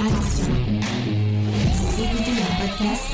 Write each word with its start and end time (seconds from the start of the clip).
Attention, 0.00 0.54
vous 1.74 2.02
écoutez 2.04 2.30
un 2.30 2.66
podcast. 2.66 3.08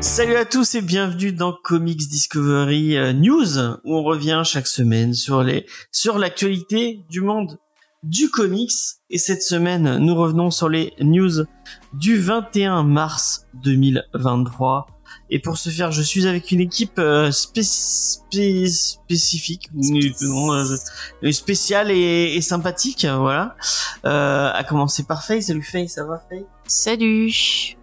Salut 0.00 0.34
à 0.36 0.44
tous 0.44 0.74
et 0.74 0.82
bienvenue 0.82 1.32
dans 1.32 1.54
Comics 1.54 1.96
Discovery 1.96 2.98
euh, 2.98 3.14
News 3.14 3.58
où 3.84 3.96
on 3.96 4.02
revient 4.02 4.42
chaque 4.44 4.66
semaine 4.66 5.14
sur 5.14 5.42
les 5.42 5.64
sur 5.90 6.18
l'actualité 6.18 7.06
du 7.08 7.22
monde 7.22 7.58
du 8.02 8.28
comics 8.30 8.72
et 9.10 9.18
cette 9.18 9.42
semaine 9.42 9.98
nous 9.98 10.14
revenons 10.14 10.50
sur 10.50 10.68
les 10.68 10.92
news 11.00 11.44
du 11.92 12.18
21 12.18 12.82
mars 12.82 13.46
2023 13.62 14.86
et 15.30 15.38
pour 15.38 15.56
ce 15.56 15.70
faire 15.70 15.92
je 15.92 16.02
suis 16.02 16.26
avec 16.26 16.50
une 16.50 16.60
équipe 16.60 16.98
euh, 16.98 17.30
spé- 17.30 17.62
spé- 17.62 18.68
spécifique 18.68 19.70
euh, 19.74 20.76
euh, 21.22 21.32
spéciale 21.32 21.90
et, 21.92 22.34
et 22.34 22.40
sympathique 22.40 23.06
voilà 23.06 23.56
euh, 24.04 24.50
à 24.52 24.64
commencer 24.64 25.04
par 25.04 25.22
Faye 25.24 25.42
salut 25.42 25.62
Faye 25.62 25.88
ça 25.88 26.04
va 26.04 26.20
Faye? 26.28 26.44
Salut. 26.66 27.76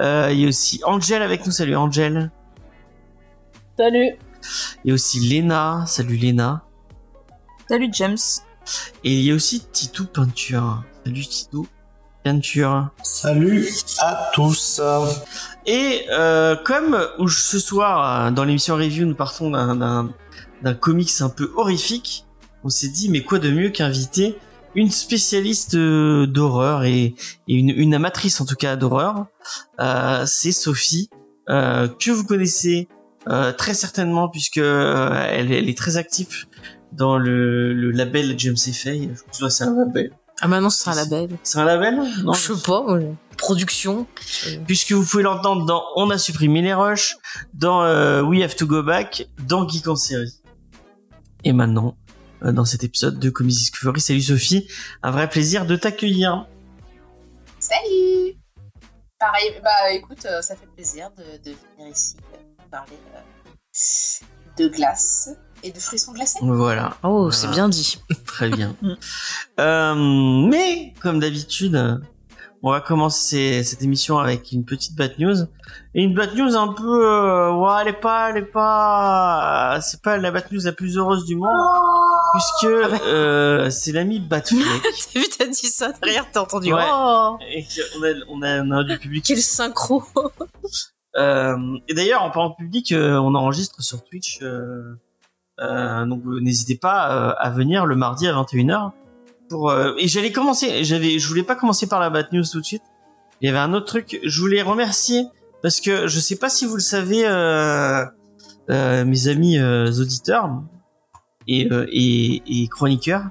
euh, 0.00 0.30
il 0.32 0.40
y 0.40 0.44
a 0.44 0.48
aussi 0.48 0.80
Angel 0.84 1.20
avec 1.22 1.44
nous. 1.44 1.52
Salut 1.52 1.76
Angel. 1.76 2.30
Salut. 3.78 4.10
Il 4.84 4.88
y 4.88 4.90
a 4.90 4.94
aussi 4.94 5.18
Lena. 5.28 5.84
Salut 5.86 6.16
Lena. 6.16 6.62
Salut 7.68 7.88
James. 7.92 8.16
Et 9.04 9.12
il 9.18 9.24
y 9.24 9.30
a 9.30 9.34
aussi 9.34 9.60
Titou 9.72 10.04
Peinture. 10.06 10.82
Salut 11.04 11.26
Titou 11.26 11.66
Peinture. 12.24 12.88
Salut 13.02 13.68
à 14.00 14.30
tous. 14.34 14.80
Et 15.66 16.06
euh, 16.10 16.56
comme 16.64 16.96
ce 17.28 17.58
soir, 17.58 18.26
euh, 18.26 18.30
dans 18.30 18.44
l'émission 18.44 18.76
review, 18.76 19.06
nous 19.06 19.14
partons 19.14 19.50
d'un- 19.50 20.10
comics 20.80 21.10
un 21.20 21.28
peu 21.28 21.50
horrifique, 21.56 22.24
on 22.62 22.68
s'est 22.68 22.88
dit, 22.88 23.08
mais 23.08 23.22
quoi 23.22 23.40
de 23.40 23.50
mieux 23.50 23.70
qu'inviter 23.70 24.38
une 24.76 24.90
spécialiste 24.90 25.74
euh, 25.74 26.26
d'horreur 26.26 26.84
et, 26.84 27.14
et 27.48 27.54
une, 27.54 27.70
une 27.70 27.94
amatrice 27.94 28.40
en 28.40 28.46
tout 28.46 28.54
cas 28.54 28.76
d'horreur. 28.76 29.26
Euh, 29.80 30.24
C'est 30.26 30.52
Sophie, 30.52 31.10
euh, 31.50 31.88
que 31.88 32.10
vous 32.12 32.24
connaissez 32.24 32.88
euh, 33.28 33.52
très 33.52 33.74
certainement 33.74 34.28
puisque 34.28 34.58
euh, 34.58 35.10
elle, 35.28 35.52
elle 35.52 35.68
est 35.68 35.76
très 35.76 35.96
active 35.96 36.46
dans 36.92 37.18
le, 37.18 37.72
le 37.72 37.90
label 37.90 38.38
James 38.38 38.56
et 38.66 38.72
Faye. 38.72 39.10
Je 39.14 39.36
crois 39.36 39.48
que 39.48 39.54
c'est 39.54 39.64
un 39.64 39.74
label. 39.76 40.12
Ah 40.40 40.48
maintenant 40.48 40.70
ce 40.70 40.80
sera 40.82 40.92
un 40.92 40.96
label. 40.96 41.36
C'est 41.42 41.58
un 41.58 41.64
label? 41.64 41.96
Non, 42.24 42.32
Je 42.32 42.52
sais 42.54 42.62
pas. 42.66 42.84
euh, 42.88 43.12
Production. 43.38 44.06
puisque 44.66 44.92
vous 44.92 45.04
pouvez 45.04 45.22
l'entendre 45.22 45.64
dans 45.66 45.82
On 45.96 46.10
a 46.10 46.18
supprimé 46.18 46.62
les 46.62 46.74
rushs, 46.74 47.16
dans 47.54 47.82
euh, 47.82 48.22
We 48.22 48.42
Have 48.42 48.56
to 48.56 48.66
Go 48.66 48.82
Back, 48.82 49.28
dans 49.46 49.68
Geek 49.68 49.86
en 49.88 49.96
série. 49.96 50.32
Et 51.44 51.52
maintenant, 51.52 51.96
euh, 52.44 52.52
dans 52.52 52.64
cet 52.64 52.82
épisode 52.84 53.18
de 53.18 53.30
Comics 53.30 53.54
Discovery, 53.56 54.00
salut 54.00 54.20
Sophie, 54.22 54.68
un 55.02 55.10
vrai 55.10 55.28
plaisir 55.28 55.64
de 55.66 55.76
t'accueillir. 55.76 56.46
Salut 57.58 58.36
Pareil, 59.18 59.52
bah 59.62 59.92
écoute, 59.92 60.24
euh, 60.26 60.42
ça 60.42 60.56
fait 60.56 60.66
plaisir 60.74 61.10
de, 61.16 61.22
de 61.50 61.56
venir 61.76 61.92
ici 61.92 62.16
euh, 62.34 62.62
parler 62.70 62.98
euh, 63.14 64.24
de 64.58 64.66
glace 64.68 65.30
et 65.62 65.72
de 65.72 65.78
frissons 65.78 66.12
glacés. 66.12 66.38
Voilà, 66.42 66.96
Oh, 67.02 67.22
Voilà. 67.22 67.32
c'est 67.32 67.48
bien 67.48 67.68
dit. 67.68 67.98
très 68.26 68.48
bien. 68.50 68.74
Mm. 68.82 68.92
Euh, 69.60 69.94
mais, 70.48 70.94
comme 71.00 71.20
d'habitude, 71.20 72.00
on 72.62 72.70
va 72.70 72.80
commencer 72.80 73.62
cette 73.64 73.82
émission 73.82 74.18
avec 74.18 74.52
une 74.52 74.64
petite 74.64 74.94
bad 74.96 75.18
news. 75.18 75.36
Et 75.94 76.02
une 76.02 76.14
bad 76.14 76.34
news 76.36 76.54
un 76.56 76.68
peu... 76.68 77.06
euh, 77.06 77.52
ouais, 77.52 77.72
elle 77.82 77.88
est 77.88 77.92
pas... 78.00 78.30
Elle 78.30 78.36
est 78.38 78.42
pas... 78.52 79.78
C'est 79.82 80.00
pas 80.00 80.16
la 80.16 80.30
bad 80.30 80.44
news 80.52 80.60
la 80.64 80.72
plus 80.72 80.96
heureuse 80.96 81.24
du 81.24 81.36
monde. 81.36 81.50
Puisque 82.34 82.72
euh, 82.72 83.68
c'est 83.70 83.92
l'ami 83.92 84.20
Batfleck. 84.20 84.62
T'as 85.12 85.20
vu, 85.20 85.26
t'as 85.38 85.46
dit 85.46 85.66
ça 85.66 85.92
derrière, 86.02 86.24
t'as 86.32 86.40
entendu. 86.40 86.72
Ouais. 86.72 86.82
Oh, 86.90 87.36
Et 87.50 87.62
qu'on 87.64 88.02
a, 88.04 88.12
on 88.30 88.42
a, 88.42 88.62
on 88.62 88.70
a 88.70 88.84
du 88.84 88.98
public. 88.98 89.24
quel 89.26 89.38
synchro. 89.42 90.02
Euh, 91.18 91.56
et 91.88 91.94
d'ailleurs, 91.94 92.22
en 92.22 92.30
parlant 92.30 92.50
de 92.50 92.54
public, 92.54 92.92
euh, 92.92 93.16
on 93.18 93.34
enregistre 93.34 93.82
sur 93.82 94.02
Twitch. 94.02 94.38
euh, 94.40 94.94
donc 96.06 96.22
euh, 96.26 96.40
n'hésitez 96.40 96.76
pas 96.76 97.12
euh, 97.12 97.34
à 97.38 97.50
venir 97.50 97.86
le 97.86 97.96
mardi 97.96 98.26
à 98.26 98.32
21h. 98.32 98.92
Pour, 99.48 99.70
euh, 99.70 99.92
et 99.98 100.08
j'allais 100.08 100.32
commencer, 100.32 100.84
j'avais, 100.84 101.18
je 101.18 101.28
voulais 101.28 101.42
pas 101.42 101.54
commencer 101.54 101.86
par 101.86 102.00
la 102.00 102.10
bad 102.10 102.26
news 102.32 102.44
tout 102.50 102.60
de 102.60 102.64
suite. 102.64 102.82
Il 103.40 103.46
y 103.46 103.48
avait 103.48 103.58
un 103.58 103.74
autre 103.74 103.86
truc, 103.86 104.20
je 104.24 104.40
voulais 104.40 104.62
remercier 104.62 105.26
parce 105.62 105.80
que 105.80 106.06
je 106.06 106.20
sais 106.20 106.36
pas 106.36 106.48
si 106.48 106.64
vous 106.66 106.74
le 106.74 106.80
savez, 106.80 107.26
euh, 107.26 108.04
euh, 108.70 109.04
mes 109.04 109.28
amis 109.28 109.58
euh, 109.58 109.90
auditeurs 109.90 110.62
et, 111.48 111.68
euh, 111.72 111.86
chroniqueurs, 112.70 113.26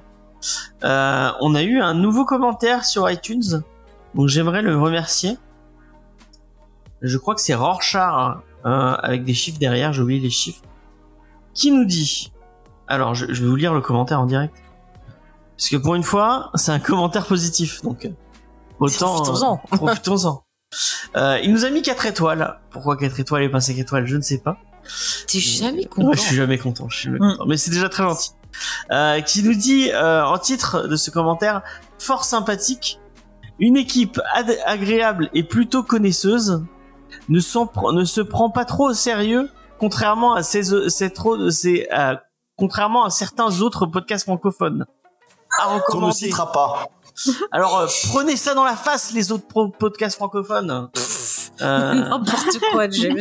euh, 0.84 1.30
on 1.40 1.54
a 1.54 1.62
eu 1.62 1.80
un 1.80 1.94
nouveau 1.94 2.24
commentaire 2.24 2.84
sur 2.84 3.10
iTunes, 3.10 3.62
donc 4.14 4.28
j'aimerais 4.28 4.60
le 4.60 4.76
remercier. 4.76 5.38
Je 7.00 7.16
crois 7.16 7.34
que 7.34 7.40
c'est 7.40 7.54
Rorschach 7.54 8.42
hein, 8.64 8.98
avec 9.02 9.24
des 9.24 9.34
chiffres 9.34 9.58
derrière, 9.58 9.92
j'ai 9.92 10.02
oublié 10.02 10.20
les 10.20 10.30
chiffres, 10.30 10.62
qui 11.54 11.70
nous 11.72 11.84
dit? 11.84 12.32
Alors, 12.88 13.14
je, 13.14 13.26
je 13.32 13.42
vais 13.42 13.48
vous 13.48 13.56
lire 13.56 13.74
le 13.74 13.80
commentaire 13.80 14.20
en 14.20 14.26
direct. 14.26 14.54
Parce 15.56 15.68
que 15.70 15.76
pour 15.76 15.94
une 15.94 16.02
fois, 16.02 16.50
c'est 16.54 16.72
un 16.72 16.78
commentaire 16.80 17.26
positif, 17.26 17.82
donc 17.82 18.04
euh, 18.06 18.10
autant 18.80 19.14
Profitons-en. 19.22 19.60
euh, 19.72 19.76
profitons-en. 19.76 20.44
Euh, 21.16 21.38
il 21.42 21.52
nous 21.52 21.64
a 21.64 21.70
mis 21.70 21.82
4 21.82 22.06
étoiles. 22.06 22.58
Pourquoi 22.70 22.96
4 22.96 23.20
étoiles 23.20 23.42
et 23.44 23.48
pas 23.48 23.60
5 23.60 23.76
étoiles, 23.78 24.06
je 24.06 24.16
ne 24.16 24.22
sais 24.22 24.38
pas. 24.38 24.56
T'es 25.28 25.38
jamais 25.38 25.84
content. 25.86 26.08
Ouais, 26.08 26.16
je 26.16 26.20
suis 26.22 26.36
jamais 26.36 26.58
content, 26.58 26.88
je 26.88 26.96
suis 26.96 27.04
jamais 27.06 27.18
Mm. 27.18 27.32
content. 27.32 27.44
Mais 27.46 27.56
c'est 27.56 27.70
déjà 27.70 27.88
très 27.88 28.02
gentil. 28.02 28.30
Euh, 28.90 29.20
qui 29.20 29.42
nous 29.42 29.54
dit 29.54 29.90
euh, 29.92 30.24
en 30.24 30.38
titre 30.38 30.86
de 30.88 30.96
ce 30.96 31.10
commentaire 31.10 31.62
fort 31.98 32.24
sympathique, 32.24 32.98
une 33.58 33.76
équipe 33.76 34.20
ad- 34.34 34.58
agréable 34.66 35.30
et 35.34 35.42
plutôt 35.42 35.82
connaisseuse 35.82 36.62
ne, 37.28 37.36
ne 37.92 38.04
se 38.04 38.20
prend 38.20 38.50
pas 38.50 38.64
trop 38.64 38.90
au 38.90 38.94
sérieux, 38.94 39.50
contrairement 39.82 40.34
à 40.34 40.44
ces, 40.44 40.88
ces 40.88 41.12
trop, 41.12 41.50
ces, 41.50 41.88
euh, 41.92 42.14
contrairement 42.56 43.04
à 43.04 43.10
certains 43.10 43.62
autres 43.62 43.84
podcasts 43.86 44.24
francophones. 44.24 44.86
À 45.58 45.80
Qu'on 45.88 46.06
ne 46.06 46.12
citera 46.12 46.52
pas. 46.52 46.86
Alors 47.50 47.78
euh, 47.78 47.86
prenez 48.12 48.36
ça 48.36 48.54
dans 48.54 48.62
la 48.62 48.76
face, 48.76 49.12
les 49.12 49.32
autres 49.32 49.44
podcasts 49.76 50.14
francophones. 50.14 50.88
Euh, 51.60 51.94
N'importe 51.94 52.60
quoi, 52.70 52.88
James. 52.90 53.18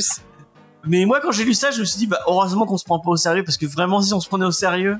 mais 0.85 1.03
moi, 1.05 1.19
quand 1.19 1.31
j'ai 1.31 1.45
lu 1.45 1.55
ça, 1.55 1.71
je 1.71 1.79
me 1.79 1.85
suis 1.85 1.97
dit, 1.97 2.05
bah, 2.05 2.19
heureusement 2.27 2.67
qu'on 2.67 2.77
se 2.77 2.85
prend 2.85 2.99
pas 2.99 3.09
au 3.09 3.17
sérieux, 3.17 3.43
parce 3.43 3.57
que 3.57 3.65
vraiment, 3.65 3.99
si 3.99 4.13
on 4.13 4.19
se 4.19 4.29
prenait 4.29 4.45
au 4.45 4.51
sérieux, 4.51 4.99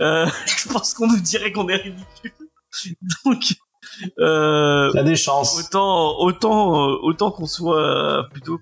euh, 0.00 0.26
je 0.46 0.68
pense 0.70 0.94
qu'on 0.94 1.06
nous 1.06 1.20
dirait 1.20 1.52
qu'on 1.52 1.68
est 1.68 1.76
ridicule. 1.76 2.32
Donc, 3.26 3.42
euh, 4.20 4.90
a 4.94 5.02
des 5.02 5.16
chances. 5.16 5.54
autant, 5.60 6.18
autant, 6.18 6.86
autant 7.02 7.30
qu'on 7.30 7.46
soit 7.46 8.26
plutôt 8.32 8.58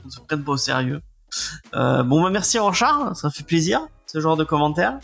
qu'on 0.00 0.08
se 0.08 0.20
prenne 0.20 0.44
pas 0.44 0.52
au 0.52 0.56
sérieux. 0.56 1.02
Euh, 1.74 2.02
bon, 2.02 2.22
bah, 2.22 2.30
merci 2.30 2.58
Ranchard, 2.58 3.16
ça 3.16 3.30
fait 3.30 3.44
plaisir, 3.44 3.86
ce 4.06 4.20
genre 4.20 4.36
de 4.36 4.44
commentaires. 4.44 4.98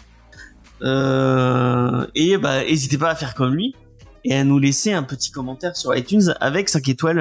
Euh, 0.83 2.07
et 2.15 2.37
bah, 2.37 2.63
n'hésitez 2.65 2.99
pas 2.99 3.11
à 3.11 3.15
faire 3.15 3.35
comme 3.35 3.55
lui 3.55 3.75
et 4.25 4.35
à 4.35 4.45
nous 4.45 4.59
laisser 4.59 4.93
un 4.93 5.03
petit 5.03 5.31
commentaire 5.31 5.77
sur 5.77 5.95
iTunes 5.97 6.35
avec 6.41 6.69
5 6.69 6.89
étoiles, 6.89 7.21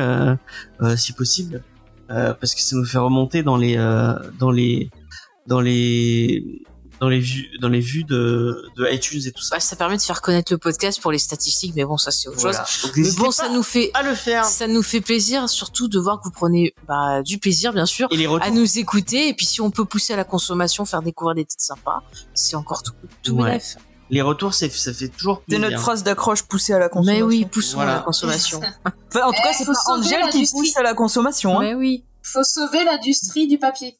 euh, 0.82 0.96
si 0.98 1.14
possible, 1.14 1.64
parce 2.08 2.56
que 2.56 2.62
ça 2.62 2.76
nous 2.76 2.86
fait 2.86 2.98
remonter 2.98 3.44
dans 3.44 3.58
les, 3.58 3.76
dans 4.40 4.52
les, 4.52 4.90
dans 5.46 5.62
les, 5.62 6.64
dans 7.06 7.10
les 7.10 7.20
vues, 7.20 7.50
dans 7.62 7.70
les 7.70 7.80
vues 7.80 8.04
de, 8.04 8.66
de 8.76 8.88
iTunes 8.92 9.22
et 9.26 9.32
tout 9.32 9.44
ça. 9.44 9.60
Ça 9.60 9.76
permet 9.76 9.96
de 9.98 10.02
faire 10.02 10.22
connaître 10.22 10.52
le 10.52 10.58
podcast 10.58 11.00
pour 11.00 11.12
les 11.12 11.20
statistiques, 11.20 11.74
mais 11.76 11.86
bon, 11.86 11.98
ça 11.98 12.10
c'est 12.10 12.28
autre 12.30 12.40
Voilà. 12.40 12.66
chose. 12.66 12.92
Donc, 12.92 12.98
Mais 12.98 13.12
bon, 13.18 13.26
pas 13.26 13.32
ça 13.32 13.50
nous 13.50 13.62
fait, 13.64 13.92
à 13.94 14.02
le 14.02 14.16
faire. 14.16 14.44
ça 14.46 14.68
nous 14.68 14.82
fait 14.82 15.02
plaisir, 15.02 15.48
surtout 15.48 15.88
de 15.88 16.00
voir 16.00 16.18
que 16.20 16.24
vous 16.26 16.32
prenez 16.32 16.74
bah, 16.88 17.22
du 17.22 17.38
plaisir, 17.38 17.74
bien 17.74 17.86
sûr, 17.86 18.08
Et 18.12 18.18
les 18.18 18.26
retours. 18.26 18.48
à 18.48 18.50
nous 18.50 18.80
écouter. 18.80 19.30
Et 19.30 19.34
puis 19.36 19.46
si 19.46 19.62
on 19.62 19.70
peut 19.70 19.86
pousser 19.86 20.14
à 20.14 20.18
la 20.18 20.24
consommation, 20.24 20.84
faire 20.86 21.04
découvrir 21.04 21.36
des 21.36 21.46
titres 21.46 21.64
sympas, 21.64 22.02
c'est 22.34 22.56
encore 22.56 22.82
tout, 22.82 22.94
tout 23.22 23.34
Ouais. 23.36 23.50
bénef. 23.52 23.76
Les 24.10 24.22
retours, 24.22 24.54
c'est, 24.54 24.72
ça 24.72 24.94
fait 24.94 25.08
toujours 25.10 25.38
C'est 25.50 25.56
plaisir. 25.56 25.70
notre 25.70 25.82
phrase 25.82 26.04
d'accroche 26.04 26.44
poussée 26.44 26.74
à 26.74 26.80
la 26.80 26.90
consommation. 26.90 27.26
Mais 27.28 27.36
oui, 27.38 27.46
poussons 27.46 27.78
Voilà. 27.78 27.94
à 27.94 27.96
la 27.98 28.02
consommation. 28.02 28.60
Enfin, 28.60 29.26
en 29.28 29.32
tout 29.32 29.38
Eh, 29.40 29.44
cas, 29.44 29.54
c'est 29.58 29.66
pas 29.66 29.74
Angel 29.88 30.30
qui 30.32 30.48
pousse 30.52 30.78
à 30.78 30.84
la 30.84 30.94
consommation. 30.94 31.58
Hein. 31.60 31.62
Mais 31.62 31.74
oui. 31.74 32.06
Faut 32.22 32.44
sauver 32.44 32.84
l'industrie 32.84 33.48
du 33.48 33.58
papier. 33.60 33.98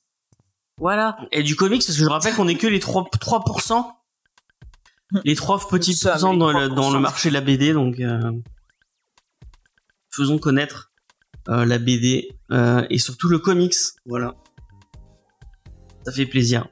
Voilà. 0.78 1.18
Et 1.32 1.44
du 1.44 1.56
comics, 1.56 1.82
parce 1.86 1.98
que 1.98 2.04
je 2.04 2.10
rappelle 2.10 2.36
qu'on 2.36 2.48
est 2.48 2.56
que 2.56 2.68
les 2.68 2.80
3%, 2.80 3.08
3% 3.20 3.86
les 5.24 5.36
3 5.36 5.70
petits 5.70 5.94
Ça, 5.96 6.12
pourcents 6.12 6.34
dans 6.36 6.52
le, 6.52 6.68
3%. 6.68 6.74
dans 6.76 6.92
le 6.92 7.00
marché 7.00 7.30
de 7.30 7.34
la 7.36 7.42
BD, 7.42 7.74
donc 7.74 8.00
euh, 8.00 8.32
faisons 10.12 10.38
connaître 10.40 10.92
euh, 11.48 11.64
la 11.66 11.78
BD 11.78 12.30
euh, 12.52 12.86
et 12.90 12.98
surtout 12.98 13.30
le 13.30 13.40
comics, 13.40 13.76
voilà. 14.06 14.36
Ça 16.06 16.12
fait 16.12 16.26
plaisir. 16.26 16.68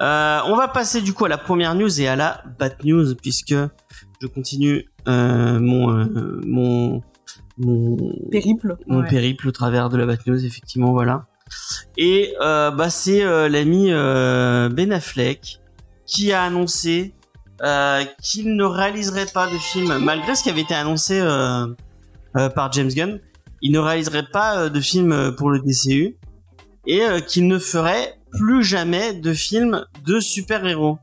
Euh, 0.00 0.40
on 0.46 0.56
va 0.56 0.68
passer 0.68 1.00
du 1.02 1.12
coup 1.12 1.24
à 1.24 1.28
la 1.28 1.38
première 1.38 1.74
news 1.74 2.00
et 2.00 2.08
à 2.08 2.16
la 2.16 2.42
bad 2.58 2.76
news 2.84 3.14
puisque 3.14 3.54
je 4.20 4.26
continue 4.26 4.88
euh, 5.06 5.60
mon 5.60 5.90
euh, 5.96 6.40
mon 6.44 7.02
mon 7.58 7.96
Périple. 8.30 8.76
mon 8.86 9.00
Ouais. 9.02 9.08
périple 9.08 9.48
au 9.48 9.52
travers 9.52 9.88
de 9.88 9.96
la 9.96 10.04
Batnews, 10.06 10.44
effectivement, 10.44 10.92
voilà. 10.92 11.26
Et 11.96 12.34
euh, 12.40 12.70
bah 12.70 12.90
c'est 12.90 13.22
euh, 13.22 13.48
l'ami 13.48 13.88
euh, 13.90 14.68
Ben 14.68 14.92
Affleck 14.92 15.60
qui 16.06 16.32
a 16.32 16.42
annoncé 16.42 17.14
euh, 17.62 18.04
qu'il 18.22 18.54
ne 18.54 18.64
réaliserait 18.64 19.26
pas 19.26 19.46
de 19.46 19.56
film 19.56 19.98
malgré 19.98 20.34
ce 20.34 20.42
qui 20.42 20.50
avait 20.50 20.60
été 20.60 20.74
annoncé 20.74 21.20
par 22.54 22.72
James 22.72 22.90
Gunn. 22.90 23.20
Il 23.62 23.72
ne 23.72 23.78
réaliserait 23.78 24.26
pas 24.30 24.68
de 24.68 24.80
film 24.80 25.34
pour 25.36 25.50
le 25.50 25.60
DCU 25.60 26.16
et 26.86 27.02
qu'il 27.26 27.48
ne 27.48 27.58
ferait 27.58 28.18
plus 28.32 28.62
jamais 28.62 29.14
de 29.14 29.32
film 29.32 29.86
de 30.04 30.20
super-héros. 30.20 30.98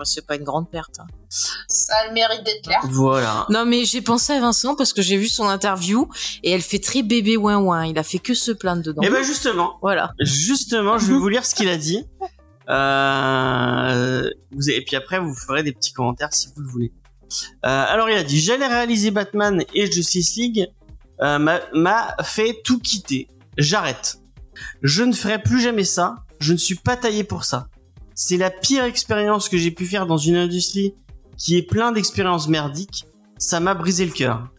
Moi, 0.00 0.06
c'est 0.06 0.26
pas 0.26 0.36
une 0.36 0.44
grande 0.44 0.70
perte. 0.70 0.98
hein. 0.98 1.06
Ça 1.28 1.92
a 2.02 2.08
le 2.08 2.14
mérite 2.14 2.42
d'être 2.42 2.62
clair. 2.62 2.80
Voilà. 2.84 3.44
Non, 3.50 3.66
mais 3.66 3.84
j'ai 3.84 4.00
pensé 4.00 4.32
à 4.32 4.40
Vincent 4.40 4.74
parce 4.74 4.94
que 4.94 5.02
j'ai 5.02 5.18
vu 5.18 5.28
son 5.28 5.44
interview 5.46 6.08
et 6.42 6.52
elle 6.52 6.62
fait 6.62 6.78
très 6.78 7.02
bébé 7.02 7.36
ouin 7.36 7.58
ouin. 7.58 7.84
Il 7.84 7.98
a 7.98 8.02
fait 8.02 8.18
que 8.18 8.32
se 8.32 8.50
plaindre 8.50 8.82
dedans. 8.82 9.02
Et 9.02 9.10
ben 9.10 9.22
justement, 9.22 9.76
Voilà. 9.82 10.12
Justement, 10.20 10.96
je 10.96 11.12
vais 11.12 11.18
vous 11.18 11.28
lire 11.28 11.44
ce 11.44 11.54
qu'il 11.54 11.68
a 11.68 11.76
dit. 11.76 12.06
Euh, 12.70 14.30
vous, 14.52 14.70
et 14.70 14.82
puis 14.86 14.96
après, 14.96 15.18
vous 15.18 15.34
ferez 15.34 15.62
des 15.62 15.72
petits 15.72 15.92
commentaires 15.92 16.32
si 16.32 16.48
vous 16.56 16.62
le 16.62 16.68
voulez. 16.68 16.92
Euh, 17.66 17.84
alors, 17.88 18.08
il 18.08 18.16
a 18.16 18.22
dit 18.24 18.40
J'allais 18.40 18.66
réaliser 18.66 19.10
Batman 19.10 19.62
et 19.74 19.92
Justice 19.92 20.34
League 20.36 20.66
euh, 21.20 21.38
m'a 21.38 22.16
fait 22.22 22.62
tout 22.64 22.78
quitter. 22.78 23.28
J'arrête. 23.58 24.16
Je 24.82 25.02
ne 25.02 25.12
ferai 25.12 25.42
plus 25.42 25.60
jamais 25.60 25.84
ça. 25.84 26.14
Je 26.38 26.54
ne 26.54 26.58
suis 26.58 26.76
pas 26.76 26.96
taillé 26.96 27.22
pour 27.22 27.44
ça. 27.44 27.68
C'est 28.22 28.36
la 28.36 28.50
pire 28.50 28.84
expérience 28.84 29.48
que 29.48 29.56
j'ai 29.56 29.70
pu 29.70 29.86
faire 29.86 30.04
dans 30.04 30.18
une 30.18 30.36
industrie 30.36 30.92
qui 31.38 31.56
est 31.56 31.62
plein 31.62 31.90
d'expériences 31.90 32.48
merdiques. 32.48 33.06
Ça 33.38 33.60
m'a 33.60 33.72
brisé 33.72 34.04
le 34.04 34.12
cœur. 34.12 34.50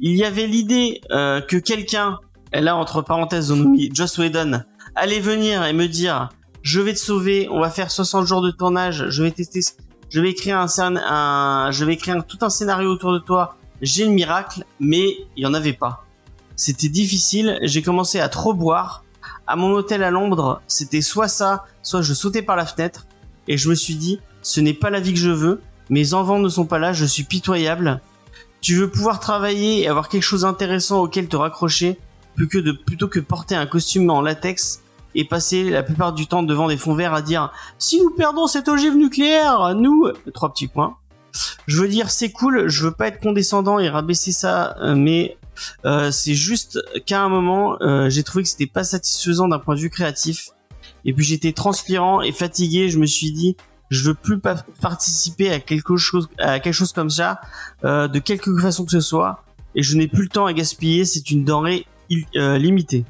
Il 0.00 0.16
y 0.16 0.24
avait 0.24 0.48
l'idée 0.48 1.00
euh, 1.12 1.40
que 1.40 1.58
quelqu'un, 1.58 2.18
là 2.52 2.74
entre 2.74 3.02
parenthèses 3.02 3.52
on 3.52 3.56
met 3.56 3.88
Joss 3.94 4.18
Whedon, 4.18 4.62
allait 4.96 5.20
venir 5.20 5.64
et 5.64 5.72
me 5.72 5.86
dire 5.86 6.30
je 6.62 6.80
vais 6.80 6.92
te 6.92 6.98
sauver, 6.98 7.48
on 7.52 7.60
va 7.60 7.70
faire 7.70 7.92
60 7.92 8.26
jours 8.26 8.42
de 8.42 8.50
tournage, 8.50 9.08
je 9.10 9.22
vais 9.22 9.30
tester, 9.30 9.60
je 10.08 10.20
vais 10.20 10.30
écrire 10.30 10.58
un, 10.58 10.66
un 10.96 11.70
je 11.70 11.84
vais 11.84 11.92
écrire 11.92 12.26
tout 12.26 12.38
un 12.40 12.50
scénario 12.50 12.90
autour 12.90 13.12
de 13.12 13.20
toi, 13.20 13.58
j'ai 13.80 14.06
le 14.06 14.10
miracle, 14.10 14.64
mais 14.80 15.06
il 15.36 15.44
y 15.44 15.46
en 15.46 15.54
avait 15.54 15.72
pas. 15.72 16.04
C'était 16.56 16.88
difficile, 16.88 17.60
j'ai 17.62 17.80
commencé 17.80 18.18
à 18.18 18.28
trop 18.28 18.54
boire. 18.54 19.04
À 19.50 19.56
mon 19.56 19.70
hôtel 19.72 20.02
à 20.02 20.10
Londres, 20.10 20.60
c'était 20.66 21.00
soit 21.00 21.26
ça, 21.26 21.64
soit 21.82 22.02
je 22.02 22.12
sautais 22.12 22.42
par 22.42 22.54
la 22.54 22.66
fenêtre, 22.66 23.06
et 23.48 23.56
je 23.56 23.70
me 23.70 23.74
suis 23.74 23.94
dit, 23.94 24.20
ce 24.42 24.60
n'est 24.60 24.74
pas 24.74 24.90
la 24.90 25.00
vie 25.00 25.14
que 25.14 25.18
je 25.18 25.30
veux, 25.30 25.62
mes 25.88 26.12
enfants 26.12 26.38
ne 26.38 26.50
sont 26.50 26.66
pas 26.66 26.78
là, 26.78 26.92
je 26.92 27.06
suis 27.06 27.22
pitoyable. 27.22 28.02
Tu 28.60 28.74
veux 28.74 28.90
pouvoir 28.90 29.20
travailler 29.20 29.80
et 29.80 29.88
avoir 29.88 30.10
quelque 30.10 30.22
chose 30.22 30.42
d'intéressant 30.42 31.00
auquel 31.00 31.28
te 31.28 31.36
raccrocher, 31.36 31.98
plutôt 32.36 33.08
que 33.08 33.20
porter 33.20 33.54
un 33.54 33.64
costume 33.64 34.10
en 34.10 34.20
latex 34.20 34.82
et 35.14 35.24
passer 35.24 35.70
la 35.70 35.82
plupart 35.82 36.12
du 36.12 36.26
temps 36.26 36.42
devant 36.42 36.68
des 36.68 36.76
fonds 36.76 36.94
verts 36.94 37.14
à 37.14 37.22
dire 37.22 37.50
si 37.78 38.02
nous 38.02 38.10
perdons 38.10 38.48
cette 38.48 38.68
ogive 38.68 38.96
nucléaire, 38.96 39.74
nous 39.74 40.08
trois 40.34 40.52
petits 40.52 40.68
points. 40.68 40.98
Je 41.66 41.80
veux 41.80 41.88
dire 41.88 42.10
c'est 42.10 42.32
cool, 42.32 42.68
je 42.68 42.84
veux 42.84 42.92
pas 42.92 43.08
être 43.08 43.20
condescendant 43.20 43.78
et 43.78 43.88
rabaisser 43.88 44.32
ça, 44.32 44.76
euh, 44.82 44.94
mais 44.94 45.38
euh, 45.84 46.10
c'est 46.10 46.34
juste 46.34 46.78
qu'à 47.06 47.22
un 47.22 47.28
moment 47.28 47.76
euh, 47.80 48.08
j'ai 48.10 48.22
trouvé 48.22 48.42
que 48.44 48.48
c'était 48.50 48.66
pas 48.66 48.84
satisfaisant 48.84 49.48
d'un 49.48 49.58
point 49.58 49.74
de 49.74 49.80
vue 49.80 49.90
créatif. 49.90 50.50
Et 51.04 51.12
puis 51.12 51.24
j'étais 51.24 51.52
transpirant 51.52 52.20
et 52.20 52.32
fatigué, 52.32 52.88
je 52.88 52.98
me 52.98 53.06
suis 53.06 53.32
dit 53.32 53.56
je 53.90 54.04
veux 54.04 54.14
plus 54.14 54.38
pa- 54.38 54.64
participer 54.80 55.50
à 55.50 55.60
quelque 55.60 55.96
chose 55.96 56.28
à 56.38 56.60
quelque 56.60 56.74
chose 56.74 56.92
comme 56.92 57.10
ça 57.10 57.40
euh, 57.84 58.08
de 58.08 58.18
quelque 58.18 58.56
façon 58.58 58.84
que 58.84 58.92
ce 58.92 59.00
soit 59.00 59.44
et 59.74 59.82
je 59.82 59.96
n'ai 59.96 60.08
plus 60.08 60.24
le 60.24 60.28
temps 60.28 60.46
à 60.46 60.52
gaspiller, 60.52 61.04
c'est 61.04 61.30
une 61.30 61.44
denrée 61.44 61.86
limitée. 62.10 63.04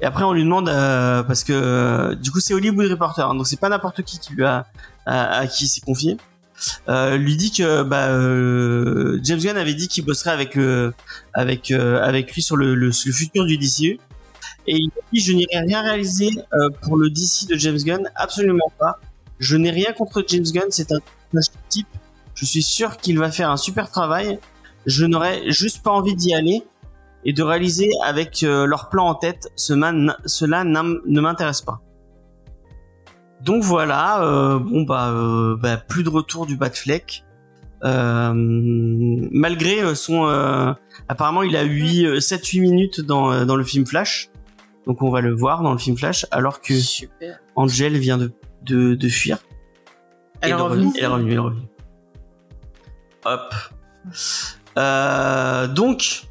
Et 0.00 0.04
après 0.04 0.24
on 0.24 0.32
lui 0.32 0.44
demande 0.44 0.66
parce 0.66 1.42
que 1.42 2.14
du 2.14 2.30
coup 2.30 2.38
c'est 2.40 2.54
Hollywood 2.54 2.90
Reporter, 2.90 3.28
hein, 3.28 3.34
donc 3.34 3.46
c'est 3.46 3.58
pas 3.58 3.68
n'importe 3.68 4.02
qui 4.02 4.18
qui 4.18 4.34
lui 4.34 4.44
a 4.44 4.66
à, 5.06 5.38
à 5.38 5.46
qui 5.46 5.64
il 5.64 5.68
s'est 5.68 5.80
confié. 5.80 6.16
Euh, 6.88 7.16
lui 7.16 7.36
dit 7.36 7.52
que 7.52 7.82
bah, 7.82 8.08
euh, 8.08 9.18
James 9.22 9.38
Gunn 9.38 9.56
avait 9.56 9.74
dit 9.74 9.88
qu'il 9.88 10.04
bosserait 10.04 10.30
avec 10.30 10.56
euh, 10.56 10.92
avec 11.34 11.70
avec 11.70 12.32
lui 12.34 12.42
sur 12.42 12.56
le, 12.56 12.74
le, 12.74 12.90
futur 12.92 13.46
du 13.46 13.58
DCU 13.58 13.98
et 14.66 14.76
il 14.76 14.90
dit 15.12 15.20
je 15.20 15.32
n'irai 15.32 15.60
rien 15.60 15.82
réaliser 15.82 16.30
pour 16.82 16.96
le 16.96 17.10
DC 17.10 17.46
de 17.48 17.56
James 17.56 17.78
Gunn. 17.78 18.10
Absolument 18.14 18.72
pas. 18.78 18.98
Je 19.38 19.56
n'ai 19.56 19.70
rien 19.70 19.92
contre 19.92 20.24
James 20.26 20.44
Gunn. 20.44 20.66
C'est 20.70 20.92
un 20.92 20.98
type. 21.68 21.88
Je 22.34 22.44
suis 22.44 22.62
sûr 22.62 22.96
qu'il 22.98 23.18
va 23.18 23.30
faire 23.30 23.50
un 23.50 23.56
super 23.56 23.90
travail. 23.90 24.38
Je 24.86 25.04
n'aurais 25.04 25.50
juste 25.50 25.82
pas 25.82 25.90
envie 25.90 26.14
d'y 26.14 26.34
aller 26.34 26.62
et 27.24 27.32
de 27.32 27.42
réaliser 27.42 27.88
avec 28.04 28.42
leur 28.42 28.88
plan 28.88 29.06
en 29.06 29.14
tête. 29.14 29.48
Ce 29.56 29.72
man- 29.72 30.16
cela 30.26 30.64
ne 30.64 31.20
m'intéresse 31.20 31.62
pas 31.62 31.80
donc 33.42 33.62
voilà, 33.62 34.22
euh, 34.22 34.58
bon 34.58 34.82
bah, 34.82 35.10
euh, 35.10 35.56
bah, 35.56 35.76
plus 35.76 36.02
de 36.02 36.08
retour 36.08 36.46
du 36.46 36.56
Batfleck. 36.56 37.24
Euh, 37.84 38.32
malgré 38.34 39.80
euh, 39.80 39.94
son, 39.94 40.26
euh, 40.26 40.72
apparemment 41.08 41.44
il 41.44 41.56
a 41.56 41.62
8, 41.62 42.18
7-8 42.18 42.60
minutes 42.60 43.00
dans, 43.00 43.46
dans 43.46 43.54
le 43.54 43.62
film 43.62 43.86
Flash, 43.86 44.30
donc 44.88 45.00
on 45.02 45.10
va 45.10 45.20
le 45.20 45.32
voir 45.32 45.62
dans 45.62 45.72
le 45.72 45.78
film 45.78 45.96
Flash, 45.96 46.26
alors 46.32 46.60
que 46.60 46.74
Super. 46.74 47.38
Angel 47.54 47.96
vient 47.98 48.18
de, 48.18 48.32
de, 48.62 48.94
de 48.94 49.08
fuir. 49.08 49.38
Elle 50.40 50.50
Et 50.50 50.52
est 50.52 50.56
revenue. 50.56 50.90
Elle 50.96 51.04
est 51.04 51.06
revenue, 51.06 51.30
elle 51.30 51.36
est 51.36 51.40
revenue. 51.40 51.68
Hop. 53.24 53.54
Euh, 54.78 55.66
donc, 55.68 56.22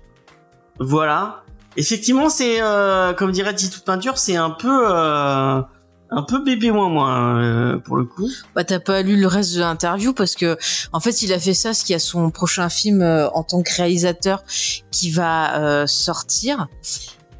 voilà. 0.80 1.44
Effectivement, 1.75 2.30
c'est, 2.30 2.62
euh, 2.62 3.13
comme 3.13 3.31
dirait 3.31 3.53
Tito 3.53 3.80
Peinture, 3.86 4.18
c'est 4.18 4.36
un 4.36 4.50
peu, 4.50 4.88
euh, 4.89 5.62
un 6.09 6.24
peu 6.24 6.44
bébé 6.44 6.71
moins 6.71 6.89
moins 6.89 7.42
euh, 7.42 7.77
pour 7.77 7.98
le 7.98 8.06
coup. 8.06 8.30
Bah 8.56 8.63
t'as 8.63 8.80
pas 8.80 9.01
lu 9.01 9.19
le 9.19 9.27
reste 9.27 9.56
de 9.56 9.59
l'interview 9.59 10.13
parce 10.13 10.36
que 10.36 10.57
en 10.94 11.00
fait 11.00 11.21
il 11.21 11.33
a 11.33 11.39
fait 11.39 11.54
ça 11.54 11.69
parce 11.69 11.83
qu'il 11.83 11.94
y 11.94 11.95
a 11.95 12.00
son 12.00 12.30
prochain 12.31 12.69
film 12.69 13.01
euh, 13.01 13.30
en 13.31 13.44
tant 13.44 13.62
que 13.62 13.75
réalisateur 13.75 14.44
qui 14.92 15.12
va 15.12 15.59
euh, 15.59 15.88
sortir 15.88 16.68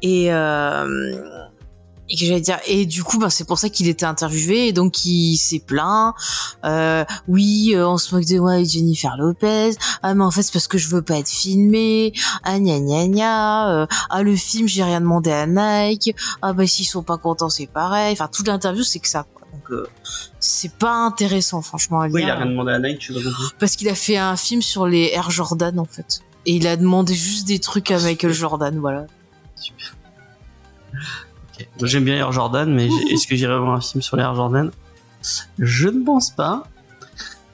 et 0.02 0.32
euh, 0.32 1.37
et 2.08 2.16
que 2.16 2.24
j'allais 2.24 2.40
dire 2.40 2.58
et 2.66 2.86
du 2.86 3.04
coup 3.04 3.18
bah 3.18 3.30
c'est 3.30 3.44
pour 3.46 3.58
ça 3.58 3.68
qu'il 3.68 3.88
était 3.88 4.06
interviewé 4.06 4.68
et 4.68 4.72
donc 4.72 5.04
il 5.04 5.36
s'est 5.36 5.58
plaint 5.58 6.14
euh, 6.64 7.04
oui 7.26 7.72
euh, 7.74 7.88
on 7.88 7.98
se 7.98 8.14
moque 8.14 8.24
de 8.24 8.38
moi 8.38 8.52
avec 8.52 8.66
Jennifer 8.66 9.16
Lopez 9.18 9.72
ah 10.02 10.14
mais 10.14 10.24
en 10.24 10.30
fait 10.30 10.42
c'est 10.42 10.52
parce 10.52 10.68
que 10.68 10.78
je 10.78 10.88
veux 10.88 11.02
pas 11.02 11.18
être 11.18 11.28
filmé 11.28 12.12
ah 12.44 12.58
gna 12.58 12.78
gna 12.80 13.06
gna 13.08 13.70
euh, 13.70 13.86
ah 14.10 14.22
le 14.22 14.36
film 14.36 14.68
j'ai 14.68 14.82
rien 14.82 15.00
demandé 15.00 15.30
à 15.30 15.46
Nike 15.46 16.14
ah 16.42 16.52
bah 16.52 16.66
s'ils 16.66 16.86
sont 16.86 17.02
pas 17.02 17.18
contents 17.18 17.50
c'est 17.50 17.66
pareil 17.66 18.12
enfin 18.12 18.28
toute 18.32 18.46
l'interview 18.46 18.82
c'est 18.82 18.98
que 19.00 19.08
ça 19.08 19.26
quoi. 19.34 19.46
Donc 19.52 19.70
euh, 19.70 19.86
c'est 20.40 20.72
pas 20.72 20.94
intéressant 20.94 21.62
franchement 21.62 22.00
à 22.00 22.06
lire 22.06 22.14
Oui, 22.14 22.22
il 22.22 22.30
a 22.30 22.36
rien 22.36 22.46
demandé 22.46 22.72
à 22.72 22.78
Nike, 22.78 22.98
tu 22.98 23.12
compris. 23.12 23.30
parce 23.58 23.76
qu'il 23.76 23.88
a 23.88 23.94
fait 23.94 24.16
un 24.16 24.36
film 24.36 24.62
sur 24.62 24.86
les 24.86 25.10
Air 25.14 25.30
Jordan 25.30 25.78
en 25.78 25.84
fait. 25.84 26.20
Et 26.46 26.52
il 26.54 26.66
a 26.66 26.76
demandé 26.76 27.14
juste 27.14 27.46
des 27.46 27.58
trucs 27.58 27.90
à 27.90 27.98
Michael 27.98 28.32
Jordan 28.32 28.78
voilà 28.78 29.06
J'aime 31.82 32.04
bien 32.04 32.16
Air 32.16 32.32
Jordan, 32.32 32.72
mais 32.72 32.86
est-ce 33.10 33.26
que 33.26 33.36
j'irai 33.36 33.58
voir 33.58 33.72
un 33.76 33.80
film 33.80 34.02
sur 34.02 34.16
les 34.16 34.22
Air 34.22 34.34
Jordan? 34.34 34.70
Je 35.58 35.88
ne 35.88 36.04
pense 36.04 36.30
pas. 36.30 36.62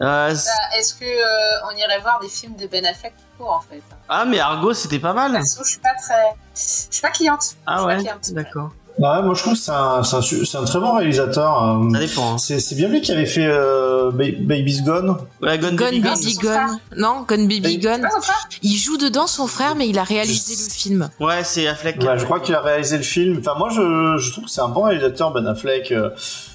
Euh, 0.03 0.35
Bah, 0.35 0.79
Est-ce 0.79 0.95
que 0.95 1.05
euh, 1.05 1.67
on 1.73 1.77
irait 1.77 2.01
voir 2.01 2.19
des 2.21 2.29
films 2.29 2.57
de 2.57 2.67
Ben 2.67 2.85
Affleck 2.85 3.15
court 3.39 3.53
en 3.53 3.61
fait? 3.61 3.83
Ah, 4.09 4.25
mais 4.25 4.39
Argo, 4.41 4.75
c'était 4.75 4.99
pas 4.99 5.13
mal. 5.13 5.41
Je 5.41 5.65
suis 5.65 5.79
pas 5.79 5.95
très, 5.95 6.35
je 6.55 6.61
suis 6.93 7.01
pas 7.01 7.11
cliente. 7.11 7.55
Ah 7.67 7.85
ouais, 7.85 7.99
d'accord. 8.31 8.73
Ouais, 8.97 9.23
moi 9.23 9.35
je 9.35 9.41
trouve 9.43 9.55
que 9.55 9.59
c'est 9.59 9.73
un, 9.73 10.05
c'est 10.05 10.17
un, 10.57 10.61
un 10.63 10.65
très 10.65 10.79
bon 10.79 10.95
réalisateur. 10.95 11.81
euh, 11.83 11.91
Ça 11.93 11.99
dépend. 11.99 12.35
hein. 12.35 12.39
C'est 12.39 12.61
c'est 12.61 12.77
bien 12.77 12.89
lui 12.89 13.01
qui 13.01 13.11
avait 13.11 13.27
fait 13.27 13.45
euh, 13.47 14.13
Ba- 14.13 14.25
Baby's 14.41 14.83
Gone. 14.85 15.17
Ouais, 15.43 15.59
Gone 15.59 15.75
Baby 15.75 16.01
Gone. 16.01 16.13
Baby 16.15 16.35
Gun 16.37 16.53
frère. 16.53 16.69
non 16.97 17.25
Gun 17.27 17.47
Baby 17.49 17.81
frère 17.83 18.49
il 18.63 18.77
joue 18.77 18.97
dedans 18.97 19.27
son 19.27 19.49
frère 19.49 19.75
mais 19.75 19.89
il 19.89 19.99
a 19.99 20.05
réalisé 20.05 20.55
le 20.55 20.71
film 20.71 21.11
Ouais, 21.19 21.43
c'est 21.43 21.67
Affleck. 21.67 22.01
Ouais, 22.03 22.19
je 22.19 22.25
crois 22.25 22.39
qu'il 22.39 22.55
a 22.55 22.61
réalisé 22.61 22.97
le 22.97 23.03
film. 23.03 23.39
Enfin, 23.41 23.59
moi 23.59 23.69
je, 23.71 24.17
je 24.19 24.31
trouve 24.31 24.45
que 24.45 24.51
c'est 24.51 24.61
un 24.61 24.69
bon 24.69 24.83
réalisateur, 24.83 25.33
Ben 25.33 25.45
Affleck. 25.47 25.91
Euh, 25.91 26.11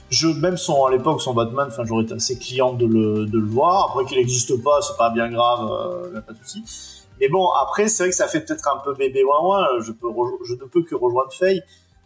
Je, 0.10 0.28
même 0.28 0.58
son, 0.58 0.86
à 0.86 0.92
l'époque, 0.92 1.22
son 1.22 1.34
Batman, 1.36 1.68
enfin, 1.70 1.84
j'aurais 1.86 2.04
été 2.06 2.14
assez 2.16 2.40
client 2.40 2.74
de 2.74 2.86
le, 2.88 3.26
de 3.28 3.38
le 3.38 3.46
voir. 3.48 3.90
Après 3.92 4.06
qu'il 4.06 4.18
n'existe 4.18 4.60
pas, 4.64 4.80
c'est 4.82 4.98
pas 4.98 5.12
bien 5.12 5.30
grave, 5.30 5.70
euh, 5.70 6.16
y 6.16 6.18
a 6.18 6.22
pas 6.22 6.34
de 6.34 6.38
souci. 6.44 6.64
Mais 7.22 7.28
bon, 7.28 7.46
après, 7.62 7.90
c'est 7.90 8.04
vrai 8.04 8.10
que 8.10 8.16
ça 8.16 8.28
fait 8.28 8.40
peut-être 8.40 8.68
un 8.74 8.80
peu 8.84 8.96
bébé 8.96 9.24
ouin 9.24 9.46
ouin. 9.48 9.68
Je, 9.86 9.92
peux 9.92 10.08
je 10.48 10.54
ne 10.54 10.60
peux 10.68 10.82
que 10.84 10.96
rejoindre 10.96 11.32
Faye. 11.32 11.62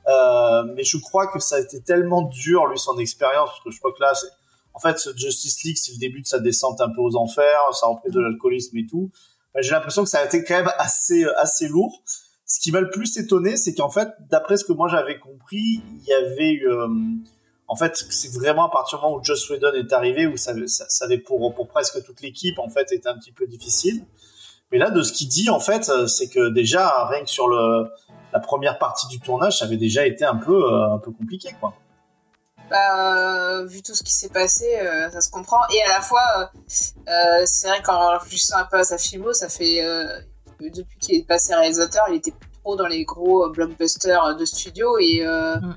Euh, 0.08 0.64
mais 0.76 0.84
je 0.84 0.98
crois 0.98 1.28
que 1.28 1.40
ça 1.40 1.56
a 1.56 1.60
été 1.60 1.82
tellement 1.82 2.24
dur, 2.24 2.68
lui, 2.68 2.78
son 2.78 2.98
expérience, 2.98 3.50
parce 3.50 3.64
que 3.64 3.72
je 3.72 3.80
crois 3.80 3.94
que 3.94 4.02
là, 4.02 4.14
c'est, 4.14 4.28
en 4.74 4.80
fait, 4.80 5.00
ce 5.00 5.16
Justice 5.16 5.64
League, 5.64 5.78
c'est 5.78 5.94
le 5.94 6.00
début 6.00 6.22
de 6.22 6.28
sa 6.28 6.40
descente 6.40 6.82
un 6.82 6.90
peu 6.90 7.02
aux 7.02 7.16
enfers, 7.16 7.60
sa 7.74 7.88
reprise 7.88 8.12
de 8.12 8.20
l'alcoolisme 8.20 8.78
et 8.78 8.86
tout. 8.86 9.12
Enfin, 9.54 9.62
J'ai 9.62 9.72
l'impression 9.72 10.04
que 10.04 10.10
ça 10.10 10.20
a 10.20 10.26
été 10.26 10.44
quand 10.44 10.56
même 10.56 10.72
assez, 10.78 11.26
assez 11.38 11.68
lourd. 11.68 12.04
Ce 12.46 12.60
qui 12.60 12.72
m'a 12.72 12.82
le 12.82 12.90
plus 12.90 13.18
étonné, 13.18 13.56
c'est 13.56 13.74
qu'en 13.74 13.90
fait, 13.90 14.10
d'après 14.30 14.58
ce 14.58 14.66
que 14.66 14.74
moi 14.74 14.88
j'avais 14.90 15.20
compris, 15.20 15.82
il 16.00 16.06
y 16.06 16.14
avait 16.14 16.52
eu, 16.52 16.68
euh, 16.68 16.88
en 17.68 17.76
fait, 17.76 17.96
c'est 17.96 18.34
vraiment 18.34 18.68
à 18.68 18.70
partir 18.70 19.00
du 19.00 19.06
moment 19.06 19.18
où 19.18 19.24
Joss 19.24 19.50
Whedon 19.50 19.74
est 19.74 19.94
arrivé, 19.94 20.28
où 20.28 20.38
ça, 20.38 20.54
avait 21.02 21.18
pour, 21.18 21.54
pour 21.56 21.68
presque 21.68 22.04
toute 22.04 22.22
l'équipe, 22.22 22.60
en 22.60 22.70
fait, 22.70 22.92
été 22.92 23.08
un 23.08 23.18
petit 23.18 23.32
peu 23.32 23.48
difficile. 23.48 24.06
Mais 24.74 24.80
là, 24.80 24.89
de 24.89 25.03
ce 25.03 25.13
qu'il 25.13 25.27
dit, 25.27 25.51
en 25.51 25.60
fait, 25.60 25.88
euh, 25.89 26.08
c'est 26.08 26.27
que 26.27 26.50
déjà, 26.50 27.06
rien 27.06 27.24
que 27.24 27.30
sur 27.30 27.48
le, 27.48 27.92
la 28.34 28.39
première 28.39 28.80
partie 28.80 29.08
du 29.08 29.20
tournage, 29.20 29.60
ça 29.60 29.65
avait 29.65 29.77
déjà 29.77 30.08
été 30.08 30.25
un 30.25 30.36
peu, 30.36 30.51
euh, 30.51 30.96
un 30.96 30.98
peu 30.98 31.12
compliqué, 31.12 31.56
quoi. 31.60 31.75
Bah, 32.72 33.60
euh, 33.60 33.65
vu 33.65 33.84
tout 33.84 33.94
ce 33.94 34.01
qui 34.01 34.12
s'est 34.12 34.30
passé, 34.30 34.65
euh, 34.82 35.12
ça 35.12 35.22
se 35.22 35.30
comprend. 35.30 35.60
Et 35.75 35.80
à 35.84 35.89
la 35.89 36.01
fois, 36.01 36.24
euh, 36.39 36.46
euh, 37.08 37.44
c'est 37.46 37.68
vrai 37.68 37.84
qu'en 37.84 38.18
réfléchissant 38.18 38.58
un 38.58 38.65
peu 38.65 38.77
à 38.77 38.84
sa 38.84 38.98
filmo, 38.98 39.32
ça 39.32 39.48
fait 39.48 39.84
euh, 39.84 40.08
depuis 40.60 40.98
qu'il 40.98 41.15
est 41.20 41.27
passé 41.27 41.53
réalisateur, 41.53 42.06
il 42.10 42.15
était 42.15 42.32
plus 42.32 42.50
trop 42.63 42.75
dans 42.75 42.88
les 42.88 43.03
gros 43.03 43.48
blockbusters 43.51 44.36
de 44.36 44.46
studio 44.46 44.98
et 44.98 45.22
euh, 45.24 45.56
Mm. 45.58 45.75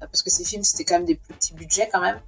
Parce 0.00 0.22
que 0.22 0.30
ses 0.30 0.44
films 0.44 0.62
c'était 0.62 0.84
quand 0.84 0.96
même 0.96 1.04
des 1.04 1.16
plus 1.16 1.34
petits 1.34 1.54
budgets 1.54 1.88
quand 1.92 2.00
même. 2.00 2.20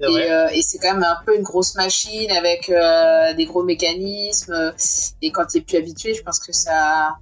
Et, 0.00 0.30
euh, 0.30 0.48
et 0.48 0.62
c'est 0.62 0.78
quand 0.78 0.94
même 0.94 1.04
un 1.04 1.18
peu 1.24 1.36
une 1.36 1.42
grosse 1.42 1.74
machine 1.74 2.30
avec 2.32 2.68
euh, 2.68 3.32
des 3.34 3.44
gros 3.44 3.62
mécanismes. 3.62 4.74
Et 5.20 5.30
quand 5.30 5.54
il 5.54 5.58
est 5.58 5.60
plus 5.62 5.76
habitué, 5.76 6.14
je 6.14 6.22
pense 6.22 6.38
que 6.38 6.52
ça, 6.52 7.16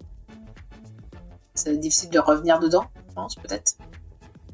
c'est 1.54 1.76
difficile 1.78 2.10
de 2.10 2.18
revenir 2.18 2.58
dedans. 2.58 2.84
Je 3.08 3.14
pense 3.14 3.34
peut-être. 3.34 3.74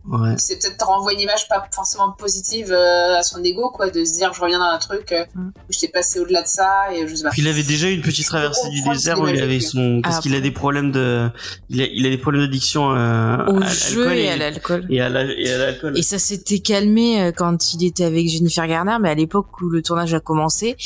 Ouais. 0.09 0.35
C'est 0.39 0.61
peut-être 0.61 0.87
renvoyer 0.87 1.17
une 1.19 1.23
image 1.25 1.49
pas 1.49 1.67
forcément 1.73 2.13
positive 2.13 2.71
euh, 2.73 3.17
à 3.19 3.23
son 3.23 3.43
ego, 3.43 3.71
quoi, 3.71 3.91
de 3.91 4.05
se 4.05 4.15
dire 4.15 4.33
je 4.33 4.41
reviens 4.41 4.59
dans 4.61 4.67
un 4.67 4.79
truc 4.79 5.11
euh, 5.13 5.25
Mm. 5.35 5.49
où 5.49 5.53
j'étais 5.73 5.89
passé 5.89 6.21
au-delà 6.21 6.43
de 6.43 6.47
ça 6.47 6.93
et 6.95 7.07
je 7.09 7.15
sais 7.15 7.23
pas. 7.25 7.31
Puis 7.31 7.43
il 7.43 7.49
avait 7.49 7.63
déjà 7.65 7.89
eu 7.89 7.95
une 7.95 8.03
petite 8.03 8.27
traversée 8.27 8.69
du 8.71 8.77
comprends 8.79 8.93
désert 8.93 9.21
où 9.21 9.27
il 9.29 9.43
avait 9.43 9.59
son 9.61 10.01
parce 10.03 10.19
Ah, 10.19 10.21
qu'il 10.21 10.35
a 10.37 10.41
des 10.41 10.51
problèmes 10.53 10.93
de 10.93 11.29
il 11.71 11.83
a, 11.83 11.87
il 11.87 12.07
a 12.07 12.11
des 12.11 12.19
problèmes 12.19 12.43
d'addiction 12.45 12.93
euh, 12.95 13.45
Au 13.47 13.61
à 13.63 13.67
jeu 13.69 14.05
l'alcool 14.05 14.19
et 14.19 14.29
à 14.29 14.37
l'alcool. 14.37 14.87
et 14.91 15.01
à 15.01 15.09
la- 15.09 15.25
et 15.25 15.45
l'alcool. 15.59 15.99
Et 15.99 16.03
ça 16.03 16.19
s'était 16.19 16.61
calmé 16.61 17.21
euh, 17.21 17.33
quand 17.33 17.75
il 17.75 17.85
était 17.85 18.05
avec 18.05 18.29
Jennifer 18.29 18.67
Garner, 18.69 18.97
mais 19.01 19.11
à 19.11 19.15
l'époque 19.15 19.61
où 19.61 19.69
le 19.69 19.83
tournage 19.83 20.15
a 20.15 20.21
commencé, 20.21 20.77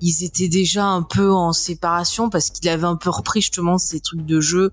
ils 0.00 0.24
étaient 0.24 0.48
déjà 0.48 0.84
un 0.84 1.02
peu 1.02 1.30
en 1.32 1.52
séparation 1.52 2.30
parce 2.30 2.50
qu'il 2.50 2.68
avait 2.68 2.84
un 2.86 2.96
peu 2.96 3.10
repris 3.10 3.40
justement 3.40 3.76
ces 3.78 3.98
trucs 4.00 4.24
de 4.24 4.40
jeu 4.40 4.70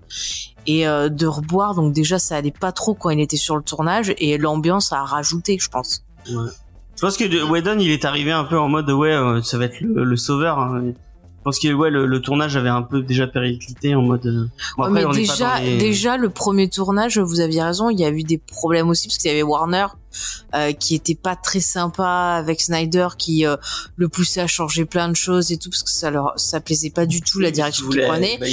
et 0.66 0.86
euh, 0.88 1.08
de 1.08 1.26
reboire. 1.26 1.74
Donc 1.74 1.92
déjà, 1.92 2.18
ça 2.18 2.36
allait 2.36 2.50
pas 2.50 2.72
trop 2.72 2.94
quand 2.94 3.10
il 3.10 3.20
était 3.20 3.36
sur 3.36 3.56
le 3.56 3.62
tournage 3.62 4.14
et 4.18 4.38
l'ambiance 4.38 4.92
a 4.92 5.02
rajouté, 5.04 5.58
je 5.60 5.68
pense. 5.68 6.02
Je 6.26 7.00
pense 7.00 7.16
que 7.16 7.24
Whedon 7.50 7.78
il 7.78 7.90
est 7.90 8.04
arrivé 8.04 8.32
un 8.32 8.44
peu 8.44 8.58
en 8.58 8.68
mode 8.68 8.90
ouais 8.90 9.12
euh, 9.12 9.42
ça 9.42 9.58
va 9.58 9.66
être 9.66 9.80
le, 9.80 10.02
le 10.04 10.16
sauveur. 10.16 10.58
hein. 10.58 10.82
Je 10.86 11.42
pense 11.44 11.58
que 11.60 11.72
ouais 11.72 11.90
le, 11.90 12.06
le 12.06 12.20
tournage 12.20 12.56
avait 12.56 12.70
un 12.70 12.82
peu 12.82 13.02
déjà 13.02 13.26
périclité 13.26 13.94
en 13.94 14.02
mode. 14.02 14.26
euh, 14.26 14.46
bon, 14.76 14.84
Ouais, 14.84 14.90
mais 15.06 15.14
déjà, 15.14 15.60
les- 15.60 15.78
déjà 15.78 16.16
le 16.16 16.30
premier 16.30 16.68
tournage, 16.68 17.18
vous 17.18 17.40
aviez 17.40 17.62
raison, 17.62 17.90
il 17.90 18.00
y 18.00 18.04
a 18.04 18.10
eu 18.10 18.22
des 18.24 18.38
problèmes 18.38 18.88
aussi 18.88 19.06
parce 19.08 19.18
qu'il 19.18 19.30
y 19.30 19.34
avait 19.34 19.42
Warner 19.44 19.86
euh, 20.54 20.72
qui 20.72 20.94
était 20.94 21.14
pas 21.14 21.36
très 21.36 21.60
sympa 21.60 22.36
avec 22.38 22.60
Snyder, 22.60 23.08
qui 23.18 23.46
euh, 23.46 23.56
le 23.96 24.08
poussait 24.08 24.40
à 24.40 24.46
changer 24.46 24.84
plein 24.84 25.08
de 25.08 25.16
choses 25.16 25.52
et 25.52 25.56
tout 25.56 25.70
parce 25.70 25.82
que 25.82 25.90
ça 25.90 26.10
leur 26.10 26.32
ça 26.36 26.60
plaisait 26.60 26.90
pas 26.90 27.06
du 27.06 27.20
tout 27.22 27.38
la 27.40 27.50
direction 27.50 27.86
il 27.90 27.92
qu'il 27.98 28.06
prenait. 28.06 28.38
bah, 28.38 28.46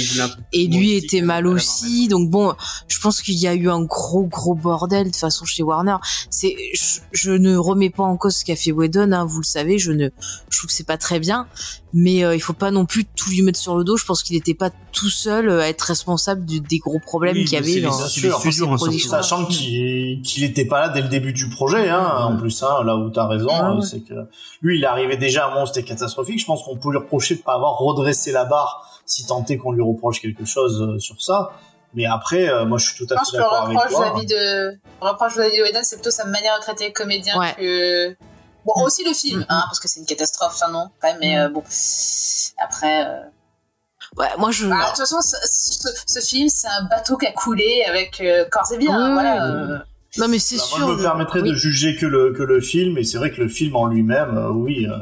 Et 0.52 0.66
lui 0.66 0.92
était 0.94 1.20
mal 1.22 1.44
à 1.44 1.48
la 1.48 1.54
aussi, 1.54 2.08
donc 2.08 2.30
bon, 2.30 2.54
je 2.88 2.98
pense 3.00 3.20
qu'il 3.22 3.34
y 3.38 3.46
a 3.46 3.54
eu 3.54 3.68
un 3.68 3.82
gros 3.82 4.24
gros 4.24 4.54
bordel 4.54 5.04
de 5.04 5.10
toute 5.10 5.16
façon 5.20 5.44
chez 5.44 5.62
Warner. 5.62 5.96
C'est, 6.30 6.54
je, 6.74 7.00
je 7.12 7.30
ne 7.32 7.56
remets 7.56 7.90
pas 7.90 8.02
en 8.04 8.16
cause 8.16 8.36
ce 8.36 8.44
qu'a 8.44 8.56
fait 8.56 8.72
Whedon, 8.72 9.12
hein, 9.12 9.24
vous 9.24 9.38
le 9.40 9.44
savez, 9.46 9.78
je 9.78 9.92
ne, 9.92 10.08
je 10.50 10.58
trouve 10.58 10.68
que 10.68 10.74
c'est 10.74 10.86
pas 10.86 10.98
très 10.98 11.20
bien, 11.20 11.46
mais 11.92 12.24
euh, 12.24 12.34
il 12.34 12.40
faut 12.40 12.52
pas 12.52 12.70
non 12.70 12.86
plus 12.86 13.04
tout 13.04 13.30
lui 13.30 13.42
mettre 13.42 13.58
sur 13.58 13.76
le 13.76 13.84
dos. 13.84 13.96
Je 13.96 14.04
pense 14.04 14.22
qu'il 14.22 14.34
n'était 14.36 14.54
pas 14.54 14.70
tout 14.92 15.08
seul 15.10 15.48
euh, 15.48 15.60
à 15.62 15.68
être 15.68 15.82
responsable 15.82 16.44
du- 16.44 16.60
des 16.60 16.78
gros 16.78 16.98
problèmes 16.98 17.36
Oui, 17.36 17.44
qu'il 17.44 17.54
y 17.54 17.56
avait 17.56 17.80
dans. 17.80 17.96
les- 18.02 18.08
studios, 18.08 18.34
hein, 18.70 18.78
surtout. 18.78 18.98
Sachant 19.08 19.46
qu'il 19.46 20.22
qu'il 20.22 20.44
était 20.44 20.64
pas 20.64 20.80
là 20.80 20.88
dès 20.88 21.02
le 21.02 21.08
début 21.08 21.32
du 21.32 21.48
projet, 21.54 21.88
hein, 21.88 22.04
en 22.26 22.36
plus, 22.36 22.62
hein, 22.62 22.82
là 22.84 22.96
où 22.96 23.08
t'as 23.10 23.26
raison, 23.26 23.48
Ah 23.50 23.70
euh, 23.70 23.76
ouais. 23.76 23.82
c'est 23.86 24.00
que 24.00 24.14
lui, 24.62 24.78
il 24.78 24.84
est 24.84 24.86
arrivé 24.86 25.16
déjà 25.16 25.46
à 25.46 25.50
un 25.50 25.54
monstre 25.54 25.78
et 25.78 25.84
catastrophique. 25.84 26.38
Je 26.40 26.44
pense 26.46 26.62
qu'on 26.62 26.76
peut 26.76 26.90
lui 26.90 26.98
reprocher 26.98 27.36
de 27.36 27.42
pas 27.42 27.54
avoir 27.54 27.78
redressé 27.78 28.32
la 28.32 28.44
barre, 28.44 29.00
si 29.06 29.26
tant 29.26 29.44
est 29.46 29.56
qu'on 29.56 29.72
lui 29.72 29.82
reproche 29.82 30.20
quelque 30.20 30.44
chose 30.44 30.82
euh, 30.82 30.98
sur 30.98 31.20
ça. 31.22 31.50
Mais 31.94 32.06
après, 32.06 32.48
euh, 32.48 32.64
moi, 32.64 32.78
je 32.78 32.86
suis 32.86 32.96
tout 32.98 33.06
Je 33.08 33.14
à 33.14 33.18
pense 33.18 33.30
fait 33.30 33.36
que 33.36 33.42
d'accord 33.42 33.62
avec 33.66 33.78
reproche 33.78 33.92
toi. 33.92 34.04
vis-à-vis 34.12 34.26
de, 34.26 34.70
le 34.70 35.08
reproche 35.08 35.34
vis-à-vis 35.38 35.72
de 35.72 35.78
c'est 35.82 35.96
plutôt 35.96 36.10
sa 36.10 36.24
manière 36.24 36.56
de 36.58 36.62
traiter 36.62 36.86
les 36.86 36.92
comédiens 36.92 37.38
Ouais. 37.38 37.54
que. 37.56 38.16
Bon, 38.66 38.72
Mm. 38.76 38.82
aussi 38.84 39.04
le 39.04 39.12
film, 39.12 39.40
Mm, 39.40 39.46
hein, 39.50 39.62
parce 39.66 39.78
que 39.78 39.88
c'est 39.88 40.00
une 40.00 40.06
catastrophe, 40.06 40.56
ça 40.56 40.68
non, 40.68 40.88
même, 41.02 41.16
mais 41.20 41.38
euh, 41.38 41.48
bon. 41.50 41.62
Après. 42.58 43.06
euh, 43.06 43.20
Ouais, 44.16 44.28
moi 44.38 44.50
je. 44.52 44.66
bah, 44.68 44.76
de 44.76 44.88
toute 44.90 44.98
façon, 44.98 45.20
ce, 45.20 45.36
ce- 45.44 45.88
ce 46.06 46.20
film, 46.20 46.48
c'est 46.48 46.68
un 46.68 46.84
bateau 46.84 47.16
qui 47.16 47.26
a 47.26 47.32
coulé 47.32 47.84
avec 47.88 48.20
euh, 48.20 48.44
corps 48.50 48.70
et 48.72 48.78
bien, 48.78 48.96
Oui, 49.08 49.12
voilà. 49.12 49.84
Non 50.18 50.28
mais 50.28 50.38
c'est 50.38 50.56
Bah, 50.56 50.62
sûr. 50.62 50.78
moi, 50.78 50.88
je 50.88 50.96
me 50.96 51.02
permettrais 51.02 51.40
oui. 51.40 51.50
de 51.50 51.54
juger 51.54 51.96
que 51.96 52.06
le, 52.06 52.32
que 52.32 52.42
le 52.42 52.60
film, 52.60 52.98
et 52.98 53.04
c'est 53.04 53.18
vrai 53.18 53.30
que 53.30 53.40
le 53.40 53.48
film 53.48 53.76
en 53.76 53.86
lui-même, 53.86 54.36
euh, 54.36 54.48
oui, 54.50 54.86
euh, 54.86 54.96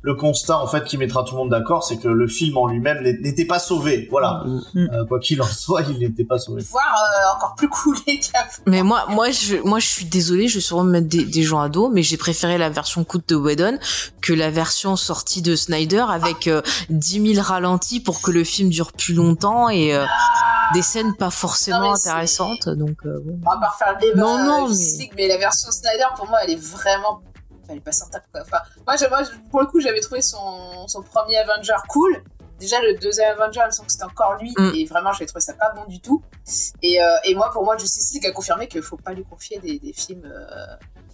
le 0.00 0.14
constat, 0.14 0.56
en 0.58 0.68
fait, 0.68 0.84
qui 0.84 0.96
mettra 0.96 1.24
tout 1.24 1.34
le 1.34 1.40
monde 1.40 1.50
d'accord, 1.50 1.82
c'est 1.82 1.96
que 1.98 2.06
le 2.06 2.28
film 2.28 2.56
en 2.56 2.68
lui-même 2.68 3.02
n'était 3.02 3.44
pas 3.44 3.58
sauvé. 3.58 4.06
Voilà. 4.12 4.44
Mm. 4.46 4.88
Euh, 4.92 5.04
quoi 5.06 5.18
qu'il 5.18 5.42
en 5.42 5.44
soit, 5.46 5.82
il 5.90 5.98
n'était 5.98 6.24
pas 6.24 6.38
sauvé. 6.38 6.62
voire 6.70 6.84
euh, 6.94 7.36
encore 7.36 7.56
plus 7.56 7.68
coulé 7.68 8.20
qu'avant. 8.20 8.48
Mais 8.66 8.84
moi, 8.84 9.06
moi, 9.08 9.30
je, 9.32 9.56
moi, 9.64 9.80
je 9.80 9.86
suis 9.86 10.04
désolée, 10.04 10.46
je 10.46 10.54
vais 10.54 10.60
sûrement 10.60 10.84
mettre 10.84 11.08
des, 11.08 11.24
des 11.24 11.42
gens 11.42 11.60
à 11.60 11.68
dos, 11.68 11.90
mais 11.90 12.04
j'ai 12.04 12.16
préféré 12.16 12.58
la 12.58 12.70
version 12.70 13.02
coûte 13.02 13.24
de 13.28 13.34
Whedon 13.34 13.76
que 14.22 14.32
la 14.32 14.50
version 14.50 14.94
sortie 14.94 15.42
de 15.42 15.56
Snyder 15.56 16.04
avec 16.08 16.46
euh, 16.46 16.62
10 16.90 17.34
000 17.34 17.42
ralentis 17.44 17.98
pour 17.98 18.20
que 18.22 18.30
le 18.30 18.44
film 18.44 18.70
dure 18.70 18.92
plus 18.92 19.14
longtemps 19.14 19.68
et 19.68 19.94
euh, 19.96 20.04
des 20.74 20.82
scènes 20.82 21.14
pas 21.16 21.30
forcément 21.30 21.92
intéressantes. 21.94 22.68
Donc, 22.68 22.96
euh, 23.06 23.20
bon. 23.24 23.38
On 23.46 23.50
va 23.50 23.58
pas 23.60 23.68
refaire 23.68 23.94
le 23.94 24.00
débat 24.00 24.20
Non, 24.20 24.38
non, 24.44 24.64
euh, 24.64 24.68
mais- 24.68 24.74
physique, 24.74 25.12
mais... 25.16 25.28
la 25.28 25.36
version 25.38 25.70
Snyder, 25.70 26.06
pour 26.16 26.26
moi, 26.28 26.38
elle 26.44 26.50
est 26.50 26.60
vraiment. 26.60 27.22
Elle 27.68 27.76
est 27.78 27.80
pas 27.80 27.92
sortable, 27.92 28.24
quoi. 28.32 28.42
Enfin, 28.42 28.58
moi, 28.86 28.96
j'ai- 28.96 29.08
moi, 29.08 29.20
pour 29.50 29.60
le 29.60 29.66
coup, 29.66 29.80
j'avais 29.80 30.00
trouvé 30.00 30.22
son, 30.22 30.86
son 30.88 31.02
premier 31.02 31.36
Avenger 31.36 31.74
cool. 31.88 32.22
Déjà, 32.58 32.80
le 32.82 32.98
deuxième 32.98 33.38
Avenger, 33.40 33.60
il 33.62 33.66
me 33.66 33.70
semble 33.70 33.86
que 33.86 33.92
c'était 33.92 34.04
encore 34.04 34.34
lui, 34.40 34.52
Mm. 34.58 34.72
et 34.74 34.84
vraiment, 34.86 35.12
j'avais 35.12 35.26
trouvé 35.26 35.40
ça 35.42 35.52
pas 35.52 35.70
bon 35.76 35.84
du 35.86 36.00
tout. 36.00 36.22
Et, 36.82 37.00
euh, 37.02 37.06
et 37.24 37.34
moi, 37.34 37.50
pour 37.52 37.64
moi, 37.64 37.76
Justice 37.76 38.14
League 38.14 38.26
a 38.26 38.32
confirmé 38.32 38.66
qu'il 38.68 38.82
faut 38.82 38.96
pas 38.96 39.12
lui 39.12 39.24
confier 39.24 39.58
des, 39.60 39.78
des 39.78 39.92
films. 39.92 40.24
Euh, 40.24 40.66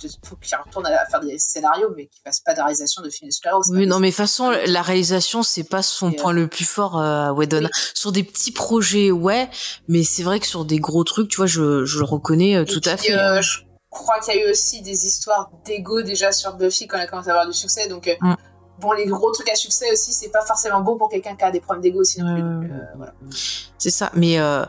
de- 0.04 0.26
faut 0.26 0.37
qu'il 0.37 0.56
retourne 0.56 0.87
à 0.87 1.04
faire 1.06 1.20
des 1.20 1.38
scénarios, 1.38 1.90
mais 1.96 2.06
qu'il 2.06 2.20
fasse 2.25 2.40
pas 2.40 2.54
de 2.54 2.61
réalisation 2.61 3.02
de 3.02 3.11
films 3.11 3.28
de 3.28 3.34
super-héros. 3.34 3.62
Oui, 3.70 3.87
non, 3.87 3.99
mais 4.00 4.08
de 4.08 4.12
toute 4.12 4.16
façon, 4.18 4.50
la 4.66 4.82
réalisation, 4.82 5.42
c'est 5.42 5.64
pas 5.64 5.82
son 5.82 6.11
Et, 6.11 6.14
euh, 6.14 6.18
point 6.23 6.32
le 6.32 6.46
plus 6.49 6.64
fort 6.64 6.99
euh, 7.00 7.28
à 7.28 7.32
Whedon. 7.32 7.64
Oui. 7.64 7.68
Sur 7.94 8.12
des 8.12 8.23
petits 8.23 8.52
projets, 8.52 9.11
ouais, 9.11 9.49
mais 9.88 10.04
c'est 10.04 10.23
vrai 10.23 10.40
que 10.40 10.46
sur 10.46 10.64
des 10.64 10.78
gros 10.78 11.04
trucs, 11.04 11.28
tu 11.28 11.37
vois, 11.37 11.46
je, 11.46 11.84
je 11.84 11.99
le 11.99 12.04
reconnais 12.04 12.56
euh, 12.56 12.62
Et 12.62 12.66
tout 12.66 12.80
à 12.84 12.96
fait. 12.96 13.12
euh, 13.12 13.40
je 13.42 13.61
crois 13.90 14.18
qu'il 14.20 14.34
y 14.34 14.38
a 14.38 14.46
eu 14.46 14.50
aussi 14.50 14.82
des 14.82 15.06
histoires 15.06 15.50
d'ego 15.64 16.02
déjà 16.02 16.32
sur 16.32 16.54
Buffy 16.54 16.87
quand 16.88 16.96
elle 16.96 17.04
a 17.04 17.06
commencé 17.06 17.28
à 17.28 17.32
avoir 17.32 17.46
du 17.46 17.52
succès. 17.56 17.87
Donc, 17.88 18.08
euh, 18.08 18.14
Mm. 18.20 18.34
Bon, 18.81 18.93
les 18.93 19.07
gros 19.07 19.31
trucs 19.33 19.49
à 19.50 19.54
succès 19.54 19.87
aussi, 19.93 20.12
c'est 20.12 20.28
pas 20.31 20.45
forcément 20.45 20.81
bon 20.81 20.97
pour 20.97 21.09
quelqu'un 21.09 21.35
qui 21.37 21.45
a 21.45 21.50
des 21.50 21.61
problèmes 21.61 21.83
d'ego 21.83 22.00
aussi 22.00 22.21
non 22.21 22.35
plus. 22.35 22.43
Ouais, 22.43 22.49
Donc, 22.49 22.62
ouais. 22.62 22.71
euh, 22.71 22.97
voilà. 22.97 23.14
C'est 23.78 23.90
ça. 23.90 24.11
Mais 24.14 24.38
euh, 24.38 24.64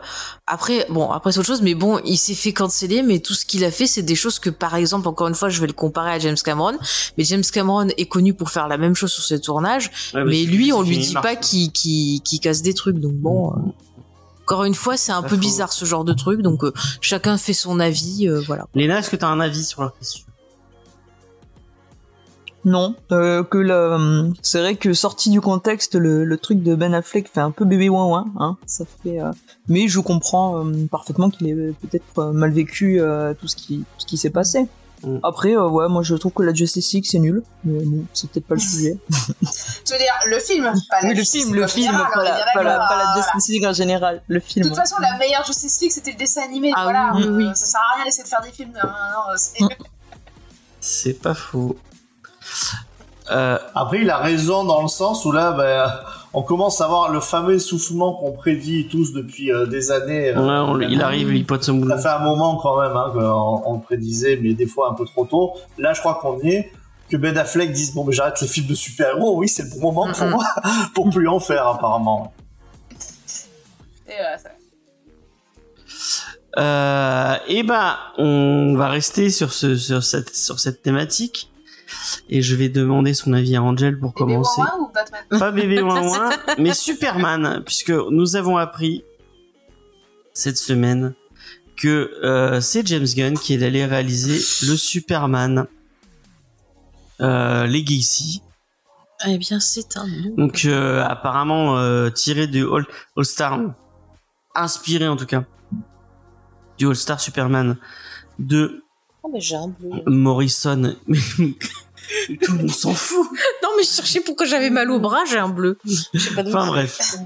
après, 0.46 0.86
bon, 0.90 1.10
après 1.10 1.32
c'est 1.32 1.38
autre 1.38 1.46
chose. 1.46 1.62
Mais 1.62 1.74
bon, 1.74 2.00
il 2.04 2.18
s'est 2.18 2.34
fait 2.34 2.52
canceller. 2.52 3.02
Mais 3.02 3.20
tout 3.20 3.32
ce 3.34 3.46
qu'il 3.46 3.64
a 3.64 3.70
fait, 3.70 3.86
c'est 3.86 4.02
des 4.02 4.14
choses 4.14 4.38
que, 4.38 4.50
par 4.50 4.74
exemple, 4.74 5.08
encore 5.08 5.26
une 5.28 5.34
fois, 5.34 5.48
je 5.48 5.58
vais 5.60 5.66
le 5.66 5.72
comparer 5.72 6.10
à 6.12 6.18
James 6.18 6.36
Cameron. 6.44 6.76
Mais 7.16 7.24
James 7.24 7.42
Cameron 7.50 7.88
est 7.96 8.06
connu 8.06 8.34
pour 8.34 8.50
faire 8.50 8.68
la 8.68 8.76
même 8.76 8.94
chose 8.94 9.10
sur 9.12 9.24
ses 9.24 9.40
tournages. 9.40 10.12
Ouais, 10.14 10.24
mais 10.24 10.42
lui, 10.44 10.72
on 10.72 10.82
lui 10.82 10.98
dit 10.98 11.14
marche. 11.14 11.22
pas 11.24 11.36
qu'il 11.36 11.72
qu'il 11.72 12.20
qu'il 12.22 12.40
casse 12.40 12.60
des 12.62 12.74
trucs. 12.74 12.98
Donc 12.98 13.14
bon. 13.14 13.52
euh, 13.52 13.56
encore 14.42 14.64
une 14.64 14.74
fois, 14.74 14.96
c'est 14.98 15.12
un 15.12 15.22
peu 15.22 15.36
bizarre 15.36 15.72
ce 15.72 15.84
genre 15.86 16.04
de 16.04 16.12
truc. 16.12 16.42
Donc 16.42 16.62
euh, 16.62 16.72
chacun 17.00 17.38
fait 17.38 17.54
son 17.54 17.80
avis. 17.80 18.28
euh, 18.28 18.40
voilà. 18.46 18.66
Léna, 18.74 18.98
est-ce 18.98 19.08
que 19.10 19.16
t'as 19.16 19.28
un 19.28 19.40
avis 19.40 19.64
sur 19.64 19.82
la 19.82 19.92
question? 19.98 20.25
Non, 22.66 22.96
euh, 23.12 23.44
que 23.44 23.58
le, 23.58 23.92
hum, 23.94 24.34
c'est 24.42 24.58
vrai 24.58 24.74
que 24.74 24.92
sorti 24.92 25.30
du 25.30 25.40
contexte, 25.40 25.94
le, 25.94 26.24
le 26.24 26.36
truc 26.36 26.62
de 26.64 26.74
Ben 26.74 26.92
Affleck 26.94 27.30
fait 27.32 27.40
un 27.40 27.52
peu 27.52 27.64
bébé 27.64 27.88
ouin 27.88 28.04
ouin, 28.06 28.26
hein. 28.40 28.56
Ça 28.66 28.84
fait, 29.04 29.20
euh, 29.20 29.30
mais 29.68 29.86
je 29.86 30.00
comprends 30.00 30.64
euh, 30.66 30.86
parfaitement 30.90 31.30
qu'il 31.30 31.46
ait 31.48 31.54
peut-être 31.80 32.18
euh, 32.18 32.32
mal 32.32 32.50
vécu 32.50 33.00
euh, 33.00 33.34
tout 33.34 33.46
ce 33.46 33.54
qui, 33.54 33.78
tout 33.78 34.00
ce 34.00 34.06
qui 34.06 34.18
s'est 34.18 34.30
passé. 34.30 34.66
Mm. 35.04 35.18
Après, 35.22 35.56
euh, 35.56 35.68
ouais, 35.68 35.88
moi 35.88 36.02
je 36.02 36.16
trouve 36.16 36.32
que 36.32 36.42
la 36.42 36.52
Justice 36.52 36.92
League 36.92 37.04
c'est 37.06 37.20
nul, 37.20 37.44
mais 37.64 37.84
bon, 37.84 38.04
c'est 38.12 38.28
peut-être 38.30 38.46
pas 38.46 38.54
le 38.56 38.60
sujet. 38.60 38.96
Tu 39.84 39.92
veux 39.92 39.98
dire, 39.98 40.12
le 40.26 40.38
film 40.40 40.64
pas 40.90 41.02
la 41.02 41.08
oui, 41.08 41.14
le 41.14 41.20
Justice 41.20 41.42
film, 41.44 41.54
League 41.54 41.62
le 41.62 41.68
film, 41.68 41.86
général, 41.92 42.10
pas 42.12 42.22
la, 42.24 42.34
bien 42.34 42.44
pas 42.52 42.62
la, 42.64 42.70
d'accord, 42.72 42.88
pas 42.88 42.96
la 42.96 43.04
voilà. 43.04 43.22
Justice 43.22 43.48
League 43.54 43.64
en 43.66 43.72
général, 43.74 44.22
le 44.26 44.40
De 44.40 44.44
film. 44.44 44.66
toute 44.66 44.74
façon, 44.74 44.96
la 45.00 45.16
meilleure 45.18 45.44
Justice 45.46 45.80
League, 45.82 45.92
c'était 45.92 46.10
le 46.10 46.16
dessin 46.18 46.42
animé. 46.42 46.72
Ah 46.74 46.82
voilà, 46.82 47.12
oui, 47.14 47.26
oui, 47.28 47.44
euh, 47.46 47.54
ça 47.54 47.66
sert 47.66 47.80
à 47.80 47.94
rien 47.94 48.04
d'essayer 48.06 48.24
de 48.24 48.28
faire 48.28 48.42
des 48.42 48.50
films. 48.50 48.72
Non, 48.72 48.88
non, 48.88 49.30
non, 49.30 49.36
c'est- 49.36 49.62
C'est 50.80 51.20
pas 51.20 51.34
faux. 51.34 51.76
Euh, 53.30 53.58
Après, 53.74 54.02
il 54.02 54.10
a 54.10 54.18
raison 54.18 54.62
dans 54.64 54.82
le 54.82 54.88
sens 54.88 55.24
où 55.24 55.32
là, 55.32 55.50
ben, 55.52 55.90
on 56.32 56.42
commence 56.42 56.80
à 56.80 56.86
voir 56.86 57.10
le 57.10 57.18
fameux 57.20 57.54
essoufflement 57.54 58.14
qu'on 58.14 58.30
prédit 58.32 58.86
tous 58.88 59.12
depuis 59.12 59.50
euh, 59.52 59.66
des 59.66 59.90
années. 59.90 60.30
ouais, 60.32 60.36
euh, 60.38 60.62
on- 60.64 60.80
il 60.80 61.02
arrive, 61.02 61.34
il 61.34 61.44
pote 61.44 61.64
son 61.64 61.74
boulot. 61.74 61.90
Ça 61.96 61.98
fait 62.02 62.08
un 62.08 62.24
moment 62.24 62.56
quand 62.58 62.80
même 62.80 62.96
hein, 62.96 63.10
qu'on 63.12 63.62
on 63.66 63.74
le 63.74 63.80
prédisait, 63.80 64.38
mais 64.40 64.54
des 64.54 64.66
fois 64.68 64.90
un 64.90 64.94
peu 64.94 65.04
trop 65.06 65.24
tôt. 65.26 65.54
Là, 65.76 65.92
je 65.92 66.00
crois 66.00 66.14
qu'on 66.14 66.38
y 66.40 66.50
est. 66.50 66.72
Que 67.10 67.16
Ben 67.16 67.36
Affleck 67.38 67.72
dise 67.72 67.94
bon, 67.94 68.04
mais 68.04 68.12
j'arrête 68.12 68.40
les 68.40 68.48
films 68.48 68.66
de 68.68 68.74
super-héros. 68.74 69.36
Oui, 69.36 69.48
c'est 69.48 69.62
le 69.64 69.70
bon 69.80 69.92
moment 69.92 70.12
pour 70.12 70.26
moi, 70.28 70.44
pour 70.94 71.08
plus 71.10 71.26
en 71.28 71.38
faire 71.40 71.66
apparemment. 71.66 72.32
Et 74.08 74.12
voilà, 74.18 74.38
ça- 74.38 74.50
Euh, 76.58 77.36
et 77.48 77.62
ben, 77.64 77.96
on 78.18 78.74
va 78.76 78.88
rester 78.88 79.30
sur 79.30 79.52
ce 79.52 79.76
sur 79.76 80.02
cette 80.02 80.34
sur 80.34 80.58
cette 80.58 80.80
thématique 80.82 81.50
et 82.28 82.42
je 82.42 82.56
vais 82.56 82.68
demander 82.68 83.14
son 83.14 83.32
avis 83.32 83.56
à 83.56 83.62
Angel 83.62 83.98
pour 83.98 84.12
Bébé 84.12 84.32
commencer. 84.34 84.60
Ouin 84.60 84.78
ou 84.80 84.90
Batman 84.92 85.22
Pas 85.38 85.50
bébé 85.50 85.82
ouin 85.82 86.30
mais 86.58 86.74
Superman, 86.74 87.62
puisque 87.64 87.90
nous 87.90 88.36
avons 88.36 88.56
appris 88.56 89.04
cette 90.32 90.58
semaine 90.58 91.14
que 91.76 92.10
euh, 92.22 92.60
c'est 92.60 92.86
James 92.86 93.06
Gunn 93.06 93.38
qui 93.38 93.54
est 93.54 93.62
allé 93.62 93.84
réaliser 93.84 94.36
le 94.66 94.76
Superman 94.76 95.66
euh, 97.20 97.66
Legacy. 97.66 98.42
Eh 99.26 99.38
bien, 99.38 99.60
c'est 99.60 99.96
un 99.96 100.06
nom. 100.06 100.34
Donc 100.36 100.64
euh, 100.66 101.02
apparemment 101.04 101.78
euh, 101.78 102.10
tiré 102.10 102.46
du 102.46 102.62
All, 102.64 102.86
All 103.16 103.24
Star, 103.24 103.58
inspiré 104.54 105.08
en 105.08 105.16
tout 105.16 105.26
cas 105.26 105.44
du 106.78 106.86
All 106.86 106.96
Star 106.96 107.18
Superman 107.18 107.76
de 108.38 108.84
Oh, 109.26 109.30
mais 109.32 109.40
j'ai 109.40 109.56
un 109.56 109.66
bleu. 109.68 109.90
Morrison. 110.06 110.94
Mais 111.08 111.18
tout 112.42 112.52
le 112.52 112.58
monde 112.58 112.70
s'en 112.70 112.94
fout. 112.94 113.26
Non, 113.62 113.70
mais 113.76 113.82
je 113.82 113.88
cherchais 113.90 114.20
pourquoi 114.20 114.46
j'avais 114.46 114.70
mal 114.70 114.88
au 114.92 115.00
bras, 115.00 115.24
j'ai 115.28 115.38
un 115.38 115.48
bleu. 115.48 115.78
Pas 116.36 116.42
Enfin 116.46 116.66
bref. 116.68 117.16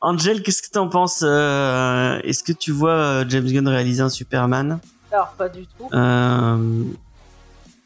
Angel, 0.00 0.42
qu'est-ce 0.42 0.62
que 0.62 0.70
t'en 0.70 0.88
penses 0.88 1.22
euh, 1.22 2.18
Est-ce 2.24 2.42
que 2.42 2.52
tu 2.52 2.70
vois 2.72 2.92
euh, 2.92 3.24
James 3.28 3.44
Gunn 3.46 3.68
réaliser 3.68 4.00
un 4.02 4.08
Superman? 4.08 4.78
Alors, 5.12 5.28
pas 5.36 5.48
du 5.50 5.66
tout. 5.66 5.88
euh, 5.92 6.84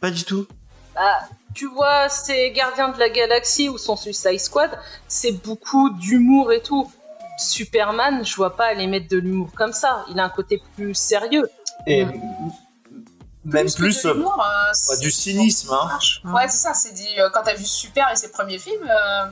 Pas 0.01 0.11
du 0.11 0.23
tout. 0.25 0.47
Bah, 0.95 1.01
tu 1.55 1.67
vois, 1.69 2.09
ces 2.09 2.53
Gardiens 2.53 2.91
de 2.91 2.99
la 3.01 3.09
Galaxie 3.09 3.69
ou 3.69 3.79
son 3.79 3.97
Suicide 3.97 4.39
Squad, 4.39 4.71
c'est 5.09 5.33
beaucoup 5.45 5.91
d'humour 5.91 6.53
et 6.53 6.61
tout. 6.63 6.89
Superman, 7.39 8.25
je 8.25 8.37
vois 8.37 8.55
pas 8.57 8.67
aller 8.67 8.87
mettre 8.87 9.09
de 9.09 9.17
l'humour 9.19 9.51
comme 9.57 9.73
ça. 9.73 10.05
Il 10.11 10.21
a 10.21 10.25
un 10.25 10.29
côté 10.29 10.63
plus 10.77 10.95
sérieux. 10.95 11.49
Et 11.89 12.05
Mm. 12.05 12.13
Même 13.45 13.71
plus, 13.73 14.05
euh, 14.07 14.15
pas 14.15 14.73
c'est- 14.73 15.01
du 15.01 15.11
cynisme. 15.11 15.73
Hein. 15.73 15.99
Ouais, 16.33 16.47
c'est 16.49 16.59
ça, 16.59 16.75
c'est 16.75 16.93
dit, 16.93 17.09
euh, 17.19 17.29
quand 17.33 17.43
t'as 17.45 17.55
vu 17.55 17.65
Super 17.65 18.11
et 18.13 18.17
ses 18.17 18.31
premiers 18.31 18.59
films, 18.59 18.89
euh, 18.89 19.25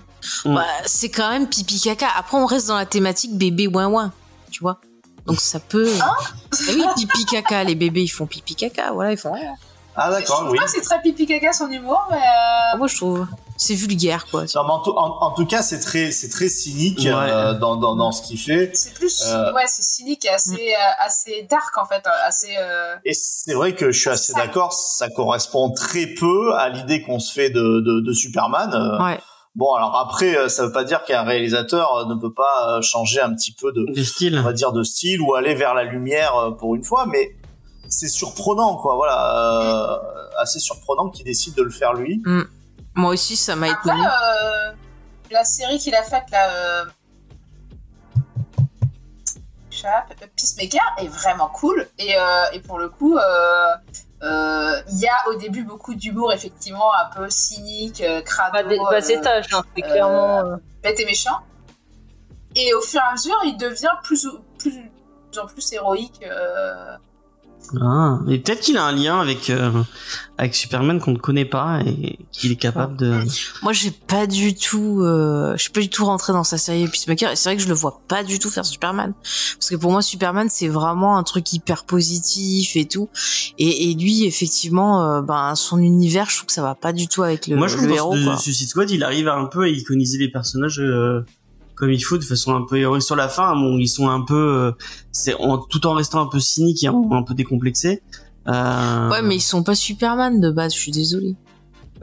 Bah, 0.55 0.65
c'est 0.87 1.11
quand 1.11 1.31
même 1.31 1.49
pipi 1.49 1.81
caca. 1.81 2.09
Après, 2.17 2.37
on 2.37 2.47
reste 2.47 2.67
dans 2.69 2.77
la 2.77 2.87
thématique 2.87 3.37
bébé 3.37 3.67
ouin 3.69 3.87
ouin, 3.87 4.13
tu 4.51 4.61
vois. 4.61 4.81
Donc 5.27 5.41
ça 5.41 5.61
peut. 5.61 5.91
Ah 6.01 6.17
oui, 6.69 6.83
pipi 6.97 7.25
caca. 7.27 7.63
Les 7.65 7.75
bébés, 7.75 8.03
ils 8.03 8.09
font 8.09 8.27
pipi 8.27 8.55
caca. 8.57 8.93
Voilà, 8.93 9.13
ils 9.13 9.19
font. 9.19 9.33
rien. 9.33 9.55
Ah 10.03 10.11
d'accord, 10.11 10.47
oui. 10.51 10.59
que 10.59 10.71
c'est 10.71 10.81
très 10.81 11.01
pipi 11.03 11.27
caca 11.27 11.53
son 11.53 11.71
humour, 11.71 12.07
mais 12.11 12.17
euh, 12.17 12.79
Moi, 12.79 12.87
je 12.89 12.97
trouve. 12.97 13.27
C'est 13.57 13.75
vulgaire, 13.75 14.25
quoi. 14.31 14.45
Non, 14.55 14.65
mais 14.65 14.71
en, 14.73 14.79
tout, 14.81 14.93
en- 14.97 15.19
en 15.21 15.31
tout 15.33 15.45
cas, 15.45 15.61
c'est 15.61 15.81
très, 15.81 16.11
c'est 16.13 16.31
très 16.31 16.49
cynique 16.49 17.01
Ouais. 17.01 17.11
euh, 17.13 17.53
dans, 17.53 17.77
dans, 17.77 17.95
dans 17.95 18.11
ce 18.11 18.23
qu'il 18.23 18.39
fait. 18.39 18.71
c'est 18.75 18.95
plus, 18.95 19.23
Euh. 19.27 19.53
ouais, 19.53 19.65
c'est 19.67 19.83
cynique 19.83 20.25
et 20.25 20.31
assez, 20.31 20.55
euh, 20.73 21.05
assez 21.05 21.47
dark 21.51 21.77
en 21.77 21.85
fait, 21.85 22.07
euh, 22.07 22.11
assez. 22.27 22.57
euh, 22.59 22.97
Et 23.05 23.13
c'est 23.13 23.53
vrai 23.53 23.75
que 23.75 23.93
je 23.93 24.01
suis 24.01 24.09
assez 24.09 24.33
d'accord, 24.33 24.73
ça 24.73 25.11
correspond 25.11 25.71
très 25.73 26.07
peu 26.07 26.55
à 26.57 26.71
l'idée 26.71 27.03
qu'on 27.03 27.19
se 27.19 27.33
fait 27.35 27.51
de, 27.51 27.61
de, 27.81 28.01
de 28.01 28.13
Superman. 28.15 28.71
Euh, 28.73 29.05
Ouais. 29.05 29.21
Bon, 29.57 29.75
alors 29.75 29.97
après, 29.99 30.49
ça 30.49 30.65
veut 30.65 30.71
pas 30.73 30.85
dire 30.85 31.03
qu'un 31.05 31.23
réalisateur 31.25 32.07
ne 32.07 32.15
peut 32.15 32.33
pas 32.33 32.81
changer 32.83 33.21
un 33.21 33.35
petit 33.35 33.53
peu 33.53 33.73
de, 33.73 33.85
De 33.93 34.03
style. 34.05 34.39
on 34.39 34.43
va 34.43 34.53
dire, 34.53 34.71
de 34.73 34.85
style 34.85 35.21
ou 35.21 35.35
aller 35.35 35.55
vers 35.55 35.75
la 35.75 35.83
lumière 35.83 36.33
pour 36.59 36.77
une 36.77 36.85
fois, 36.85 37.05
mais 37.07 37.33
c'est 37.91 38.09
surprenant, 38.09 38.77
quoi. 38.77 38.95
Voilà, 38.97 39.37
euh, 39.37 39.99
assez 40.39 40.59
surprenant 40.61 41.11
qu'il 41.11 41.25
décide 41.27 41.55
de 41.55 41.63
le 41.63 41.71
faire 41.71 41.93
lui. 41.93 42.23
Moi 42.95 43.13
aussi, 43.13 43.37
ça 43.37 43.55
m'a 43.57 43.69
étonné. 43.69 44.01
euh, 44.03 44.73
la 45.31 45.45
série 45.45 45.79
qu'il 45.79 45.95
a 45.95 46.03
faite 46.03 46.31
là. 46.33 46.51
Euh... 46.55 46.85
Peacemaker 50.37 50.83
est 50.99 51.09
vraiment 51.09 51.49
cool 51.49 51.89
et, 51.99 52.15
euh, 52.19 52.45
et 52.53 52.61
pour 52.61 52.79
le 52.79 52.91
coup 52.91 53.17
euh, 53.17 53.23
euh, 54.23 54.83
il 54.91 54.99
y 54.99 55.09
a 55.09 55.29
au 55.31 55.35
début 55.37 55.65
beaucoup 55.65 55.95
d'humour 55.95 56.33
effectivement 56.35 56.93
un 56.95 57.07
peu 57.15 57.31
cynique 57.31 58.03
euh, 58.03 58.21
crado 58.21 58.53
Bas, 58.53 58.63
bas 58.91 58.97
euh, 58.97 59.09
étage, 59.09 59.47
hein, 59.55 59.63
c'est 59.75 59.83
clairement. 59.83 60.39
euh, 60.41 60.57
bête 60.83 61.01
et 61.01 61.07
méchant 61.07 61.39
et 62.55 62.75
au 62.75 62.83
fur 62.83 63.01
et 63.01 63.09
à 63.09 63.13
mesure 63.13 63.37
il 63.47 63.57
devient 63.57 63.95
plus 64.03 64.29
plus, 64.59 64.91
plus 65.31 65.41
en 65.41 65.47
plus 65.47 65.73
héroïque 65.73 66.21
euh, 66.27 66.97
Ah, 67.81 68.19
et 68.29 68.39
peut-être 68.39 68.61
qu'il 68.61 68.77
a 68.77 68.85
un 68.85 68.93
lien 68.93 69.21
avec 69.21 69.49
euh, 69.49 69.71
avec 70.39 70.55
Superman 70.55 71.01
qu'on 71.01 71.13
ne 71.13 71.19
connaît 71.19 71.45
pas 71.45 71.81
et 71.87 72.19
qu'il 72.33 72.51
est 72.51 72.57
capable 72.57 72.97
de. 72.97 73.21
Moi, 73.63 73.73
j'ai 73.73 73.91
pas 73.91 74.27
du 74.27 74.55
tout, 74.55 75.03
euh, 75.03 75.53
je 75.57 75.63
suis 75.63 75.71
pas 75.71 75.81
du 75.81 75.89
tout 75.89 76.05
rentré 76.05 76.33
dans 76.33 76.45
sa 76.45 76.59
série 76.59 76.89
Peacemaker. 76.89 77.31
Et 77.31 77.37
c'est 77.37 77.49
vrai 77.51 77.57
que 77.57 77.63
je 77.63 77.69
le 77.69 77.75
vois 77.75 78.01
pas 78.09 78.25
du 78.25 78.39
tout 78.39 78.51
faire 78.51 78.65
Superman, 78.65 79.13
parce 79.23 79.71
que 79.71 79.77
pour 79.77 79.93
moi, 79.93 80.03
Superman, 80.03 80.49
c'est 80.51 80.69
vraiment 80.69 81.17
un 81.17 81.23
truc 81.23 81.53
hyper 81.53 81.85
positif 81.85 82.75
et 82.77 82.87
tout. 82.87 83.09
Et, 83.59 83.91
et 83.91 83.95
lui, 83.95 84.25
effectivement, 84.25 85.05
euh, 85.05 85.23
ben 85.23 85.55
son 85.55 85.79
univers, 85.79 86.29
je 86.29 86.37
trouve 86.39 86.47
que 86.47 86.53
ça 86.53 86.63
va 86.63 86.75
pas 86.75 86.93
du 86.93 87.07
tout 87.07 87.23
avec 87.23 87.47
le, 87.47 87.57
Moi, 87.57 87.69
je 87.69 87.77
le 87.77 87.83
trouve 87.83 87.97
héros. 87.97 88.15
que 88.15 88.41
Suicide 88.41 88.69
Squad, 88.69 88.91
il 88.91 89.05
arrive 89.05 89.29
à 89.29 89.37
un 89.37 89.47
peu 89.47 89.63
à 89.63 89.69
iconiser 89.69 90.19
les 90.19 90.31
personnages 90.31 90.83
comme 91.81 91.91
il 91.91 92.01
faut, 92.01 92.19
de 92.19 92.25
façon 92.25 92.55
un 92.55 92.63
peu 92.69 92.77
héroïque. 92.79 93.03
Sur 93.03 93.17
la 93.17 93.29
fin, 93.29 93.55
bon, 93.55 93.79
ils 93.79 93.89
sont 93.89 94.09
un 94.09 94.21
peu, 94.23 94.35
euh, 94.37 94.73
c'est 95.11 95.35
en- 95.35 95.59
tout 95.59 95.87
en 95.87 95.95
restant 95.95 96.21
un 96.21 96.27
peu 96.29 96.39
cyniques 96.39 96.85
et 96.85 96.89
un, 96.89 96.95
un 97.11 97.23
peu 97.23 97.35
décomplexés. 97.35 98.03
Euh, 98.49 99.09
Ouais, 99.11 99.23
mais 99.23 99.37
ils 99.37 99.41
sont 99.41 99.63
pas 99.63 99.75
Superman 99.75 100.41
de 100.41 100.51
base. 100.51 100.75
Je 100.75 100.79
suis 100.79 100.93
désolée. 100.93 101.35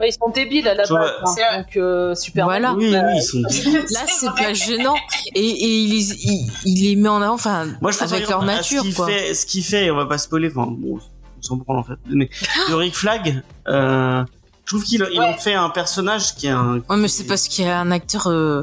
ouais, 0.00 0.08
ils 0.10 0.12
sont 0.12 0.30
débiles 0.34 0.66
à 0.68 0.74
la 0.74 0.82
base. 0.84 0.92
hein. 0.92 1.58
Donc, 1.58 1.76
euh, 1.76 2.14
Superman. 2.14 2.60
Voilà. 2.62 2.74
oui, 2.76 2.92
bah, 2.92 3.02
oui, 3.06 3.16
ils 3.18 3.22
sont. 3.22 3.40
Là, 3.92 4.00
c'est 4.08 4.30
pas 4.36 4.52
gênant. 4.54 4.94
Et, 5.34 5.40
et 5.48 5.78
il, 5.84 5.90
les, 5.90 6.12
il, 6.24 6.50
il 6.64 6.82
les 6.84 6.96
met 6.96 7.08
en 7.08 7.20
avant, 7.22 7.34
enfin, 7.34 7.66
Moi, 7.80 7.90
je 7.92 7.98
pense 7.98 8.12
avec 8.12 8.28
leur 8.28 8.42
nature, 8.44 8.82
ce 8.82 8.86
qu'il 8.86 8.94
quoi. 8.94 9.06
fait, 9.06 9.34
ce 9.34 9.46
qu'il 9.46 9.62
fait, 9.64 9.90
on 9.90 9.96
va 9.96 10.06
pas 10.06 10.18
spoiler, 10.18 10.48
enfin, 10.54 10.70
bon, 10.70 10.98
on 10.98 11.42
s'en 11.42 11.58
prend 11.58 11.76
en 11.78 11.82
fait. 11.84 11.98
Mais 12.08 12.30
de 12.68 12.74
Rick 12.74 12.94
Flag, 12.96 13.42
euh, 13.68 14.24
je 14.64 14.70
trouve 14.74 14.84
qu'ils 14.84 15.04
ils 15.12 15.18
Ouais. 15.18 15.26
ont 15.28 15.38
fait 15.38 15.54
un 15.54 15.70
personnage 15.70 16.34
qui 16.36 16.46
est 16.46 16.50
un. 16.50 16.80
Ouais, 16.88 16.96
mais 16.96 17.08
c'est 17.08 17.24
parce 17.24 17.48
qu'il 17.48 17.64
y 17.64 17.68
a 17.68 17.78
un 17.80 17.90
acteur. 17.90 18.26
Euh, 18.28 18.62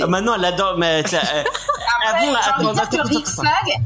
Ah, 0.00 0.06
maintenant, 0.06 0.34
elle 0.36 0.44
adore, 0.44 0.76
mais 0.78 0.86
elle- 1.00 1.04
elle- 1.12 1.44
Ah 2.06 2.10
après 2.10 2.26
bon, 2.26 2.32
j'ai 2.32 2.38
attends, 2.50 2.56
envie 2.56 2.66
de 2.68 2.72
dire 2.72 2.82
attends, 2.82 2.90
que 2.90 2.96
attends, 3.00 3.08
Rick 3.08 3.26
attends. 3.28 3.42
Flag 3.42 3.82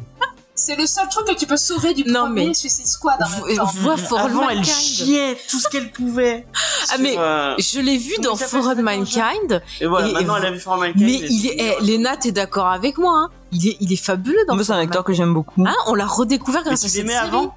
c'est 0.60 0.74
le 0.74 0.88
seul 0.88 1.08
truc 1.08 1.24
que 1.24 1.34
tu 1.36 1.46
peux 1.46 1.56
sauver 1.56 1.94
du 1.94 2.02
Non, 2.02 2.22
premier 2.22 2.48
mais- 2.48 2.54
Suicide 2.54 2.84
Squad 2.88 3.16
en 3.22 3.46
même 3.46 3.56
temps 3.58 3.64
Vois 3.76 3.96
For 3.96 4.18
All 4.18 4.26
avant, 4.26 4.48
elle 4.48 4.56
Mankind. 4.58 4.74
chiait 4.74 5.38
tout 5.48 5.60
ce 5.60 5.68
qu'elle 5.68 5.92
pouvait. 5.92 6.46
Ah, 6.92 6.96
mais 6.98 7.16
euh, 7.16 7.54
Je 7.58 7.78
l'ai 7.78 7.96
vu 7.96 8.14
dans 8.20 8.34
For 8.34 8.66
All 8.68 8.82
Mankind, 8.82 9.62
Et 9.80 9.86
voilà, 9.86 10.08
Et- 10.08 10.12
maintenant 10.14 10.34
et 10.36 10.40
elle 10.40 10.46
a 10.46 10.50
vu 10.50 10.58
For 10.58 10.72
All 10.72 10.80
Mankind. 10.80 11.00
mais 11.00 11.12
et 11.14 11.26
il 11.30 11.46
est, 11.46 11.76
eh, 11.80 11.84
Léna, 11.84 12.16
t'es 12.16 12.32
d'accord 12.32 12.66
avec 12.66 12.98
moi, 12.98 13.12
hein 13.16 13.30
il 13.52 13.68
est, 13.68 13.76
il 13.78 13.92
est 13.92 13.96
fabuleux 14.04 14.44
dans 14.48 14.56
Moi, 14.56 14.64
c'est 14.64 14.72
un 14.72 14.78
acteur 14.80 15.04
que 15.04 15.12
j'aime 15.12 15.32
beaucoup. 15.32 15.64
Hein, 15.64 15.76
on 15.86 15.94
l'a 15.94 16.06
redécouvert 16.06 16.64
grâce 16.64 16.84
à 16.84 16.88
cette 16.88 16.96
l'aimais 17.02 17.12
série. 17.12 17.28
avant? 17.28 17.56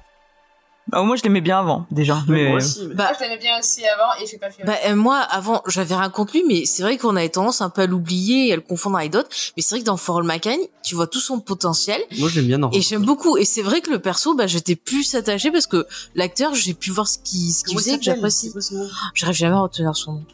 Ah, 0.94 1.02
moi, 1.02 1.16
je 1.16 1.22
l'aimais 1.22 1.40
bien 1.40 1.58
avant, 1.58 1.86
déjà. 1.90 2.22
Mais 2.28 2.42
Mais 2.44 2.48
Moi 2.50 2.56
aussi. 2.58 2.86
mais- 2.86 2.94
Bah, 2.94 3.04
Moi, 3.04 3.12
je 3.18 3.24
l'aimais 3.24 3.38
bien 3.38 3.58
aussi 3.58 3.82
avant 3.86 4.22
et 4.22 4.26
j'ai 4.26 4.36
pas 4.36 4.50
fait 4.50 4.62
bah, 4.62 4.76
euh, 4.86 4.94
moi, 4.94 5.16
avant, 5.16 5.62
j'avais 5.66 5.94
rien 5.94 6.10
contre 6.10 6.34
lui, 6.34 6.44
mais 6.46 6.66
c'est 6.66 6.82
vrai 6.82 6.98
qu'on 6.98 7.16
avait 7.16 7.30
tendance 7.30 7.62
un 7.62 7.70
peu 7.70 7.82
à 7.82 7.86
l'oublier 7.86 8.48
et 8.48 8.52
à 8.52 8.56
le 8.56 8.62
confondre 8.62 8.98
avec 8.98 9.10
d'autres. 9.10 9.30
Mais 9.56 9.62
c'est 9.62 9.74
vrai 9.74 9.80
que 9.80 9.86
dans 9.86 9.96
For 9.96 10.18
All 10.18 10.24
Mankind, 10.24 10.60
tu 10.84 10.94
vois 10.94 11.06
tout 11.06 11.18
son 11.20 11.40
potentiel. 11.40 11.98
Moi 12.18 12.28
je 12.28 12.36
l'aime 12.36 12.46
bien 12.46 12.58
dans 12.58 12.70
Et 12.72 12.82
j'aime 12.82 13.04
beaucoup. 13.06 13.38
Et 13.38 13.46
c'est 13.46 13.62
vrai 13.62 13.80
que 13.80 13.90
le 13.90 14.00
perso, 14.00 14.34
bah, 14.34 14.46
j'étais 14.46 14.76
plus 14.76 15.14
attachée 15.14 15.50
parce 15.50 15.66
que 15.66 15.86
l'acteur, 16.14 16.54
j'ai 16.54 16.74
pu 16.74 16.90
voir 16.90 17.08
ce 17.08 17.16
qu'il, 17.18 17.52
ce 17.52 17.64
qu'il 17.64 17.78
faisait, 17.78 17.96
que 17.96 18.04
j'apprécie. 18.04 18.52
J'arrive 19.14 19.36
jamais 19.36 19.56
à 19.56 19.60
retenir 19.60 19.96
son 19.96 20.12
nom. 20.12 20.24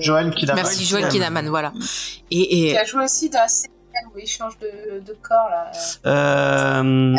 Joël 0.00 0.34
qui 0.34 0.46
Merci, 0.46 0.84
Joël. 0.86 1.08
Kinnaman, 1.08 1.48
voilà. 1.50 1.72
Et, 2.30 2.40
et, 2.40 2.70
Il 2.70 2.76
a 2.76 2.84
joué 2.84 3.04
aussi 3.04 3.28
dans 3.30 3.40
la 3.40 3.48
série 3.48 3.72
où 4.14 4.18
il 4.18 4.26
change 4.26 4.58
de, 4.58 5.00
de 5.00 5.12
corps 5.22 5.48
là. 5.50 5.70
Euh, 6.06 6.82
Euh, 6.82 7.16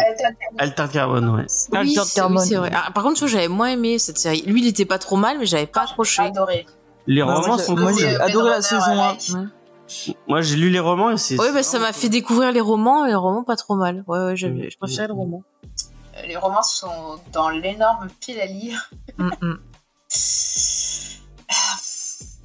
Altered 0.58 0.92
Carbon, 0.92 1.36
ouais. 1.36 1.46
oui, 1.74 1.96
c'est, 1.96 2.16
Carbon. 2.16 2.40
oui, 2.40 2.46
c'est 2.48 2.56
vrai. 2.56 2.72
Ah, 2.74 2.92
par 2.92 3.04
contre, 3.04 3.16
tu 3.16 3.20
vois, 3.22 3.28
j'avais 3.30 3.48
moins 3.48 3.68
aimé 3.70 4.00
cette 4.00 4.18
série. 4.18 4.42
Lui, 4.44 4.62
il 4.62 4.68
était 4.68 4.86
pas 4.86 4.98
trop 5.00 5.16
mal, 5.18 5.38
mais 5.40 5.46
j'avais 5.46 5.66
pas 5.68 5.84
accroché. 5.84 6.22
Adoré. 6.22 6.66
Les 7.08 7.22
romans 7.22 7.58
sont 7.58 7.76
moi, 7.76 7.92
j'ai 7.98 8.16
adoré 8.18 8.50
la 8.52 8.62
saison 8.62 8.82
Runner, 8.86 9.02
1. 9.30 9.34
ouais. 9.34 9.40
Ouais. 9.42 9.48
Moi 10.28 10.42
j'ai 10.42 10.56
lu 10.56 10.70
les 10.70 10.80
romans 10.80 11.10
et 11.10 11.18
c'est. 11.18 11.40
Ouais, 11.40 11.52
bah, 11.52 11.64
ça 11.64 11.80
m'a 11.80 11.92
fait 11.94 12.10
découvrir 12.10 12.52
les 12.52 12.62
romans, 12.62 13.06
et 13.06 13.10
les 13.10 13.16
romans 13.16 13.44
pas 13.44 13.56
trop 13.56 13.74
mal. 13.76 14.04
Ouais, 14.08 14.20
ouais, 14.20 14.36
je 14.36 14.78
préférais 14.78 15.08
le 15.08 15.14
roman. 15.14 15.42
Euh, 16.18 16.28
Les 16.28 16.36
romans 16.38 16.62
sont 16.62 17.18
dans 17.34 17.50
l'énorme 17.50 18.08
pile 18.20 18.40
à 18.40 18.46
lire. 18.46 18.92
Mm, 19.18 19.30
mm. 19.42 19.58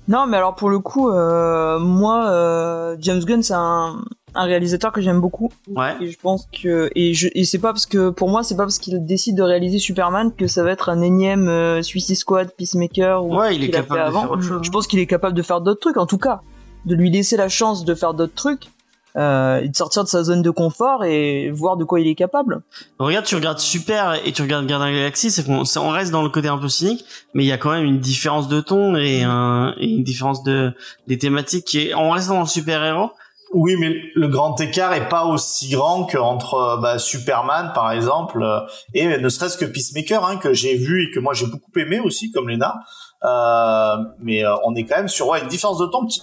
Non, 0.06 0.26
mais 0.26 0.36
alors 0.36 0.54
pour 0.54 0.68
le 0.68 0.78
coup, 0.80 1.08
euh, 1.10 1.78
moi, 1.78 2.26
euh, 2.28 2.94
James 3.00 3.24
Gunn, 3.24 3.42
c'est 3.42 3.54
un, 3.54 4.04
un 4.34 4.44
réalisateur 4.44 4.92
que 4.92 5.00
j'aime 5.00 5.20
beaucoup. 5.20 5.50
Ouais. 5.68 5.94
Et 6.00 6.10
je 6.10 6.18
pense 6.18 6.46
que 6.52 6.90
et 6.94 7.14
je 7.14 7.28
et 7.34 7.44
c'est 7.44 7.58
pas 7.58 7.72
parce 7.72 7.86
que 7.86 8.10
pour 8.10 8.28
moi, 8.28 8.42
c'est 8.42 8.56
pas 8.56 8.64
parce 8.64 8.78
qu'il 8.78 9.04
décide 9.04 9.36
de 9.36 9.42
réaliser 9.42 9.78
Superman 9.78 10.32
que 10.36 10.46
ça 10.46 10.62
va 10.62 10.70
être 10.70 10.88
un 10.88 11.00
énième 11.02 11.48
euh, 11.48 11.82
Suicide 11.82 12.16
Squad, 12.16 12.50
Peacemaker 12.56 13.24
ou 13.24 13.36
Ouais, 13.36 13.54
il 13.56 13.64
est 13.64 13.70
capable 13.70 14.00
de 14.00 14.06
avant. 14.06 14.20
faire 14.22 14.30
autre 14.32 14.42
chose. 14.42 14.60
Je 14.62 14.70
pense 14.70 14.86
qu'il 14.86 14.98
est 14.98 15.06
capable 15.06 15.36
de 15.36 15.42
faire 15.42 15.60
d'autres 15.60 15.80
trucs, 15.80 15.96
en 15.96 16.06
tout 16.06 16.18
cas, 16.18 16.40
de 16.86 16.94
lui 16.94 17.10
laisser 17.10 17.36
la 17.36 17.48
chance 17.48 17.84
de 17.84 17.94
faire 17.94 18.14
d'autres 18.14 18.34
trucs. 18.34 18.68
Euh, 19.16 19.60
et 19.60 19.68
de 19.68 19.76
sortir 19.76 20.02
de 20.02 20.08
sa 20.08 20.24
zone 20.24 20.42
de 20.42 20.50
confort 20.50 21.04
et 21.04 21.48
voir 21.52 21.76
de 21.76 21.84
quoi 21.84 22.00
il 22.00 22.08
est 22.08 22.16
capable. 22.16 22.62
Regarde, 22.98 23.24
tu 23.24 23.36
regardes 23.36 23.60
Super 23.60 24.14
et 24.26 24.32
tu 24.32 24.42
regardes 24.42 24.66
Gardien 24.66 24.88
de 24.88 24.92
la 24.92 24.98
Galaxie, 24.98 25.30
c'est 25.30 25.44
qu'on 25.46 25.62
on 25.76 25.88
reste 25.90 26.10
dans 26.10 26.24
le 26.24 26.30
côté 26.30 26.48
un 26.48 26.58
peu 26.58 26.68
cynique, 26.68 27.04
mais 27.32 27.44
il 27.44 27.46
y 27.46 27.52
a 27.52 27.56
quand 27.56 27.70
même 27.70 27.84
une 27.84 28.00
différence 28.00 28.48
de 28.48 28.60
ton 28.60 28.96
et, 28.96 29.22
un, 29.22 29.72
et 29.78 29.86
une 29.86 30.02
différence 30.02 30.42
de 30.42 30.72
des 31.06 31.16
thématiques 31.16 31.64
qui 31.64 31.78
est, 31.78 31.94
on 31.94 32.10
reste 32.10 32.26
dans 32.26 32.40
le 32.40 32.46
super 32.46 32.82
héros, 32.84 33.12
Oui, 33.56 33.76
mais 33.78 33.94
le 34.16 34.26
grand 34.28 34.60
écart 34.60 34.92
est 34.94 35.08
pas 35.08 35.24
aussi 35.26 35.68
grand 35.70 36.06
qu'entre 36.06 36.54
euh, 36.54 36.76
bah, 36.76 36.98
Superman, 36.98 37.70
par 37.72 37.92
exemple, 37.92 38.42
euh, 38.42 38.58
et 38.94 39.06
ne 39.18 39.28
serait-ce 39.28 39.56
que 39.56 39.64
Peacemaker, 39.64 40.24
hein, 40.24 40.36
que 40.38 40.52
j'ai 40.52 40.76
vu 40.76 41.04
et 41.08 41.14
que 41.14 41.20
moi 41.20 41.34
j'ai 41.34 41.46
beaucoup 41.46 41.70
aimé 41.76 42.00
aussi, 42.00 42.32
comme 42.32 42.48
Lena. 42.48 42.74
Euh, 43.22 43.96
mais 44.18 44.44
euh, 44.44 44.54
on 44.64 44.74
est 44.74 44.84
quand 44.84 44.96
même 44.96 45.08
sur 45.08 45.28
ouais, 45.28 45.40
une 45.40 45.46
différence 45.48 45.78
de 45.78 45.86
temps 45.86 46.04
qui, 46.04 46.20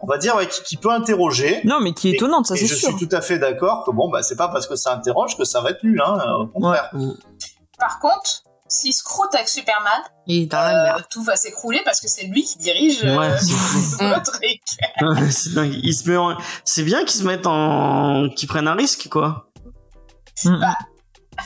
on 0.00 0.06
va 0.08 0.18
dire, 0.18 0.34
ouais, 0.34 0.48
qui, 0.48 0.60
qui 0.64 0.76
peut 0.76 0.90
interroger. 0.90 1.60
Non, 1.64 1.78
mais 1.80 1.92
qui 1.94 2.08
est 2.08 2.12
Et- 2.12 2.14
étonnante, 2.16 2.46
ça 2.46 2.56
c'est 2.56 2.66
je 2.66 2.74
sûr. 2.74 2.88
suis 2.96 3.06
tout 3.08 3.14
à 3.16 3.20
fait 3.20 3.38
d'accord 3.38 3.84
que 3.84 3.92
bon, 3.92 4.10
bah, 4.10 4.22
c'est 4.24 4.36
pas 4.36 4.48
parce 4.48 4.66
que 4.66 4.74
ça 4.74 4.92
interroge 4.92 5.36
que 5.36 5.44
ça 5.44 5.60
va 5.60 5.70
être 5.70 5.84
nul, 5.84 6.02
hein, 6.04 6.16
au 6.40 6.46
contraire. 6.48 6.90
Par 7.78 8.00
contre, 8.00 8.42
s'il 8.68 8.92
se 8.92 9.02
croûte 9.04 9.34
avec 9.34 9.48
Superman, 9.48 10.02
Il 10.26 10.42
est 10.42 10.46
dans 10.46 10.60
la 10.60 10.80
euh, 10.80 10.84
merde. 10.84 11.04
tout 11.10 11.22
va 11.22 11.36
s'écrouler 11.36 11.80
parce 11.84 12.00
que 12.00 12.08
c'est 12.08 12.26
lui 12.26 12.42
qui 12.42 12.58
dirige 12.58 13.04
euh, 13.04 13.16
Ouais, 13.16 13.28
le 14.00 14.22
truc. 14.22 15.30
c'est 15.32 15.54
dingue. 15.54 15.72
Ils 15.82 15.94
se 15.94 16.08
met 16.10 16.16
en- 16.16 16.36
C'est 16.64 16.82
bien 16.82 17.04
qu'ils 17.04 17.20
se 17.20 17.24
mettent 17.24 17.46
en, 17.46 18.28
qu'ils 18.30 18.48
prennent 18.48 18.68
un 18.68 18.74
risque, 18.74 19.08
quoi. 19.08 19.48
Mm. 20.44 20.56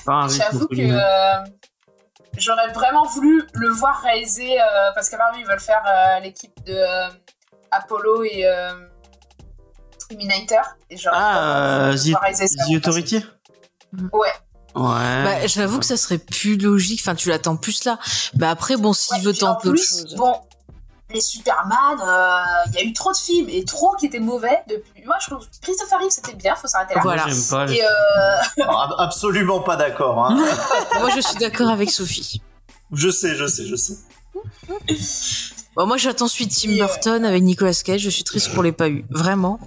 Bah, 0.06 0.26
J'avoue 0.28 0.66
que 0.68 0.76
euh, 0.80 1.44
j'aurais 2.38 2.68
vraiment 2.72 3.04
voulu 3.06 3.44
le 3.54 3.68
voir 3.70 4.00
réaliser 4.02 4.61
euh, 4.61 4.64
parce 4.94 5.09
qu'apparemment 5.11 5.38
ils 5.38 5.46
veulent 5.46 5.61
faire 5.61 5.83
euh, 5.87 6.20
l'équipe 6.20 6.52
de 6.64 6.74
euh, 6.74 7.09
Apollo 7.70 8.22
et 8.24 8.46
euh, 8.46 8.70
Terminator. 10.09 10.64
Et 10.88 10.96
j'aurais 10.96 11.16
Ah, 11.18 11.90
euh, 11.90 11.96
The, 11.96 12.76
Authority. 12.76 13.24
Ouais. 14.12 14.33
Ouais. 14.74 15.24
Bah, 15.24 15.46
j'avoue 15.46 15.78
que 15.80 15.87
ça 15.87 15.96
serait 15.96 16.18
plus 16.18 16.56
logique. 16.56 17.00
Enfin, 17.02 17.14
tu 17.14 17.28
l'attends 17.28 17.56
plus 17.56 17.85
là. 17.85 17.98
Bah 18.35 18.50
après, 18.50 18.76
bon, 18.76 18.92
s'il 18.92 19.16
Ouais, 19.16 19.22
veut 19.22 19.33
tenter 19.35 19.68
autre 19.68 19.76
plus, 19.76 19.88
chose. 19.88 20.14
Bon, 20.16 20.35
les 21.12 21.20
Superman, 21.20 21.98
euh, 22.00 22.40
il 22.68 22.74
y 22.74 22.78
a 22.78 22.83
eu 22.85 22.92
trop 22.92 23.11
de 23.11 23.16
films 23.16 23.48
et 23.48 23.64
trop 23.64 23.94
qui 23.98 24.06
étaient 24.06 24.20
mauvais 24.20 24.62
depuis. 24.68 25.02
Moi, 25.04 25.16
je 25.20 25.26
trouve 25.30 25.44
que 25.44 25.50
Christopher 25.61 25.98
Reeve 25.98 26.11
c'était 26.11 26.35
bien, 26.37 26.54
faut 26.54 26.68
s'arrêter 26.68 26.94
là. 26.94 27.00
Voilà. 27.02 27.26
Pas. 27.50 27.66
les- 27.66 27.74
Et 27.78 27.83
euh, 27.85 28.64
absolument 28.98 29.61
pas 29.61 29.74
d'accord. 29.76 30.24
Hein. 30.26 30.37
Moi, 31.00 31.11
je 31.16 31.20
suis 31.20 31.37
d'accord 31.38 31.68
avec 31.68 31.90
Sophie. 31.90 32.40
je 32.92 33.09
sais, 33.11 33.35
je 33.35 33.46
sais, 33.46 33.66
je 33.66 33.74
sais. 33.74 33.94
Bon, 35.76 35.87
moi, 35.87 35.96
j'attends 35.96 36.28
suite 36.28 36.52
Tim 36.56 36.70
euh, 36.72 36.76
Burton 36.78 37.24
avec 37.24 37.42
Nicolas 37.42 37.74
Cage. 37.85 38.00
Je 38.00 38.11
suis 38.11 38.24
triste 38.24 38.52
pour 38.52 38.62
les 38.62 38.72
pas 38.72 38.88
eu. 38.88 39.04
Vraiment. 39.11 39.59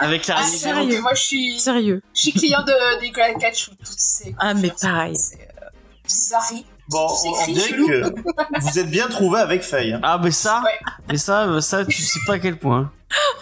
Avec 0.00 0.26
la 0.26 0.36
ah, 0.38 0.42
que 0.42 1.00
moi, 1.00 1.14
je 1.14 1.22
suis, 1.22 1.58
Sérieux. 1.60 2.02
je 2.14 2.20
suis 2.20 2.32
client 2.32 2.62
de 2.62 3.00
Nicolas 3.00 3.34
Cage 3.34 3.70
toutes 3.78 3.86
ces. 3.86 4.34
Ah, 4.38 4.54
mais 4.54 4.70
pareil. 4.80 5.16
C'est 5.16 5.40
euh, 5.40 5.68
bizarrerie. 6.04 6.66
Bon, 6.90 7.06
on 7.08 7.46
dirait 7.46 7.70
que 7.70 8.60
vous 8.60 8.78
êtes 8.78 8.90
bien 8.90 9.08
trouvé 9.08 9.40
avec 9.40 9.62
Faye. 9.62 9.94
hein. 9.94 10.00
Ah, 10.02 10.20
mais 10.22 10.30
ça, 10.30 10.60
Ouais. 10.64 10.78
mais 11.08 11.16
ça, 11.16 11.60
ça, 11.62 11.84
tu 11.86 12.02
sais 12.02 12.20
pas 12.26 12.34
à 12.34 12.38
quel 12.38 12.58
point. 12.58 12.92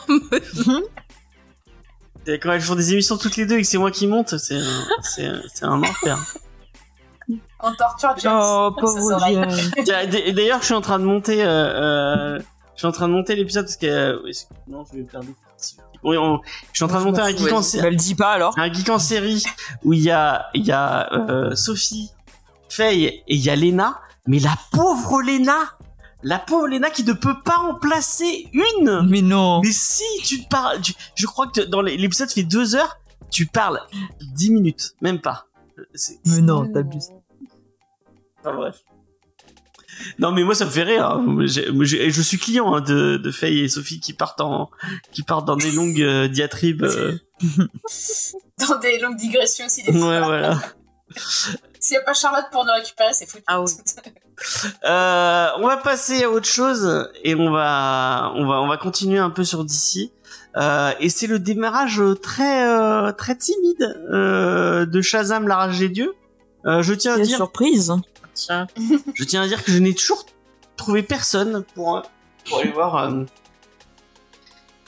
Et 2.27 2.39
Quand 2.39 2.53
elles 2.53 2.61
font 2.61 2.77
des 2.77 2.93
émissions 2.93 3.17
toutes 3.17 3.37
les 3.37 3.47
deux 3.47 3.57
et 3.59 3.63
que 3.63 3.67
c'est 3.67 3.79
moi 3.79 3.91
qui 3.91 4.07
monte, 4.07 4.37
c'est 4.39 4.55
un, 5.63 5.83
enfer. 5.83 6.19
On 7.61 7.73
torture 7.75 8.15
James. 8.19 8.41
Oh, 8.41 8.71
pauvre 8.79 9.19
D'ailleurs, 10.33 10.61
je 10.61 10.65
suis 10.65 10.75
en 10.75 10.81
train 10.81 11.01
de 11.01 11.05
monter, 11.05 11.43
euh, 11.43 11.49
euh, 12.37 12.39
je 12.75 12.79
suis 12.81 12.87
en 12.87 12.93
train 12.93 13.09
de 13.09 13.13
monter 13.13 13.35
l'épisode 13.37 13.65
parce 13.67 13.77
que, 13.77 13.87
euh, 13.87 14.33
non, 14.67 14.85
je 14.91 14.99
vais 14.99 15.05
perdre. 15.05 15.29
Oui, 16.05 16.17
on- 16.17 16.41
je 16.73 16.79
suis 16.79 16.85
en 16.85 16.89
train 16.89 16.99
de 17.01 17.05
monter 17.05 17.21
un 17.21 17.29
geek 17.29 17.53
en, 17.53 17.57
vas-y. 17.61 17.65
sé- 17.65 17.81
Bah, 17.83 17.91
le 17.91 17.97
dis 17.97 18.15
pas 18.17 18.33
alors. 18.33 18.59
un 18.59 18.73
geek 18.73 18.89
en 18.89 18.99
série 18.99 19.45
où 19.85 19.93
il 19.93 20.01
y 20.03 20.11
a, 20.11 20.47
il 20.55 20.65
y 20.67 20.73
a 20.73 21.13
euh, 21.31 21.55
Sophie, 21.55 22.11
Faye 22.69 23.05
et 23.05 23.23
il 23.29 23.41
y 23.41 23.51
a 23.51 23.55
Lena, 23.57 24.01
mais 24.27 24.41
la 24.41 24.57
pauvre 24.73 25.23
Lena, 25.23 25.59
la 26.25 26.39
pauvre 26.41 26.67
Lena 26.67 26.91
qui 26.91 27.05
ne 27.05 27.13
peut 27.13 27.41
pas 27.45 27.59
en 27.59 27.75
placer 27.75 28.49
une. 28.53 29.07
Mais 29.09 29.23
non. 29.23 29.61
Mais 29.63 29.71
si 29.71 30.03
tu 30.25 30.43
te 30.43 30.49
parles, 30.49 30.81
tu- 30.81 30.95
je 31.15 31.27
crois 31.27 31.47
que 31.49 31.61
dans 31.61 31.83
les- 31.83 31.97
l'épisode 31.97 32.31
fait 32.31 32.43
deux 32.43 32.75
heures, 32.75 32.99
tu 33.31 33.47
parles 33.47 33.81
dix 34.35 34.51
minutes, 34.51 34.95
même 35.01 35.21
pas. 35.21 35.47
C'est 35.95 36.19
Mais 36.27 36.41
non, 36.41 36.67
t'abuses. 36.73 37.11
pas 38.43 38.53
vrai. 38.53 38.71
Non 40.19 40.33
mais 40.33 40.43
moi 40.45 40.55
ça 40.55 40.65
me 40.65 40.71
fait 40.71 40.83
rire. 40.83 41.07
hein. 41.07 41.25
Je 41.47 42.23
suis 42.23 42.39
client 42.39 42.75
hein, 42.75 42.81
de, 42.81 43.17
de 43.17 43.31
Faye 43.31 43.61
et 43.61 43.69
Sophie 43.69 44.01
qui 44.01 44.13
partent 44.13 44.41
en, 44.41 44.71
qui 45.13 45.23
partent 45.23 45.47
dans 45.47 45.57
des 45.57 45.71
longues 45.73 46.03
euh, 46.03 46.29
diatribes. 46.29 46.85
euh. 46.85 47.17
Dans 48.69 48.79
des 48.79 48.99
longues 49.01 49.17
digressions 49.17 49.67
aussi. 49.67 49.83
Des 49.83 49.91
Ouais 49.93 49.99
fois. 49.99 50.21
voilà. 50.21 50.61
S'il 51.81 51.97
n'y 51.97 52.03
a 52.03 52.05
pas 52.05 52.15
Charlotte 52.15 52.47
pour 52.53 52.65
nous 52.65 52.73
récupérer, 52.73 53.13
c'est 53.13 53.29
foutu. 53.29 53.43
Ah 53.49 53.61
oui. 53.61 53.71
Euh, 54.85 55.49
on 55.59 55.67
va 55.67 55.77
passer 55.77 56.25
à 56.25 56.31
autre 56.31 56.47
chose 56.47 57.09
et 57.25 57.35
on 57.35 57.51
va 57.51 58.33
on 58.37 58.47
va 58.47 58.61
on 58.63 58.69
va 58.69 58.77
continuer 58.77 59.19
un 59.19 59.31
peu 59.31 59.45
sur 59.45 59.65
DC. 59.65 60.11
Euh, 60.57 60.93
et 61.01 61.09
c'est 61.09 61.27
le 61.27 61.39
démarrage 61.39 62.01
très 62.23 62.67
euh, 62.69 63.13
très 63.13 63.37
timide 63.37 63.83
euh, 64.13 64.85
de 64.87 65.01
Shazam 65.01 65.49
la 65.49 65.57
rage 65.57 65.79
des 65.79 65.89
dieux. 65.89 66.13
Euh, 66.67 66.83
je 66.83 66.95
tiens 66.95 67.15
à 67.15 67.19
dire 67.19 67.37
surprise. 67.37 67.93
Je 69.15 69.25
tiens 69.25 69.43
à 69.43 69.47
dire 69.49 69.63
que 69.63 69.71
je 69.73 69.79
n'ai 69.79 69.95
toujours 69.95 70.25
trouvé 70.77 71.03
personne 71.03 71.65
pour 71.75 71.97
euh, 71.99 72.01
pour 72.49 72.59
aller 72.61 72.71
voir 72.73 72.97
euh, 72.97 73.25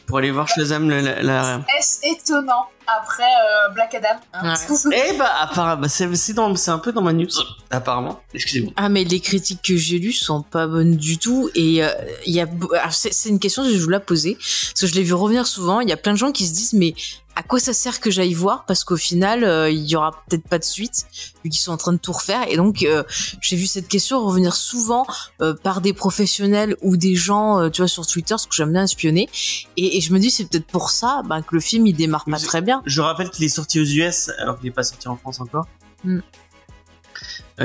pour 0.07 0.19
aller 0.19 0.31
voir 0.31 0.47
Shazam 0.49 0.91
la, 0.91 1.01
la, 1.01 1.23
la- 1.23 1.61
Est-ce 1.79 2.01
étonnant 2.05 2.67
après 2.87 3.23
euh, 3.25 3.71
Black 3.71 3.95
Adam 3.95 4.21
hein 4.35 4.55
Eh 4.93 5.17
bah 5.17 5.31
apparemment 5.41 5.89
c'est 5.89 6.15
c'est 6.15 6.35
dans 6.35 6.55
c'est 6.57 6.71
un 6.71 6.79
peu 6.79 6.93
dans 6.93 7.01
ma 7.01 7.15
news 7.15 7.27
apparemment. 7.71 8.21
Excusez-moi. 8.35 8.73
Ah 8.77 8.91
mais 8.91 9.05
les 9.05 9.21
critiques 9.21 9.63
que 9.63 9.77
j'ai 9.77 9.99
lues 9.99 10.13
sont 10.13 10.43
pas 10.43 10.67
bonnes 10.67 10.97
du 10.97 11.17
tout 11.19 11.49
et 11.55 11.83
euh, 11.83 11.89
il 12.27 12.35
y 12.35 12.41
a 12.43 12.47
c'est 12.91 13.15
c'est 13.15 13.31
une 13.31 13.39
question 13.39 13.63
que 13.63 13.71
je 13.71 13.79
voulais 13.83 13.97
la 13.97 14.01
poser 14.01 14.35
parce 14.35 14.81
que 14.83 14.87
je 14.87 14.95
l'ai 14.95 15.03
vu 15.03 15.15
revenir 15.15 15.47
souvent 15.47 15.81
il 15.81 15.89
y 15.89 15.93
a 15.93 15.97
plein 15.97 16.13
de 16.13 16.19
gens 16.19 16.33
qui 16.33 16.47
se 16.47 16.53
disent 16.53 16.75
mais 16.75 16.95
à 17.37 17.43
quoi 17.43 17.59
ça 17.59 17.73
sert 17.73 18.01
que 18.01 18.11
j'aille 18.11 18.35
voir? 18.35 18.65
Parce 18.67 18.85
qu'au 18.85 18.97
final 18.97 19.45
euh, 19.45 19.71
il 19.71 19.85
y 19.85 19.97
aura 19.97 20.23
peut-être 20.29 20.47
pas 20.49 20.59
de 20.59 20.65
suite 20.65 21.07
vu 21.43 21.51
qu'ils 21.51 21.61
sont 21.61 21.73
en 21.73 21.77
train 21.77 21.93
de 21.93 21.99
tout 21.99 22.13
refaire 22.13 22.47
et 22.49 22.57
donc 22.57 22.83
euh, 22.83 23.03
j'ai 23.41 23.57
vu 23.57 23.67
cette 23.67 23.89
question 23.89 24.25
revenir 24.25 24.55
souvent 24.55 25.07
euh, 25.41 25.55
par 25.55 25.81
des 25.81 25.93
professionnels 25.93 26.77
ou 26.83 26.97
des 26.97 27.15
gens 27.15 27.71
tu 27.71 27.81
vois 27.83 27.89
sur 27.89 28.07
Twitter 28.07 28.35
parce 28.35 28.47
que 28.47 28.55
j'aime 28.55 28.73
bien 28.73 28.85
espionner 28.85 29.29
et, 29.77 29.97
et 29.97 30.01
je 30.01 30.13
me 30.13 30.19
dis 30.19 30.31
c'est 30.31 30.45
peut-être 30.45 30.67
pour 30.67 30.91
ça 30.91 31.23
bah, 31.25 31.43
que 31.43 31.55
le 31.55 31.61
film 31.61 31.87
il 31.87 31.95
démarre 31.95 32.25
pas 32.25 32.39
très 32.39 32.61
bien 32.61 32.83
Je 32.87 33.01
rappelle 33.01 33.31
qu'il 33.31 33.45
est 33.45 33.49
sorti 33.49 33.81
aux 33.81 33.85
US 33.85 34.31
alors 34.39 34.59
qu'il 34.59 34.67
n'est 34.67 34.75
pas 34.75 34.85
sorti 34.85 35.09
en 35.09 35.17
France 35.17 35.41
encore. 35.41 35.67
Mm. 36.05 36.21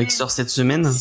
Qui 0.07 0.11
sort 0.11 0.29
cette 0.29 0.51
semaine. 0.51 0.91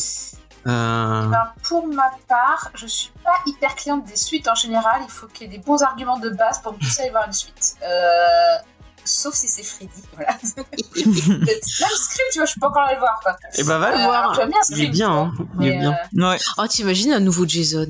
Euh... 0.67 1.25
Ben, 1.27 1.53
pour 1.63 1.87
ma 1.87 2.11
part, 2.27 2.69
je 2.73 2.85
suis 2.87 3.11
pas 3.23 3.35
hyper 3.45 3.75
cliente 3.75 4.05
des 4.05 4.15
suites 4.15 4.47
en 4.47 4.55
général. 4.55 5.01
Il 5.03 5.09
faut 5.09 5.27
qu'il 5.27 5.43
y 5.51 5.55
ait 5.55 5.57
des 5.57 5.63
bons 5.63 5.81
arguments 5.83 6.17
de 6.19 6.29
base 6.29 6.61
pour 6.61 6.73
me 6.73 6.77
pousser 6.77 6.99
à 6.99 7.03
aller 7.03 7.11
voir 7.11 7.25
une 7.27 7.33
suite. 7.33 7.75
Euh, 7.83 8.57
Sauf 9.05 9.33
si 9.33 9.47
c'est 9.47 9.63
Freddy, 9.63 10.03
voilà. 10.13 10.33
Même 10.33 11.57
Scream, 11.63 12.25
tu 12.31 12.37
vois, 12.39 12.45
je 12.45 12.51
suis 12.51 12.59
pas 12.59 12.67
encore 12.67 12.83
allée 12.83 12.93
le 12.95 12.99
voir. 12.99 13.19
Quoi. 13.23 13.35
Eh 13.57 13.63
ben 13.63 13.77
va 13.79 13.89
le 13.91 13.95
Euh, 13.97 14.03
voir. 14.03 14.33
J'aime 14.35 14.49
bien 14.49 14.59
Il 14.69 14.73
est 14.73 14.75
Scream. 14.75 14.91
bien, 14.91 15.11
hein. 15.11 15.31
Il 15.59 15.67
est 15.67 15.77
bien. 15.79 15.97
euh, 16.19 16.29
Ouais. 16.31 16.37
oh 16.57 16.67
t'imagines 16.67 17.13
un 17.13 17.19
nouveau 17.19 17.47
Jason? 17.47 17.87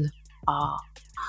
Ah 0.48 0.78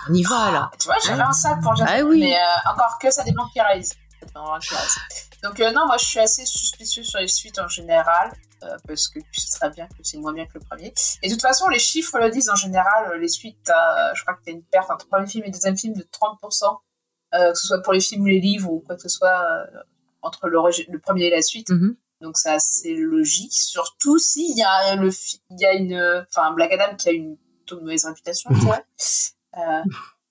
on 0.09 0.15
y 0.15 0.23
va 0.23 0.51
là 0.53 0.71
Tu 0.79 0.87
vois, 0.87 0.97
j'avais 1.05 1.23
un 1.23 1.33
sac 1.33 1.61
pour 1.61 1.75
Jason, 1.75 1.91
Ah 1.93 2.03
oui. 2.05 2.21
mais 2.21 2.37
euh, 2.37 2.71
encore 2.71 2.99
que 3.01 3.11
ça 3.11 3.25
dépend 3.25 3.47
qui 3.49 3.61
réalise. 3.61 3.95
Non, 4.37 4.59
qui 4.61 4.69
réalise. 4.75 4.97
Donc 5.43 5.59
euh, 5.59 5.73
non, 5.73 5.87
moi 5.87 5.97
je 5.99 6.05
suis 6.05 6.21
assez 6.21 6.45
suspicieux 6.47 7.03
sur 7.03 7.19
les 7.19 7.27
suites 7.29 7.59
en 7.59 7.67
général, 7.69 8.31
euh, 8.63 8.77
parce 8.87 9.09
que 9.09 9.19
tu 9.19 9.41
sais 9.41 9.59
très 9.59 9.71
bien 9.71 9.87
que 9.89 10.03
c'est 10.03 10.19
moins 10.19 10.33
bien 10.33 10.47
que 10.47 10.55
le 10.55 10.61
premier. 10.61 10.93
Et 11.23 11.29
de 11.29 11.33
toute 11.33 11.43
façon, 11.43 11.69
les 11.69 11.79
chiffres 11.79 12.19
le 12.19 12.31
disent 12.31 12.51
en 12.51 12.57
général, 12.57 13.19
les 13.19 13.29
suites, 13.29 13.71
je 14.15 14.23
crois 14.23 14.35
que 14.35 14.45
tu 14.45 14.51
as 14.51 14.53
une 14.55 14.63
perte 14.65 14.91
entre 14.91 15.07
premier 15.09 15.27
film 15.27 15.45
et 15.47 15.51
deuxième 15.51 15.77
film 15.77 15.95
de 15.95 16.03
30%, 16.03 16.79
euh, 17.35 17.53
que 17.53 17.59
ce 17.59 17.67
soit 17.69 17.81
pour 17.83 17.93
les 17.93 18.01
films 18.01 18.23
ou 18.23 18.27
les 18.27 18.41
livres 18.41 18.71
ou 18.71 18.81
quoi 18.81 18.97
que 18.97 19.03
ce 19.03 19.09
soit, 19.09 19.43
euh, 19.43 19.83
entre 20.23 20.49
le, 20.49 20.99
premier 20.99 21.27
et 21.27 21.31
la 21.31 21.43
suite. 21.43 21.71
Mhm. 21.71 21.97
Donc 22.21 22.37
c'est 22.37 22.95
logique, 22.95 23.55
surtout 23.55 24.19
s'il 24.19 24.57
y 24.57 24.63
a 24.63 24.95
le 24.95 25.09
il 25.51 25.59
y 25.59 25.65
a 25.65 25.73
une 25.73 26.27
enfin 26.29 26.53
Black 26.53 26.71
Adam 26.73 26.95
qui 26.97 27.09
a 27.09 27.13
une 27.13 27.39
plutôt 27.39 27.81
mauvaise 27.81 28.05
réputation. 28.05 28.51
Euh, 29.59 29.83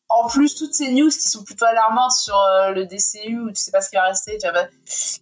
en 0.10 0.28
plus, 0.28 0.56
toutes 0.56 0.74
ces 0.74 0.92
news 0.92 1.10
qui 1.10 1.30
sont 1.30 1.44
plutôt 1.44 1.66
alarmantes 1.66 2.14
sur 2.14 2.36
euh, 2.36 2.72
le 2.72 2.86
DCU, 2.86 3.40
où 3.40 3.50
tu 3.52 3.62
sais 3.62 3.72
pas 3.72 3.82
ce 3.82 3.90
qui 3.90 3.96
va 3.96 4.04
rester, 4.06 4.38
tu 4.42 4.50
vois, 4.50 4.64
bah, 4.64 4.68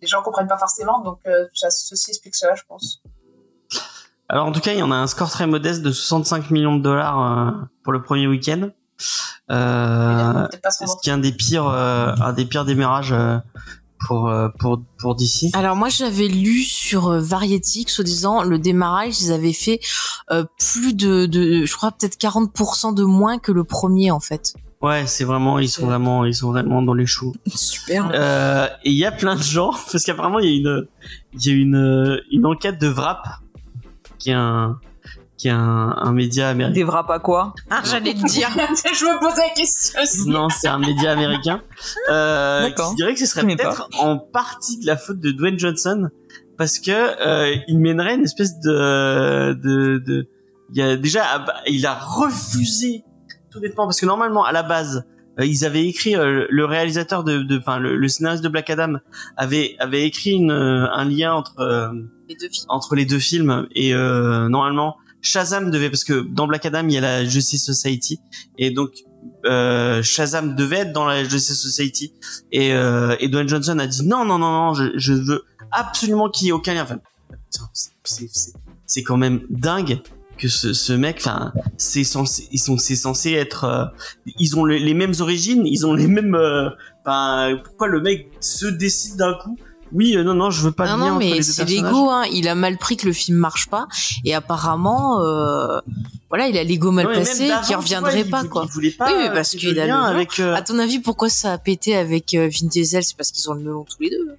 les 0.01 0.07
gens 0.07 0.21
comprennent 0.21 0.47
pas 0.47 0.57
forcément, 0.57 1.01
donc 1.01 1.19
euh, 1.27 1.45
ça, 1.53 1.69
ceci 1.69 2.11
explique 2.11 2.35
cela, 2.35 2.55
je 2.55 2.63
pense. 2.67 3.01
Alors 4.29 4.45
en 4.45 4.51
tout 4.51 4.59
cas, 4.59 4.73
il 4.73 4.79
y 4.79 4.83
en 4.83 4.91
a 4.91 4.95
un 4.95 5.07
score 5.07 5.29
très 5.29 5.47
modeste 5.47 5.81
de 5.81 5.91
65 5.91 6.51
millions 6.51 6.75
de 6.75 6.83
dollars 6.83 7.19
euh, 7.19 7.51
pour 7.83 7.93
le 7.93 8.01
premier 8.01 8.27
week-end. 8.27 8.69
Euh, 9.49 10.47
ce 10.69 11.01
qui 11.01 11.09
est 11.09 11.13
un 11.13 11.17
des 11.17 11.31
pires, 11.31 11.67
euh, 11.67 12.13
un 12.19 12.33
des 12.33 12.45
pires 12.45 12.65
démarrages 12.65 13.13
euh, 13.13 13.37
pour 14.05 14.31
pour 14.59 14.81
pour 14.99 15.15
DC. 15.15 15.53
Alors 15.53 15.75
moi 15.75 15.89
j'avais 15.89 16.27
lu 16.27 16.61
sur 16.61 17.11
Variety 17.11 17.85
que 17.85 17.91
soi-disant 17.91 18.43
le 18.43 18.59
démarrage 18.59 19.21
ils 19.21 19.31
avaient 19.31 19.53
fait 19.53 19.79
euh, 20.29 20.43
plus 20.59 20.93
de, 20.93 21.25
de 21.25 21.65
je 21.65 21.75
crois 21.75 21.91
peut-être 21.91 22.17
40% 22.17 22.93
de 22.93 23.03
moins 23.03 23.39
que 23.39 23.51
le 23.51 23.63
premier 23.63 24.11
en 24.11 24.19
fait. 24.19 24.53
Ouais, 24.81 25.07
c'est 25.07 25.23
vraiment, 25.23 25.57
ils 25.57 25.69
sont 25.69 25.87
vraiment, 25.87 26.23
ils 26.25 26.35
sont 26.35 26.51
vraiment 26.51 26.81
dans 26.81 26.93
les 26.93 27.07
choux. 27.07 27.33
Super. 27.47 28.11
Euh, 28.13 28.67
et 28.83 28.91
il 28.91 28.97
y 28.97 29.05
a 29.05 29.11
plein 29.11 29.35
de 29.35 29.41
gens, 29.41 29.71
parce 29.91 30.03
qu'apparemment 30.03 30.39
il 30.39 30.49
y 30.49 30.53
a 30.53 30.57
une, 30.57 30.87
il 31.33 31.47
y 31.47 31.49
a 31.49 31.53
une, 31.53 32.21
une 32.31 32.45
enquête 32.45 32.79
de 32.79 32.87
Vrap, 32.87 33.23
qui 34.19 34.29
est 34.29 34.33
un, 34.33 34.79
qui 35.37 35.47
est 35.47 35.51
un, 35.51 35.95
un 35.97 36.11
média 36.11 36.49
américain. 36.49 36.79
Devra 36.79 37.05
pas 37.05 37.19
quoi 37.19 37.53
Ah, 37.69 37.81
j'allais 37.85 38.13
le 38.13 38.27
dire. 38.27 38.49
je 38.55 39.05
me 39.05 39.19
posais 39.19 39.41
la 39.47 39.53
question 39.53 40.01
aussi. 40.01 40.29
Non, 40.29 40.49
c'est 40.49 40.67
un 40.67 40.79
média 40.79 41.11
américain. 41.11 41.61
Euh, 42.09 42.61
D'accord. 42.63 42.89
qui 42.89 42.95
dirait 42.95 43.13
que 43.13 43.19
ce 43.19 43.25
serait 43.25 43.45
peut-être 43.45 43.87
en 43.99 44.17
partie 44.17 44.79
de 44.79 44.85
la 44.87 44.97
faute 44.97 45.19
de 45.19 45.31
Dwayne 45.31 45.59
Johnson 45.59 46.09
parce 46.57 46.79
que 46.79 46.91
euh, 46.91 47.55
il 47.67 47.79
mènerait 47.79 48.15
une 48.15 48.23
espèce 48.23 48.59
de 48.59 49.53
de 49.53 49.99
de 49.99 50.27
il 50.71 50.77
y 50.77 50.81
a 50.81 50.97
déjà 50.97 51.45
il 51.67 51.85
a 51.85 51.93
refusé 51.93 53.03
tout 53.57 53.61
bêtement 53.61 53.85
parce 53.85 53.99
que 53.99 54.05
normalement 54.05 54.43
à 54.45 54.51
la 54.51 54.63
base 54.63 55.05
euh, 55.39 55.45
ils 55.45 55.65
avaient 55.65 55.85
écrit 55.85 56.15
euh, 56.15 56.45
le 56.49 56.65
réalisateur 56.65 57.23
de 57.23 57.41
de 57.43 57.57
enfin 57.59 57.79
le, 57.79 57.95
le 57.95 58.07
scénariste 58.07 58.43
de 58.43 58.49
Black 58.49 58.69
Adam 58.69 58.93
avait 59.35 59.75
avait 59.79 60.03
écrit 60.05 60.31
une, 60.31 60.51
euh, 60.51 60.87
un 60.91 61.05
lien 61.05 61.33
entre 61.33 61.55
Les 62.29 62.35
deux 62.35 62.49
filles. 62.49 62.65
entre 62.69 62.95
les 62.95 63.05
deux 63.05 63.19
films 63.19 63.67
et 63.75 63.93
euh, 63.93 64.47
normalement 64.49 64.97
Shazam 65.21 65.71
devait 65.71 65.89
parce 65.89 66.03
que 66.03 66.21
dans 66.21 66.47
Black 66.47 66.65
Adam 66.65 66.83
il 66.87 66.93
y 66.93 66.97
a 66.97 67.01
la 67.01 67.25
Justice 67.25 67.65
Society 67.65 68.19
et 68.57 68.71
donc 68.71 68.91
euh, 69.45 70.01
Shazam 70.03 70.55
devait 70.55 70.77
être 70.79 70.93
dans 70.93 71.05
la 71.05 71.23
Justice 71.23 71.59
Society 71.61 72.13
et, 72.51 72.73
euh, 72.73 73.15
et 73.19 73.27
Dwayne 73.27 73.47
Johnson 73.49 73.77
a 73.79 73.87
dit 73.87 74.05
non 74.07 74.25
non 74.25 74.37
non 74.39 74.51
non 74.51 74.73
je, 74.73 74.85
je 74.95 75.13
veux 75.13 75.43
absolument 75.71 76.29
qu'il 76.29 76.47
y 76.47 76.49
ait 76.49 76.53
aucun 76.53 76.73
lien. 76.73 76.83
Enfin, 76.83 76.97
putain, 77.29 77.65
c'est- 77.73 77.91
c'est 78.03 78.29
c'est 78.31 78.53
c'est 78.85 79.03
quand 79.03 79.17
même 79.17 79.41
dingue 79.49 79.99
que 80.37 80.47
ce, 80.47 80.73
ce 80.73 80.93
mec 80.93 81.17
enfin 81.19 81.51
c'est 81.77 82.03
censé 82.03 82.47
ils 82.51 82.59
sont 82.59 82.77
c'est 82.77 82.95
censé 82.95 83.31
être 83.33 83.63
euh, 83.63 83.85
ils 84.39 84.55
ont 84.57 84.65
les, 84.65 84.79
les 84.79 84.93
mêmes 84.93 85.13
origines 85.19 85.65
ils 85.65 85.85
ont 85.85 85.93
les 85.93 86.07
mêmes 86.07 86.35
euh, 86.35 86.69
enfin 87.03 87.57
pourquoi 87.63 87.87
le 87.87 88.01
mec 88.01 88.29
se 88.39 88.67
décide 88.67 89.17
d'un 89.17 89.33
coup? 89.33 89.57
Oui 89.93 90.17
euh, 90.17 90.23
non 90.23 90.33
non 90.33 90.49
je 90.51 90.61
veux 90.63 90.73
pas 90.73 90.85
Non, 90.85 90.97
non, 90.97 91.15
mais 91.17 91.41
c'est 91.41 91.63
l'ego, 91.63 92.09
hein. 92.09 92.25
Il 92.33 92.47
a 92.49 92.55
mal 92.55 92.77
pris 92.77 92.97
que 92.97 93.07
le 93.07 93.13
film 93.13 93.37
marche 93.37 93.69
pas. 93.69 93.87
Et 94.25 94.35
apparemment, 94.35 95.21
euh, 95.21 95.79
voilà, 96.27 96.49
il 96.49 96.57
a 96.57 96.63
l'ego 96.65 96.91
mal 96.91 97.05
Non, 97.05 97.13
d'avant, 97.13 97.61
qui 97.65 97.73
reviendrait 97.73 98.25
pas, 98.25 98.43
quoi. 98.43 98.65
Il 98.67 98.71
voulait 98.73 98.91
pas. 98.91 99.05
Oui, 99.07 99.13
mais 99.17 99.29
parce 99.33 99.51
qu'il 99.51 99.79
a 99.79 99.87
le 99.87 99.93
avec. 99.93 100.41
euh, 100.41 100.53
À 100.55 100.61
ton 100.61 100.77
avis, 100.79 100.99
pourquoi 100.99 101.29
ça 101.29 101.53
a 101.53 101.57
pété 101.57 101.95
avec 101.95 102.33
Vin 102.35 102.67
Diesel? 102.67 103.01
C'est 103.01 103.15
parce 103.15 103.31
qu'ils 103.31 103.49
ont 103.49 103.53
le 103.53 103.61
melon 103.61 103.85
tous 103.85 104.01
les 104.03 104.09
deux. 104.09 104.35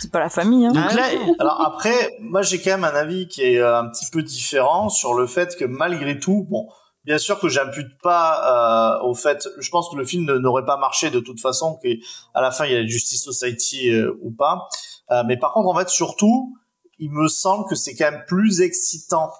C'est 0.00 0.10
pas 0.10 0.20
la 0.20 0.28
famille, 0.28 0.66
hein. 0.66 0.72
Donc 0.72 0.84
Ah 0.88 0.94
là, 0.94 1.08
Alors 1.38 1.60
après, 1.60 2.16
moi 2.20 2.42
j'ai 2.42 2.60
quand 2.60 2.70
même 2.70 2.84
un 2.84 2.94
avis 2.94 3.28
qui 3.28 3.42
est 3.42 3.58
euh, 3.58 3.78
un 3.78 3.88
petit 3.88 4.06
peu 4.10 4.22
différent 4.22 4.88
sur 4.88 5.14
le 5.14 5.26
fait 5.26 5.56
que 5.56 5.64
malgré 5.64 6.18
tout, 6.18 6.46
bon, 6.48 6.68
bien 7.04 7.18
sûr 7.18 7.38
que 7.38 7.48
j'impute 7.48 7.98
pas 8.02 8.98
euh, 9.00 9.06
au 9.06 9.14
fait, 9.14 9.48
je 9.58 9.70
pense 9.70 9.88
que 9.88 9.96
le 9.96 10.04
film 10.04 10.24
n'aurait 10.38 10.64
pas 10.64 10.76
marché 10.76 11.10
de 11.10 11.20
toute 11.20 11.40
façon, 11.40 11.78
que 11.82 11.88
à 12.34 12.40
la 12.40 12.50
fin 12.50 12.66
il 12.66 12.72
y 12.72 12.76
a 12.76 12.80
la 12.80 12.86
Justice 12.86 13.22
Society 13.22 13.90
euh, 13.90 14.18
ou 14.22 14.30
pas. 14.30 14.68
Euh, 15.10 15.22
mais 15.26 15.36
par 15.36 15.52
contre, 15.52 15.68
en 15.68 15.78
fait, 15.78 15.88
surtout, 15.88 16.56
il 16.98 17.10
me 17.12 17.28
semble 17.28 17.68
que 17.68 17.74
c'est 17.74 17.94
quand 17.94 18.10
même 18.10 18.24
plus 18.26 18.60
excitant 18.60 19.30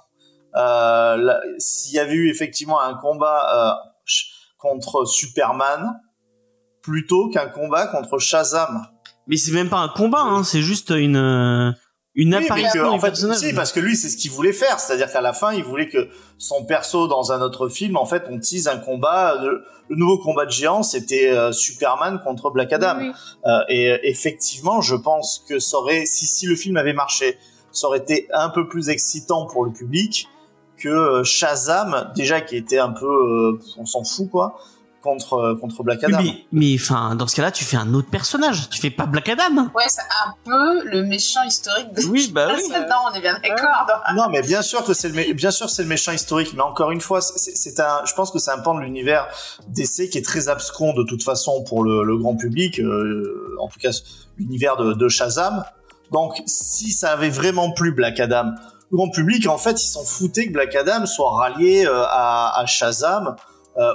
euh, 0.54 1.34
s'il 1.58 1.94
y 1.94 1.98
avait 1.98 2.14
eu 2.14 2.30
effectivement 2.30 2.80
un 2.80 2.94
combat 2.94 3.76
euh, 3.76 3.90
contre 4.58 5.04
Superman 5.04 6.00
plutôt 6.82 7.28
qu'un 7.30 7.48
combat 7.48 7.86
contre 7.88 8.18
Shazam. 8.18 8.86
Mais 9.26 9.36
c'est 9.36 9.52
même 9.52 9.68
pas 9.68 9.78
un 9.80 9.88
combat, 9.88 10.20
hein, 10.22 10.44
c'est 10.44 10.62
juste 10.62 10.90
une 10.90 11.16
euh, 11.16 11.70
une 12.18 12.34
Oui, 12.34 12.40
mais 12.40 12.46
apparition 12.46 12.82
que, 12.84 12.88
en 12.88 12.98
fait, 12.98 13.14
si, 13.14 13.52
parce 13.52 13.72
que 13.72 13.80
lui, 13.80 13.94
c'est 13.94 14.08
ce 14.08 14.16
qu'il 14.16 14.30
voulait 14.30 14.54
faire. 14.54 14.80
C'est-à-dire 14.80 15.12
qu'à 15.12 15.20
la 15.20 15.34
fin, 15.34 15.52
il 15.52 15.62
voulait 15.62 15.88
que 15.88 16.08
son 16.38 16.64
perso 16.64 17.08
dans 17.08 17.30
un 17.30 17.42
autre 17.42 17.68
film, 17.68 17.96
en 17.98 18.06
fait, 18.06 18.24
on 18.30 18.38
tease 18.38 18.68
un 18.68 18.78
combat. 18.78 19.36
de- 19.36 19.62
le 19.88 19.94
nouveau 19.96 20.18
combat 20.18 20.46
de 20.46 20.50
géant, 20.50 20.82
c'était 20.82 21.30
euh, 21.30 21.52
Superman 21.52 22.18
contre 22.24 22.50
Black 22.50 22.72
Adam. 22.72 22.96
Oui, 22.98 23.08
oui. 23.08 23.12
Euh, 23.52 23.58
et 23.68 24.00
effectivement, 24.10 24.80
je 24.80 24.96
pense 24.96 25.44
que 25.48 25.58
ça 25.60 25.76
aurait, 25.78 26.06
si, 26.06 26.26
si 26.26 26.46
le 26.46 26.56
film 26.56 26.76
avait 26.76 26.92
marché, 26.94 27.38
ça 27.70 27.86
aurait 27.86 27.98
été 27.98 28.26
un 28.32 28.48
peu 28.48 28.66
plus 28.66 28.88
excitant 28.88 29.46
pour 29.46 29.64
le 29.64 29.70
public 29.72 30.26
que 30.78 30.88
euh, 30.88 31.22
Shazam, 31.24 32.10
déjà 32.16 32.40
qui 32.40 32.56
était 32.56 32.78
un 32.78 32.90
peu, 32.90 33.06
euh, 33.06 33.60
on 33.78 33.86
s'en 33.86 34.02
fout 34.02 34.28
quoi, 34.30 34.58
contre 35.06 35.32
euh, 35.34 35.56
contre 35.56 35.82
Black 35.82 36.04
Adam. 36.04 36.18
mais 36.22 36.44
mais 36.52 36.74
enfin 36.78 37.14
dans 37.14 37.26
ce 37.26 37.34
cas-là, 37.36 37.50
tu 37.50 37.64
fais 37.64 37.78
un 37.78 37.94
autre 37.94 38.10
personnage. 38.10 38.68
Tu 38.68 38.78
fais 38.80 38.90
pas 38.90 39.06
Black 39.06 39.28
Adam. 39.30 39.68
Ouais, 39.74 39.84
c'est 39.88 40.02
un 40.26 40.34
peu 40.44 40.84
le 40.84 41.02
méchant 41.04 41.42
historique 41.44 41.94
de 41.94 42.02
Oui, 42.06 42.30
bah 42.34 42.48
oui. 42.54 42.62
Là-dedans, 42.70 42.96
on 43.10 43.14
est 43.14 43.20
bien 43.22 43.38
d'accord. 43.42 43.86
non 44.14 44.24
Non, 44.24 44.28
mais 44.30 44.42
bien 44.42 44.60
sûr 44.60 44.84
que 44.84 44.92
c'est 44.92 45.08
le, 45.08 45.14
mé- 45.14 45.32
bien 45.32 45.50
sûr 45.50 45.70
c'est 45.70 45.82
le 45.82 45.88
méchant 45.88 46.12
historique, 46.12 46.52
mais 46.54 46.62
encore 46.62 46.90
une 46.90 47.00
fois, 47.00 47.20
c'est 47.22 47.80
un, 47.80 48.00
je 48.04 48.12
pense 48.12 48.30
que 48.30 48.38
c'est 48.38 48.50
un 48.50 48.58
pan 48.58 48.74
de 48.74 48.80
l'univers 48.80 49.28
d'essai 49.68 50.10
qui 50.10 50.18
est 50.18 50.24
très 50.24 50.48
abscon 50.48 50.92
de 50.92 51.04
toute 51.04 51.22
façon 51.22 51.64
pour 51.64 51.82
le, 51.82 52.04
le 52.04 52.18
grand 52.18 52.36
public, 52.36 52.78
euh, 52.80 53.56
en 53.60 53.68
tout 53.68 53.78
cas 53.78 53.90
l'univers 54.36 54.76
de, 54.76 54.92
de 54.92 55.08
Shazam. 55.08 55.64
Donc, 56.12 56.42
si 56.46 56.92
ça 56.92 57.12
avait 57.12 57.30
vraiment 57.30 57.70
plu 57.72 57.92
Black 57.92 58.20
Adam, 58.20 58.52
le 58.92 58.96
grand 58.96 59.10
public, 59.10 59.46
en 59.48 59.58
fait, 59.58 59.82
ils 59.82 59.88
s'en 59.88 60.04
foutaient 60.04 60.46
que 60.46 60.52
Black 60.52 60.74
Adam 60.76 61.04
soit 61.06 61.30
rallié 61.36 61.84
euh, 61.86 62.04
à, 62.06 62.60
à 62.60 62.66
Shazam 62.66 63.34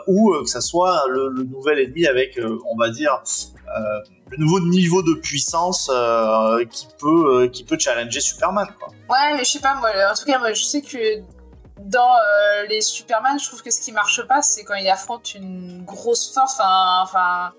ou 0.08 0.34
euh, 0.34 0.44
que 0.44 0.50
ça 0.50 0.62
soit 0.62 1.04
le, 1.10 1.44
nouvel 1.44 1.80
ennemi 1.80 2.06
avec, 2.08 2.38
euh, 2.38 2.60
on 2.70 2.78
va 2.78 2.90
dire, 2.90 3.22
euh, 3.76 3.82
le 4.30 4.38
nouveau 4.38 4.60
niveau 4.60 5.02
de 5.02 5.14
puissance 5.16 5.90
euh, 5.94 6.64
qui 6.66 6.88
peut, 7.00 7.44
euh, 7.44 7.48
qui 7.48 7.64
peut 7.64 7.78
challenger 7.78 8.22
Superman. 8.22 8.68
Ouais, 9.10 9.34
mais 9.34 9.44
je 9.44 9.52
sais 9.52 9.60
pas, 9.60 9.76
moi, 9.76 9.90
en 10.10 10.16
tout 10.16 10.26
cas, 10.26 10.40
moi, 10.40 10.54
je 10.54 10.64
sais 10.64 10.82
que 10.82 11.22
dans 11.80 12.14
euh, 12.14 12.66
les 12.70 12.82
Superman, 12.82 13.40
je 13.40 13.48
trouve 13.48 13.62
que 13.64 13.72
ce 13.72 13.82
qui 13.82 13.92
marche 13.92 14.26
pas, 14.28 14.42
c'est 14.42 14.64
quand 14.64 14.76
il 14.76 14.88
affronte 14.88 15.34
une 15.34 15.84
grosse 15.84 16.34
force, 16.34 16.60
enfin, 16.60 17.54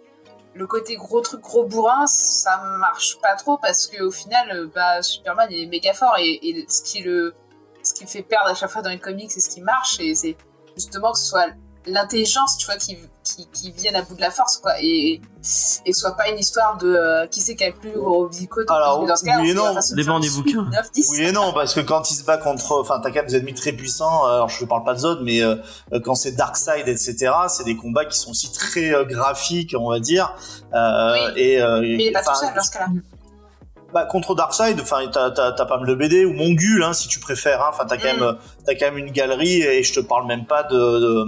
le 0.54 0.66
côté 0.66 0.96
gros 0.96 1.20
truc, 1.20 1.40
gros 1.40 1.64
bourrin, 1.64 2.06
ça 2.06 2.58
marche 2.78 3.18
pas 3.20 3.35
trop 3.35 3.58
parce 3.58 3.87
qu'au 3.87 4.11
final, 4.11 4.50
euh, 4.50 4.70
bah, 4.74 5.02
Superman 5.02 5.48
il 5.50 5.62
est 5.62 5.66
méga 5.66 5.92
fort 5.94 6.16
et, 6.18 6.38
et 6.42 6.66
ce 6.68 6.82
qui 6.82 7.02
le, 7.02 7.35
ce 7.82 7.94
qui 7.94 8.04
le 8.04 8.08
fait 8.08 8.22
perdre 8.22 8.50
à 8.50 8.54
chaque 8.54 8.70
fois 8.70 8.82
dans 8.82 8.90
les 8.90 8.98
comics, 8.98 9.30
c'est 9.30 9.40
ce 9.40 9.50
qui 9.50 9.62
marche 9.62 9.98
et 10.00 10.14
c'est 10.14 10.37
justement 10.76 11.12
que 11.12 11.18
ce 11.18 11.24
soit 11.24 11.48
l'intelligence, 11.87 12.57
tu 12.59 12.66
vois, 12.66 12.77
qui, 12.77 12.97
qui, 13.25 13.49
qui 13.53 13.73
vienne 13.73 13.97
à 13.97 14.03
bout 14.03 14.14
de 14.14 14.21
la 14.21 14.31
force, 14.31 14.59
quoi, 14.59 14.73
et, 14.81 15.21
et 15.85 15.92
soit 15.92 16.16
pas 16.16 16.29
une 16.29 16.38
histoire 16.38 16.77
de 16.79 16.88
euh, 16.88 17.27
qui 17.27 17.40
c'est 17.40 17.57
qui 17.57 17.64
a 17.64 17.68
le 17.68 17.75
plus 17.75 17.92
gros 17.92 18.29
bico. 18.29 18.61
Alors, 18.68 19.05
dans 19.07 19.16
ce 19.16 19.25
cas, 19.25 19.40
oui 19.40 19.51
et 19.51 19.55
non, 19.55 19.75
dépend 19.95 20.21
des 20.21 20.31
bouquins. 20.31 20.64
suite 20.64 20.73
9, 20.73 20.92
10. 20.92 21.09
Oui 21.11 21.23
et 21.27 21.33
non, 21.33 21.53
parce 21.53 21.75
que 21.75 21.81
quand 21.81 22.11
il 22.11 22.14
se 22.14 22.25
bat 22.25 22.38
contre, 22.38 22.73
enfin, 22.81 23.01
t'as 23.03 23.11
quand 23.11 23.16
même 23.16 23.27
des 23.27 23.37
ennemis 23.37 23.55
très 23.55 23.73
puissants. 23.73 24.25
Alors, 24.25 24.49
je 24.49 24.64
parle 24.64 24.85
pas 24.85 24.95
de 24.95 25.01
Zod, 25.01 25.21
mais 25.23 25.42
euh, 25.42 25.57
quand 26.05 26.14
c'est 26.14 26.33
Darkseid, 26.33 26.87
etc., 26.88 27.33
c'est 27.49 27.64
des 27.64 27.77
combats 27.77 28.05
qui 28.05 28.18
sont 28.18 28.31
aussi 28.31 28.53
très 28.53 28.95
euh, 28.95 29.05
graphiques, 29.05 29.75
on 29.79 29.90
va 29.90 30.01
dire. 30.01 30.35
Euh, 30.75 31.12
Oui. 31.12 31.40
Et, 31.40 31.61
euh, 31.61 31.81
Mais 31.81 31.95
il 31.95 32.07
est 32.09 32.12
pas 32.12 32.23
tout 32.23 32.35
seul 32.35 32.55
dans 32.55 32.62
ce 32.62 32.71
cas-là. 32.71 32.87
Bah, 33.92 34.07
contre 34.07 34.35
Darkseid, 34.35 34.81
enfin, 34.81 35.07
t'as, 35.12 35.31
t'as, 35.31 35.52
t'as 35.52 35.64
de 35.78 35.94
BD 35.94 36.24
ou 36.24 36.33
Mongul, 36.33 36.83
hein, 36.83 36.92
si 36.92 37.09
tu 37.09 37.20
préfères. 37.20 37.62
Hein, 37.62 37.68
enfin, 37.70 37.85
t'as 37.87 37.96
quand 37.96 38.14
Mm. 38.16 38.20
même, 38.20 38.37
t'as 38.66 38.74
quand 38.74 38.87
même 38.87 38.98
une 38.98 39.11
galerie 39.12 39.62
et 39.62 39.83
je 39.83 39.92
te 39.92 40.00
parle 40.00 40.26
même 40.26 40.46
pas 40.46 40.62
de, 40.62 40.76
de, 40.76 41.24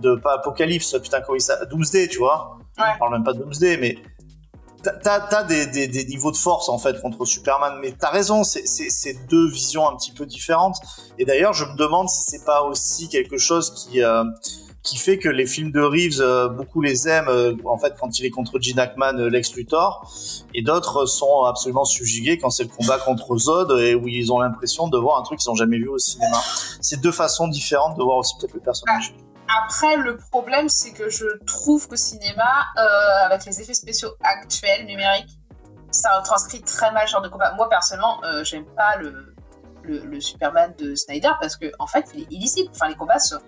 de 0.00 0.14
pas 0.16 0.34
Apocalypse, 0.34 0.96
putain, 1.02 1.20
comment 1.20 1.36
il 1.36 1.40
s'appelle, 1.40 1.68
Doomsday, 1.68 2.08
tu 2.08 2.18
vois. 2.18 2.58
Ouais. 2.78 2.84
Je 2.94 2.98
parle 2.98 3.12
même 3.12 3.24
pas 3.24 3.32
de 3.32 3.38
Doomsday, 3.42 3.76
mais 3.76 3.98
t'as, 4.82 4.92
t'as, 4.92 5.20
t'as 5.20 5.42
des, 5.44 5.66
des, 5.66 5.88
des 5.88 6.04
niveaux 6.04 6.30
de 6.30 6.36
force 6.36 6.68
en 6.68 6.78
fait 6.78 7.00
contre 7.00 7.24
Superman. 7.24 7.78
Mais 7.80 7.92
t'as 7.98 8.10
raison, 8.10 8.44
c'est, 8.44 8.66
c'est, 8.66 8.90
c'est 8.90 9.26
deux 9.28 9.48
visions 9.48 9.88
un 9.88 9.96
petit 9.96 10.12
peu 10.12 10.26
différentes. 10.26 10.76
Et 11.18 11.24
d'ailleurs, 11.24 11.52
je 11.52 11.64
me 11.64 11.76
demande 11.76 12.08
si 12.08 12.22
c'est 12.22 12.44
pas 12.44 12.62
aussi 12.62 13.08
quelque 13.08 13.38
chose 13.38 13.72
qui 13.74 14.02
euh, 14.02 14.24
qui 14.82 14.96
fait 14.96 15.18
que 15.18 15.28
les 15.28 15.46
films 15.46 15.70
de 15.72 15.80
Reeves, 15.80 16.20
euh, 16.20 16.48
beaucoup 16.48 16.80
les 16.80 17.08
aiment, 17.08 17.28
euh, 17.28 17.54
en 17.66 17.76
fait, 17.78 17.94
quand 18.00 18.18
il 18.18 18.24
est 18.24 18.30
contre 18.30 18.58
Gene 18.60 18.78
Hackman, 18.78 19.18
euh, 19.18 19.28
Lex 19.28 19.54
Luthor, 19.54 20.10
et 20.54 20.62
d'autres 20.62 21.04
sont 21.04 21.44
absolument 21.44 21.84
subjugués 21.84 22.38
quand 22.38 22.48
c'est 22.50 22.62
le 22.62 22.68
combat 22.70 22.98
contre 22.98 23.36
Zod, 23.36 23.70
et 23.80 23.94
où 23.94 24.06
ils 24.08 24.32
ont 24.32 24.38
l'impression 24.38 24.88
de 24.88 24.96
voir 24.96 25.18
un 25.18 25.22
truc 25.22 25.40
qu'ils 25.40 25.50
n'ont 25.50 25.56
jamais 25.56 25.78
vu 25.78 25.88
au 25.88 25.98
cinéma. 25.98 26.38
C'est 26.80 27.00
deux 27.00 27.12
façons 27.12 27.48
différentes 27.48 27.98
de 27.98 28.02
voir 28.02 28.18
aussi 28.18 28.34
peut-être 28.38 28.54
le 28.54 28.60
personnage. 28.60 29.14
Après, 29.64 29.96
le 29.96 30.16
problème, 30.30 30.68
c'est 30.68 30.92
que 30.92 31.08
je 31.10 31.24
trouve 31.46 31.88
qu'au 31.88 31.96
cinéma, 31.96 32.66
avec 33.24 33.44
les 33.46 33.60
effets 33.60 33.74
spéciaux 33.74 34.10
actuels, 34.22 34.86
numériques, 34.86 35.38
ça 35.90 36.18
retranscrit 36.18 36.60
très 36.62 36.92
mal 36.92 37.06
ce 37.08 37.12
genre 37.12 37.22
de 37.22 37.28
combat. 37.28 37.52
Moi, 37.56 37.68
personnellement, 37.68 38.20
j'aime 38.42 38.66
pas 38.76 38.96
le, 39.00 39.34
le, 39.82 40.04
le 40.04 40.20
Superman 40.20 40.72
de 40.78 40.94
Snyder 40.94 41.30
parce 41.40 41.56
que, 41.56 41.72
en 41.78 41.86
fait, 41.86 42.04
il 42.14 42.20
est 42.22 42.26
illisible. 42.30 42.68
Enfin, 42.74 42.88
les 42.88 42.94
combats, 42.94 43.18
sont- 43.18 43.38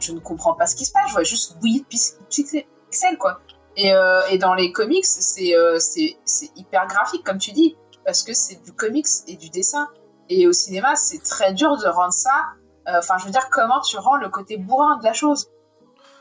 je 0.00 0.12
ne 0.12 0.20
comprends 0.20 0.54
pas 0.54 0.66
ce 0.66 0.76
qui 0.76 0.84
se 0.84 0.92
passe. 0.92 1.08
Je 1.08 1.12
vois 1.12 1.24
juste 1.24 1.58
bouillir 1.58 1.82
de 1.82 1.86
pix- 1.86 2.16
pixels, 2.30 3.18
quoi. 3.18 3.40
Et, 3.76 3.92
euh, 3.92 4.20
et 4.30 4.38
dans 4.38 4.54
les 4.54 4.72
comics, 4.72 5.04
c'est 5.04 5.54
euh, 5.56 5.78
c'est 5.78 6.16
c'est 6.24 6.50
hyper 6.56 6.86
graphique, 6.86 7.24
comme 7.24 7.38
tu 7.38 7.52
dis, 7.52 7.76
parce 8.04 8.22
que 8.22 8.32
c'est 8.34 8.56
du 8.64 8.72
comics 8.72 9.06
et 9.26 9.36
du 9.36 9.50
dessin. 9.50 9.88
Et 10.28 10.46
au 10.46 10.52
cinéma, 10.52 10.94
c'est 10.96 11.22
très 11.22 11.52
dur 11.52 11.76
de 11.78 11.86
rendre 11.88 12.12
ça 12.12 12.46
euh, 12.88 12.98
Enfin, 12.98 13.16
je 13.18 13.24
veux 13.26 13.30
dire, 13.30 13.48
comment 13.50 13.80
tu 13.80 13.96
rends 13.98 14.16
le 14.16 14.28
côté 14.28 14.56
bourrin 14.56 14.96
de 14.98 15.04
la 15.04 15.12
chose? 15.12 15.48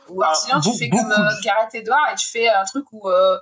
Ou 0.10 0.22
alors, 0.22 0.34
Ah, 0.36 0.40
sinon, 0.40 0.62
tu 0.62 0.78
fais 0.78 0.90
comme 0.90 1.12
euh, 1.12 1.30
Gareth 1.44 1.76
Edouard 1.76 2.10
et 2.12 2.16
tu 2.16 2.28
fais 2.28 2.48
un 2.48 2.64
truc 2.64 2.86
où, 2.94 3.10
euh, 3.10 3.38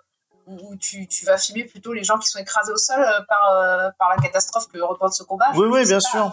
où 0.48 0.76
tu, 0.76 1.08
tu 1.08 1.26
vas 1.26 1.38
filmer 1.38 1.64
plutôt 1.64 1.92
les 1.94 2.04
gens 2.04 2.18
qui 2.20 2.28
sont 2.30 2.40
écrasés 2.40 2.72
au 2.72 2.78
sol 2.78 3.00
euh, 3.00 3.22
par, 3.28 3.52
euh, 3.54 3.90
par 3.98 4.10
la 4.10 4.18
catastrophe 4.18 4.68
que 4.68 4.80
représente 4.80 5.14
ce 5.14 5.24
combat. 5.24 5.46
Oui, 5.56 5.68
oui, 5.70 5.86
bien 5.86 5.98
pas, 5.98 6.00
sûr. 6.02 6.32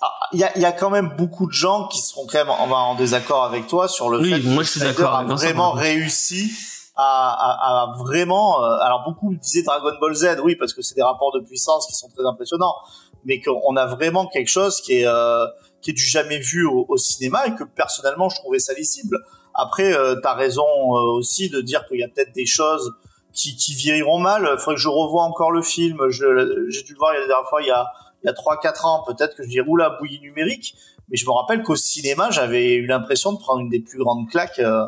Ah, 0.00 0.10
Il 0.32 0.40
y, 0.40 0.44
a, 0.44 0.56
il 0.56 0.62
y 0.62 0.64
a 0.64 0.72
quand 0.72 0.90
même 0.90 1.14
beaucoup 1.16 1.46
de 1.46 1.52
gens 1.52 1.88
qui 1.88 1.98
seront 2.00 2.26
quand 2.26 2.38
même 2.38 2.50
en, 2.50 2.70
en 2.70 2.94
désaccord 2.94 3.44
avec 3.44 3.66
toi 3.66 3.88
sur 3.88 4.08
le 4.08 4.18
Oui, 4.18 4.30
fait 4.32 4.48
moi, 4.48 4.58
que 4.62 4.64
je 4.64 4.70
suis 4.70 4.80
d'accord 4.80 5.14
a 5.14 5.24
vraiment 5.24 5.72
réussi 5.72 6.50
à, 6.96 7.02
à, 7.02 7.82
à 7.92 7.92
vraiment. 7.98 8.62
euh, 8.64 8.76
alors 8.80 9.02
beaucoup 9.04 9.34
disaient 9.34 9.62
Dragon 9.62 9.92
Ball 10.00 10.14
Z, 10.14 10.38
oui, 10.42 10.56
parce 10.56 10.72
que 10.72 10.80
c'est 10.82 10.94
des 10.94 11.02
rapports 11.02 11.32
de 11.32 11.40
puissance 11.40 11.86
qui 11.86 11.94
sont 11.94 12.08
très 12.08 12.24
impressionnants. 12.24 12.74
mais 13.24 13.40
qu'on 13.40 13.76
a 13.76 13.86
vraiment 13.86 14.26
quelque 14.26 14.48
chose 14.48 14.80
qui 14.80 15.00
est 15.00 15.06
euh, 15.06 15.46
qui 15.82 15.90
est 15.90 15.94
du 15.94 16.04
jamais 16.06 16.38
vu 16.38 16.66
au, 16.66 16.86
au, 16.88 16.96
cinéma 16.96 17.46
et 17.46 17.54
que 17.54 17.64
personnellement 17.64 18.28
je 18.28 18.36
trouvais 18.36 18.58
ça 18.58 18.72
lisible. 18.74 19.18
Après, 19.54 19.92
euh, 19.92 20.16
t'as 20.22 20.34
raison 20.34 20.62
euh, 20.64 21.18
aussi 21.18 21.48
de 21.50 21.60
dire 21.60 21.86
qu'il 21.86 21.98
y 22.00 22.02
a 22.02 22.08
peut-être 22.08 22.32
des 22.32 22.46
choses 22.46 22.92
qui, 23.34 23.56
qui 23.56 23.74
vieilliront 23.74 24.18
mal. 24.18 24.48
Il 24.50 24.58
faudrait 24.58 24.76
que 24.76 24.80
je 24.80 24.88
revoie 24.88 25.24
encore 25.24 25.50
le 25.50 25.62
film. 25.62 25.98
J'ai 26.10 26.82
dû 26.82 26.92
le 26.92 26.98
voir 26.98 27.12
il 27.12 27.16
y 27.16 27.18
a 27.18 27.20
la 27.20 27.26
dernière 27.26 27.48
fois, 27.48 27.60
il 27.62 27.68
y 27.68 27.70
a 27.70 27.86
il 28.22 28.28
y 28.28 28.30
a 28.30 28.32
trois 28.32 28.58
quatre 28.58 28.86
ans. 28.86 29.04
Peut-être 29.06 29.36
que 29.36 29.42
je 29.42 29.48
dirais 29.48 29.66
oula 29.68 29.98
bouillie 29.98 30.20
numérique. 30.20 30.74
Mais 31.10 31.18
je 31.18 31.26
me 31.26 31.32
rappelle 31.32 31.62
qu'au 31.62 31.76
cinéma, 31.76 32.30
j'avais 32.30 32.76
eu 32.76 32.86
l'impression 32.86 33.32
de 33.34 33.38
prendre 33.38 33.60
une 33.60 33.68
des 33.68 33.80
plus 33.80 33.98
grandes 33.98 34.30
claques. 34.30 34.60
Euh, 34.60 34.86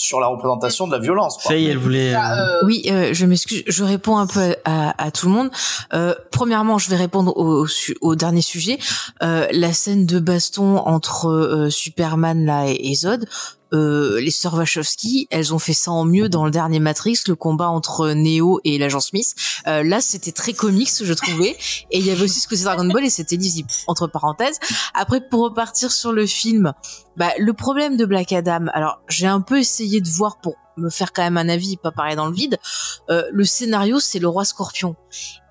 sur 0.00 0.20
la 0.20 0.28
représentation 0.28 0.86
de 0.86 0.92
la 0.92 1.00
violence. 1.00 1.42
Ça 1.42 1.56
y 1.56 1.66
est, 1.66 1.70
elle 1.72 1.76
voulait. 1.76 2.14
Euh, 2.14 2.64
Oui, 2.64 2.84
euh, 2.86 3.12
je 3.12 3.26
m'excuse, 3.26 3.64
je 3.66 3.82
réponds 3.82 4.16
un 4.16 4.28
peu 4.28 4.54
à, 4.64 4.94
à 5.02 5.10
tout 5.10 5.26
le 5.26 5.32
monde. 5.32 5.50
Euh, 5.92 6.14
premièrement, 6.30 6.78
je 6.78 6.88
vais 6.88 6.94
répondre 6.94 7.36
au, 7.36 7.64
au, 7.64 7.66
au 8.02 8.14
dernier 8.14 8.40
sujet. 8.42 8.78
Euh, 9.24 9.48
la 9.50 9.72
scène 9.72 10.06
de 10.06 10.20
baston 10.20 10.76
entre 10.76 11.26
euh, 11.26 11.68
Superman 11.68 12.44
là 12.44 12.68
et, 12.68 12.92
et 12.92 12.94
Zod. 12.94 13.26
Euh, 13.72 14.20
les 14.20 14.30
sœurs 14.30 14.54
Wachowski, 14.54 15.28
elles 15.30 15.52
ont 15.54 15.58
fait 15.58 15.74
ça 15.74 15.90
en 15.90 16.04
mieux 16.04 16.28
dans 16.28 16.44
le 16.44 16.50
dernier 16.50 16.80
Matrix, 16.80 17.18
le 17.26 17.34
combat 17.34 17.68
entre 17.68 18.12
Neo 18.12 18.60
et 18.64 18.78
l'agent 18.78 19.00
Smith. 19.00 19.34
Euh, 19.66 19.82
là, 19.82 20.00
c'était 20.00 20.32
très 20.32 20.52
comics, 20.52 20.90
je 21.02 21.12
trouvais. 21.12 21.56
Et 21.90 21.98
il 21.98 22.06
y 22.06 22.10
avait 22.10 22.24
aussi 22.24 22.40
ce 22.40 22.48
c'est 22.48 22.64
Dragon 22.64 22.86
Ball 22.86 23.04
et 23.04 23.10
c'était 23.10 23.36
lisible, 23.36 23.68
entre 23.86 24.06
parenthèses. 24.06 24.58
Après, 24.94 25.20
pour 25.20 25.42
repartir 25.42 25.92
sur 25.92 26.12
le 26.12 26.26
film, 26.26 26.72
bah, 27.16 27.30
le 27.38 27.52
problème 27.52 27.96
de 27.96 28.04
Black 28.04 28.32
Adam, 28.32 28.66
alors 28.72 29.00
j'ai 29.08 29.26
un 29.26 29.40
peu 29.40 29.58
essayé 29.58 30.00
de 30.00 30.08
voir 30.08 30.38
pour 30.40 30.54
me 30.78 30.90
faire 30.90 31.12
quand 31.12 31.22
même 31.22 31.36
un 31.36 31.48
avis, 31.48 31.76
pas 31.76 31.90
parler 31.90 32.16
dans 32.16 32.26
le 32.26 32.34
vide. 32.34 32.58
Euh, 33.10 33.24
le 33.32 33.44
scénario, 33.44 34.00
c'est 34.00 34.18
le 34.18 34.28
roi 34.28 34.44
Scorpion. 34.44 34.96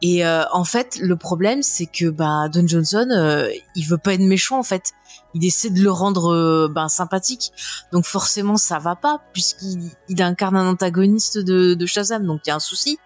Et 0.02 0.26
euh, 0.26 0.44
en 0.52 0.64
fait, 0.64 0.98
le 1.00 1.16
problème, 1.16 1.64
c'est 1.64 1.86
que 1.86 2.10
bah, 2.10 2.50
Don 2.50 2.68
Johnson, 2.68 3.08
euh, 3.12 3.50
il 3.76 3.86
veut 3.86 3.98
pas 3.98 4.14
être 4.14 4.22
méchant 4.22 4.60
en 4.60 4.64
fait. 4.64 4.94
Il 5.34 5.46
essaie 5.46 5.70
de 5.70 5.82
le 5.82 5.92
rendre 5.92 6.68
ben, 6.68 6.90
sympathique. 6.90 7.52
Donc 7.92 8.06
forcément, 8.06 8.58
ça 8.58 8.80
va 8.80 8.96
pas 8.96 9.22
puisqu'il 9.34 9.92
il 10.10 10.22
incarne 10.22 10.56
un 10.56 10.68
antagoniste 10.68 11.38
de, 11.38 11.74
de 11.74 11.86
Shazam. 11.86 12.26
Donc 12.26 12.42
il 12.46 12.50
y 12.50 12.52
a 12.52 12.56
un 12.56 12.60
souci. 12.60 12.98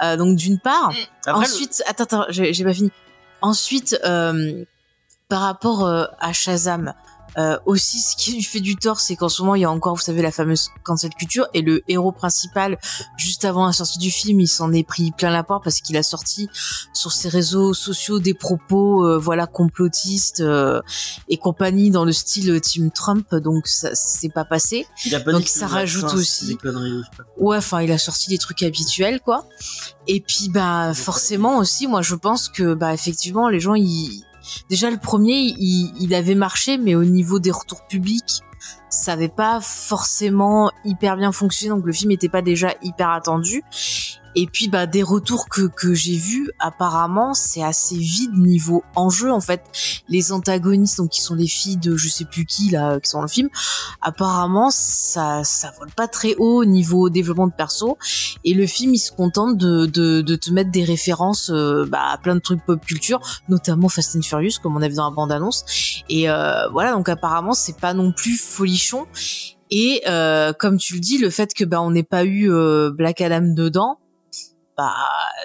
Donc 0.00 0.36
d'une 0.36 0.58
part. 0.60 0.92
Après, 1.24 1.44
Ensuite, 1.44 1.82
attends, 1.86 2.04
attends, 2.04 2.24
j'ai 2.28 2.64
pas 2.64 2.74
fini. 2.74 2.92
Ensuite, 3.40 3.98
par 5.28 5.40
rapport 5.40 5.88
à 5.88 6.32
Shazam, 6.32 6.94
euh, 7.38 7.58
aussi 7.66 8.00
ce 8.00 8.16
qui 8.16 8.32
lui 8.36 8.42
fait 8.42 8.60
du 8.60 8.76
tort, 8.76 9.00
c'est 9.00 9.16
qu'en 9.16 9.28
ce 9.28 9.42
moment 9.42 9.54
il 9.54 9.62
y 9.62 9.64
a 9.64 9.70
encore, 9.70 9.94
vous 9.96 10.02
savez, 10.02 10.22
la 10.22 10.30
fameuse 10.32 10.70
cancel 10.84 11.10
culture 11.14 11.46
et 11.54 11.62
le 11.62 11.82
héros 11.88 12.12
principal, 12.12 12.78
juste 13.16 13.44
avant 13.44 13.66
la 13.66 13.72
sortie 13.72 13.98
du 13.98 14.10
film, 14.10 14.40
il 14.40 14.48
s'en 14.48 14.72
est 14.72 14.82
pris 14.84 15.12
plein 15.12 15.30
la 15.30 15.42
poire 15.42 15.60
parce 15.62 15.80
qu'il 15.80 15.96
a 15.96 16.02
sorti 16.02 16.48
sur 16.92 17.12
ses 17.12 17.28
réseaux 17.28 17.74
sociaux 17.74 18.18
des 18.20 18.34
propos, 18.34 19.06
euh, 19.06 19.18
voilà, 19.18 19.46
complotistes 19.46 20.40
euh, 20.40 20.80
et 21.28 21.36
compagnie 21.36 21.90
dans 21.90 22.04
le 22.04 22.12
style 22.12 22.60
Team 22.60 22.90
Trump, 22.90 23.34
donc 23.34 23.66
ça 23.66 23.90
c'est 23.94 24.28
pas 24.32 24.44
passé. 24.44 24.86
il 25.04 25.14
a 25.14 25.20
pas 25.20 25.32
donc 25.32 25.46
ça 25.48 25.66
rajoute 25.66 26.02
vaccin, 26.02 26.16
aussi- 26.16 26.32
c'était 26.32 26.52
des 26.52 26.56
conneries, 26.58 26.90
je 26.98 27.02
sais 27.04 27.16
pas. 27.16 27.24
Ouais, 27.38 27.56
enfin, 27.58 27.82
il 27.82 27.92
a 27.92 27.98
sorti 27.98 28.28
des 28.30 28.38
trucs 28.38 28.62
habituels, 28.62 29.20
quoi. 29.20 29.46
Et 30.06 30.20
puis, 30.20 30.48
bah, 30.48 30.92
forcément 30.94 31.58
aussi, 31.58 31.86
moi, 31.86 32.00
je 32.02 32.14
pense 32.14 32.48
que, 32.48 32.74
bah, 32.74 32.94
effectivement, 32.94 33.48
les 33.48 33.60
gens, 33.60 33.74
ils, 33.74 34.22
déjà 34.68 34.90
le 34.90 34.98
premier, 34.98 35.54
il, 35.58 36.14
avait 36.14 36.34
marché, 36.34 36.78
mais 36.78 36.94
au 36.94 37.04
niveau 37.04 37.38
des 37.38 37.50
retours 37.50 37.86
publics, 37.86 38.40
ça 38.88 39.12
avait 39.12 39.28
pas 39.28 39.60
forcément 39.60 40.70
hyper 40.84 41.16
bien 41.16 41.32
fonctionné, 41.32 41.74
donc 41.74 41.86
le 41.86 41.92
film 41.92 42.10
n'était 42.10 42.28
pas 42.28 42.42
déjà 42.42 42.74
hyper 42.82 43.10
attendu. 43.10 43.62
Et 44.36 44.46
puis 44.46 44.68
bah 44.68 44.86
des 44.86 45.02
retours 45.02 45.48
que 45.48 45.62
que 45.62 45.94
j'ai 45.94 46.16
vus, 46.16 46.50
apparemment 46.60 47.32
c'est 47.34 47.62
assez 47.62 47.96
vide 47.96 48.34
niveau 48.34 48.84
enjeu 48.94 49.32
en 49.32 49.40
fait. 49.40 49.62
Les 50.08 50.30
antagonistes 50.30 50.98
donc 50.98 51.10
qui 51.10 51.22
sont 51.22 51.34
les 51.34 51.46
filles 51.46 51.78
de 51.78 51.96
je 51.96 52.08
sais 52.08 52.26
plus 52.26 52.44
qui 52.44 52.70
là 52.70 53.00
qui 53.00 53.10
sont 53.10 53.18
dans 53.18 53.22
le 53.22 53.28
film, 53.28 53.48
apparemment 54.02 54.70
ça 54.70 55.42
ça 55.42 55.72
vole 55.78 55.90
pas 55.90 56.06
très 56.06 56.34
haut 56.36 56.60
au 56.60 56.64
niveau 56.66 57.08
développement 57.08 57.46
de 57.46 57.54
perso 57.54 57.96
et 58.44 58.52
le 58.52 58.66
film 58.66 58.94
il 58.94 58.98
se 58.98 59.10
contente 59.10 59.56
de 59.56 59.86
de, 59.86 60.20
de 60.20 60.36
te 60.36 60.50
mettre 60.50 60.70
des 60.70 60.84
références 60.84 61.50
euh, 61.50 61.86
bah, 61.88 62.10
à 62.12 62.18
plein 62.18 62.34
de 62.34 62.40
trucs 62.40 62.64
pop 62.64 62.84
culture, 62.84 63.20
notamment 63.48 63.88
Fast 63.88 64.16
and 64.16 64.22
Furious 64.22 64.60
comme 64.62 64.76
on 64.76 64.82
a 64.82 64.88
vu 64.88 64.96
dans 64.96 65.08
la 65.08 65.14
bande 65.14 65.32
annonce. 65.32 65.64
Et 66.10 66.28
euh, 66.28 66.68
voilà 66.68 66.92
donc 66.92 67.08
apparemment 67.08 67.54
c'est 67.54 67.78
pas 67.78 67.94
non 67.94 68.12
plus 68.12 68.36
folichon. 68.36 69.06
Et 69.70 70.02
euh, 70.06 70.52
comme 70.52 70.78
tu 70.78 70.94
le 70.94 71.00
dis, 71.00 71.18
le 71.18 71.30
fait 71.30 71.52
que 71.52 71.64
bah 71.64 71.80
on 71.80 71.90
n'ait 71.90 72.04
pas 72.04 72.24
eu 72.24 72.50
euh, 72.50 72.90
Black 72.90 73.20
Adam 73.20 73.52
dedans, 73.54 73.98
bah 74.76 74.94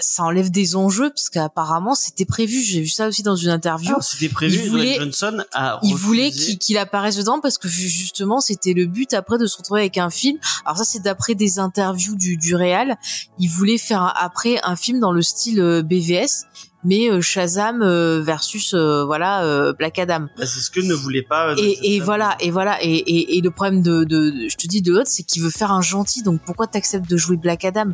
ça 0.02 0.24
enlève 0.24 0.52
des 0.52 0.76
enjeux 0.76 1.10
parce 1.10 1.30
qu'apparemment 1.30 1.96
c'était 1.96 2.26
prévu. 2.26 2.62
J'ai 2.62 2.82
vu 2.82 2.90
ça 2.90 3.08
aussi 3.08 3.24
dans 3.24 3.36
une 3.36 3.50
interview. 3.50 3.94
Ah, 3.98 4.02
C'était 4.02 4.28
prévu. 4.30 4.60
il 4.64 4.70
voulait- 4.70 4.96
Johnson 4.96 5.44
a 5.54 5.80
il 5.84 5.96
voulait 5.96 6.32
qu'il 6.32 6.78
apparaisse 6.78 7.16
dedans 7.16 7.40
parce 7.42 7.58
que 7.58 7.68
justement 7.70 8.42
c'était 8.42 8.74
le 8.74 8.86
but 8.88 9.14
après 9.14 9.38
de 9.38 9.46
se 9.48 9.58
retrouver 9.58 9.82
avec 9.82 9.98
un 9.98 10.10
film. 10.10 10.38
Alors 10.66 10.78
ça 10.78 10.84
c'est 10.84 11.00
d'après 11.02 11.36
des 11.36 11.60
interviews 11.60 12.16
du 12.16 12.36
du 12.38 12.56
réal. 12.56 12.98
Il 13.40 13.48
voulait 13.50 13.78
faire 13.78 14.02
un- 14.02 14.14
après 14.20 14.60
un 14.64 14.76
film 14.76 15.00
dans 15.00 15.12
le 15.14 15.22
style 15.22 15.62
euh, 15.62 15.82
BVS, 15.82 16.46
mais 16.84 17.10
euh, 17.10 17.22
Shazam 17.22 17.82
euh, 17.82 18.22
versus 18.22 18.74
euh, 18.74 19.04
voilà 19.06 19.44
euh, 19.44 19.74
Black 19.74 20.00
Adam. 20.00 20.28
Bah, 20.38 20.46
c'est 20.46 20.60
ce 20.60 20.70
que 20.72 20.80
ne 20.80 20.94
voulait 20.94 21.22
pas. 21.22 21.56
Et, 21.58 22.00
voilà, 22.00 22.36
et 22.40 22.52
voilà, 22.52 22.82
et, 22.84 22.92
et, 22.94 23.38
et 23.38 23.42
le 23.42 23.52
problème 23.52 23.82
de, 23.82 24.04
de, 24.04 24.30
de- 24.30 24.50
je 24.50 24.56
te 24.58 24.68
dis 24.68 24.82
de 24.82 24.92
l'autre, 24.92 25.10
c'est 25.10 25.24
qu'il 25.24 25.42
veut 25.44 25.50
faire 25.50 25.72
un 25.72 25.82
gentil. 25.82 26.24
Donc 26.24 26.42
pourquoi 26.46 26.68
t'acceptes 26.68 27.10
de 27.10 27.18
jouer 27.18 27.38
Black 27.38 27.66
Adam? 27.66 27.92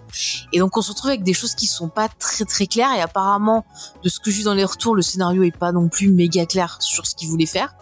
Et 0.53 0.59
donc 0.59 0.77
on 0.77 0.81
se 0.81 0.91
retrouve 0.91 1.09
avec 1.09 1.23
des 1.23 1.33
choses 1.33 1.55
qui 1.55 1.67
sont 1.67 1.89
pas 1.89 2.09
très 2.19 2.45
très 2.45 2.67
claires. 2.67 2.93
Et 2.97 3.01
apparemment, 3.01 3.65
de 4.03 4.09
ce 4.09 4.19
que 4.19 4.31
j'ai 4.31 4.37
vu 4.37 4.43
dans 4.43 4.53
les 4.53 4.65
retours, 4.65 4.95
le 4.95 5.01
scénario 5.01 5.43
est 5.43 5.55
pas 5.57 5.71
non 5.71 5.89
plus 5.89 6.09
méga 6.11 6.45
clair 6.45 6.77
sur 6.79 7.05
ce 7.05 7.15
qu'il 7.15 7.29
voulait 7.29 7.45
faire. 7.45 7.73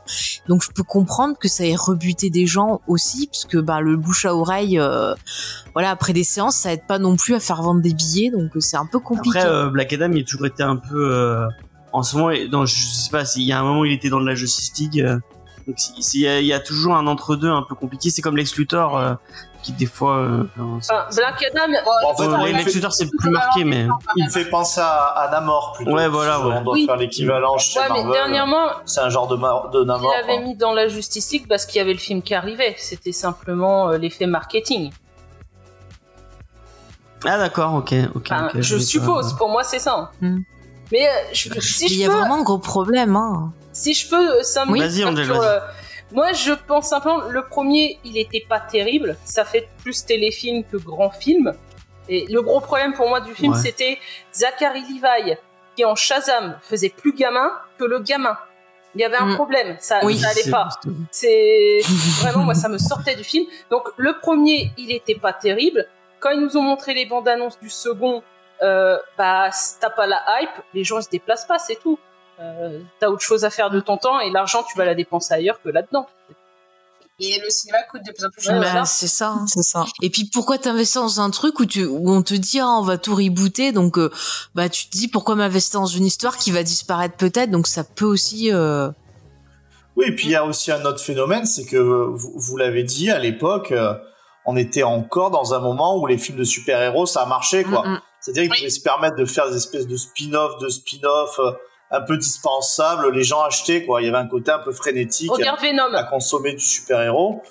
Donc 0.47 0.63
je 0.63 0.69
peux 0.69 0.83
comprendre 0.83 1.37
que 1.37 1.47
ça 1.47 1.65
ait 1.65 1.75
rebuté 1.75 2.29
des 2.29 2.45
gens 2.45 2.81
aussi, 2.87 3.27
puisque 3.27 3.57
bah 3.57 3.81
le 3.81 3.97
bouche 3.97 4.25
à 4.25 4.35
oreille, 4.35 4.79
euh, 4.79 5.13
voilà, 5.75 5.91
après 5.91 6.13
des 6.13 6.23
séances, 6.23 6.55
ça 6.55 6.73
aide 6.73 6.87
pas 6.87 6.97
non 6.97 7.15
plus 7.15 7.35
à 7.35 7.39
faire 7.39 7.61
vendre 7.61 7.81
des 7.81 7.93
billets. 7.93 8.31
Donc 8.31 8.55
euh, 8.55 8.59
c'est 8.61 8.77
un 8.77 8.87
peu 8.91 8.99
compliqué. 8.99 9.37
Après, 9.39 9.49
euh, 9.51 9.69
Black 9.69 9.93
Adam, 9.93 10.09
il 10.13 10.21
a 10.21 10.25
toujours 10.25 10.47
été 10.47 10.63
un 10.63 10.77
peu. 10.77 11.11
euh, 11.13 11.45
en 11.93 12.01
ce 12.01 12.15
moment, 12.17 12.31
il- 12.31 12.49
dans, 12.49 12.65
je 12.65 12.75
sais 12.75 13.11
pas, 13.11 13.23
s'il 13.25 13.43
y 13.43 13.51
a 13.53 13.59
un 13.59 13.63
moment, 13.63 13.85
il 13.85 13.91
était 13.93 14.09
dans 14.09 14.19
de 14.19 14.25
la 14.25 14.35
Justice 14.35 14.71
League. 14.79 14.99
euh, 15.01 15.17
donc, 15.67 15.77
y, 15.97 16.19
il 16.25 16.45
y 16.45 16.53
a 16.53 16.59
toujours 16.59 16.95
un 16.95 17.07
entre-deux 17.07 17.49
un 17.49 17.63
peu 17.63 17.73
compliqué. 17.75 18.09
C'est 18.09 18.21
comme 18.21 18.37
Lex 18.37 18.55
Luthor, 18.55 18.97
euh, 18.97 19.13
qui 19.63 19.71
des 19.73 19.87
fois. 19.87 20.17
euh, 20.17 20.43
Black 20.57 21.43
Adam, 21.43 21.73
Bon, 21.83 22.07
en 22.09 22.15
fait, 22.15 22.27
Ouais, 22.43 22.51
il 22.51 22.57
Lex 22.57 22.75
Luthor, 22.75 22.93
c'est 22.93 23.09
plus 23.09 23.29
marqué, 23.31 23.63
mais. 23.63 23.87
il 24.15 24.25
me 24.25 24.29
fait 24.29 24.45
penser 24.45 24.79
à, 24.81 24.87
à 25.07 25.31
Namor 25.31 25.73
plutôt. 25.75 25.91
Ouais, 25.91 26.07
voilà, 26.07 26.39
ouais. 26.45 26.53
On 26.57 26.61
doit 26.63 26.73
Oui. 26.75 26.85
faire 26.85 26.97
l'équivalent 26.97 27.57
chez 27.57 27.79
ouais, 27.79 27.85
mais 27.89 28.03
Marvel. 28.03 28.11
dernièrement, 28.13 28.67
C'est 28.85 28.99
un 29.01 29.09
genre 29.09 29.27
de, 29.27 29.35
mar- 29.37 29.71
de 29.71 29.81
il 29.81 29.87
Namor. 29.87 30.11
l'avait 30.11 30.35
quoi. 30.37 30.45
mis 30.45 30.55
dans 30.55 30.73
la 30.73 30.87
Justice 30.87 31.31
League 31.31 31.45
parce 31.49 31.65
qu'il 31.65 31.79
y 31.79 31.81
avait 31.81 31.93
le 31.93 31.99
film 31.99 32.21
qui 32.21 32.35
arrivait. 32.35 32.75
C'était 32.77 33.11
simplement 33.11 33.89
euh, 33.89 33.97
l'effet 33.97 34.27
marketing. 34.27 34.91
Ah, 37.25 37.37
d'accord, 37.37 37.73
ok. 37.75 37.93
ok, 38.15 38.27
Enfin, 38.31 38.49
je 38.55 38.75
pas- 38.75 38.81
suppose, 38.81 39.33
pour 39.37 39.49
moi 39.49 39.63
c'est 39.63 39.79
ça. 39.79 40.11
Hmm. 40.21 40.39
Mais 40.91 41.07
euh, 41.07 41.11
je- 41.33 41.59
si, 41.59 41.85
il 41.87 41.91
y 41.93 42.03
je 42.03 42.09
a 42.09 42.11
peux, 42.11 42.19
vraiment 42.19 42.37
de 42.39 42.43
gros 42.43 42.59
problèmes. 42.59 43.15
Hein. 43.15 43.51
si 43.73 43.93
je 43.93 44.07
peux, 44.09 44.43
ça 44.43 44.65
me 44.65 44.71
Oui. 44.73 44.79
Vas-y, 44.79 44.99
sur, 44.99 45.11
vas-y. 45.11 45.29
euh, 45.31 45.59
Moi, 46.11 46.31
je 46.33 46.51
pense 46.67 46.87
simplement, 46.89 47.21
le 47.27 47.43
premier, 47.47 47.97
il 48.05 48.17
était 48.17 48.45
pas 48.47 48.59
terrible. 48.59 49.17
Ça 49.25 49.43
fait 49.43 49.67
plus 49.83 50.05
téléfilm 50.05 50.63
que 50.63 50.77
grand 50.77 51.09
film. 51.09 51.53
Et 52.07 52.25
le 52.29 52.41
gros 52.43 52.61
problème 52.61 52.93
pour 52.93 53.09
moi 53.09 53.19
du 53.21 53.33
film, 53.33 53.53
Ouais. 53.53 53.59
c'était 53.59 53.97
Zachary 54.31 54.81
Levi, 54.81 55.35
qui 55.75 55.83
en 55.83 55.95
Shazam 55.95 56.57
faisait 56.61 56.89
plus 56.89 57.13
gamin 57.15 57.51
que 57.79 57.83
le 57.85 57.99
gamin. 57.99 58.37
Il 58.93 59.01
y 59.01 59.03
avait 59.03 59.17
un 59.17 59.25
Mm. 59.25 59.35
problème, 59.35 59.75
ça, 59.79 59.99
Oui, 60.05 60.17
ça 60.19 60.29
allait 60.29 60.43
C'est- 60.43 60.51
pas. 60.51 60.69
C'est 61.11 61.79
vraiment 62.21 62.43
moi 62.45 62.53
ça 62.53 62.69
me 62.69 62.77
sortait 62.77 63.15
du 63.15 63.23
film. 63.23 63.45
Donc 63.71 63.83
le 63.97 64.17
premier, 64.21 64.71
il 64.77 64.91
était 64.91 65.15
pas 65.15 65.33
terrible. 65.33 65.85
Quand 66.25 66.31
ils 66.31 66.41
nous 66.41 66.57
ont 66.57 66.63
montré 66.63 66.95
les 66.95 67.05
bandes 67.05 67.27
annonces 67.27 67.59
du 67.59 67.69
second, 67.69 68.23
euh, 68.63 68.97
bah 69.15 69.51
t'as 69.79 69.91
pas 69.91 70.07
la 70.07 70.23
hype, 70.41 70.49
les 70.73 70.83
gens 70.83 70.97
ils 70.97 71.03
se 71.03 71.09
déplacent 71.09 71.45
pas, 71.45 71.59
c'est 71.59 71.75
tout. 71.75 71.99
Euh, 72.39 72.79
t'as 72.99 73.09
autre 73.09 73.21
chose 73.21 73.45
à 73.45 73.51
faire 73.51 73.69
de 73.69 73.79
ton 73.79 73.97
temps 73.97 74.19
et 74.19 74.31
l'argent 74.31 74.63
tu 74.63 74.75
vas 74.75 74.85
la 74.85 74.95
dépenser 74.95 75.35
ailleurs 75.35 75.61
que 75.61 75.69
là-dedans. 75.69 76.07
Et 77.19 77.39
le 77.39 77.47
cinéma 77.51 77.77
coûte 77.91 78.01
de 78.07 78.11
plus 78.11 78.25
en 78.25 78.29
plus 78.31 78.41
cher. 78.41 78.59
Bah, 78.59 78.85
c'est 78.85 79.05
ça. 79.05 79.33
hein. 79.37 79.45
C'est 79.47 79.61
ça. 79.61 79.85
Et 80.01 80.09
puis 80.09 80.27
pourquoi 80.33 80.57
t'investir 80.57 81.01
dans 81.03 81.21
un 81.21 81.29
truc 81.29 81.59
où 81.59 81.65
tu 81.67 81.85
où 81.85 82.09
on 82.09 82.23
te 82.23 82.33
dit 82.33 82.59
ah, 82.59 82.69
on 82.79 82.81
va 82.81 82.97
tout 82.97 83.13
rebooter 83.13 83.71
donc 83.71 83.99
euh, 83.99 84.09
bah 84.55 84.67
tu 84.67 84.87
te 84.87 84.97
dis 84.97 85.07
pourquoi 85.07 85.35
m'investir 85.35 85.79
dans 85.79 85.85
une 85.85 86.05
histoire 86.05 86.37
qui 86.39 86.49
va 86.49 86.63
disparaître 86.63 87.17
peut-être 87.17 87.51
donc 87.51 87.67
ça 87.67 87.83
peut 87.83 88.05
aussi 88.05 88.51
euh... 88.51 88.89
Oui, 89.95 90.07
et 90.07 90.15
puis 90.15 90.25
il 90.25 90.31
y 90.31 90.35
a 90.35 90.43
aussi 90.43 90.71
un 90.71 90.83
autre 90.85 90.99
phénomène, 91.01 91.45
c'est 91.45 91.65
que 91.65 91.77
euh, 91.77 92.07
vous, 92.09 92.33
vous 92.35 92.57
l'avez 92.57 92.81
dit 92.83 93.11
à 93.11 93.19
l'époque, 93.19 93.71
euh, 93.71 93.93
on 94.45 94.55
était 94.57 94.83
encore 94.83 95.31
dans 95.31 95.53
un 95.53 95.59
moment 95.59 95.97
où 95.97 96.05
les 96.07 96.17
films 96.17 96.37
de 96.37 96.43
super-héros 96.43 97.05
ça 97.05 97.21
a 97.21 97.25
marché 97.25 97.63
quoi. 97.63 97.83
mm, 97.85 97.91
mm. 97.93 98.01
C'est-à-dire 98.21 98.43
qu'ils 98.43 98.51
Oui. 98.51 98.57
pouvaient 98.59 98.69
se 98.69 98.81
permettre 98.81 99.15
de 99.17 99.25
faire 99.25 99.49
des 99.49 99.55
espèces 99.57 99.87
de 99.87 99.95
spin-off, 99.97 100.57
de 100.59 100.69
spin-off 100.69 101.39
euh, 101.39 101.51
un 101.91 102.01
peu 102.01 102.17
dispensables, 102.17 103.11
les 103.11 103.23
gens 103.23 103.41
achetaient 103.43 103.85
quoi. 103.85 104.01
Il 104.01 104.05
y 104.05 104.07
avait 104.09 104.17
un 104.17 104.27
côté 104.27 104.51
un 104.51 104.57
peu 104.59 104.71
frénétique 104.71 105.31
Regarde 105.31 105.61
Venom. 105.61 105.93
à 105.93 106.03
consommer 106.03 106.53
du 106.53 106.59
super-héros. 106.59 107.41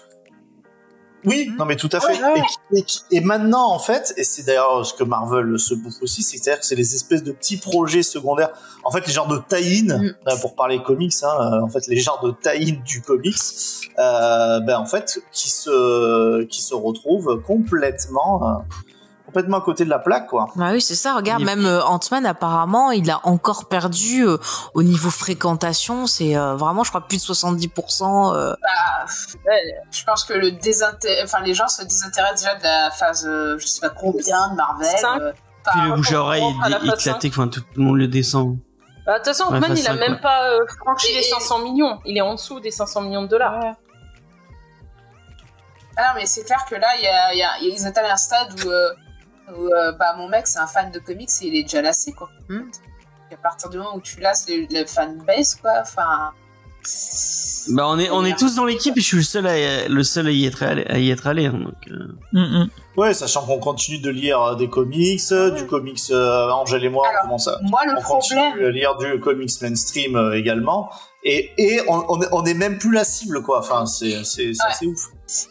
Oui, 1.25 1.51
non 1.59 1.64
mais 1.64 1.77
tout 1.77 1.89
à 1.93 2.01
fait. 2.01 2.20
Ouais, 2.20 2.43
ouais. 2.72 2.85
Et, 3.11 3.20
maintenant 3.20 3.70
en 3.72 3.79
fait, 3.79 4.12
et 4.16 4.25
c'est 4.25 4.45
d'ailleurs 4.45 4.85
ce 4.85 4.93
que 4.95 5.05
Marvel 5.05 5.59
se 5.59 5.75
bouffe 5.75 6.03
aussi, 6.03 6.22
c'est-à-dire 6.22 6.61
que 6.61 6.66
c'est 6.66 6.75
les 6.75 6.95
espèces 6.95 7.22
de 7.22 7.33
petits 7.33 7.57
projets 7.57 8.03
secondaires. 8.03 8.51
En 8.85 8.91
fait, 8.91 9.07
les 9.07 9.12
genres 9.12 9.29
de 9.29 9.41
tie-in, 9.49 9.99
Mm. 9.99 10.14
euh, 10.29 10.37
pour 10.41 10.55
parler 10.55 10.83
comics, 10.83 11.14
hein, 11.22 11.29
euh, 11.41 11.61
en 11.62 11.68
fait 11.68 11.87
les 11.87 11.99
genres 12.01 12.20
de 12.22 12.35
tie-in 12.43 12.77
du 12.85 13.01
comics, 13.03 13.35
euh, 13.99 14.61
ben 14.61 14.79
en 14.79 14.87
fait 14.87 15.20
qui 15.33 15.49
se 15.51 16.43
qui 16.45 16.61
se 16.62 16.75
retrouvent 16.75 17.41
complètement 17.47 18.64
complètement 19.35 19.59
à 19.59 19.62
côté 19.62 19.85
de 19.85 19.91
la 19.91 19.99
plaque 19.99 20.28
quoi. 20.28 20.47
Bah 20.55 20.68
oui, 20.70 20.80
c'est 20.80 20.95
ça. 20.95 21.16
Regarde, 21.16 21.43
même 21.43 21.66
euh, 21.66 21.82
Ant-Man, 21.85 22.24
apparemment, 22.24 22.93
il 22.93 23.11
a 23.11 23.18
encore 23.24 23.66
perdu 23.66 24.24
euh, 24.24 24.37
au 24.74 24.85
niveau 24.85 25.11
fréquentation. 25.11 26.07
C'est 26.07 26.37
euh, 26.37 26.55
vraiment, 26.55 26.85
je 26.85 26.91
crois, 26.91 27.01
plus 27.01 27.16
de 27.16 27.35
70%. 27.35 28.32
euh, 28.37 28.55
Bah, 28.62 29.51
je 29.91 30.05
pense 30.05 30.22
que 30.24 30.35
le 30.35 30.53
désintérêt, 30.53 31.22
enfin 31.24 31.41
les 31.43 31.53
gens 31.53 31.66
se 31.66 31.82
désintéressent 31.82 32.43
déjà 32.43 32.55
de 32.55 32.62
la 32.62 32.91
phase, 32.93 33.26
euh, 33.26 33.59
je 33.59 33.66
sais 33.66 33.80
pas 33.80 33.89
combien 33.91 34.51
de 34.51 34.55
Marvel. 34.55 34.87
Cinq. 34.99 35.20
euh, 35.20 35.32
Puis 35.72 35.80
le 35.82 35.97
bouche 35.97 36.12
à 36.12 36.20
oreille 36.20 36.45
éclaté, 36.93 37.28
enfin 37.28 37.49
tout 37.49 37.62
le 37.74 37.82
monde 37.82 37.97
le 37.99 38.07
descend. 38.07 38.57
Bah, 39.05 39.14
De 39.14 39.18
toute 39.18 39.26
façon, 39.35 39.45
Ant-Man, 39.53 39.74
il 39.76 39.89
a 39.89 39.95
même 39.95 40.20
pas 40.20 40.49
euh, 40.51 40.59
franchi 40.80 41.09
Et- 41.11 41.14
les 41.14 41.26
et- 41.26 41.30
500 41.30 41.59
millions. 41.59 41.99
Il 42.07 42.16
est 42.16 42.20
en 42.22 42.35
dessous 42.35 42.61
des 42.61 42.70
500 42.70 43.01
millions 43.03 43.22
de 43.22 43.28
dollars. 43.28 43.59
Ah 45.97 46.12
mais 46.16 46.26
c'est 46.26 46.43
clair 46.45 46.64
que 46.68 46.74
là, 46.74 46.87
il 46.99 47.05
y 47.05 47.07
a, 47.09 47.35
y 47.35 47.43
a- 47.43 47.59
ils 47.61 47.87
atteignent 47.87 48.11
un 48.11 48.16
stade 48.16 48.49
où, 48.64 48.68
euh, 48.68 48.89
où, 49.57 49.66
euh, 49.66 49.92
bah, 49.92 50.14
mon 50.16 50.28
mec, 50.28 50.47
c'est 50.47 50.59
un 50.59 50.66
fan 50.66 50.90
de 50.92 50.99
comics 50.99 51.28
et 51.42 51.47
il 51.47 51.57
est 51.57 51.62
déjà 51.64 51.82
lassé, 51.82 52.12
quoi. 52.12 52.28
Hmm. 52.49 52.62
Et 53.30 53.34
à 53.34 53.38
partir 53.38 53.68
du 53.70 53.78
moment 53.78 53.97
où 53.97 54.01
tu 54.01 54.20
lasses 54.20 54.47
les, 54.49 54.66
les 54.68 54.86
fanbase, 54.86 55.57
quoi, 55.57 55.72
enfin... 55.82 56.32
Bah 57.70 57.84
on 57.88 57.99
est 57.99 58.11
on 58.11 58.26
est 58.26 58.36
tous 58.38 58.57
dans 58.57 58.66
l'équipe 58.66 58.95
et 58.99 59.01
je 59.01 59.07
suis 59.07 59.16
le 59.16 59.22
seul 59.22 59.47
à 59.47 59.88
le 59.88 60.03
seul 60.05 60.26
à 60.26 60.30
y 60.30 60.45
être 60.45 60.62
allé, 60.62 60.84
à 60.86 60.99
y 60.99 61.11
être 61.11 61.26
allé 61.26 61.47
hein, 61.47 61.59
donc 61.64 61.74
euh, 61.90 62.09
Mm, 62.34 62.40
mm. 62.64 62.70
Ouais, 62.99 63.14
sachant 63.14 63.47
qu'on 63.47 63.59
continue 63.59 63.99
de 64.01 64.11
lire 64.11 64.38
euh, 64.42 64.55
des 64.55 64.68
comics, 64.68 65.22
du 65.57 65.66
comics 65.66 65.99
euh, 66.11 66.51
Angèle 66.51 66.84
et 66.84 66.90
moi, 66.90 67.09
Alors, 67.09 67.20
on 67.22 67.24
commence 67.28 67.49
à 67.49 67.59
Moi, 67.62 67.80
le 67.86 67.92
on 67.99 68.03
continue 68.03 68.38
problème... 68.51 68.66
à 68.66 68.70
lire 68.70 68.97
du 68.99 69.18
comics 69.18 69.51
mainstream 69.62 70.14
euh, 70.14 70.36
également. 70.36 70.90
Et, 71.22 71.53
et 71.57 71.80
on, 71.88 72.05
on, 72.11 72.20
est- 72.20 72.28
on 72.32 72.45
est 72.45 72.53
même 72.53 72.76
plus 72.76 72.92
la 72.92 73.05
cible, 73.05 73.40
quoi. 73.42 73.61
Enfin, 73.61 73.86
c'est 73.86 74.22
c'est 74.24 74.53
c'est 74.53 74.62
Ouais. 74.62 74.70
assez 74.70 74.86
ouf. 74.86 75.01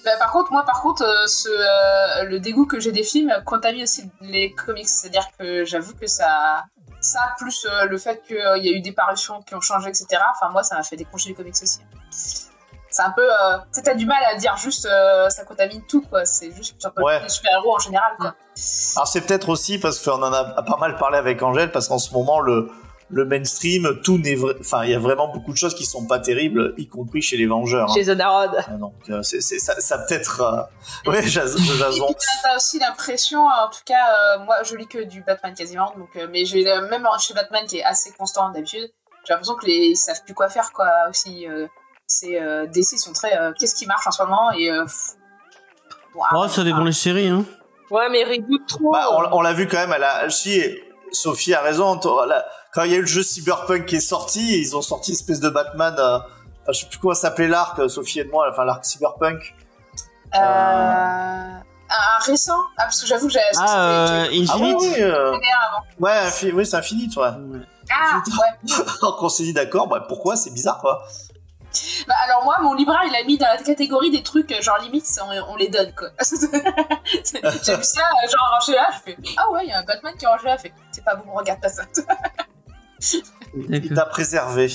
Bah, 0.05 0.11
par 0.19 0.31
contre, 0.31 0.51
moi, 0.51 0.63
par 0.65 0.81
contre, 0.81 1.03
euh, 1.03 1.27
ce, 1.27 1.49
euh, 1.49 2.23
le 2.25 2.39
dégoût 2.39 2.65
que 2.65 2.79
j'ai 2.79 2.91
des 2.91 3.03
films 3.03 3.33
contamine 3.45 3.83
aussi 3.83 4.09
les 4.21 4.53
comics. 4.53 4.87
C'est-à-dire 4.87 5.27
que 5.37 5.65
j'avoue 5.65 5.93
que 5.95 6.07
ça... 6.07 6.63
Ça, 7.01 7.33
plus 7.37 7.65
euh, 7.65 7.83
le 7.85 7.97
fait 7.97 8.21
qu'il 8.25 8.37
y 8.37 8.69
a 8.69 8.71
eu 8.71 8.79
des 8.79 8.93
parutions 8.93 9.41
qui 9.41 9.55
ont 9.55 9.61
changé, 9.61 9.89
etc. 9.89 10.05
Enfin, 10.31 10.49
moi, 10.51 10.63
ça 10.63 10.75
m'a 10.77 10.83
fait 10.83 10.95
décrocher 10.95 11.29
les 11.29 11.35
comics 11.35 11.55
aussi. 11.61 11.79
C'est 12.89 13.01
un 13.01 13.09
peu... 13.11 13.27
Tu 13.73 13.81
t'as 13.81 13.95
du 13.95 14.05
mal 14.05 14.23
à 14.31 14.35
dire 14.35 14.55
juste 14.55 14.87
ça 15.29 15.43
contamine 15.45 15.81
tout, 15.87 16.01
quoi. 16.03 16.23
C'est 16.25 16.51
juste 16.53 16.75
Ouais. 16.97 17.21
les 17.23 17.27
super-héros 17.27 17.75
en 17.75 17.79
général, 17.79 18.13
quoi. 18.17 18.35
Alors 18.95 19.07
c'est 19.07 19.21
peut-être 19.21 19.49
aussi 19.49 19.79
parce 19.79 19.99
qu'on 19.99 20.21
en 20.21 20.31
a 20.31 20.61
pas 20.61 20.77
mal 20.77 20.95
parlé 20.97 21.17
avec 21.17 21.41
Angèle, 21.41 21.71
parce 21.71 21.87
qu'en 21.87 21.97
ce 21.97 22.13
moment 22.13 22.39
le 22.39 22.69
le 23.13 23.25
mainstream, 23.25 23.99
tout 24.03 24.17
n'est 24.17 24.35
vrai. 24.35 24.55
Enfin, 24.59 24.83
il 24.83 24.91
y 24.91 24.95
a 24.95 24.99
vraiment 24.99 25.27
beaucoup 25.27 25.51
de 25.51 25.57
choses 25.57 25.75
qui 25.75 25.85
sont 25.85 26.05
pas 26.07 26.19
terribles, 26.19 26.73
y 26.77 26.87
compris 26.87 27.21
chez 27.21 27.37
les 27.37 27.45
Vengeurs. 27.45 27.89
hein. 27.89 27.93
Chez 27.93 28.05
The 28.05 28.17
Narod. 28.17 28.51
Euh, 28.55 28.77
Donc 28.77 28.93
euh, 29.09 29.21
c'est 29.21 29.41
c'est- 29.41 29.59
ça, 29.59 29.79
ça 29.79 29.99
peut-être. 29.99 30.41
Euh... 30.41 31.09
Ouais, 31.11 31.21
Jason. 31.25 31.57
puis 31.59 32.15
t'as 32.43 32.55
aussi 32.55 32.79
l'impression, 32.79 33.45
en 33.45 33.69
tout 33.69 33.81
cas, 33.85 34.35
euh, 34.37 34.39
moi 34.45 34.55
je 34.63 34.75
lis 34.75 34.87
que 34.87 35.03
du 35.03 35.21
Batman 35.21 35.53
quasiment, 35.53 35.93
donc, 35.97 36.09
euh, 36.15 36.27
mais 36.31 36.45
j'ai 36.45 36.63
même 36.63 37.07
chez 37.19 37.33
Batman 37.33 37.65
qui 37.67 37.77
est 37.77 37.83
assez 37.83 38.11
constant 38.11 38.49
d'habitude, 38.51 38.89
j'ai 39.25 39.33
l'impression 39.33 39.55
que 39.55 39.65
les 39.65 39.73
ils 39.91 39.95
savent 39.95 40.23
plus 40.25 40.33
quoi 40.33 40.49
faire 40.49 40.71
quoi 40.73 40.89
aussi. 41.09 41.47
euh, 41.47 41.67
c'est 42.07 42.41
euh, 42.41 42.65
DC 42.67 42.97
sont 42.99 43.13
très 43.13 43.37
euh, 43.39 43.53
qu'est-ce 43.57 43.75
qui 43.75 43.85
marche 43.87 44.05
en 44.07 44.11
ce 44.11 44.21
moment 44.23 44.51
et 44.51 44.69
euh, 44.71 44.83
bon, 46.13 46.21
oh, 46.35 46.47
ça 46.47 46.63
dépend 46.63 46.83
des 46.83 46.91
séries 46.91 47.27
hein. 47.29 47.45
Ouais, 47.91 48.09
mais 48.09 48.23
reboot 48.23 48.65
trop. 48.67 48.91
Bah, 48.91 49.07
on, 49.11 49.37
on 49.37 49.41
l'a 49.41 49.53
vu 49.53 49.67
quand 49.67 49.77
même. 49.77 49.93
Elle 49.95 50.03
a. 50.03 50.27
Si 50.29 50.61
Sophie 51.11 51.53
a 51.53 51.61
raison. 51.61 51.99
la- 52.27 52.43
Quand 52.73 52.83
il 52.83 52.91
y 52.91 52.95
a 52.95 52.97
eu 52.97 53.01
le 53.01 53.07
jeu 53.07 53.23
Cyberpunk 53.23 53.85
qui 53.85 53.97
est 53.97 53.99
sorti, 53.99 54.59
ils 54.61 54.75
ont 54.75 54.81
sorti 54.81 55.11
une 55.11 55.15
espèce 55.17 55.39
de 55.39 55.49
Batman. 55.49 55.95
euh, 55.99 56.17
Enfin, 56.63 56.71
je 56.71 56.79
sais 56.79 56.85
plus 56.87 56.97
comment 56.97 57.13
s'appelait 57.13 57.49
l'arc, 57.49 57.77
euh, 57.79 57.89
Sophie 57.89 58.19
et 58.21 58.23
moi, 58.23 58.47
enfin 58.49 58.63
l'arc 58.63 58.85
Cyberpunk. 58.85 59.53
euh, 60.35 60.39
un 60.39 62.19
récent? 62.25 62.57
Ah 62.77 62.83
parce 62.85 63.01
que 63.01 63.05
j'avoue 63.07 63.27
que 63.27 63.33
j'ai 63.33 63.39
Ah 63.59 63.81
euh, 63.89 64.23
Ah 64.23 64.27
oui, 64.31 64.43
Infinite. 64.49 64.99
euh, 64.99 65.37
ouais, 65.99 66.11
infi- 66.25 66.51
oui, 66.53 66.65
c'est 66.65 66.77
Infinite, 66.77 67.15
ouais. 67.17 67.27
ah 67.91 68.21
ouais 68.25 68.75
Donc 69.01 69.21
on 69.21 69.29
s'est 69.29 69.43
dit 69.43 69.53
d'accord, 69.53 69.87
bah 69.87 70.03
pourquoi? 70.07 70.35
C'est 70.37 70.51
bizarre 70.51 70.79
quoi. 70.79 71.03
bah 72.07 72.15
alors 72.25 72.43
moi 72.45 72.57
mon 72.61 72.73
libraire 72.75 73.01
il 73.07 73.15
a 73.15 73.23
mis 73.25 73.37
dans 73.37 73.47
la 73.47 73.57
catégorie 73.57 74.09
des 74.11 74.21
trucs 74.23 74.51
euh, 74.51 74.61
genre 74.61 74.77
limite 74.79 75.05
on, 75.23 75.53
on 75.53 75.55
les 75.55 75.69
donne 75.69 75.91
quoi 75.95 76.09
j'ai 76.21 77.75
vu 77.75 77.83
ça 77.83 78.01
euh, 78.01 78.29
genre 78.29 78.59
en 78.61 78.71
là 78.71 78.87
je 78.91 78.99
fais 79.11 79.17
ah 79.37 79.49
ouais 79.49 79.61
il 79.65 79.69
y 79.69 79.73
a 79.73 79.79
un 79.79 79.83
Batman 79.83 80.13
qui 80.15 80.25
est 80.25 80.27
en 80.27 80.35
là 80.35 80.55
fait 80.59 80.71
c'est 80.91 81.03
pas 81.03 81.15
bon 81.15 81.31
regarde 81.33 81.59
pas 81.61 81.69
ça 81.69 81.81
Il 83.69 83.93
t'a 83.93 84.05
préservé. 84.05 84.67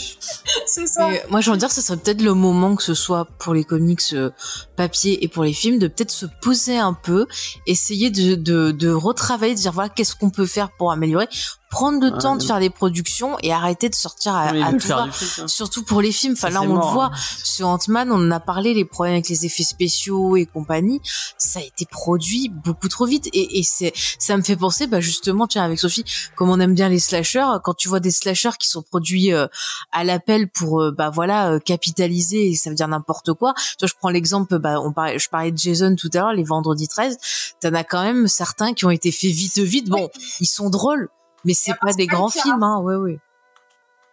c'est 0.67 0.87
ça. 0.87 1.13
Et, 1.13 1.21
moi, 1.31 1.41
j'ai 1.41 1.51
envie 1.51 1.59
de 1.59 1.61
dire, 1.61 1.73
ce 1.73 1.81
serait 1.81 1.99
peut-être 1.99 2.23
le 2.23 2.35
moment 2.35 2.77
que 2.77 2.83
ce 2.83 2.95
soit 2.95 3.27
pour 3.39 3.55
les 3.55 3.65
comics 3.65 4.01
euh, 4.13 4.31
papier 4.77 5.25
et 5.25 5.29
pour 5.29 5.43
les 5.45 5.53
films, 5.53 5.79
de 5.79 5.89
peut-être 5.89 6.13
se 6.13 6.27
poser 6.41 6.79
un 6.79 6.95
peu, 6.95 7.27
essayer 7.67 8.11
de, 8.11 8.37
de, 8.37 8.71
de 8.71 8.91
retravailler, 8.91 9.55
de 9.55 9.61
dire 9.61 9.73
voilà, 9.73 9.89
qu'est-ce 9.89 10.15
qu'on 10.15 10.31
peut 10.31 10.47
faire 10.47 10.71
pour 10.71 10.93
améliorer, 10.93 11.29
prendre 11.71 12.01
le 12.01 12.11
Ouais, 12.13 12.19
temps 12.19 12.37
de 12.37 12.43
faire 12.43 12.61
des 12.61 12.71
productions 12.71 13.37
et 13.43 13.53
arrêter 13.53 13.89
de 13.89 13.95
sortir 13.95 14.35
à, 14.35 14.49
à 14.49 14.73
tout 14.73 14.89
va. 14.89 15.07
fric, 15.11 15.39
hein. 15.41 15.49
Surtout 15.49 15.83
pour 15.85 16.01
les 16.01 16.13
films. 16.13 16.33
Enfin, 16.33 16.49
Ça, 16.49 16.55
là, 16.55 16.63
on 16.63 16.75
le 16.75 16.81
voit. 16.81 17.11
hein. 17.13 17.19
Sur 17.45 17.69
Ant-Man, 17.69 18.11
on 18.11 18.17
en 18.27 18.31
a 18.31 18.41
parlé, 18.41 18.73
les 18.75 18.85
problèmes 18.85 19.15
avec 19.15 19.29
les 19.29 19.45
effets 19.47 19.65
spéciaux 19.65 20.37
et 20.37 20.47
compagnie. 20.47 21.01
Ça 21.37 21.61
a 21.61 21.63
été 21.63 21.85
produit 21.87 22.49
beaucoup 22.49 22.89
trop 22.89 23.07
vite. 23.07 23.29
Et, 23.33 23.59
et 23.59 23.63
c'est, 23.63 23.93
ça 24.19 24.37
me 24.37 24.43
fait 24.43 24.57
penser, 24.57 24.87
bah, 24.87 25.01
justement, 25.01 25.47
tiens, 25.47 25.65
avec 25.65 25.79
Sophie, 25.79 26.05
comme 26.37 26.51
on 26.51 26.59
aime 26.61 26.75
bien 26.75 26.89
les 26.89 26.99
slashers, 27.01 27.59
quand 27.65 27.75
tu 27.75 27.89
vois 27.89 28.01
des 28.01 28.11
slashers 28.11 28.57
qui 28.59 28.69
sont 28.69 28.83
produits 28.83 29.33
euh, 29.33 29.47
à 29.93 30.05
l'appel 30.05 30.49
pour, 30.49 30.81
euh, 30.81 30.91
bah, 30.91 31.11
voilà, 31.11 31.51
euh, 31.53 31.59
capitaliser, 31.59 32.51
et 32.51 32.55
ça 32.55 32.71
veut 32.71 32.77
dire 32.77 32.89
n'importe 32.89 33.33
quoi. 33.35 33.53
Tu 33.57 33.63
vois, 33.81 33.89
je 33.89 33.95
prends 33.99 34.11
l'exemple, 34.11 34.59
bah, 34.59 34.81
on 34.81 34.93
parlait, 34.93 35.19
je 35.19 35.29
parlais 35.29 35.51
de 35.53 35.59
Jason 35.59 35.95
tout 35.97 36.11
à 36.15 36.19
l'heure, 36.19 36.33
les 36.33 36.45
vendredis 36.45 36.89
13. 36.89 37.19
T'en 37.61 37.75
as 37.75 37.85
quand 37.85 38.03
même 38.03 38.27
certains 38.29 38.73
qui 38.75 38.85
ont 38.87 38.91
été 38.91 39.13
faits 39.13 39.31
vite, 39.31 39.59
vite. 39.59 39.89
Bon, 39.89 40.09
ils 40.41 40.47
sont 40.47 40.71
drôles. 40.71 41.09
Mais 41.45 41.55
c'est 41.55 41.71
Y 41.71 41.75
a 41.75 41.77
pas 41.77 41.93
des 41.93 42.07
de 42.07 42.11
grands 42.11 42.31
pire, 42.31 42.43
films, 42.43 42.63
hein. 42.63 42.79
Ouais, 42.81 42.97
ouais. 42.97 43.19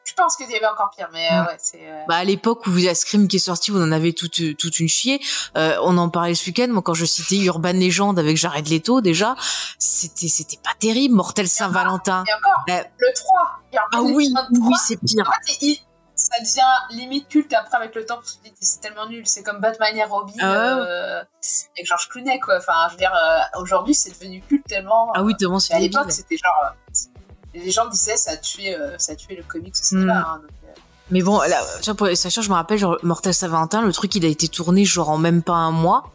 Je 0.08 0.14
pense 0.14 0.36
qu'il 0.36 0.48
y 0.52 0.56
avait 0.56 0.68
encore 0.68 0.92
pire, 0.96 1.10
mais 1.12 1.28
euh, 1.32 1.42
Ouais. 1.46 1.56
c'est. 1.58 1.82
euh, 1.82 2.04
Bah 2.08 2.18
à 2.18 2.24
l'époque 2.24 2.68
où 2.68 2.78
il 2.78 2.84
y 2.84 2.90
a 2.90 2.94
Scream 2.94 3.28
qui 3.28 3.38
est 3.38 3.40
sorti, 3.40 3.72
on 3.72 3.82
en 3.82 3.92
avait 3.92 4.14
toute 4.14 4.56
toute 4.56 4.80
une 4.80 4.88
chier. 4.88 5.20
Euh, 5.58 5.78
on 5.82 5.98
en 5.98 6.10
parlait 6.10 6.36
ce 6.36 6.46
week-end. 6.46 6.68
Moi, 6.70 6.84
quand 6.84 6.94
je 6.94 7.06
citais 7.06 7.38
Urban 7.44 7.74
Legend 7.74 8.18
avec 8.20 8.38
Jared 8.38 8.68
Leto, 8.70 9.02
déjà, 9.02 9.36
c'était 9.80 10.28
c'était 10.28 10.58
pas 10.64 10.76
terrible. 10.80 11.16
Mortel 11.16 11.48
Saint-Valentin. 11.50 12.24
Et 12.28 12.34
encore, 12.34 12.64
Ouais. 12.68 12.92
le 13.00 13.08
3. 13.16 13.60
il 13.72 13.76
y 13.76 13.78
a 13.80 13.82
un 13.82 13.86
Ah 13.94 14.02
oui, 14.04 14.28
des- 14.32 14.34
oui, 14.52 14.60
3, 14.62 14.78
c'est 14.78 14.98
pire. 14.98 15.28
En 15.28 15.32
fait, 15.48 15.58
il- 15.62 15.80
ça 16.14 16.40
devient 16.40 16.96
limite 17.02 17.28
culte 17.28 17.52
après 17.54 17.78
avec 17.78 17.96
le 17.96 18.06
temps 18.06 18.16
parce 18.18 18.34
que 18.36 18.48
c'est 18.62 18.80
tellement 18.82 19.08
nul. 19.08 19.26
C'est 19.26 19.42
comme 19.44 19.60
Batman 19.60 19.98
et 19.98 20.04
Robin 20.04 20.34
Ah 20.40 20.46
euh, 20.78 21.24
avec 21.76 21.86
George 21.88 22.08
Clooney, 22.10 22.40
quoi. 22.40 22.58
Enfin, 22.60 22.74
je 22.90 22.94
veux 22.94 23.00
dire, 23.00 23.12
aujourd'hui, 23.58 23.96
c'est 23.96 24.12
devenu 24.12 24.42
culte 24.42 24.66
tellement. 24.68 25.12
Ah 25.16 25.24
oui, 25.24 25.36
tellement 25.36 25.58
à 25.72 25.80
l'époque, 25.80 26.12
c'était 26.12 26.38
genre. 26.38 26.74
Les 27.56 27.72
gens 27.72 27.88
disaient 27.88 28.18
ça 28.18 28.32
a 28.32 28.38
tué, 28.38 28.76
euh, 28.76 28.98
ça 28.98 29.14
a 29.14 29.16
tué 29.16 29.36
le 29.36 29.44
comics 29.44 29.74
au 29.74 29.84
cinéma. 29.84 30.14
Mm. 30.14 30.18
hein, 30.18 30.42
donc, 30.42 30.52
euh, 30.64 30.80
Mais 31.12 31.22
bon, 31.22 31.40
là, 31.40 31.62
vois, 31.84 31.96
pour 31.96 32.08
je 32.08 32.50
me 32.50 32.54
rappelle, 32.54 32.78
genre, 32.78 32.98
Mortel 33.04 33.34
Saint-Valentin, 33.34 33.82
le 33.82 33.94
truc, 33.94 34.16
il 34.16 34.26
a 34.26 34.28
été 34.28 34.48
tourné 34.48 34.86
genre 34.86 35.10
en 35.10 35.18
même 35.18 35.42
pas 35.42 35.54
un 35.54 35.72
mois. 35.72 36.12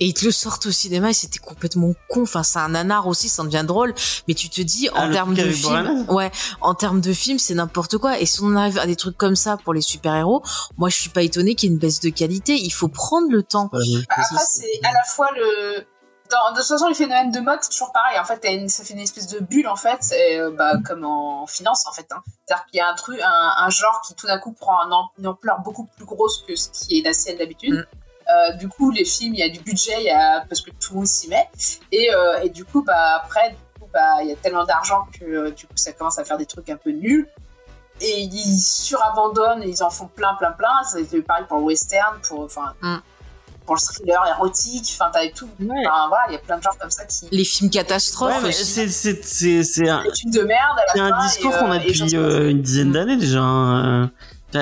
Et 0.00 0.06
ils 0.06 0.14
te 0.14 0.24
le 0.24 0.32
sortent 0.32 0.66
au 0.66 0.72
cinéma 0.72 1.10
et 1.10 1.12
c'était 1.12 1.38
complètement 1.38 1.92
con. 2.08 2.22
Enfin, 2.22 2.42
c'est 2.42 2.58
un 2.58 2.70
nanar 2.70 3.06
aussi, 3.06 3.28
ça 3.28 3.42
en 3.42 3.44
devient 3.44 3.64
drôle. 3.64 3.94
Mais 4.26 4.34
tu 4.34 4.48
te 4.48 4.60
dis, 4.60 4.88
Ah, 4.92 5.02
en 5.02 5.06
le 5.06 5.12
termes 5.12 5.34
de 5.34 5.42
film, 5.44 6.06
ouais, 6.08 6.32
en 6.60 6.74
termes 6.74 7.00
de 7.00 7.12
film, 7.12 7.38
c'est 7.38 7.54
n'importe 7.54 7.98
quoi. 7.98 8.18
Et 8.18 8.26
si 8.26 8.40
on 8.42 8.56
arrive 8.56 8.78
à 8.78 8.86
des 8.86 8.96
trucs 8.96 9.16
comme 9.16 9.36
ça 9.36 9.56
pour 9.56 9.72
les 9.72 9.80
super-héros, 9.80 10.42
moi, 10.78 10.88
je 10.88 10.96
suis 10.96 11.10
pas 11.10 11.22
étonnée 11.22 11.54
qu'il 11.54 11.68
y 11.68 11.72
ait 11.72 11.74
une 11.74 11.78
baisse 11.78 12.00
de 12.00 12.10
qualité. 12.10 12.54
Il 12.54 12.72
faut 12.72 12.88
prendre 12.88 13.30
le 13.30 13.42
temps. 13.42 13.70
Bah, 13.72 13.78
après, 14.08 14.44
c'est 14.44 14.80
à 14.82 14.92
la 14.92 15.04
fois 15.14 15.28
le. 15.36 15.86
Dans, 16.32 16.50
de 16.52 16.56
toute 16.58 16.66
façon, 16.66 16.88
les 16.88 16.94
phénomènes 16.94 17.30
de 17.30 17.40
mode, 17.40 17.58
c'est 17.60 17.68
toujours 17.70 17.92
pareil. 17.92 18.18
En 18.18 18.24
fait, 18.24 18.42
une- 18.50 18.68
ça 18.68 18.82
fait 18.84 18.94
une 18.94 19.00
espèce 19.00 19.26
de 19.28 19.38
bulle, 19.38 19.68
en 19.68 19.76
fait, 19.76 20.00
et, 20.12 20.40
euh, 20.40 20.50
bah, 20.50 20.72
comme 20.84 21.04
en 21.04 21.46
finance, 21.46 21.86
en 21.86 21.92
fait. 21.92 22.06
Hein. 22.10 22.22
C'est-à-dire 22.46 22.64
qu'il 22.66 22.78
y 22.78 22.80
a 22.80 22.88
un 22.88 22.94
truc, 22.94 23.20
un, 23.22 23.52
un 23.66 23.70
genre 23.70 24.00
qui 24.06 24.14
tout 24.14 24.26
d'un 24.26 24.38
coup 24.38 24.52
prend 24.52 24.80
un 24.80 24.90
une 25.18 25.26
ampleur 25.26 25.60
beaucoup 25.60 25.84
plus 25.96 26.06
grosse 26.06 26.42
que 26.48 26.56
ce 26.56 26.68
qui 26.70 26.98
est 26.98 27.02
la 27.04 27.12
sienne 27.12 27.36
d'habitude. 27.38 27.74
Mm. 27.74 27.84
Euh, 28.30 28.52
du 28.54 28.68
coup, 28.68 28.90
les 28.90 29.04
films, 29.04 29.34
il 29.34 29.40
y 29.40 29.42
a 29.42 29.48
du 29.50 29.60
budget, 29.60 29.96
il 29.98 30.04
y 30.04 30.10
a, 30.10 30.40
parce 30.48 30.62
que 30.62 30.70
tout 30.70 30.92
le 30.92 30.96
monde 30.98 31.06
s'y 31.06 31.28
met. 31.28 31.48
Et, 31.92 32.12
euh, 32.14 32.40
et 32.42 32.48
du 32.48 32.64
coup, 32.64 32.82
bah, 32.82 33.16
après, 33.22 33.54
bah, 33.92 34.22
il 34.22 34.28
y 34.28 34.32
a 34.32 34.36
tellement 34.36 34.64
d'argent 34.64 35.04
que 35.18 35.50
du 35.50 35.66
coup, 35.66 35.76
ça 35.76 35.92
commence 35.92 36.18
à 36.18 36.24
faire 36.24 36.38
des 36.38 36.46
trucs 36.46 36.68
un 36.70 36.76
peu 36.76 36.90
nuls. 36.92 37.28
Et 38.00 38.20
ils 38.22 38.58
surabandonnent, 38.60 39.62
ils 39.64 39.82
en 39.82 39.90
font 39.90 40.06
plein, 40.08 40.34
plein, 40.34 40.52
plein. 40.52 40.82
C'est 40.90 41.22
pareil 41.22 41.44
pour 41.46 41.58
le 41.58 41.64
western, 41.64 42.18
pour, 42.26 42.40
enfin, 42.40 42.72
Mm. 42.80 42.96
Pour 43.64 43.74
le 43.76 43.80
thriller 43.80 44.20
érotique, 44.36 44.84
enfin, 44.92 45.10
t'as 45.12 45.28
tout. 45.28 45.48
Ouais. 45.60 45.68
Enfin, 45.86 46.08
voilà, 46.08 46.24
il 46.28 46.32
y 46.32 46.36
a 46.36 46.38
plein 46.40 46.58
de 46.58 46.62
genres 46.62 46.76
comme 46.78 46.90
ça 46.90 47.04
qui. 47.04 47.26
Les 47.30 47.44
films 47.44 47.70
catastrophes 47.70 48.42
Ouais, 48.42 48.52
c'est 48.52 48.88
c'est 48.88 49.22
c'est 49.24 49.62
c'est 49.64 49.88
un, 49.88 50.02
de 50.02 50.40
merde 50.42 50.78
c'est 50.94 51.00
un 51.00 51.20
discours 51.24 51.54
et, 51.54 51.58
qu'on 51.58 51.70
a 51.70 51.76
euh, 51.76 51.80
et 51.84 51.92
gens 51.94 52.04
depuis 52.06 52.16
euh, 52.18 52.50
une 52.50 52.62
dizaine 52.62 52.92
d'années 52.92 53.16
déjà. 53.16 53.40
hein. 53.40 54.10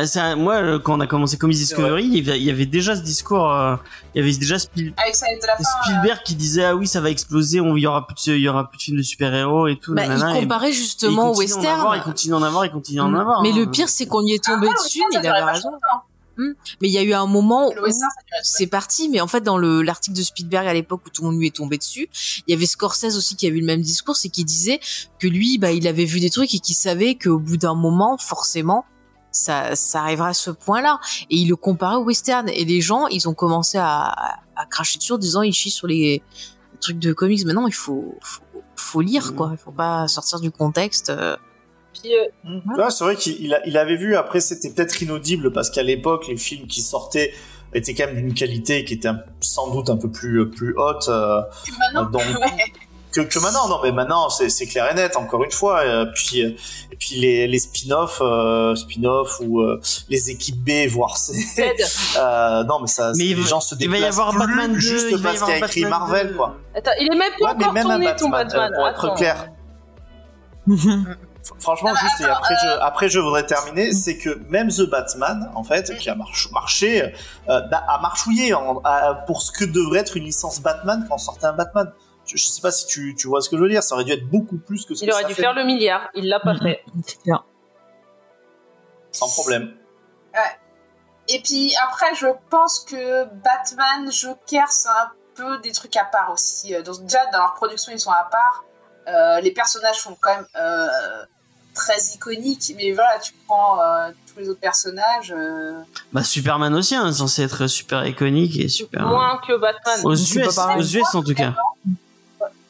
Ça, 0.07 0.37
moi, 0.37 0.55
euh, 0.55 0.79
quand 0.79 0.97
on 0.97 1.01
a 1.01 1.09
commencé 1.09 1.37
Comics 1.37 1.57
Discovery, 1.57 2.05
il 2.05 2.17
y, 2.25 2.31
avait, 2.31 2.39
il 2.39 2.45
y 2.45 2.51
avait 2.51 2.65
déjà 2.65 2.95
ce 2.95 3.01
discours. 3.01 3.51
euh, 3.53 3.75
il 4.15 4.21
y 4.21 4.23
avait 4.25 4.37
déjà 4.39 4.57
Spiel- 4.57 4.95
Avec 4.97 5.17
ça 5.17 5.27
de 5.27 5.45
la 5.45 5.57
fin. 5.57 5.63
euh, 5.65 5.83
Spielberg 5.83 6.21
qui 6.25 6.37
disait 6.37 6.65
ah 6.65 6.77
oui 6.77 6.87
ça 6.87 7.01
va 7.01 7.11
exploser, 7.11 7.61
on, 7.61 7.77
il 7.77 7.81
y 7.83 7.89
aura 7.89 8.07
plus 8.07 8.15
de, 8.29 8.35
il 8.37 8.41
y 8.41 8.49
aura 8.49 8.71
plus 8.71 8.79
de 8.79 8.83
films 8.85 8.99
de 8.99 9.03
super 9.03 9.35
héros 9.35 9.67
et 9.67 9.77
tout. 9.77 9.93
Bah, 9.93 10.07
nanana, 10.07 10.31
il 10.31 10.37
et- 10.37 10.41
comparait 10.43 10.69
et 10.69 10.71
il 10.71 10.75
justement 10.77 11.31
au 11.31 11.35
continue 11.35 11.49
d'en 11.51 11.57
western. 11.57 11.79
avoir, 11.81 11.97
il 11.97 12.03
continue 12.03 12.31
d'en 12.31 12.43
avoir, 12.45 12.65
il 12.67 12.71
continue 12.71 12.99
d'en 12.99 13.15
avoir. 13.17 13.43
Mais 13.43 13.51
hein. 13.51 13.57
le 13.57 13.67
pire, 13.69 13.89
c'est 13.89 14.07
qu'on 14.07 14.25
y 14.25 14.35
est 14.35 14.45
tombé 14.45 14.69
ah, 14.71 14.75
dessus, 14.81 15.01
mais 15.11 15.19
il 15.21 15.27
avait 15.27 15.31
raison. 15.43 15.71
vachement 15.73 16.03
longtemps. 16.49 16.61
Mais 16.81 16.89
il 16.89 16.93
y 16.93 16.99
a 16.99 17.03
eu 17.03 17.13
un 17.13 17.27
moment 17.27 17.69
où 17.69 17.73
c'est 18.43 18.67
parti, 18.67 19.09
mais 19.09 19.21
en 19.21 19.27
fait, 19.27 19.41
dans 19.43 19.59
le 19.59 19.83
l'article 19.83 20.17
de 20.17 20.23
Spielberg 20.23 20.67
à 20.67 20.75
l'époque 20.75 21.03
où 21.07 21.11
tout 21.11 21.23
le 21.23 21.29
monde 21.31 21.39
lui 21.39 21.47
est 21.49 21.55
tombé 21.57 21.79
dessus, 21.79 22.09
il 22.47 22.51
y 22.53 22.55
avait 22.55 22.67
Scorsese 22.67 23.17
aussi 23.17 23.37
qui 23.37 23.47
avait 23.47 23.57
eu 23.57 23.61
le 23.61 23.67
même 23.67 23.83
discours, 23.83 24.17
c'est 24.17 24.29
qui 24.29 24.45
disait 24.45 24.81
que 25.19 25.27
lui, 25.29 25.59
bah, 25.59 25.73
il 25.73 25.87
avait 25.87 26.05
vu 26.05 26.21
des 26.21 26.31
trucs 26.31 26.55
et 26.55 26.59
qu'il 26.59 26.75
savait 26.75 27.15
qu'au 27.17 27.39
bout 27.39 27.57
d'un 27.57 27.75
moment, 27.75 28.17
forcément, 28.19 28.85
ça, 29.33 29.77
ça 29.77 30.03
arriverait 30.03 30.31
à 30.31 30.35
ce 30.35 30.51
point-là. 30.51 30.99
Et 31.31 31.37
il 31.37 31.49
le 31.49 31.57
comparait 31.57 31.97
au 31.97 32.05
western. 32.05 32.49
Et 32.49 32.65
les 32.65 32.81
gens, 32.81 33.07
ils 33.07 33.29
ont 33.29 33.35
commencé 33.35 33.79
à, 33.79 34.03
à, 34.09 34.41
à 34.57 34.67
cracher 34.67 34.99
dessus 34.99 35.13
en 35.13 35.19
disant, 35.19 35.43
il 35.43 35.53
chie 35.53 35.71
sur 35.71 35.87
les, 35.87 36.23
les 36.73 36.79
trucs 36.81 36.99
de 36.99 37.13
comics. 37.13 37.45
Mais 37.47 37.53
non, 37.53 37.69
il 37.69 37.75
faut, 37.75 38.19
faut, 38.23 38.43
faut 38.77 39.01
lire, 39.01 39.35
quoi. 39.37 39.51
Il 39.53 39.59
faut 39.59 39.71
pas 39.71 40.09
sortir 40.09 40.41
du 40.41 40.51
contexte. 40.51 41.11
euh. 41.11 41.37
Puis, 41.93 42.15
euh, 42.15 42.59
vois, 42.77 42.91
c'est 42.91 43.05
vrai 43.05 43.17
qu'il 43.17 43.59
il 43.67 43.77
avait 43.77 43.97
vu, 43.97 44.17
après 44.17 44.41
c'était 44.41 44.71
peut-être 44.71 45.01
inaudible 45.03 45.53
parce 45.53 45.71
qu'à 45.71 45.83
l'époque 45.83 46.27
les 46.29 46.37
films 46.37 46.67
qui 46.67 46.81
sortaient 46.83 47.33
étaient 47.75 47.95
quand 47.95 48.07
même 48.07 48.17
d'une 48.17 48.35
qualité 48.35 48.85
qui 48.85 48.95
était 48.95 49.09
un- 49.09 49.23
sans 49.41 49.71
doute 49.73 49.91
un 49.91 49.97
peu 49.97 50.11
plus, 50.11 50.49
plus 50.51 50.75
haute. 50.77 51.09
euh, 51.09 51.43
Puis 51.65 51.73
maintenant, 51.79 52.11
donc, 52.11 52.23
ouais. 52.41 52.65
que, 53.13 53.21
que 53.21 53.39
maintenant, 53.41 53.69
non 53.69 53.81
mais 53.83 53.93
maintenant 53.93 54.29
c'est 54.31 54.67
clair 54.67 54.91
et 54.91 54.95
net, 54.95 55.17
encore 55.17 55.43
une 55.45 55.51
fois. 55.51 55.81
euh, 55.81 56.07
puis, 56.15 56.43
euh, 56.45 56.51
et 56.93 56.97
puis 56.97 57.17
les, 57.17 57.47
les 57.49 57.59
spin-offs, 57.59 58.19
euh, 58.23 58.75
spin-off 58.77 59.41
ou 59.41 59.61
euh, 59.61 59.81
les 60.09 60.31
équipes 60.31 60.57
B, 60.65 60.87
voire 60.89 61.17
C. 61.17 61.33
Euh, 62.19 62.65
non 62.65 62.81
mais 62.81 62.87
ça, 62.89 63.13
Mais 63.17 63.25
les 63.25 63.35
va- 63.35 63.47
gens 63.49 63.61
se 63.61 63.75
il 63.79 63.89
va 63.89 63.97
y 63.97 64.01
déplacent 64.01 64.19
avoir 64.19 64.31
plus 64.35 64.39
Batman 64.47 64.73
2, 64.73 64.79
juste 64.79 65.23
parce 65.23 65.43
qu'il 65.43 65.53
a 65.53 65.59
écrit 65.59 65.83
Batman 65.83 65.91
Marvel 66.01 66.29
2. 66.29 66.35
quoi. 66.37 66.57
attends, 66.75 66.91
il 67.01 67.07
est 67.07 67.17
même 67.17 67.33
pas 67.39 67.45
Ouais, 67.47 67.51
encore 67.53 67.73
même 67.73 67.83
tourné 67.85 68.07
ton 68.17 68.29
Batman, 68.31 68.31
Batman. 68.31 68.73
euh, 68.73 68.77
pour 68.77 68.89
être 68.89 69.05
Attends. 69.05 69.15
clair. 69.15 69.49
Franchement, 71.59 71.95
juste, 71.95 72.21
et 72.21 72.25
après, 72.25 72.55
je, 72.63 72.69
après, 72.81 73.09
je 73.09 73.19
voudrais 73.19 73.45
terminer, 73.47 73.93
c'est 73.93 74.19
que 74.19 74.31
même 74.49 74.69
The 74.69 74.83
Batman, 74.89 75.51
en 75.55 75.65
fait, 75.65 75.97
qui 75.99 76.09
a 76.11 76.15
march- 76.15 76.51
marché, 76.53 77.15
euh, 77.49 77.61
bah, 77.63 77.83
a 77.89 77.99
marchouillé 78.01 78.53
en- 78.55 78.81
pour 79.27 79.43
ce 79.43 79.51
que 79.51 79.65
devrait 79.65 80.01
être 80.01 80.17
une 80.17 80.25
licence 80.25 80.61
Batman 80.61 81.07
quand 81.09 81.19
sortait 81.19 81.47
un 81.47 81.53
Batman. 81.53 81.93
Je, 82.27 82.37
je 82.37 82.45
sais 82.45 82.61
pas 82.61 82.71
si 82.71 82.87
tu, 82.87 83.15
tu 83.17 83.27
vois 83.27 83.41
ce 83.41 83.49
que 83.49 83.57
je 83.57 83.63
veux 83.63 83.69
dire, 83.69 83.83
ça 83.83 83.95
aurait 83.95 84.05
dû 84.05 84.13
être 84.13 84.29
beaucoup 84.29 84.59
plus 84.59 84.85
que 84.85 84.95
ce 84.95 85.05
Il 85.05 85.09
que 85.09 85.13
aurait 85.15 85.23
ça 85.23 85.29
dû 85.29 85.35
fait, 85.35 85.43
faire 85.43 85.55
le 85.55 85.65
milliard, 85.65 86.09
il 86.15 86.29
l'a 86.29 86.41
pas 86.41 86.57
fait. 86.59 86.83
C'est 87.07 87.21
clair. 87.23 87.45
sans 89.13 89.29
problème. 89.29 89.75
Et 91.29 91.41
puis 91.43 91.73
après, 91.87 92.15
je 92.17 92.27
pense 92.51 92.81
que 92.81 93.25
Batman, 93.25 94.11
Joker, 94.11 94.67
c'est 94.73 94.89
un 94.89 95.11
peu 95.37 95.59
des 95.61 95.71
trucs 95.71 95.97
à 95.97 96.05
part 96.05 96.33
aussi. 96.33 96.75
Euh, 96.75 96.83
Donc, 96.83 97.03
déjà, 97.03 97.25
dans 97.33 97.39
leur 97.39 97.55
production, 97.55 97.93
ils 97.93 98.01
sont 98.01 98.11
à 98.11 98.29
part. 98.31 98.65
Euh, 99.13 99.41
les 99.41 99.51
personnages 99.51 99.97
sont 99.99 100.17
quand 100.21 100.35
même 100.35 100.47
euh, 100.57 100.89
très 101.75 101.99
iconiques, 102.15 102.73
mais 102.77 102.93
voilà, 102.93 103.19
tu 103.19 103.33
prends 103.47 103.81
euh, 103.81 104.11
tous 104.33 104.41
les 104.41 104.49
autres 104.49 104.61
personnages. 104.61 105.33
euh, 105.37 105.81
Bah 106.13 106.23
Superman 106.25 106.75
aussi, 106.75 106.95
hein, 106.95 107.13
censé 107.13 107.43
être 107.43 107.67
super 107.67 108.07
iconique 108.07 108.59
et 108.59 108.69
super. 108.69 109.07
Moins 109.07 109.39
que 109.47 109.57
Batman. 109.59 110.01
Aux 110.05 110.15
US, 110.15 110.59
aux 110.77 110.83
US 110.83 111.15
en 111.15 111.23
tout 111.23 111.35
cas. 111.35 111.55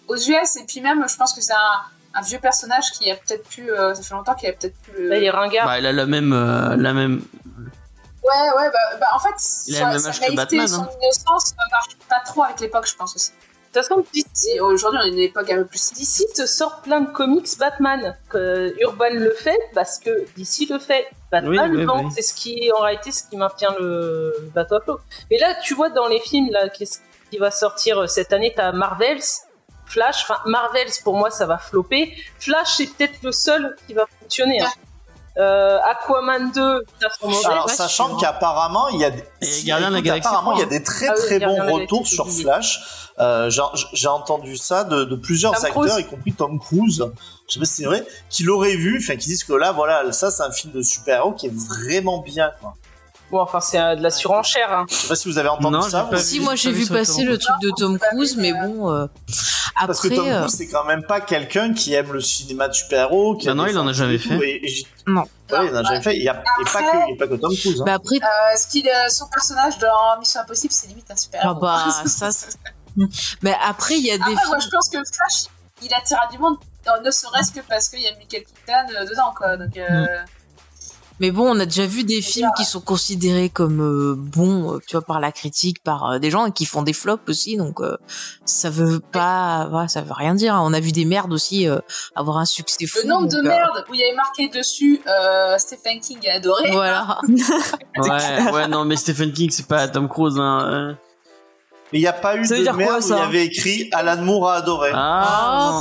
aux 0.08 0.16
US, 0.16 0.56
et 0.56 0.64
puis 0.66 0.80
même, 0.80 1.06
je 1.08 1.16
pense 1.16 1.32
que 1.34 1.40
c'est 1.40 1.52
un, 1.52 2.18
un 2.18 2.22
vieux 2.22 2.38
personnage 2.40 2.90
qui 2.92 3.10
a 3.10 3.16
peut-être 3.16 3.44
plus. 3.48 3.70
euh, 3.72 3.94
ça 3.94 4.02
fait 4.02 4.14
longtemps 4.14 4.34
qu'il 4.34 4.48
a 4.48 4.52
peut-être 4.52 4.76
plus 4.82 5.02
le. 5.04 5.08
Là, 5.08 5.16
il 5.18 5.24
est 5.24 5.30
ringard. 5.30 5.66
Bah, 5.66 5.78
il 5.78 5.86
a 5.86 5.92
la 5.92 6.06
même, 6.06 6.32
euh, 6.32 6.76
la 6.76 6.92
même. 6.92 7.22
Ouais, 8.22 8.50
ouais, 8.58 8.70
bah, 8.70 8.98
bah, 9.00 9.06
en 9.14 9.18
fait, 9.18 9.34
Il 9.66 9.76
a 9.76 9.78
sa- 9.78 9.84
le 9.86 9.90
même 9.92 9.98
sa 10.00 10.08
âge 10.10 10.20
que 10.20 10.36
Batman, 10.36 10.64
et 10.64 10.68
son 10.68 10.82
hein. 10.82 10.88
innocence 11.02 11.52
ne 11.52 11.70
marche 11.70 11.96
pas 12.08 12.20
trop 12.20 12.42
avec 12.44 12.60
l'époque, 12.60 12.86
je 12.86 12.94
pense 12.94 13.14
aussi. 13.16 13.30
De 13.72 13.78
toute 13.80 13.88
façon, 13.88 14.04
Aujourd'hui, 14.62 15.00
on 15.00 15.06
est 15.06 15.08
une 15.10 15.18
époque 15.20 15.48
un 15.50 15.58
peu 15.58 15.64
plus. 15.64 15.92
DC 15.92 16.32
te 16.34 16.44
sort 16.44 16.80
plein 16.82 17.02
de 17.02 17.10
comics 17.12 17.46
Batman. 17.58 18.16
Que 18.28 18.74
Urban 18.80 19.10
le 19.12 19.30
fait 19.30 19.58
parce 19.74 19.98
que 19.98 20.24
DC 20.36 20.68
le 20.70 20.78
fait. 20.80 21.06
Batman 21.30 21.70
Oui, 21.70 21.76
oui, 21.78 21.84
vend. 21.84 22.02
oui. 22.04 22.10
C'est 22.12 22.22
ce 22.22 22.34
qui, 22.34 22.70
en 22.76 22.80
réalité, 22.82 23.12
ce 23.12 23.22
qui 23.28 23.36
maintient 23.36 23.74
le 23.78 24.34
le 24.40 24.50
bateau 24.52 24.74
à 24.76 24.80
flot. 24.80 24.98
Mais 25.30 25.38
là, 25.38 25.54
tu 25.62 25.74
vois 25.74 25.88
dans 25.90 26.08
les 26.08 26.18
films 26.20 26.50
là, 26.50 26.68
qu'est-ce 26.68 26.98
qui 27.30 27.38
va 27.38 27.52
sortir 27.52 27.98
euh, 27.98 28.06
cette 28.08 28.32
année, 28.32 28.52
t'as 28.56 28.72
Marvels, 28.72 29.22
Flash. 29.86 30.22
Enfin, 30.24 30.40
Marvels 30.46 30.90
pour 31.04 31.14
moi, 31.16 31.30
ça 31.30 31.46
va 31.46 31.58
flopper. 31.58 32.12
Flash, 32.40 32.76
c'est 32.76 32.86
peut-être 32.92 33.22
le 33.22 33.30
seul 33.30 33.76
qui 33.86 33.94
va 33.94 34.06
fonctionner. 34.20 34.60
hein. 34.60 34.68
Euh, 35.40 35.78
Aquaman 35.84 36.50
2, 36.52 36.84
ça 37.00 37.08
sera 37.10 37.28
mauvais. 37.30 37.46
Alors, 37.46 37.66
ouais, 37.66 37.72
sachant 37.72 38.16
qu'apparemment, 38.16 38.88
il 38.90 39.00
y 39.00 39.04
a 39.04 39.10
des, 39.10 39.24
si, 39.40 39.70
écoute, 39.70 40.06
apparemment, 40.26 40.52
il 40.52 40.58
y 40.60 40.62
a 40.62 40.66
des 40.66 40.82
très 40.82 41.08
Ah 41.08 41.14
oui, 41.16 41.22
très 41.26 41.38
bons 41.40 41.72
retours 41.72 42.06
sur. 42.06 42.28
Flash. 42.30 42.80
Euh, 43.18 43.50
j'ai- 43.50 43.62
j'ai 43.92 44.08
entendu 44.08 44.56
ça 44.56 44.84
de, 44.84 45.04
de 45.04 45.16
plusieurs 45.16 45.52
Tom 45.54 45.64
acteurs, 45.64 45.82
Cruise. 45.82 45.98
y 45.98 46.04
compris 46.04 46.32
Tom 46.32 46.58
Cruise. 46.58 47.04
Je 47.48 47.54
sais 47.54 47.58
pas 47.60 47.66
si 47.66 47.74
c'est 47.82 47.84
vrai, 47.84 48.04
qui 48.30 48.44
l'auraient 48.44 48.76
vu, 48.76 48.98
enfin, 49.02 49.16
qui 49.16 49.28
disent 49.28 49.44
que 49.44 49.52
là, 49.52 49.72
voilà, 49.72 50.10
ça, 50.12 50.30
c'est 50.30 50.42
un 50.42 50.52
film 50.52 50.72
de 50.72 50.82
super-héros 50.82 51.32
qui 51.32 51.46
est 51.46 51.54
vraiment 51.54 52.18
bien, 52.18 52.50
quoi. 52.60 52.74
Bon, 53.30 53.40
enfin, 53.40 53.60
c'est 53.60 53.78
euh, 53.80 53.94
de 53.96 54.02
la 54.02 54.10
surenchère. 54.10 54.72
hein. 54.72 54.86
Je 54.88 54.94
sais 54.94 55.08
pas 55.08 55.14
si 55.16 55.28
vous 55.30 55.38
avez 55.38 55.48
entendu 55.48 55.76
Non, 55.76 55.82
ça. 55.82 56.08
vu. 56.10 56.18
Si, 56.18 56.40
moi, 56.40 56.54
j'ai 56.56 56.72
vu 56.72 56.86
passer 56.86 57.22
le 57.24 57.38
truc 57.38 57.54
de 57.62 57.70
Tom 57.76 57.92
vu, 57.94 57.98
Cruise, 58.00 58.36
mais 58.36 58.52
bon, 58.52 58.90
euh, 58.90 59.06
Parce 59.86 60.00
que 60.00 60.06
après, 60.08 60.16
Tom 60.16 60.26
euh, 60.28 60.38
Cruise, 60.40 60.54
c'est 60.56 60.68
quand 60.68 60.84
même 60.84 61.04
pas 61.04 61.20
quelqu'un 61.20 61.72
qui 61.72 61.94
aime 61.94 62.12
le 62.12 62.20
cinéma 62.20 62.66
de 62.68 62.72
super-héros. 62.74 63.36
qui 63.36 63.46
Bah 63.46 63.52
a 63.52 63.54
non, 63.54 63.66
il 63.66 63.78
en 63.78 63.86
a 63.86 63.92
jamais 63.92 64.18
fait. 64.18 64.34
Et, 64.36 64.64
et 64.64 64.68
j'ai- 64.68 64.86
Non. 65.06 65.22
Ouais, 65.52 65.66
il 65.66 65.76
en 65.76 65.80
a 65.80 65.82
jamais 65.84 66.02
fait. 66.02 66.16
Il 66.16 66.22
y 66.24 66.28
a, 66.28 66.34
et 66.60 66.64
pas 66.64 66.70
Après- 66.70 66.82
que, 66.82 66.96
il 67.08 67.10
y 67.10 67.14
a 67.14 67.18
pas 67.18 67.26
que 67.28 67.40
Tom 67.40 67.56
Cruise. 67.56 67.80
hein. 67.80 67.84
bah 67.86 67.94
après, 67.94 68.16
Euh, 68.16 68.56
ce 68.58 68.66
qu'il, 68.66 68.88
euh, 68.88 69.08
son 69.08 69.26
personnage 69.28 69.78
dans 69.78 70.18
Mission 70.18 70.40
Impossible, 70.40 70.72
c'est 70.72 70.86
limite 70.88 71.10
un 71.10 71.16
super. 71.16 71.40
Ah 71.44 71.54
bah, 71.54 71.84
ça, 72.06 72.30
c'est- 72.32 72.56
mais 73.42 73.56
après, 73.64 73.94
il 73.98 74.04
y 74.06 74.10
a 74.10 74.16
des 74.16 74.22
Après, 74.22 74.34
moi, 74.34 74.42
films. 74.58 74.60
je 74.60 74.68
pense 74.70 74.88
que 74.88 74.98
Flash, 74.98 75.44
il 75.82 75.94
attirera 75.94 76.26
du 76.32 76.38
monde, 76.38 76.56
ne 77.04 77.10
serait-ce 77.10 77.52
que 77.52 77.60
parce 77.60 77.88
qu'il 77.88 78.00
y 78.02 78.08
a 78.08 78.10
Michael 78.16 78.42
Keaton 78.42 79.04
dedans, 79.08 79.32
quoi. 79.36 79.56
Donc, 79.56 79.76
euh, 79.76 80.06
Mais 81.20 81.30
bon, 81.30 81.54
on 81.54 81.60
a 81.60 81.66
déjà 81.66 81.86
vu 81.86 82.02
des 82.04 82.22
films 82.22 82.48
qui 82.56 82.64
sont 82.64 82.80
considérés 82.80 83.50
comme 83.50 83.80
euh, 83.82 84.14
bons, 84.16 84.74
euh, 84.74 84.78
tu 84.86 84.96
vois, 84.96 85.04
par 85.04 85.20
la 85.20 85.32
critique, 85.32 85.82
par 85.82 86.12
euh, 86.12 86.18
des 86.18 86.30
gens 86.30 86.46
et 86.46 86.52
qui 86.52 86.64
font 86.64 86.82
des 86.82 86.94
flops 86.94 87.28
aussi. 87.28 87.56
Donc, 87.58 87.80
euh, 87.80 87.96
ça 88.46 88.70
veut 88.70 89.00
pas, 89.00 89.66
voilà, 89.70 89.86
ça 89.88 90.00
veut 90.00 90.14
rien 90.14 90.34
dire. 90.34 90.54
hein. 90.54 90.62
On 90.64 90.72
a 90.72 90.80
vu 90.80 90.92
des 90.92 91.04
merdes 91.04 91.32
aussi 91.32 91.68
euh, 91.68 91.78
avoir 92.16 92.38
un 92.38 92.46
succès 92.46 92.86
fou. 92.86 93.00
le 93.02 93.08
nombre 93.08 93.28
de 93.28 93.36
donc, 93.36 93.44
euh, 93.44 93.48
merdes 93.48 93.84
où 93.90 93.94
il 93.94 94.00
y 94.00 94.02
avait 94.04 94.16
marqué 94.16 94.48
dessus 94.48 95.00
euh, 95.06 95.58
Stephen 95.58 96.00
King 96.00 96.18
a 96.30 96.36
adoré. 96.36 96.70
Voilà. 96.72 97.18
Ouais, 97.98 98.50
ouais, 98.52 98.68
non, 98.68 98.84
mais 98.86 98.96
Stephen 98.96 99.32
King, 99.32 99.50
c'est 99.50 99.66
pas 99.66 99.86
Tom 99.88 100.08
Cruise, 100.08 100.38
hein. 100.38 100.96
Mais 101.92 101.98
il 101.98 102.02
n'y 102.02 102.06
a 102.08 102.12
pas 102.12 102.36
eu 102.36 102.44
Ça 102.44 102.56
de 102.56 102.62
dire 102.62 102.72
quoi, 102.72 102.78
merde 102.84 103.02
où 103.02 103.06
il 103.06 103.10
y 103.10 103.20
avait 103.20 103.44
écrit 103.46 103.88
Alan 103.92 104.22
Moore 104.22 104.48
a 104.50 104.54
adoré. 104.56 104.90
Ah, 104.94 105.80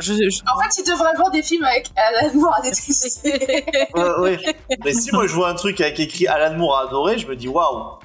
Je, 0.00 0.12
je- 0.12 0.42
En 0.54 0.60
fait, 0.60 0.80
il 0.82 0.84
devrait 0.86 1.14
voir 1.16 1.30
des 1.30 1.42
films 1.42 1.64
avec 1.64 1.90
Alan 1.96 2.30
Moore 2.34 2.54
à 2.58 2.60
détester. 2.62 3.64
Ouais, 3.94 4.18
ouais. 4.20 4.56
Mais 4.84 4.92
si 4.92 5.10
moi 5.12 5.26
je 5.26 5.32
vois 5.34 5.48
un 5.50 5.54
truc 5.54 5.80
avec 5.80 5.98
écrit 6.00 6.26
Alan 6.26 6.56
Moore 6.56 6.78
a 6.78 6.86
adoré, 6.88 7.18
je 7.18 7.26
me 7.26 7.34
dis 7.34 7.48
waouh, 7.48 7.98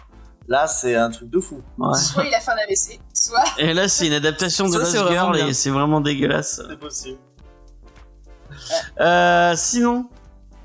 là 0.48 0.68
c'est 0.68 0.96
un 0.96 1.10
truc 1.10 1.30
de 1.30 1.40
fou. 1.42 1.62
Ouais. 1.78 1.98
soit 1.98 2.24
il 2.26 2.34
a 2.34 2.40
fait 2.40 2.52
un 2.52 2.56
AVC, 2.66 3.00
soit. 3.14 3.44
Et 3.58 3.74
là, 3.74 3.88
c'est 3.90 4.08
une 4.08 4.14
adaptation 4.14 4.68
de 4.70 4.78
Lost 4.78 4.92
c'est 4.92 4.98
vraiment 5.00 5.34
Girl 5.34 5.50
et 5.50 5.54
c'est 5.54 5.70
vraiment 5.70 6.00
dégueulasse. 6.02 6.62
C'est 6.70 6.80
possible. 6.80 7.18
Euh, 9.02 9.54
sinon, 9.56 10.06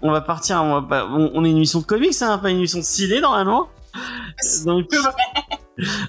on 0.02 0.10
va 0.12 0.20
partir. 0.20 0.62
On, 0.62 0.80
va 0.80 0.82
pas- 0.86 1.06
on, 1.06 1.30
on 1.34 1.44
est 1.44 1.50
une 1.50 1.56
émission 1.56 1.80
de 1.80 1.84
comics, 1.84 2.14
hein, 2.20 2.38
pas 2.38 2.50
une 2.50 2.58
émission 2.58 2.78
de 2.78 2.84
ciné 2.84 3.20
normalement. 3.20 3.68
Donc, 4.64 4.86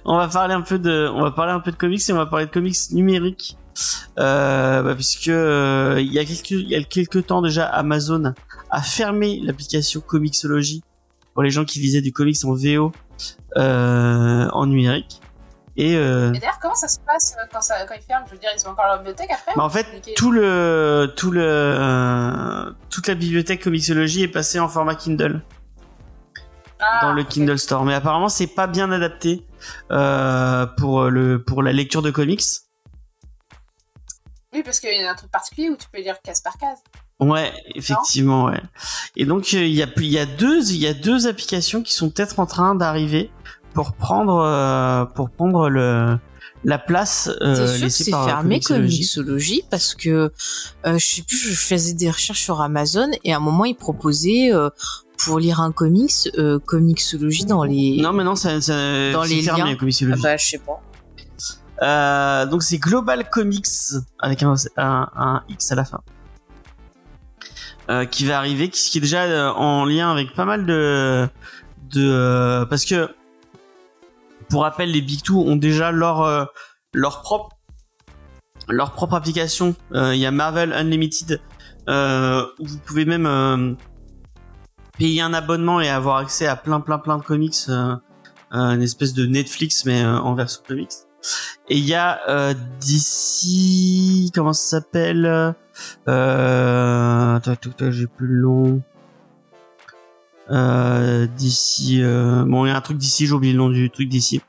on 0.06 0.18
va 0.18 0.28
parler 0.28 0.54
un 0.54 0.62
peu 0.62 0.80
de, 0.80 1.10
on 1.14 1.22
va 1.22 1.32
parler 1.32 1.52
un 1.52 1.60
peu 1.60 1.72
de 1.72 1.78
comics 1.78 2.02
et 2.08 2.14
on 2.14 2.18
va 2.18 2.26
parler 2.26 2.46
de 2.46 2.52
comics 2.52 2.78
numériques, 2.92 3.58
euh, 4.18 4.82
bah, 4.82 4.96
puisque 4.96 5.28
euh, 5.28 5.98
il 6.00 6.12
y 6.12 6.20
a 6.20 6.26
quelques, 6.26 6.52
il 6.52 6.70
y 6.70 6.76
a 6.76 6.84
quelques 6.84 7.28
temps 7.28 7.42
déjà, 7.42 7.66
Amazon 7.66 8.34
a 8.70 8.82
fermé 8.82 9.40
l'application 9.44 10.02
Comixology 10.02 10.84
pour 11.34 11.44
les 11.44 11.50
gens 11.50 11.66
qui 11.66 11.80
lisaient 11.80 12.02
du 12.02 12.12
comics 12.12 12.44
en 12.44 12.54
VO 12.54 12.92
euh, 13.58 14.48
en 14.52 14.66
numérique. 14.66 15.22
Et 15.80 15.96
euh, 15.96 16.34
Et 16.34 16.40
d'ailleurs, 16.40 16.60
comment 16.62 16.76
ça 16.76 16.90
se 16.90 17.00
passe 17.00 17.36
euh, 17.38 17.46
quand, 17.54 17.62
ça, 17.62 17.86
quand 17.88 17.96
ils 17.96 18.02
ferment? 18.02 18.26
Je 18.28 18.34
veux 18.34 18.38
dire, 18.38 18.50
ils 18.54 18.68
ont 18.68 18.72
encore 18.72 18.86
leur 18.86 18.98
bibliothèque 18.98 19.32
après 19.32 19.54
bah, 19.56 19.64
en 19.64 19.70
fait, 19.70 19.86
tout 20.18 20.32
le, 20.32 21.14
tout 21.16 21.32
le, 21.32 21.42
euh, 21.42 22.70
toute 22.90 23.08
la 23.08 23.16
bibliothèque 23.16 23.64
Comixology 23.64 24.24
est 24.24 24.28
passée 24.28 24.60
en 24.60 24.68
format 24.68 24.96
Kindle 24.96 25.42
Ah, 26.80 27.02
dans 27.02 27.14
le. 27.14 27.24
Kindle 27.24 27.60
Store. 27.60 27.86
Mais 27.86 27.94
apparemment, 27.94 28.30
c'est 28.30 28.48
pas 28.48 28.68
bien 28.68 28.92
adapté 28.92 29.46
euh, 29.92 30.66
pour 30.66 31.06
le, 31.06 31.44
pour 31.44 31.64
la 31.64 31.74
lecture 31.74 32.02
de 32.02 32.12
comics. 32.12 32.42
Oui, 34.54 34.64
parce 34.64 34.80
qu'il 34.80 35.00
y 35.00 35.04
a 35.04 35.12
un 35.12 35.16
truc 35.16 35.30
particulier 35.30 35.70
où 35.70 35.76
tu 35.76 35.88
peux 35.92 36.02
lire 36.02 36.20
case 36.24 36.42
par 36.42 36.58
case. 36.58 36.80
Ouais, 37.20 37.52
effectivement, 37.76 38.46
ouais. 38.46 38.62
Et 39.18 39.26
donc 39.26 39.54
euh, 39.54 39.66
il 39.66 39.76
y 39.76 39.84
a 39.84 39.88
il 39.98 40.06
y 40.06 40.18
a 40.18 40.26
deux 40.26 40.72
il 40.72 40.78
y 40.78 40.88
a 40.88 40.94
deux 40.94 41.28
applications 41.28 41.84
qui 41.84 41.94
sont 41.94 42.10
peut-être 42.10 42.40
en 42.40 42.46
train 42.46 42.76
d'arriver 42.76 43.30
pour 43.74 43.94
prendre 43.94 44.42
euh, 44.42 45.06
pour 45.06 45.30
prendre 45.30 45.70
le 45.70 46.18
la 46.64 46.78
place 46.80 47.30
euh, 47.42 47.56
sûr 47.56 47.76
que 47.76 47.82
laissée 47.84 48.04
c'est 48.06 48.12
par 48.12 48.26
fermé. 48.26 48.60
Comixology 48.62 49.64
parce 49.70 49.96
que 49.96 50.32
euh, 50.86 50.98
je 50.98 51.06
sais 51.06 51.22
plus, 51.24 51.38
je 51.38 51.54
faisais 51.54 51.94
des 51.94 52.10
recherches 52.10 52.42
sur 52.42 52.62
Amazon 52.62 53.12
et 53.24 53.34
à 53.34 53.38
un 53.38 53.42
moment 53.42 53.66
ils 53.66 53.76
proposaient 53.76 54.52
euh, 54.54 54.70
pour 55.24 55.40
lire 55.40 55.60
un 55.60 55.72
comics, 55.72 56.30
euh, 56.38 56.60
Comixology 56.60 57.46
dans 57.46 57.64
les. 57.64 57.98
Non, 58.02 58.14
mais 58.14 58.24
non, 58.24 58.36
ça, 58.36 58.62
ça 58.62 59.12
Dans 59.12 59.24
c'est 59.24 59.36
les 59.36 59.42
fermé, 59.44 59.76
liens. 59.76 59.78
Ah 59.80 60.06
le 60.06 60.22
bah, 60.22 60.38
je 60.38 60.46
sais 60.46 60.58
pas. 60.60 60.82
Euh, 61.82 62.46
donc 62.46 62.64
c'est 62.64 62.78
Global 62.78 63.30
Comics 63.30 63.66
avec 64.20 64.44
un, 64.44 64.56
un, 64.78 65.10
un 65.16 65.44
X 65.50 65.72
à 65.72 65.76
la 65.76 65.86
fin. 65.86 66.02
Euh, 67.90 68.06
qui 68.06 68.26
va 68.26 68.38
arriver, 68.38 68.70
qui, 68.70 68.90
qui 68.90 68.98
est 69.00 69.02
déjà 69.02 69.24
euh, 69.24 69.50
en 69.52 69.86
lien 69.86 70.12
avec 70.12 70.34
pas 70.36 70.46
mal 70.46 70.66
de 70.66 71.28
de 71.92 72.08
euh, 72.08 72.66
parce 72.66 72.86
que 72.86 73.10
pour 74.50 74.62
rappel 74.62 74.92
les 74.92 75.02
Big 75.02 75.24
Two 75.24 75.42
ont 75.42 75.56
déjà 75.56 75.92
leur 75.92 76.22
euh, 76.22 76.46
leur 76.94 77.22
propre 77.22 77.58
leur 78.68 78.92
propre 78.92 79.16
application. 79.16 79.76
Euh, 79.94 80.14
Il 80.14 80.20
y 80.20 80.26
a 80.26 80.32
Marvel 80.32 80.74
Unlimited 80.74 81.42
euh, 81.88 82.46
où 82.60 82.68
vous 82.68 82.78
pouvez 82.80 83.06
même 83.06 83.26
euh, 83.26 83.74
payer 85.00 85.22
un 85.22 85.34
abonnement 85.34 85.80
et 85.82 85.90
avoir 85.90 86.18
accès 86.18 86.46
à 86.46 86.56
plein 86.56 86.82
plein 86.82 87.00
plein 87.00 87.18
de 87.18 87.24
comics, 87.24 87.56
euh, 87.70 87.96
euh, 88.54 88.76
une 88.76 88.84
espèce 88.84 89.14
de 89.14 89.26
Netflix 89.26 89.86
mais 89.86 90.04
euh, 90.04 90.20
en 90.20 90.36
version 90.36 90.62
comics. 90.68 90.92
Et 91.70 91.78
il 91.78 91.86
y 91.86 91.96
a 91.96 92.20
euh, 92.30 92.54
d'ici 92.80 94.32
comment 94.36 94.54
ça 94.54 94.82
s'appelle 94.82 95.56
euh, 96.08 97.36
attends, 97.36 97.56
j'ai 97.90 98.08
plus 98.08 98.28
le 98.28 98.42
nom. 98.42 98.82
Euh, 100.52 101.28
euh, 101.28 102.44
bon 102.46 102.66
il 102.66 102.70
y 102.70 102.72
a 102.72 102.76
un 102.76 102.82
truc 102.82 102.98
d'ici 102.98 103.28
j'ai 103.28 103.34
oublié 103.34 103.54
le 103.54 103.60
nom 103.60 103.70
du 103.70 103.90
truc 103.92 104.10
d'ici 104.10 104.42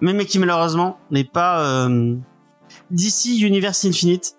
mais 0.00 0.24
qui 0.24 0.38
malheureusement 0.38 0.98
n'est 1.10 1.24
pas 1.24 1.86
euh, 1.86 2.16
d'ici 2.90 3.38
Universe 3.40 3.84
Infinite 3.84 4.36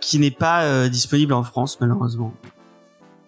qui 0.00 0.18
n'est 0.20 0.30
pas 0.30 0.88
disponible 0.88 1.32
en 1.32 1.42
France 1.42 1.78
malheureusement 1.80 2.32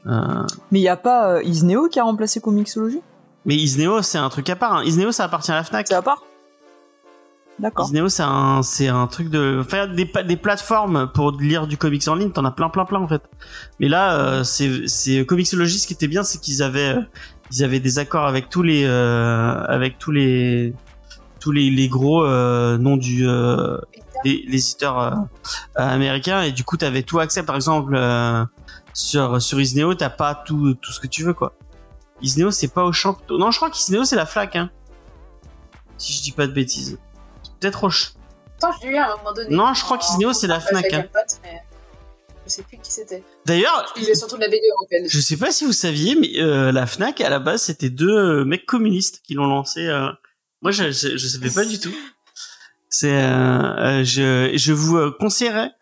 Mais 0.07 0.80
il 0.80 0.82
y 0.82 0.88
a 0.88 0.96
pas 0.96 1.34
euh, 1.34 1.42
Isneo 1.42 1.88
qui 1.88 1.98
a 1.98 2.05
remplacé 2.05 2.40
Comixology 2.40 3.00
mais 3.46 3.57
Isneo 3.57 4.00
c'est 4.02 4.18
un 4.18 4.28
truc 4.28 4.48
à 4.50 4.57
part 4.57 4.74
hein. 4.74 4.84
Isneo 4.84 5.12
ça 5.12 5.24
appartient 5.24 5.52
à 5.52 5.57
la 5.57 5.64
Fnac 5.64 5.86
C'est 5.88 5.94
à 5.94 6.02
part? 6.02 6.22
D'accord. 7.59 7.86
Isneo, 7.86 8.09
c'est 8.09 8.24
un, 8.24 8.62
c'est 8.62 8.88
un 8.88 9.07
truc 9.07 9.30
de 9.30 9.62
faire 9.68 9.88
des, 9.88 10.11
des 10.26 10.36
plateformes 10.36 11.09
pour 11.14 11.30
lire 11.32 11.68
du 11.68 11.76
comics 11.76 12.09
en 12.09 12.16
ligne. 12.16 12.30
T'en 12.30 12.44
as 12.44 12.50
plein, 12.50 12.68
plein, 12.68 12.84
plein 12.84 12.98
en 13.00 13.07
fait. 13.07 13.22
Mais 13.78 13.88
là, 13.88 14.18
euh, 14.18 14.44
c'est, 14.44 14.88
c'est 14.88 15.24
Comixology. 15.24 15.78
Ce 15.78 15.86
qui 15.86 15.92
était 15.92 16.09
bien, 16.09 16.24
c'est 16.24 16.40
qu'ils 16.40 16.64
avaient, 16.64 16.96
euh, 16.96 17.02
ils 17.52 17.62
avaient 17.62 17.78
des 17.78 18.00
accords 18.00 18.26
avec 18.26 18.48
tous 18.50 18.62
les, 18.62 18.84
euh, 18.84 19.62
avec 19.68 19.98
tous 19.98 20.11
les, 20.11 20.74
tous 21.38 21.52
les, 21.52 21.70
les 21.70 21.88
gros 21.88 22.24
euh, 22.24 22.76
noms 22.76 22.96
du, 22.96 23.24
euh, 23.28 23.78
les, 24.24 24.44
les 24.48 24.59
éditeurs 24.59 24.98
euh, 24.98 25.12
américains. 25.76 26.42
Et 26.42 26.50
du 26.50 26.64
coup, 26.64 26.76
t'avais 26.76 27.05
tout 27.05 27.20
accès. 27.20 27.44
Par 27.44 27.55
exemple, 27.55 27.94
euh, 27.94 28.44
sur 28.95 29.42
sur 29.42 29.61
Isneo, 29.61 29.95
t'as 29.95 30.09
pas 30.11 30.34
tout, 30.47 30.74
tout 30.74 30.92
ce 30.92 31.01
que 31.01 31.07
tu 31.07 31.22
veux 31.24 31.34
quoi. 31.34 31.55
Isneo, 32.22 32.51
c'est 32.51 32.68
pas 32.68 32.84
au 32.84 32.92
champ. 32.92 33.18
Non, 33.28 33.51
je 33.51 33.57
crois 33.59 33.70
qu'Isneo, 33.70 34.05
c'est 34.05 34.16
la 34.16 34.24
flaque. 34.26 34.57
Hein. 34.57 34.70
Si 35.99 36.12
je 36.14 36.22
dis 36.22 36.32
pas 36.32 36.47
de 36.47 36.53
bêtises. 36.53 36.99
Peut-être 37.61 37.84
au 37.84 37.90
ch- 37.90 38.14
Attends, 38.59 38.72
je 38.80 38.86
l'ai 38.86 38.92
eu 38.95 38.97
à 38.97 39.12
un 39.12 39.16
moment 39.16 39.32
donné. 39.32 39.55
Non, 39.55 39.74
je 39.74 39.82
crois 39.82 39.99
qu'Isneo, 39.99 40.32
c'est 40.32 40.47
la 40.47 40.61
Fnac, 40.61 40.92
hein. 40.92 40.99
un 41.01 41.03
pote, 41.03 41.38
mais 41.42 41.62
Je 42.47 42.51
sais 42.53 42.62
plus 42.62 42.78
qui 42.78 42.90
c'était. 42.92 43.22
D'ailleurs, 43.45 43.92
Je 43.95 44.01
lisais 44.01 44.14
surtout 44.14 44.36
de 44.36 44.42
la 44.42 44.49
BD 44.49 44.62
européenne. 44.76 45.07
je 45.09 45.20
sais 45.20 45.36
pas 45.36 45.51
si 45.51 45.64
vous 45.64 45.72
saviez, 45.72 46.14
mais 46.14 46.40
euh, 46.40 46.72
la 46.72 46.86
Fnac 46.86 47.20
à 47.20 47.28
la 47.30 47.40
base 47.40 47.62
c'était 47.62 47.90
deux 47.90 48.16
euh, 48.16 48.45
mecs 48.45 48.64
communistes 48.66 49.20
qui 49.24 49.34
l'ont 49.34 49.47
lancé. 49.47 49.86
euh. 49.86 50.09
Moi, 50.62 50.70
je, 50.70 50.90
je 50.92 51.16
je 51.16 51.28
savais 51.28 51.51
pas 51.51 51.64
du 51.64 51.78
tout. 51.80 51.95
C'est, 52.88 53.11
euh, 53.12 54.01
euh, 54.01 54.05
je 54.05 54.53
je 54.57 54.72
vous 54.72 54.97
euh, 54.97 55.14
conseillerais 55.18 55.72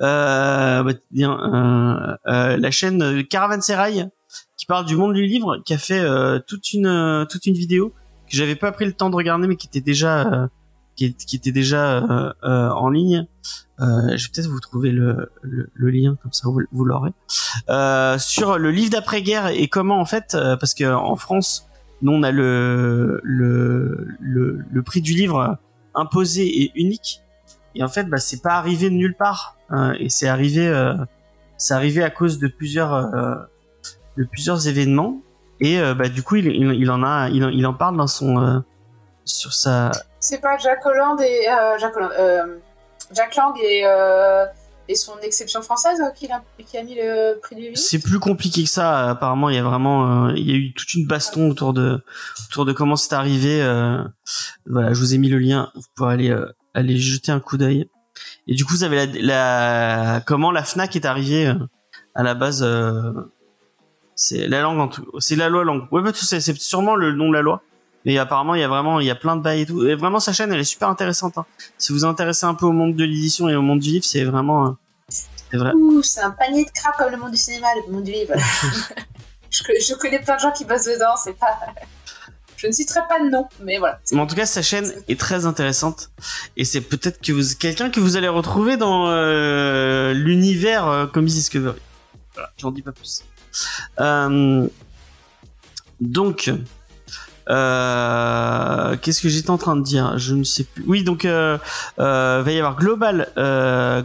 euh, 0.00 0.82
bah, 0.82 0.92
euh, 1.18 2.16
euh, 2.26 2.56
la 2.56 2.70
chaîne 2.70 3.24
Caravansérail 3.26 4.08
qui 4.56 4.66
parle 4.66 4.86
du 4.86 4.96
monde 4.96 5.12
du 5.12 5.26
livre, 5.26 5.58
qui 5.64 5.74
a 5.74 5.78
fait 5.78 6.02
toute 6.46 6.72
une 6.72 7.26
toute 7.28 7.46
une 7.46 7.54
vidéo 7.54 7.92
que 8.30 8.36
j'avais 8.36 8.54
pas 8.54 8.72
pris 8.72 8.84
le 8.84 8.92
temps 8.92 9.10
de 9.10 9.16
regarder, 9.16 9.46
mais 9.46 9.56
qui 9.56 9.66
était 9.66 9.80
déjà 9.80 10.48
qui, 10.96 11.14
qui 11.14 11.36
était 11.36 11.52
déjà 11.52 12.34
en 12.42 12.88
ligne. 12.88 13.26
Je 13.78 13.84
vais 13.86 14.30
peut-être 14.32 14.48
vous 14.48 14.60
trouver 14.60 14.92
le, 14.92 15.32
le, 15.42 15.90
lien 15.90 16.16
comme 16.22 16.32
ça 16.32 16.48
vous, 16.48 16.60
vous 16.70 16.84
l'aurez 16.84 17.10
sur 18.18 18.58
le 18.58 18.70
livre 18.70 18.90
d'après-guerre 18.90 19.48
et 19.48 19.68
comment 19.68 20.00
en 20.00 20.06
fait 20.06 20.36
parce 20.60 20.74
que 20.74 20.84
en 20.84 21.16
France 21.16 21.66
nous 22.00 22.12
on 22.12 22.22
a 22.22 22.30
le 22.30 23.20
le, 23.24 24.06
le 24.20 24.82
prix 24.82 25.02
du 25.02 25.12
livre 25.12 25.58
imposé 25.94 26.62
et 26.62 26.72
unique 26.76 27.21
et 27.74 27.82
en 27.82 27.88
fait 27.88 28.04
bah 28.04 28.18
c'est 28.18 28.42
pas 28.42 28.54
arrivé 28.54 28.90
de 28.90 28.94
nulle 28.94 29.14
part 29.16 29.56
hein, 29.70 29.94
et 29.98 30.08
c'est 30.08 30.28
arrivé 30.28 30.66
euh, 30.66 30.94
c'est 31.58 31.74
arrivé 31.74 32.02
à 32.02 32.10
cause 32.10 32.38
de 32.38 32.48
plusieurs 32.48 32.92
euh, 32.94 33.34
de 34.18 34.24
plusieurs 34.24 34.66
événements 34.68 35.20
et 35.60 35.78
euh, 35.80 35.94
bah 35.94 36.08
du 36.08 36.22
coup 36.22 36.36
il, 36.36 36.46
il, 36.46 36.72
il 36.74 36.90
en 36.90 37.02
a 37.02 37.28
il, 37.30 37.44
en- 37.44 37.48
il 37.50 37.66
en 37.66 37.74
parle 37.74 37.96
dans 37.96 38.06
son 38.06 38.38
euh, 38.42 38.58
sur 39.24 39.52
sa 39.52 39.90
C'est 40.20 40.40
pas 40.40 40.58
Jack 40.58 40.84
Holland 40.84 41.20
et. 41.20 41.48
Euh, 41.48 41.78
Jack 41.78 41.96
Holland. 41.96 42.12
Euh, 42.18 42.58
Jack 43.14 43.36
Lang 43.36 43.54
et, 43.62 43.82
euh, 43.84 44.46
et 44.88 44.94
son 44.94 45.12
exception 45.22 45.60
française 45.60 46.00
qui, 46.16 46.30
a, 46.32 46.42
qui 46.66 46.78
a 46.78 46.82
mis 46.82 46.94
le 46.94 47.38
prix 47.40 47.54
du 47.56 47.62
livre? 47.62 47.76
C'est 47.76 47.98
plus 47.98 48.18
compliqué 48.18 48.62
que 48.64 48.68
ça. 48.70 49.10
Apparemment, 49.10 49.50
il 49.50 49.56
y 49.56 49.58
a 49.58 49.62
vraiment, 49.62 50.28
euh, 50.28 50.32
il 50.34 50.50
y 50.50 50.52
a 50.52 50.56
eu 50.56 50.72
toute 50.72 50.94
une 50.94 51.06
baston 51.06 51.50
autour 51.50 51.74
de, 51.74 52.02
autour 52.48 52.64
de 52.64 52.72
comment 52.72 52.96
c'est 52.96 53.12
arrivé. 53.14 53.62
euh. 53.62 54.02
voilà, 54.66 54.94
je 54.94 54.98
vous 54.98 55.12
ai 55.14 55.18
mis 55.18 55.28
le 55.28 55.38
lien. 55.38 55.70
Vous 55.74 55.82
pouvez 55.94 56.12
aller, 56.12 56.30
euh, 56.30 56.46
aller 56.74 56.96
jeter 56.98 57.32
un 57.32 57.40
coup 57.40 57.56
d'œil. 57.56 57.88
Et 58.46 58.54
du 58.54 58.64
coup, 58.64 58.74
vous 58.74 58.84
avez 58.84 59.06
la, 59.06 59.20
la, 60.14 60.20
comment 60.20 60.50
la 60.50 60.64
Fnac 60.64 60.94
est 60.96 61.04
arrivée 61.06 61.46
euh, 61.46 61.54
à 62.14 62.22
la 62.22 62.34
base. 62.34 62.62
euh, 62.62 63.12
c'est 64.14 64.46
la 64.46 64.60
langue 64.60 64.78
en 64.78 64.88
tout, 64.88 65.06
c'est 65.18 65.36
la 65.36 65.48
loi 65.48 65.64
langue. 65.64 65.86
Ouais, 65.90 66.02
bah, 66.02 66.10
c'est 66.14 66.40
c'est 66.40 66.56
sûrement 66.58 66.94
le 66.94 67.12
nom 67.12 67.28
de 67.28 67.34
la 67.34 67.42
loi. 67.42 67.62
Mais 68.04 68.18
apparemment, 68.18 68.54
il 68.56 68.60
y 68.60 68.64
a 68.64 68.68
vraiment, 68.68 68.98
il 69.00 69.06
y 69.06 69.10
a 69.10 69.14
plein 69.14 69.36
de 69.36 69.42
bails 69.42 69.60
et 69.62 69.66
tout. 69.66 69.86
Et 69.86 69.94
vraiment, 69.94 70.18
sa 70.20 70.32
chaîne, 70.32 70.52
elle 70.52 70.58
est 70.60 70.64
super 70.64 70.88
intéressante. 70.88 71.38
hein. 71.38 71.46
Si 71.78 71.92
vous 71.92 72.00
vous 72.00 72.04
intéressez 72.04 72.46
un 72.46 72.54
peu 72.54 72.66
au 72.66 72.72
monde 72.72 72.96
de 72.96 73.04
l'édition 73.04 73.48
et 73.48 73.54
au 73.54 73.62
monde 73.62 73.78
du 73.78 73.90
livre, 73.90 74.04
c'est 74.04 74.24
vraiment, 74.24 74.66
euh, 74.66 74.70
c'est 75.08 75.56
vrai. 75.56 75.72
Ouh, 75.74 76.02
c'est 76.02 76.20
un 76.20 76.32
panier 76.32 76.64
de 76.64 76.70
crap 76.70 76.96
comme 76.98 77.10
le 77.12 77.16
monde 77.16 77.30
du 77.30 77.36
cinéma, 77.36 77.68
le 77.86 77.92
monde 77.92 78.02
du 78.02 78.10
livre. 78.12 78.34
je, 79.50 79.62
je 79.62 79.94
connais 79.94 80.18
plein 80.20 80.34
de 80.36 80.40
gens 80.40 80.50
qui 80.52 80.64
bossent 80.64 80.84
dedans, 80.86 81.14
c'est 81.16 81.38
pas. 81.38 81.58
Je 82.62 82.68
ne 82.68 82.72
citerai 82.72 83.00
pas 83.08 83.18
de 83.18 83.28
nom, 83.28 83.48
mais 83.64 83.78
voilà. 83.78 83.98
Mais 84.12 84.20
en 84.20 84.26
tout 84.28 84.36
cas, 84.36 84.46
sa 84.46 84.62
chaîne 84.62 84.92
est 85.08 85.18
très 85.18 85.46
intéressante 85.46 86.12
et 86.56 86.64
c'est 86.64 86.80
peut-être 86.80 87.20
que 87.20 87.32
vous 87.32 87.56
quelqu'un 87.58 87.90
que 87.90 87.98
vous 87.98 88.16
allez 88.16 88.28
retrouver 88.28 88.76
dans 88.76 89.08
euh, 89.08 90.12
l'univers 90.12 90.86
euh, 90.86 91.06
Comics 91.06 91.34
Discovery. 91.34 91.80
Voilà, 92.34 92.52
j'en 92.58 92.70
dis 92.70 92.82
pas 92.82 92.92
plus. 92.92 93.24
Euh, 93.98 94.68
donc, 96.00 96.52
qu'est-ce 97.46 99.20
que 99.20 99.28
j'étais 99.28 99.50
en 99.50 99.58
train 99.58 99.74
de 99.74 99.82
dire? 99.82 100.16
Je 100.18 100.36
ne 100.36 100.44
sais 100.44 100.62
plus. 100.62 100.84
Oui, 100.86 101.02
donc 101.02 101.24
euh, 101.24 101.58
va 101.98 102.44
y 102.46 102.58
avoir 102.58 102.76
Global 102.76 103.26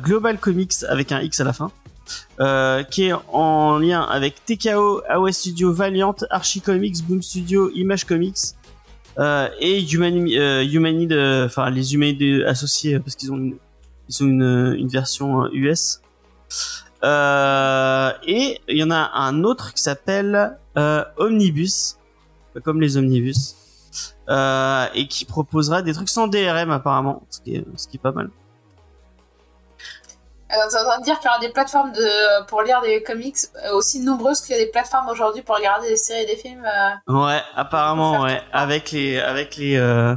Global 0.03 0.39
Comics 0.39 0.84
avec 0.89 1.12
un 1.12 1.22
X 1.22 1.39
à 1.41 1.43
la 1.43 1.53
fin. 1.53 1.72
Euh, 2.39 2.84
qui 2.84 3.05
est 3.05 3.14
en 3.32 3.80
lien 3.80 4.01
avec 4.01 4.45
TKO, 4.45 5.01
AOS 5.10 5.32
Studio, 5.32 5.74
Valiant, 5.74 6.16
Archie 6.30 6.62
Comics, 6.62 7.03
Boom 7.03 7.22
Studio, 7.22 7.70
Image 7.74 8.05
Comics 8.05 8.38
euh, 9.18 9.49
et 9.60 9.82
Humani, 9.82 10.36
Humanid, 10.36 11.12
euh, 11.12 11.45
enfin 11.47 11.70
les 11.70 11.93
Humanides 11.93 12.43
associés 12.45 12.99
parce 12.99 13.16
qu'ils 13.16 13.32
ont 13.32 13.38
une, 13.38 13.58
ils 14.10 14.24
ont 14.24 14.28
une, 14.28 14.88
version 14.88 15.47
US. 15.51 16.01
Et 17.03 18.62
il 18.68 18.78
y 18.78 18.84
en 18.84 18.91
a 18.91 19.12
un 19.16 19.43
autre 19.43 19.74
qui 19.74 19.82
s'appelle 19.82 20.58
Omnibus, 21.18 21.97
comme 22.64 22.82
les 22.82 22.97
omnibus, 22.97 23.55
et 24.30 25.08
qui 25.08 25.26
proposera 25.26 25.82
des 25.82 25.93
trucs 25.93 26.10
sans 26.10 26.28
DRM 26.28 26.72
apparemment, 26.72 27.24
ce 27.30 27.41
qui 27.41 27.64
ce 27.76 27.88
qui 27.88 27.97
est 27.97 28.01
pas 28.01 28.12
mal. 28.12 28.30
Train 30.50 31.00
de 31.00 31.04
dire 31.04 31.20
qu'il 31.20 31.26
y 31.26 31.30
aura 31.30 31.39
des 31.39 31.50
plateformes 31.50 31.91
de, 31.91 32.45
pour 32.45 32.62
lire 32.62 32.82
des 32.82 33.04
comics 33.04 33.36
euh, 33.66 33.74
aussi 33.74 34.00
nombreuses 34.00 34.41
qu'il 34.41 34.56
y 34.56 34.60
a 34.60 34.64
des 34.64 34.72
plateformes 34.72 35.10
aujourd'hui 35.10 35.41
pour 35.41 35.56
regarder 35.56 35.89
des 35.89 35.98
séries 35.98 36.24
et 36.24 36.26
des 36.26 36.38
films. 36.38 36.66
Euh, 36.66 37.14
Ouais, 37.26 37.41
apparemment, 37.56 38.22
ouais, 38.22 38.41
avec 38.54 38.91
les, 38.91 39.20
avec 39.20 39.58
les, 39.58 39.76
euh, 39.78 40.16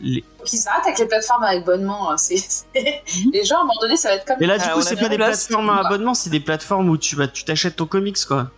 les... 0.00 0.22
qui 0.44 0.58
s'arrêtent 0.58 0.84
avec 0.84 0.98
les 0.98 1.06
plateformes 1.06 1.44
à 1.44 1.48
abonnement. 1.48 2.10
hein, 2.10 2.16
c'est- 2.18 2.36
c'est- 2.36 3.02
Les 3.32 3.44
gens, 3.44 3.56
à 3.56 3.60
un 3.60 3.64
moment 3.64 3.80
donné, 3.80 3.96
ça 3.96 4.08
va 4.10 4.16
être 4.16 4.26
comme. 4.26 4.36
Mais 4.40 4.46
là, 4.46 4.58
du 4.58 4.64
Ah, 4.66 4.72
coup, 4.72 4.78
on 4.78 4.82
a 4.82 4.84
c'est 4.84 4.96
pas 4.96 5.08
des 5.08 5.16
place. 5.16 5.46
plateformes 5.46 5.70
à 5.70 5.86
abonnement, 5.86 6.12
c'est 6.14 6.30
des 6.30 6.40
plateformes 6.40 6.90
où 6.90 6.98
tu 6.98 7.16
vas, 7.16 7.28
tu 7.28 7.44
t'achètes 7.44 7.76
ton 7.76 7.86
comics, 7.86 8.22
quoi. 8.26 8.48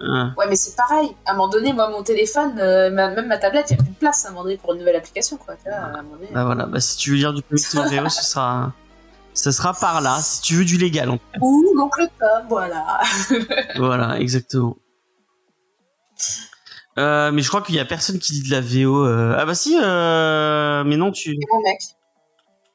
Hein. 0.00 0.32
Ouais, 0.36 0.46
mais 0.48 0.56
c'est 0.56 0.76
pareil. 0.76 1.14
À 1.26 1.32
un 1.32 1.34
moment 1.34 1.48
donné, 1.48 1.72
moi, 1.72 1.88
mon 1.90 2.02
téléphone, 2.04 2.56
euh, 2.60 2.88
ma- 2.90 3.10
même 3.10 3.26
ma 3.26 3.36
tablette, 3.38 3.66
il 3.70 3.74
n'y 3.74 3.80
a 3.80 3.82
plus 3.84 3.92
de 3.92 3.98
place 3.98 4.24
à 4.24 4.28
un 4.28 4.30
moment 4.32 4.44
donné 4.44 4.56
pour 4.56 4.72
une 4.72 4.78
nouvelle 4.80 4.94
application, 4.96 5.36
quoi. 5.36 5.54
Tu 5.56 5.68
vois, 5.68 5.78
à 5.78 5.84
un 5.98 6.02
moment 6.02 6.14
donné, 6.16 6.28
Bah 6.32 6.44
voilà, 6.44 6.66
bah 6.66 6.80
si 6.80 6.96
tu 6.96 7.10
veux 7.10 7.16
lire 7.16 7.32
du 7.32 7.42
comics 7.42 7.64
en 7.76 7.82
VO, 7.88 8.08
ce 8.08 8.24
sera, 8.24 8.72
ce 9.38 9.50
sera 9.52 9.72
par 9.72 10.00
là, 10.00 10.18
si 10.20 10.42
tu 10.42 10.54
veux 10.54 10.64
du 10.64 10.76
légal. 10.78 11.10
Ou 11.40 11.72
l'oncle 11.76 12.08
Tom, 12.18 12.46
voilà. 12.48 13.00
Voilà, 13.76 14.18
exactement. 14.18 14.76
Euh, 16.98 17.30
mais 17.30 17.42
je 17.42 17.48
crois 17.48 17.62
qu'il 17.62 17.76
y 17.76 17.78
a 17.80 17.84
personne 17.84 18.18
qui 18.18 18.32
lit 18.32 18.42
de 18.42 18.50
la 18.50 18.60
VO. 18.60 19.06
euh. 19.06 19.36
Ah 19.38 19.46
bah 19.46 19.54
si, 19.54 19.78
euh... 19.80 20.82
mais 20.84 20.96
non, 20.96 21.12
tu. 21.12 21.30
Et 21.30 21.38
mon 21.52 21.62
mec. 21.62 21.78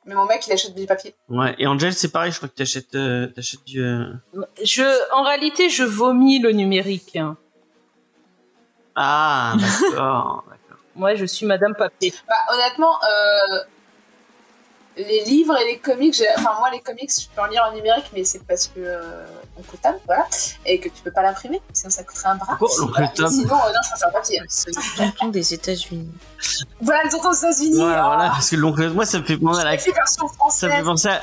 Mais 0.06 0.16
mon 0.16 0.26
mec, 0.26 0.46
il 0.48 0.54
achète 0.54 0.74
du 0.76 0.86
papier. 0.86 1.14
Ouais. 1.30 1.56
Et 1.60 1.68
Angel, 1.68 1.94
c'est 1.94 2.10
pareil. 2.12 2.32
Je 2.32 2.38
crois 2.38 2.48
que 2.50 2.54
t'achètes, 2.56 2.96
euh, 2.96 3.28
t'achètes 3.28 3.64
du. 3.66 3.82
euh, 3.82 4.14
Je, 4.64 4.84
en 5.14 5.24
réalité, 5.24 5.70
je 5.70 5.84
vomis 5.84 6.40
le 6.40 6.52
numérique. 6.52 7.16
hein. 7.18 7.38
Ah, 8.96 9.56
d'accord. 9.60 10.44
Moi, 10.96 11.16
je 11.16 11.26
suis 11.26 11.46
Madame 11.46 11.74
Papier. 11.76 12.14
Bah, 12.28 12.36
honnêtement, 12.54 12.94
euh, 13.04 13.58
les 14.98 15.24
livres 15.26 15.56
et 15.58 15.66
les 15.66 15.80
comics, 15.80 16.22
enfin 16.38 16.52
moi 16.60 16.70
les 16.72 16.82
comics, 16.82 17.12
je 17.12 17.28
peux 17.34 17.42
en 17.42 17.46
lire 17.46 17.64
en 17.70 17.74
numérique, 17.76 18.06
mais 18.14 18.24
c'est 18.24 18.44
parce 18.46 18.68
que 18.68 18.80
euh, 18.80 19.26
on 19.58 19.62
Tom, 19.82 19.96
voilà, 20.06 20.26
et 20.66 20.80
que 20.80 20.90
tu 20.90 21.02
peux 21.04 21.12
pas 21.12 21.22
l'imprimer, 21.24 21.62
sinon 21.74 21.90
ça 21.90 22.04
coûterait 22.04 22.30
un 22.30 22.36
bras. 22.36 22.56
Pourquoi 22.60 22.78
l'oncle 22.80 22.94
Voilà. 22.94 23.08
Tom 23.10 23.30
Sinon, 23.30 23.56
euh, 23.56 23.70
non, 23.70 23.80
je 23.84 23.90
préfère 23.90 24.12
papier. 24.12 24.42
C'est 24.48 24.72
le 24.72 24.98
tonton 24.98 25.28
des 25.30 25.54
États-Unis. 25.54 26.10
Voilà, 26.82 27.04
le 27.04 27.10
tonton 27.10 27.30
aux 27.30 27.34
États-Unis. 27.34 27.78
Ouais, 27.78 27.84
oh, 27.98 28.06
voilà, 28.06 28.30
parce 28.30 28.50
que 28.50 28.56
l'oncle, 28.56 28.90
moi, 28.90 29.06
ça 29.06 29.20
me 29.20 29.24
fait 29.24 29.38
penser 29.38 29.62
à 29.62 29.64
la, 29.66 29.76
version 29.76 30.28
française, 30.28 30.60
ça 30.60 30.68
me 30.68 30.74
fait 30.74 30.84
penser 30.84 31.08
à, 31.10 31.22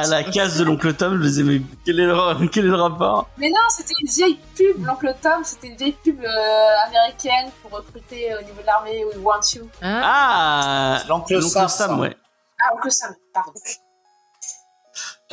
à 0.00 0.06
la 0.06 0.24
case 0.24 0.58
de 0.58 0.64
l'oncle 0.64 0.94
Tom. 0.94 1.14
Je 1.14 1.18
me 1.18 1.24
disais, 1.24 1.42
mais 1.42 1.60
quel 1.84 2.00
est 2.00 2.06
le, 2.06 2.46
quel 2.52 2.64
est 2.64 2.68
le 2.68 2.74
rapport? 2.74 3.28
Mais 3.38 3.48
non, 3.48 3.56
c'était 3.70 3.94
une 4.00 4.08
vieille 4.08 4.38
pub, 4.56 4.84
l'oncle 4.84 5.14
Tom, 5.22 5.42
c'était 5.44 5.68
une 5.68 5.76
vieille 5.76 5.96
pub 6.02 6.20
euh, 6.22 6.86
américaine 6.86 7.50
pour 7.62 7.72
recruter 7.72 8.32
euh, 8.32 8.40
au 8.40 8.44
niveau 8.44 8.60
de 8.60 8.66
l'armée 8.66 9.04
We 9.04 9.16
Want 9.22 9.40
You. 9.54 9.68
Hein 9.82 10.00
Ah, 10.04 11.02
L'oncle 11.08 11.42
Sam, 11.42 11.68
Sam, 11.68 11.90
ça. 11.90 11.94
ouais. 11.96 12.16
Ah, 12.64 12.74
oncle 12.74 12.90
Sam, 12.90 13.14
pardon. 13.32 13.52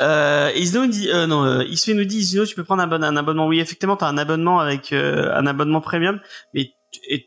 Euh, 0.00 0.52
dit, 0.88 1.10
euh, 1.10 1.26
non, 1.26 1.44
euh, 1.44 1.64
nous 1.64 2.04
dit, 2.04 2.18
Isno, 2.18 2.44
tu 2.44 2.54
peux 2.54 2.64
prendre 2.64 2.82
un, 2.82 3.16
abonnement-. 3.16 3.46
Oui, 3.46 3.60
effectivement, 3.60 3.96
t'as 3.96 4.08
un 4.08 4.18
abonnement 4.18 4.60
avec 4.60 4.92
euh, 4.92 5.32
un 5.34 5.46
abonnement 5.46 5.80
premium, 5.80 6.20
mais 6.54 6.72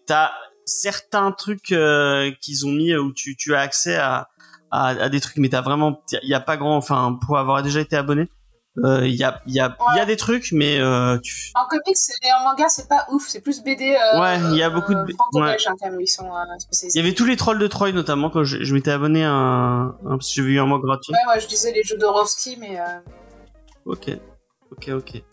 t'as 0.05 0.31
certains 0.65 1.31
trucs 1.31 1.71
euh, 1.71 2.31
qu'ils 2.41 2.65
ont 2.65 2.71
mis 2.71 2.95
où 2.95 3.13
tu, 3.13 3.55
as 3.55 3.59
accès 3.59 3.95
à, 3.95 4.29
à, 4.71 4.89
à 4.89 5.09
des 5.09 5.21
trucs, 5.21 5.37
mais 5.37 5.49
t'as 5.49 5.61
vraiment, 5.61 6.03
il 6.11 6.29
y 6.29 6.33
a 6.33 6.39
pas 6.39 6.57
grand, 6.57 6.75
enfin, 6.75 7.17
pour 7.25 7.37
avoir 7.37 7.63
déjà 7.63 7.79
été 7.79 7.95
abonné, 7.95 8.29
euh, 8.83 9.07
il 9.07 9.15
y 9.15 9.23
a, 9.23 9.41
y 9.47 9.59
a, 9.59 9.77
il 9.93 9.97
y 9.97 9.99
a 9.99 10.05
des 10.05 10.17
trucs, 10.17 10.51
mais 10.51 10.79
euh, 10.79 11.17
tu, 11.19 11.51
En 11.55 11.65
comics 11.67 11.95
et 12.23 12.33
en 12.39 12.43
manga, 12.43 12.67
c'est 12.67 12.89
pas 12.89 13.05
ouf, 13.11 13.25
c'est 13.27 13.41
plus 13.41 13.63
BD. 13.63 13.95
Euh, 13.95 14.19
Ouais, 14.19 14.37
il 14.51 14.57
y 14.57 14.63
a 14.63 14.69
beaucoup 14.69 14.93
de 14.93 14.99
euh, 14.99 15.07
franco-belge, 15.17 15.65
hein, 15.67 15.75
quand 15.79 15.89
même, 15.89 16.01
ils 16.01 16.07
sont 16.07 16.25
euh, 16.25 16.83
il 16.83 16.95
y 16.95 16.99
avait 16.99 17.13
tous 17.13 17.25
les 17.25 17.37
trolls 17.37 17.59
de 17.59 17.67
Troy 17.67 17.91
notamment 17.93 18.29
quand 18.29 18.43
je, 18.43 18.63
je 18.63 18.73
m'étais 18.73 18.91
abonné 18.91 19.23
à 19.23 19.31
un, 19.31 19.95
parce 20.03 20.27
que 20.27 20.33
j'ai 20.35 20.41
vu 20.41 20.59
un 20.59 20.65
mois 20.65 20.79
gratuit. 20.79 21.13
Ouais, 21.13 21.19
moi 21.25 21.39
je 21.39 21.47
disais 21.47 21.71
les 21.71 21.83
jeux 21.83 21.97
d'Orovski, 21.97 22.57
mais. 22.59 22.79
Euh... 22.79 22.83
Ok, 23.85 24.09
ok, 24.71 24.89
ok. 24.93 25.23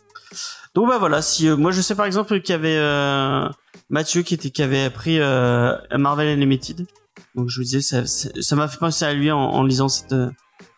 Donc 0.75 0.89
bah 0.89 0.99
voilà, 0.99 1.21
si 1.21 1.49
euh, 1.49 1.57
moi 1.57 1.71
je 1.73 1.81
sais 1.81 1.95
par 1.95 2.07
exemple 2.07 2.41
qu'il 2.41 2.53
y 2.53 2.57
avait 2.57 2.77
euh, 2.79 3.49
Mathieu 3.91 4.23
qui 4.23 4.35
était 4.35 4.51
qui 4.51 4.63
avait 4.63 4.85
appris 4.85 5.19
euh, 5.21 5.77
Marvel 5.93 6.29
Unlimited. 6.29 6.87
Donc 7.35 7.49
je 7.49 7.59
vous 7.59 7.65
disais 7.65 7.83
ça 7.83 8.07
ça 8.07 8.29
ça 8.41 8.57
m'a 8.57 8.69
fait 8.69 8.79
penser 8.79 9.05
à 9.05 9.13
lui 9.13 9.31
en, 9.31 9.39
en 9.39 9.63
lisant 9.65 9.89
cette 9.89 10.13
euh, 10.13 10.31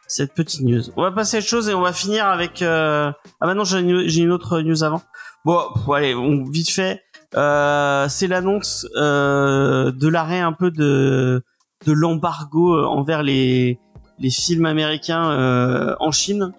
cette 0.06 0.34
petite 0.34 0.62
news. 0.62 0.82
On 0.96 1.02
va 1.02 1.12
passer 1.12 1.36
à 1.36 1.40
autre 1.40 1.48
chose 1.48 1.68
et 1.68 1.74
on 1.74 1.80
va 1.80 1.92
finir 1.92 2.26
avec 2.26 2.62
euh... 2.62 3.10
ah 3.40 3.46
bah 3.46 3.54
non 3.54 3.64
j'ai 3.64 3.78
une, 3.80 4.30
autre 4.30 4.60
news 4.60 4.82
avant. 4.82 5.02
Bon 5.44 5.60
allez 5.92 6.14
on, 6.14 6.44
vite 6.48 6.70
fait 6.70 7.02
euh, 7.36 8.08
c'est 8.08 8.28
l'annonce 8.28 8.86
euh, 8.96 9.90
de 9.90 10.08
l'arrêt 10.08 10.40
un 10.40 10.52
peu 10.52 10.70
de 10.70 11.42
de 11.84 11.92
l'embargo 11.92 12.76
euh, 12.76 12.84
envers 12.84 13.22
les 13.22 13.80
les 14.18 14.30
films 14.30 14.66
américains 14.66 15.30
euh, 15.30 15.94
en 16.00 16.10
Chine. 16.10 16.52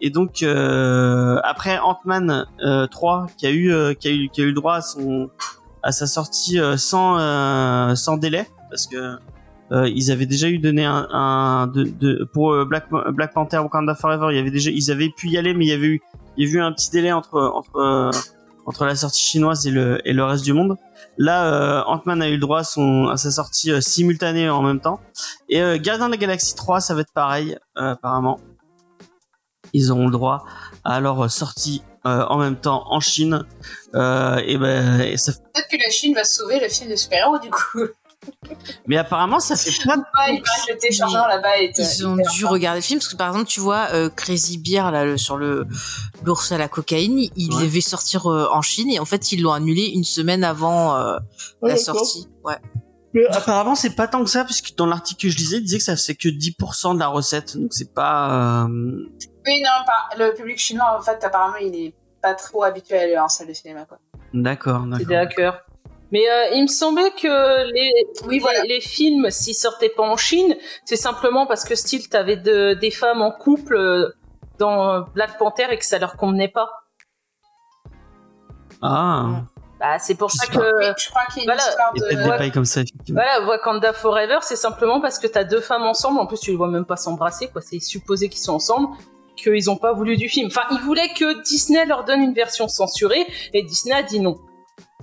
Et 0.00 0.10
donc 0.10 0.42
euh, 0.42 1.40
après 1.42 1.78
Ant-Man 1.78 2.46
euh, 2.60 2.86
3 2.86 3.26
qui 3.38 3.46
a 3.46 3.50
eu 3.50 3.96
qui 3.96 4.08
a 4.08 4.10
eu 4.10 4.28
qui 4.28 4.42
a 4.42 4.44
eu 4.44 4.52
droit 4.52 4.76
à 4.76 4.80
son 4.82 5.30
à 5.82 5.90
sa 5.92 6.06
sortie 6.06 6.58
sans 6.76 7.96
sans 7.96 8.16
délai 8.18 8.46
parce 8.70 8.86
que 8.86 9.16
euh, 9.72 9.88
ils 9.88 10.10
avaient 10.10 10.26
déjà 10.26 10.48
eu 10.48 10.58
donné 10.58 10.84
un, 10.84 11.72
pour 12.32 12.52
euh, 12.52 12.64
Black 12.64 12.88
Black 12.90 13.32
Panther 13.32 13.58
Wakanda 13.58 13.94
Forever, 13.94 14.28
il 14.30 14.46
y 14.46 14.70
ils 14.70 14.90
avaient 14.90 15.08
pu 15.08 15.28
y 15.28 15.38
aller 15.38 15.54
mais 15.54 15.64
il 15.64 15.68
y 15.68 15.72
avait 15.72 16.00
eu 16.36 16.60
un 16.60 16.72
petit 16.72 16.90
délai 16.90 17.10
euh, 17.10 18.10
entre 18.66 18.84
la 18.84 18.94
sortie 18.94 19.22
chinoise 19.22 19.66
et 19.66 19.70
le 19.70 20.24
reste 20.24 20.44
du 20.44 20.52
monde. 20.52 20.76
Là 21.16 21.84
Ant-Man 21.86 22.20
a 22.22 22.28
eu 22.28 22.34
le 22.34 22.38
droit 22.38 22.60
à 22.60 23.16
sa 23.16 23.30
sortie 23.30 23.70
simultanée 23.80 24.50
en 24.50 24.62
même 24.62 24.80
temps 24.80 25.00
et 25.48 25.60
Gardien 25.80 26.06
de 26.06 26.12
la 26.12 26.16
Galaxie 26.18 26.54
3 26.54 26.80
ça 26.80 26.94
va 26.94 27.00
être 27.00 27.12
pareil 27.12 27.56
apparemment 27.74 28.40
ils 29.72 29.90
auront 29.90 30.06
le 30.06 30.12
droit 30.12 30.44
à 30.84 31.00
leur 31.00 31.30
sortie 31.30 31.82
en 32.04 32.36
même 32.36 32.56
temps 32.56 32.84
en 32.90 33.00
Chine. 33.00 33.46
Ben. 33.92 34.42
Peut-être 34.44 35.68
que 35.70 35.76
la 35.76 35.90
Chine 35.90 36.14
va 36.14 36.24
sauver 36.24 36.60
le 36.60 36.68
film 36.68 36.90
de 36.90 36.96
super-héros 36.96 37.38
du 37.38 37.48
coup. 37.48 37.88
Mais 38.86 38.96
apparemment, 38.96 39.40
ça 39.40 39.56
fait. 39.56 39.70
Ouais, 39.70 40.40
que 40.40 40.72
le 40.72 40.78
téléchargement 40.78 41.26
là-bas 41.26 41.58
est. 41.58 41.78
Ils 41.78 42.06
ont 42.06 42.16
dû 42.16 42.44
regarder 42.46 42.78
le 42.80 42.84
film 42.84 42.98
parce 43.00 43.08
que 43.12 43.16
par 43.16 43.28
exemple, 43.28 43.48
tu 43.48 43.60
vois, 43.60 43.88
euh, 43.92 44.08
Crazy 44.10 44.58
Bear 44.58 44.90
là 44.92 45.04
le- 45.04 45.16
sur 45.18 45.36
le 45.36 45.66
l'ours 46.24 46.52
à 46.52 46.58
la 46.58 46.68
cocaïne, 46.68 47.18
il 47.36 47.54
Ouais. 47.54 47.62
devait 47.62 47.80
sortir 47.80 48.30
euh, 48.30 48.46
en 48.52 48.62
Chine 48.62 48.90
et 48.90 48.98
en 48.98 49.04
fait 49.04 49.32
ils 49.32 49.42
l'ont 49.42 49.52
annulé 49.52 49.82
une 49.94 50.04
semaine 50.04 50.44
avant 50.44 50.96
euh, 50.96 51.16
la 51.62 51.76
sortie. 51.76 52.26
Ouais. 52.44 52.56
Mais 53.12 53.24
apparemment, 53.28 53.76
c'est 53.76 53.94
pas 53.94 54.08
tant 54.08 54.24
que 54.24 54.30
ça, 54.30 54.44
puisque 54.44 54.74
dans 54.76 54.86
l'article 54.86 55.22
que 55.22 55.28
je 55.28 55.36
lisais, 55.38 55.58
il 55.58 55.62
disait 55.62 55.78
que 55.78 55.84
ça 55.84 55.94
faisait 55.96 56.16
que 56.16 56.28
10% 56.28 56.94
de 56.94 56.98
la 56.98 57.06
recette, 57.06 57.56
donc 57.56 57.72
c'est 57.72 57.94
pas. 57.94 58.64
euh, 58.64 58.66
Oui, 59.46 59.62
non, 59.62 59.70
pas- 59.86 60.16
le 60.18 60.34
public 60.34 60.58
chinois, 60.58 60.96
en 60.98 61.00
fait, 61.00 61.22
apparemment, 61.22 61.56
il 61.62 61.74
est 61.76 61.94
pas 62.20 62.34
trop 62.34 62.64
habitué 62.64 62.98
à 62.98 63.02
aller 63.02 63.16
en 63.16 63.28
salle 63.28 63.46
de 63.46 63.52
cinéma, 63.52 63.84
quoi. 63.84 63.98
D'accord, 64.32 64.82
C'est 64.98 64.98
des 64.98 65.14
d'accord. 65.14 65.30
hackers. 65.30 65.63
Mais 66.14 66.30
euh, 66.30 66.54
il 66.54 66.62
me 66.62 66.66
semblait 66.68 67.10
que 67.10 67.72
les, 67.72 67.92
Oui, 68.28 68.34
les- 68.34 68.38
voilà. 68.38 68.62
les 68.62 68.80
films, 68.80 69.30
s'ils 69.30 69.54
sortaient 69.56 69.88
pas 69.88 70.04
en 70.04 70.16
Chine, 70.16 70.56
c'est 70.84 70.94
simplement 71.08 71.44
parce 71.46 71.64
que 71.64 71.74
style, 71.74 72.08
t'avais 72.08 72.36
de, 72.36 72.74
des 72.74 72.92
femmes 72.92 73.20
en 73.20 73.32
couple 73.32 73.74
euh, 73.76 74.08
dans 74.60 75.00
Black 75.16 75.38
Panther 75.38 75.66
et 75.72 75.76
que 75.78 75.84
ça 75.84 75.98
leur 75.98 76.16
convenait 76.16 76.46
pas. 76.60 76.68
Ah, 78.80 79.42
Bah, 79.80 79.98
c'est 79.98 80.14
pour 80.14 80.30
Je 80.30 80.36
ça 80.36 80.46
que 80.46 80.58
Oui, 80.78 80.86
je 80.96 81.08
crois 81.10 81.22
qu'il 81.32 81.42
y 81.42 81.48
a 81.48 81.52
une 81.52 81.58
Voilà. 81.58 81.68
histoire 81.68 81.92
de 81.94 82.50
comme 82.54 82.64
ça, 82.64 82.82
voilà, 83.08 83.44
Wakanda 83.46 83.92
Forever, 83.92 84.38
c'est 84.42 84.56
simplement 84.56 85.00
parce 85.00 85.18
que 85.18 85.26
t'as 85.26 85.42
deux 85.44 85.60
femmes 85.60 85.82
ensemble. 85.82 86.20
En 86.20 86.26
plus, 86.26 86.38
tu 86.38 86.50
les 86.52 86.56
vois 86.56 86.68
même 86.68 86.84
pas 86.86 86.96
s'embrasser, 86.96 87.48
quoi. 87.48 87.60
C'est 87.60 87.80
supposé 87.80 88.28
qu'ils 88.28 88.40
sont 88.42 88.54
ensemble, 88.54 88.88
qu'ils 89.36 89.68
ont 89.70 89.76
pas 89.76 89.92
voulu 89.92 90.16
du 90.16 90.28
film. 90.28 90.46
Enfin, 90.46 90.62
ils 90.70 90.80
voulaient 90.80 91.12
que 91.18 91.42
Disney 91.42 91.84
leur 91.86 92.04
donne 92.04 92.20
une 92.20 92.34
version 92.34 92.68
censurée 92.68 93.26
et 93.52 93.62
Disney 93.62 93.94
a 93.96 94.02
dit 94.04 94.20
non. 94.20 94.38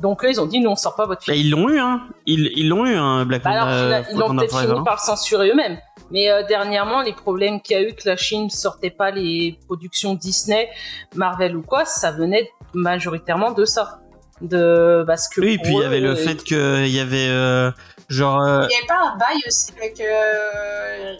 Donc 0.01 0.23
eux, 0.25 0.29
ils 0.29 0.41
ont 0.41 0.45
dit 0.47 0.59
non, 0.59 0.71
on 0.71 0.75
sort 0.75 0.95
pas 0.95 1.05
votre 1.05 1.21
Bah, 1.27 1.33
film. 1.33 1.45
ils 1.45 1.49
l'ont 1.51 1.69
eu, 1.69 1.79
hein. 1.79 2.01
Ils 2.25 2.51
ils 2.57 2.67
l'ont 2.67 2.85
eu, 2.85 2.95
hein, 2.95 3.23
Black 3.25 3.43
Bah 3.43 3.51
alors, 3.51 3.65
Panther, 3.65 4.03
fina- 4.03 4.11
ils 4.11 4.17
l'ont 4.17 4.35
peut-être 4.35 4.59
fini 4.59 4.83
par 4.83 4.95
le 4.95 5.05
censurer 5.05 5.49
eux-mêmes. 5.49 5.77
Mais 6.09 6.29
euh, 6.29 6.43
dernièrement, 6.47 7.01
les 7.01 7.13
problèmes 7.13 7.61
qu'il 7.61 7.77
y 7.77 7.79
a 7.79 7.83
eu 7.87 7.93
que 7.93 8.07
la 8.09 8.17
Chine 8.17 8.49
sortait 8.49 8.89
pas 8.89 9.11
les 9.11 9.57
productions 9.67 10.13
Disney, 10.15 10.69
Marvel 11.15 11.55
ou 11.55 11.61
quoi, 11.61 11.85
ça 11.85 12.11
venait 12.11 12.49
majoritairement 12.73 13.51
de 13.51 13.63
ça. 13.65 13.99
De 14.41 15.03
parce 15.05 15.29
que 15.29 15.39
Oui, 15.39 15.57
pour 15.57 15.65
puis 15.65 15.73
il 15.75 15.81
y 15.81 15.85
avait 15.85 15.99
le 15.99 16.09
euh, 16.11 16.15
fait 16.15 16.43
qu'il 16.43 16.87
y 16.87 16.99
avait 16.99 17.27
euh, 17.29 17.69
genre 18.09 18.41
euh, 18.41 18.63
Il 18.63 18.67
n'y 18.69 18.75
avait 18.75 18.87
pas 18.87 19.11
un 19.13 19.17
bail 19.17 19.37
aussi 19.47 19.71
avec 19.77 20.01
euh, 20.01 21.13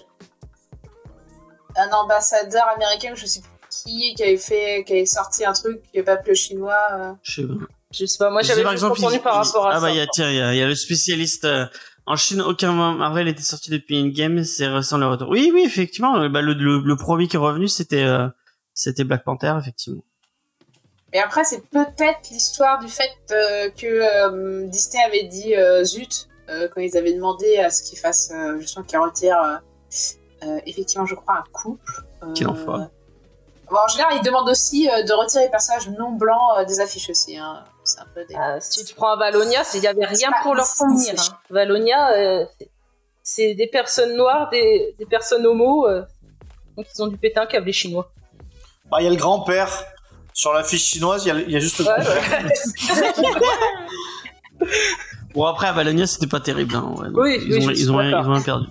un 1.77 1.89
ambassadeur 1.95 2.67
américain, 2.75 3.13
je 3.15 3.25
sais 3.27 3.41
plus 3.41 3.49
qui, 3.85 4.13
qui 4.15 4.23
avait 4.23 4.37
fait, 4.37 4.83
qui 4.85 4.93
avait 4.93 5.05
sorti 5.05 5.45
un 5.45 5.53
truc 5.53 5.81
qui 5.83 5.97
n'est 5.97 6.03
pas 6.03 6.17
plus 6.17 6.35
chinois. 6.35 6.77
euh. 6.93 7.11
je 7.23 7.41
sais 7.41 7.47
pas. 7.47 7.53
Je 7.91 8.05
sais 8.05 8.17
pas, 8.17 8.29
moi 8.29 8.41
j'avais 8.41 8.63
par 8.63 8.71
exemple, 8.73 8.99
entendu 8.99 9.15
il- 9.15 9.21
par 9.21 9.35
il- 9.43 9.47
rapport 9.47 9.67
à 9.67 9.71
ah 9.71 9.75
ça. 9.75 9.81
bah 9.81 9.91
il 9.91 9.97
y 9.97 9.99
a 9.99 10.07
tiens, 10.07 10.29
il 10.29 10.37
y 10.37 10.41
a, 10.41 10.53
il 10.53 10.57
y 10.59 10.61
a 10.61 10.67
le 10.67 10.75
spécialiste 10.75 11.45
euh, 11.45 11.65
en 12.05 12.15
Chine 12.15 12.41
aucun 12.41 12.71
Marvel 12.73 13.27
était 13.27 13.41
sorti 13.43 13.69
depuis 13.69 14.01
Endgame, 14.01 14.43
c'est 14.43 14.67
récent 14.67 14.97
le 14.97 15.07
retour. 15.07 15.29
Oui 15.29 15.51
oui, 15.53 15.63
effectivement, 15.65 16.17
euh, 16.17 16.29
bah, 16.29 16.41
le, 16.41 16.53
le, 16.53 16.79
le 16.79 16.95
premier 16.95 17.27
qui 17.27 17.35
est 17.35 17.39
revenu 17.39 17.67
c'était 17.67 18.03
euh, 18.03 18.27
c'était 18.73 19.03
Black 19.03 19.23
Panther 19.23 19.53
effectivement. 19.59 20.03
Et 21.13 21.19
après, 21.19 21.43
c'est 21.43 21.61
peut-être 21.69 22.29
l'histoire 22.31 22.79
du 22.79 22.87
fait 22.87 23.11
euh, 23.31 23.69
que 23.71 24.65
Disney 24.69 25.03
avait 25.03 25.23
dit 25.27 25.53
zut 25.83 26.29
quand 26.73 26.79
ils 26.81 26.95
avaient 26.97 27.13
demandé 27.13 27.57
à 27.57 27.69
ce 27.69 27.83
qu'ils 27.83 27.99
fassent 27.99 28.31
justement 28.59 28.85
qu'ils 28.85 28.99
retirent 28.99 29.61
effectivement, 30.65 31.05
je 31.05 31.15
crois, 31.15 31.35
un 31.35 31.43
couple. 31.51 32.03
Euh, 32.23 32.27
Quel 32.35 32.47
enfoiré. 32.47 32.85
Bon, 33.71 33.77
en 33.77 33.87
général, 33.87 34.13
ils 34.17 34.21
demandent 34.23 34.49
aussi 34.49 34.89
euh, 34.89 35.01
de 35.03 35.13
retirer 35.13 35.45
les 35.45 35.49
personnages 35.49 35.87
non 35.89 36.11
blancs 36.11 36.37
euh, 36.59 36.65
des 36.65 36.79
affiches 36.81 37.09
aussi. 37.09 37.37
Hein. 37.37 37.63
C'est 37.85 37.99
un 38.01 38.05
peu 38.13 38.25
des... 38.25 38.35
Ah, 38.37 38.59
si 38.59 38.83
tu 38.85 38.93
prends 38.93 39.15
Valonia, 39.17 39.61
il 39.73 39.81
y 39.81 39.87
avait 39.87 40.05
rien 40.05 40.29
pour 40.43 40.53
leur 40.55 40.65
fournir. 40.67 41.13
hein. 41.17 41.37
Valonia, 41.49 42.11
euh, 42.13 42.45
c'est- 43.23 43.53
des 43.55 43.67
personnes 43.67 44.15
noires, 44.17 44.49
des, 44.49 44.93
des 44.99 45.05
personnes 45.05 45.45
homo, 45.47 45.87
euh, 45.87 46.03
donc 46.75 46.85
ils 46.93 47.01
ont 47.01 47.07
dû 47.07 47.17
péter 47.17 47.39
un 47.39 47.45
câble 47.45 47.65
les 47.67 47.71
Chinois. 47.73 48.11
Bah, 48.91 48.97
il 48.99 49.05
y 49.05 49.07
a 49.07 49.09
le 49.09 49.15
grand-père. 49.15 49.69
Sur 50.33 50.53
la 50.53 50.63
fiche 50.63 50.83
chinoise, 50.91 51.25
il 51.25 51.27
y 51.29 51.31
a, 51.31 51.35
il 51.39 51.51
y 51.51 51.55
a 51.55 51.59
juste 51.59 51.79
le 51.79 51.85
Ouais, 51.85 51.93
grand-père. 51.97 52.43
ouais. 54.61 54.67
Bon 55.33 55.45
après 55.45 55.67
à 55.67 55.71
Valonia 55.71 56.05
c'était 56.07 56.27
pas 56.27 56.39
terrible 56.41 56.75
hein, 56.75 56.93
ouais, 56.97 57.07
donc 57.07 57.17
Oui, 57.17 57.39
ils, 57.41 57.53
oui, 57.53 57.65
ont, 57.65 57.69
ils, 57.71 57.91
ont, 57.91 57.97
rien- 57.97 58.11
d'accord. 58.11 58.25
ils 58.25 58.29
ont 58.29 58.33
rien 58.33 58.41
perdu. 58.43 58.67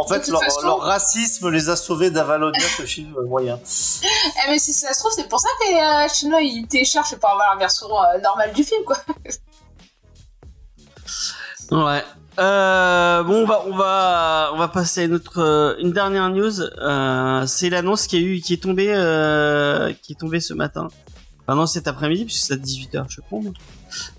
En 0.00 0.06
fait, 0.06 0.26
leur, 0.28 0.42
façon- 0.42 0.62
leur 0.66 0.80
racisme 0.80 1.48
les 1.50 1.68
a 1.68 1.76
sauvés 1.76 2.10
d'Avalonia, 2.10 2.60
ce 2.76 2.82
film 2.82 3.14
moyen. 3.26 3.58
Eh, 4.02 4.50
mais 4.50 4.58
si 4.58 4.72
ça 4.72 4.92
se 4.92 4.98
trouve, 5.00 5.12
c'est 5.14 5.28
pour 5.28 5.40
ça 5.40 5.48
que 5.60 5.68
les 5.72 5.78
euh, 5.80 6.08
Chinois 6.12 6.40
ils 6.42 6.66
téléchargent 6.66 7.16
pour 7.16 7.30
avoir 7.30 7.52
la 7.54 7.58
version 7.58 7.86
euh, 7.86 8.18
normale 8.20 8.52
du 8.52 8.64
film, 8.64 8.84
quoi. 8.84 8.96
Ouais. 11.70 12.02
Euh, 12.38 13.22
bon, 13.22 13.42
on 13.42 13.46
va, 13.46 13.62
on 13.66 13.76
va, 13.76 14.50
on 14.54 14.56
va 14.56 14.68
passer 14.68 15.02
à 15.02 15.04
une 15.04 15.14
autre, 15.14 15.38
euh, 15.40 15.74
une 15.78 15.92
dernière 15.92 16.30
news. 16.30 16.60
Euh, 16.60 17.46
c'est 17.46 17.68
l'annonce 17.70 18.06
qui 18.06 18.16
a 18.16 18.20
eu, 18.20 18.40
qui 18.40 18.54
est 18.54 18.62
tombée, 18.62 18.92
euh, 18.94 19.92
qui 20.02 20.12
est 20.12 20.16
tombée 20.16 20.40
ce 20.40 20.54
matin. 20.54 20.88
enfin 21.42 21.54
non 21.56 21.66
cet 21.66 21.86
après-midi 21.88 22.24
puisque 22.24 22.46
c'est 22.46 22.54
à 22.54 22.56
18h 22.56 23.06
je 23.08 23.20
crois 23.20 23.40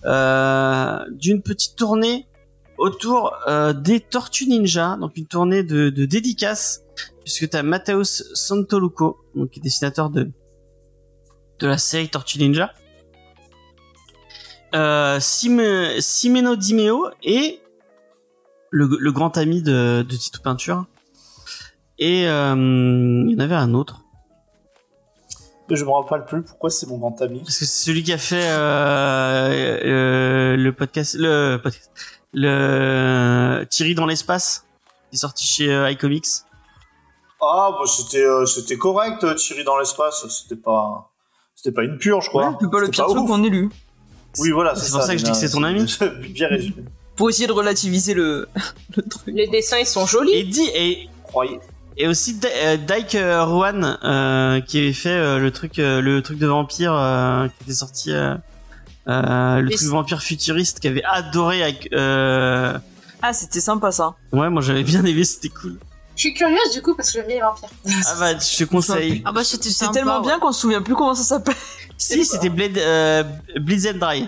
euh, 0.05 0.99
d'une 1.11 1.41
petite 1.41 1.75
tournée 1.77 2.27
autour 2.81 3.33
euh, 3.47 3.73
des 3.73 3.99
Tortues 3.99 4.47
Ninja 4.47 4.97
donc 4.99 5.15
une 5.15 5.27
tournée 5.27 5.63
de, 5.63 5.89
de 5.89 6.05
dédicaces 6.05 6.81
puisque 7.23 7.49
t'as 7.49 7.63
Mateus 7.63 8.23
Santoluco 8.33 9.17
donc 9.35 9.51
qui 9.51 9.59
est 9.59 9.63
dessinateur 9.63 10.09
de 10.09 10.29
de 11.59 11.67
la 11.67 11.77
série 11.77 12.09
Tortues 12.09 12.39
Ninja 12.39 12.73
euh, 14.73 15.19
Sim- 15.19 15.99
Simeno 15.99 16.55
Dimeo 16.55 17.09
et 17.23 17.59
le, 18.69 18.87
le 18.99 19.11
grand 19.11 19.37
ami 19.37 19.61
de, 19.61 20.05
de 20.07 20.15
Tito 20.15 20.39
Peinture 20.41 20.85
et 21.99 22.27
euh, 22.27 22.55
il 23.27 23.31
y 23.31 23.35
en 23.35 23.39
avait 23.39 23.55
un 23.55 23.73
autre 23.73 24.01
je 25.73 25.85
me 25.85 25.89
rappelle 25.91 26.25
plus 26.25 26.41
pourquoi 26.41 26.69
c'est 26.69 26.85
mon 26.85 26.97
grand 26.97 27.21
ami. 27.21 27.39
Parce 27.39 27.57
que 27.57 27.63
c'est 27.63 27.85
celui 27.85 28.03
qui 28.03 28.11
a 28.11 28.17
fait 28.17 28.43
euh, 28.45 29.79
euh, 29.85 30.57
le 30.57 30.73
podcast, 30.73 31.15
le 31.17 31.55
podcast, 31.63 31.89
le 32.33 33.65
Thierry 33.69 33.95
dans 33.95 34.05
l'espace, 34.05 34.65
qui 35.09 35.15
est 35.15 35.19
sorti 35.19 35.45
chez 35.45 35.71
euh, 35.71 35.89
iComics. 35.91 36.25
Ah, 37.41 37.71
bah 37.71 37.85
c'était 37.87 38.23
euh, 38.23 38.45
c'était 38.45 38.77
correct, 38.77 39.23
euh, 39.23 39.33
Thierry 39.33 39.63
dans 39.63 39.77
l'espace. 39.77 40.25
C'était 40.29 40.61
pas 40.61 41.11
c'était 41.55 41.73
pas 41.73 41.83
une 41.83 41.97
pure, 41.97 42.21
je 42.21 42.29
crois. 42.29 42.49
Ouais, 42.49 42.55
c'est 42.61 42.69
pas 42.69 42.79
le 42.79 42.87
pire 42.89 43.05
truc 43.07 43.25
qu'on 43.27 43.43
ait 43.43 43.49
lu. 43.49 43.69
Oui, 44.39 44.51
voilà, 44.51 44.75
C'est 44.75 44.85
c'est 44.85 44.91
pour 44.91 45.01
ça 45.01 45.13
que 45.13 45.19
je 45.19 45.25
dis 45.25 45.31
que 45.31 45.37
c'est 45.37 45.49
ton 45.49 45.63
ami. 45.63 45.85
Bien 46.29 46.47
résumé. 46.47 46.83
Pour 47.15 47.29
essayer 47.29 47.47
de 47.47 47.51
relativiser 47.51 48.13
le, 48.13 48.47
le 48.95 49.03
truc. 49.03 49.33
Les 49.35 49.47
dessins, 49.47 49.77
ils 49.79 49.85
sont 49.85 50.05
jolis. 50.05 50.31
Et 50.33 50.43
dit 50.43 50.69
et 50.73 51.09
Croyez. 51.23 51.59
et 51.97 52.07
aussi 52.07 52.39
euh, 52.63 52.77
Dyke 52.77 53.15
euh, 53.15 53.43
Rowan 53.43 53.97
euh, 54.03 54.61
qui 54.61 54.79
avait 54.79 54.93
fait 54.93 55.09
euh, 55.09 55.37
le 55.39 55.51
truc 55.51 55.79
euh, 55.79 56.01
le 56.01 56.21
truc 56.21 56.37
de 56.39 56.47
vampire 56.47 56.93
euh, 56.93 57.47
qui 57.47 57.63
était 57.63 57.73
sorti 57.73 58.11
le 59.05 59.63
Mais 59.63 59.75
truc 59.75 59.87
vampire 59.87 60.21
futuriste 60.21 60.79
qui 60.79 60.87
avait 60.87 61.03
adoré 61.03 61.63
avec 61.63 61.89
euh... 61.93 62.77
Ah, 63.21 63.33
c'était 63.33 63.59
sympa 63.61 63.91
ça. 63.91 64.15
ouais 64.31 64.49
moi 64.49 64.61
j'avais 64.61 64.83
bien 64.83 65.03
aimé 65.05 65.23
c'était 65.23 65.49
cool 65.49 65.77
Je 66.15 66.21
suis 66.21 66.33
curieuse 66.33 66.71
du 66.73 66.81
coup 66.81 66.95
parce 66.95 67.09
que 67.11 67.19
j'aime 67.19 67.27
bien 67.27 67.35
les 67.37 67.41
vampires. 67.41 67.69
ah 68.07 68.15
bah 68.19 68.33
je 68.39 68.57
te 68.57 68.63
conseille 68.63 69.21
Ah 69.25 69.31
bah 69.31 69.43
c'était 69.43 69.69
C'est 69.69 69.85
sympa, 69.85 69.93
tellement 69.93 70.17
ouais. 70.19 70.25
bien 70.27 70.39
qu'on 70.39 70.51
se 70.51 70.61
souvient 70.61 70.81
plus 70.81 70.95
comment 70.95 71.13
ça 71.15 71.23
s'appelle. 71.23 71.55
si 71.97 72.25
c'était 72.25 72.49
Blade 72.49 72.77
euh, 72.77 73.23
Blitz 73.59 73.85
and 73.87 73.97
Dry 73.99 74.27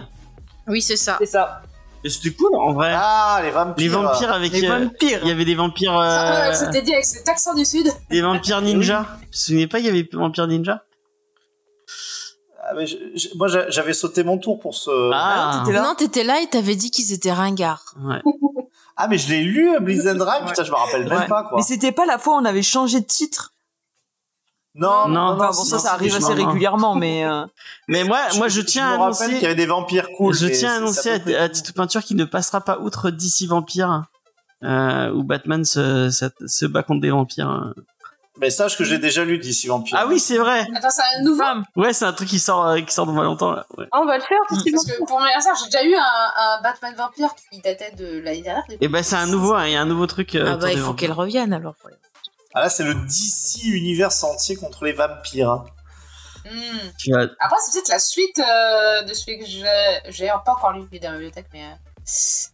Oui, 0.67 0.81
c'est 0.81 0.95
ça. 0.97 1.15
C'est 1.19 1.25
ça. 1.27 1.61
Et 2.05 2.09
c'était 2.09 2.31
cool 2.35 2.49
en 2.55 2.73
vrai 2.73 2.93
Ah, 2.95 3.39
les 3.43 3.49
vampires. 3.51 3.75
les 3.77 3.87
vampires 3.87 4.31
avec 4.33 4.51
Les 4.51 4.65
euh, 4.69 4.77
vampires. 4.79 5.19
il 5.23 5.29
y 5.29 5.31
avait 5.31 5.45
des 5.45 5.55
vampires 5.55 5.93
Ah, 5.97 6.49
euh, 6.49 6.53
C'était 6.53 6.81
dit 6.81 6.93
avec 6.93 7.05
cet 7.05 7.27
accent 7.29 7.53
du 7.55 7.63
sud. 7.65 7.87
des 8.09 8.21
vampires 8.21 8.61
ninja 8.61 9.01
vous 9.09 9.15
vous 9.21 9.27
souvenez 9.31 9.67
pas 9.67 9.79
il 9.79 9.85
y 9.85 9.89
avait 9.89 10.03
des 10.03 10.09
vampires 10.17 10.47
ninja? 10.47 10.83
Ah, 12.65 12.73
mais 12.75 12.87
je- 12.87 12.95
je- 13.15 13.29
moi, 13.37 13.47
j'a- 13.49 13.69
j'avais 13.69 13.93
sauté 13.93 14.23
mon 14.23 14.37
tour 14.37 14.59
pour 14.59 14.73
ce. 14.75 14.89
ah 15.13 15.63
là 15.69 15.81
Non, 15.81 15.95
t'étais 15.95 16.23
là 16.23 16.39
et 16.41 16.47
t'avais 16.47 16.75
dit 16.75 16.91
qu'ils 16.91 17.11
étaient 17.13 17.33
ringards. 17.33 17.93
ouais 18.01 18.21
Ah, 18.95 19.07
mais 19.07 19.17
je 19.17 19.27
l'ai 19.29 19.43
lu, 19.43 19.75
Blizz 19.81 20.07
and 20.07 20.15
Drive. 20.15 20.45
Putain, 20.45 20.63
je 20.63 20.71
me 20.71 20.75
rappelle 20.75 21.09
même 21.09 21.17
Ouais. 21.21 21.27
pas, 21.27 21.43
quoi. 21.43 21.57
Mais 21.57 21.63
c'était 21.63 21.91
pas 21.91 22.05
la 22.05 22.19
fois 22.19 22.35
où 22.35 22.39
on 22.39 22.45
avait 22.45 22.61
changé 22.61 22.99
de 22.99 23.05
titre? 23.05 23.51
Non, 24.75 25.07
Non, 25.07 25.21
Enfin, 25.35 25.47
bon, 25.47 25.53
ça, 25.65 25.77
ça 25.79 25.93
arrive 25.93 26.11
je 26.11 26.17
assez 26.17 26.29
non, 26.33 26.35
non. 26.41 26.47
régulièrement, 26.47 26.95
mais 26.95 27.25
euh, 27.25 27.45
mais 27.87 28.03
moi 28.03 28.19
moi 28.37 28.47
je 28.47 28.61
tiens 28.61 28.87
à 28.93 28.97
rappelle 28.97 29.13
qu'il 29.13 29.27
y 29.27 29.29
annoncer 29.31 29.45
avait 29.45 29.55
des 29.55 29.65
vampires 29.67 30.07
cool. 30.17 30.33
je 30.33 30.47
tiens 30.47 30.73
à 30.73 30.75
annoncer 30.77 31.09
à, 31.11 31.43
à 31.43 31.49
Tito 31.49 31.73
Peinture 31.73 32.03
qu'il 32.03 32.17
ne 32.17 32.25
passera 32.25 32.59
pas 32.61 32.79
outre 32.79 33.11
DC 33.11 33.45
Vampire 33.47 34.03
euh, 34.63 35.11
où 35.11 35.23
Batman 35.23 35.63
se, 35.63 36.09
se, 36.09 36.25
se 36.47 36.65
bat 36.65 36.81
contre 36.81 37.01
des 37.01 37.11
vampires 37.11 37.49
hein. 37.49 37.73
Mais 38.39 38.49
sache 38.49 38.77
que 38.77 38.83
j'ai 38.83 38.97
déjà 38.97 39.23
lu 39.23 39.37
d'ici 39.37 39.67
Vampire. 39.67 39.95
ah 39.99 40.07
oui 40.07 40.19
c'est 40.19 40.37
vrai 40.39 40.65
Attends, 40.75 40.89
c'est 40.89 41.01
un 41.19 41.21
nouveau. 41.23 41.43
ouais 41.75 41.93
c'est 41.93 42.05
un 42.05 42.13
truc 42.13 42.27
qui 42.29 42.39
sort 42.39 42.65
euh, 42.67 42.81
qui 42.81 42.91
sort 42.93 43.05
dans 43.05 43.15
pas 43.15 43.21
longtemps 43.23 43.51
là 43.51 43.65
ouais. 43.77 43.85
Ah, 43.91 43.99
on 44.01 44.05
va 44.05 44.17
le 44.17 44.23
faire, 44.23 44.39
tout 44.49 44.55
Parce 44.71 44.85
que 44.85 44.97
pour 45.05 45.19
mon 45.19 45.25
anniversaire, 45.25 45.53
j'ai 45.59 45.65
déjà 45.65 45.83
eu 45.85 45.93
un, 45.95 46.01
un 46.57 46.61
Batman 46.63 46.95
vampire 46.97 47.29
qui 47.51 47.61
datait 47.61 47.91
de 47.91 48.19
l'année 48.21 48.41
dernière. 48.41 48.63
et 48.81 48.87
ben 48.87 49.03
c'est 49.03 49.15
un 49.17 49.27
nouveau 49.27 49.53
hein, 49.53 49.67
il 49.67 49.73
y 49.73 49.75
a 49.75 49.81
un 49.81 49.85
nouveau 49.85 50.07
truc 50.07 50.33
euh, 50.35 50.53
Ah 50.53 50.57
bah 50.57 50.71
il 50.71 50.79
faut 50.79 50.93
qu'elle 50.93 51.11
revienne 51.11 51.53
alors. 51.53 51.75
Ah 52.55 52.61
là, 52.61 52.69
c'est 52.69 52.83
le 52.83 52.93
DC 52.93 53.63
univers 53.65 54.11
entier 54.23 54.55
contre 54.55 54.85
les 54.85 54.93
vampires. 54.93 55.63
Hmm. 56.45 56.77
Tu 56.99 57.11
vas- 57.11 57.27
Après, 57.39 57.57
c'est 57.65 57.71
peut-être 57.73 57.89
la 57.89 57.97
suite 57.99 58.37
euh, 58.39 59.01
de 59.03 59.13
celui 59.13 59.39
que 59.39 59.45
j'ai. 59.45 59.65
J'ai 60.09 60.27
pas 60.27 60.51
encore 60.51 60.71
lu, 60.73 60.83
dans 60.99 61.11
la 61.11 61.17
bibliothèque, 61.17 61.47
mais. 61.53 61.63
euh, 61.63 61.75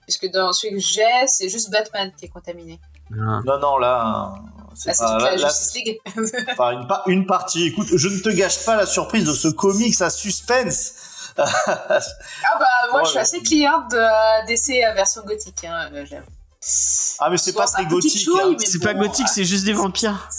Puisque 0.06 0.30
dans 0.32 0.54
celui 0.54 0.76
que 0.76 0.80
j'ai, 0.80 1.28
c'est 1.28 1.50
juste 1.50 1.70
Batman 1.72 2.12
qui 2.18 2.26
est 2.26 2.30
contaminé. 2.30 2.80
Ah. 3.12 3.40
Non, 3.46 3.60
non, 3.60 3.78
là, 3.78 4.36
c'est 4.80 4.98
pas, 4.98 5.18
là, 5.20 5.36
la 5.36 5.48
Justice 5.48 5.74
League. 5.76 6.00
pas 6.58 6.74
une, 6.74 6.88
pa- 6.88 7.04
une 7.08 7.26
partie. 7.28 7.66
Écoute, 7.66 7.88
je 7.94 8.08
ne 8.08 8.20
te 8.20 8.30
gâche 8.30 8.64
pas 8.66 8.76
la 8.76 8.86
surprise 8.86 9.26
de 9.26 9.34
ce 9.34 9.48
comics 9.50 10.02
à 10.02 10.10
suspense. 10.10 10.94
Ah 11.38 11.48
bah, 12.60 12.66
moi, 12.92 13.00
Ouais, 13.00 13.06
je 13.06 13.10
suis 13.12 13.20
assez 13.20 13.40
cliente 13.42 13.92
de 13.92 13.98
euh, 13.98 14.46
DC 14.48 14.84
euh, 14.84 14.94
version 14.94 15.22
gothique, 15.24 15.64
hein, 15.64 15.90
euh, 15.94 16.06
j'avoue. 16.10 16.26
Ah, 17.20 17.30
mais 17.30 17.38
c'est 17.38 17.54
pas 17.54 17.66
très 17.68 17.86
gothique. 17.86 18.28
hein. 18.28 18.56
c'est 18.60 18.80
bon, 18.80 18.84
pas 18.86 18.94
gothique 18.94 19.28
c'est 19.30 19.46
juste 19.46 19.64
des 19.64 19.72
vampires 19.72 20.30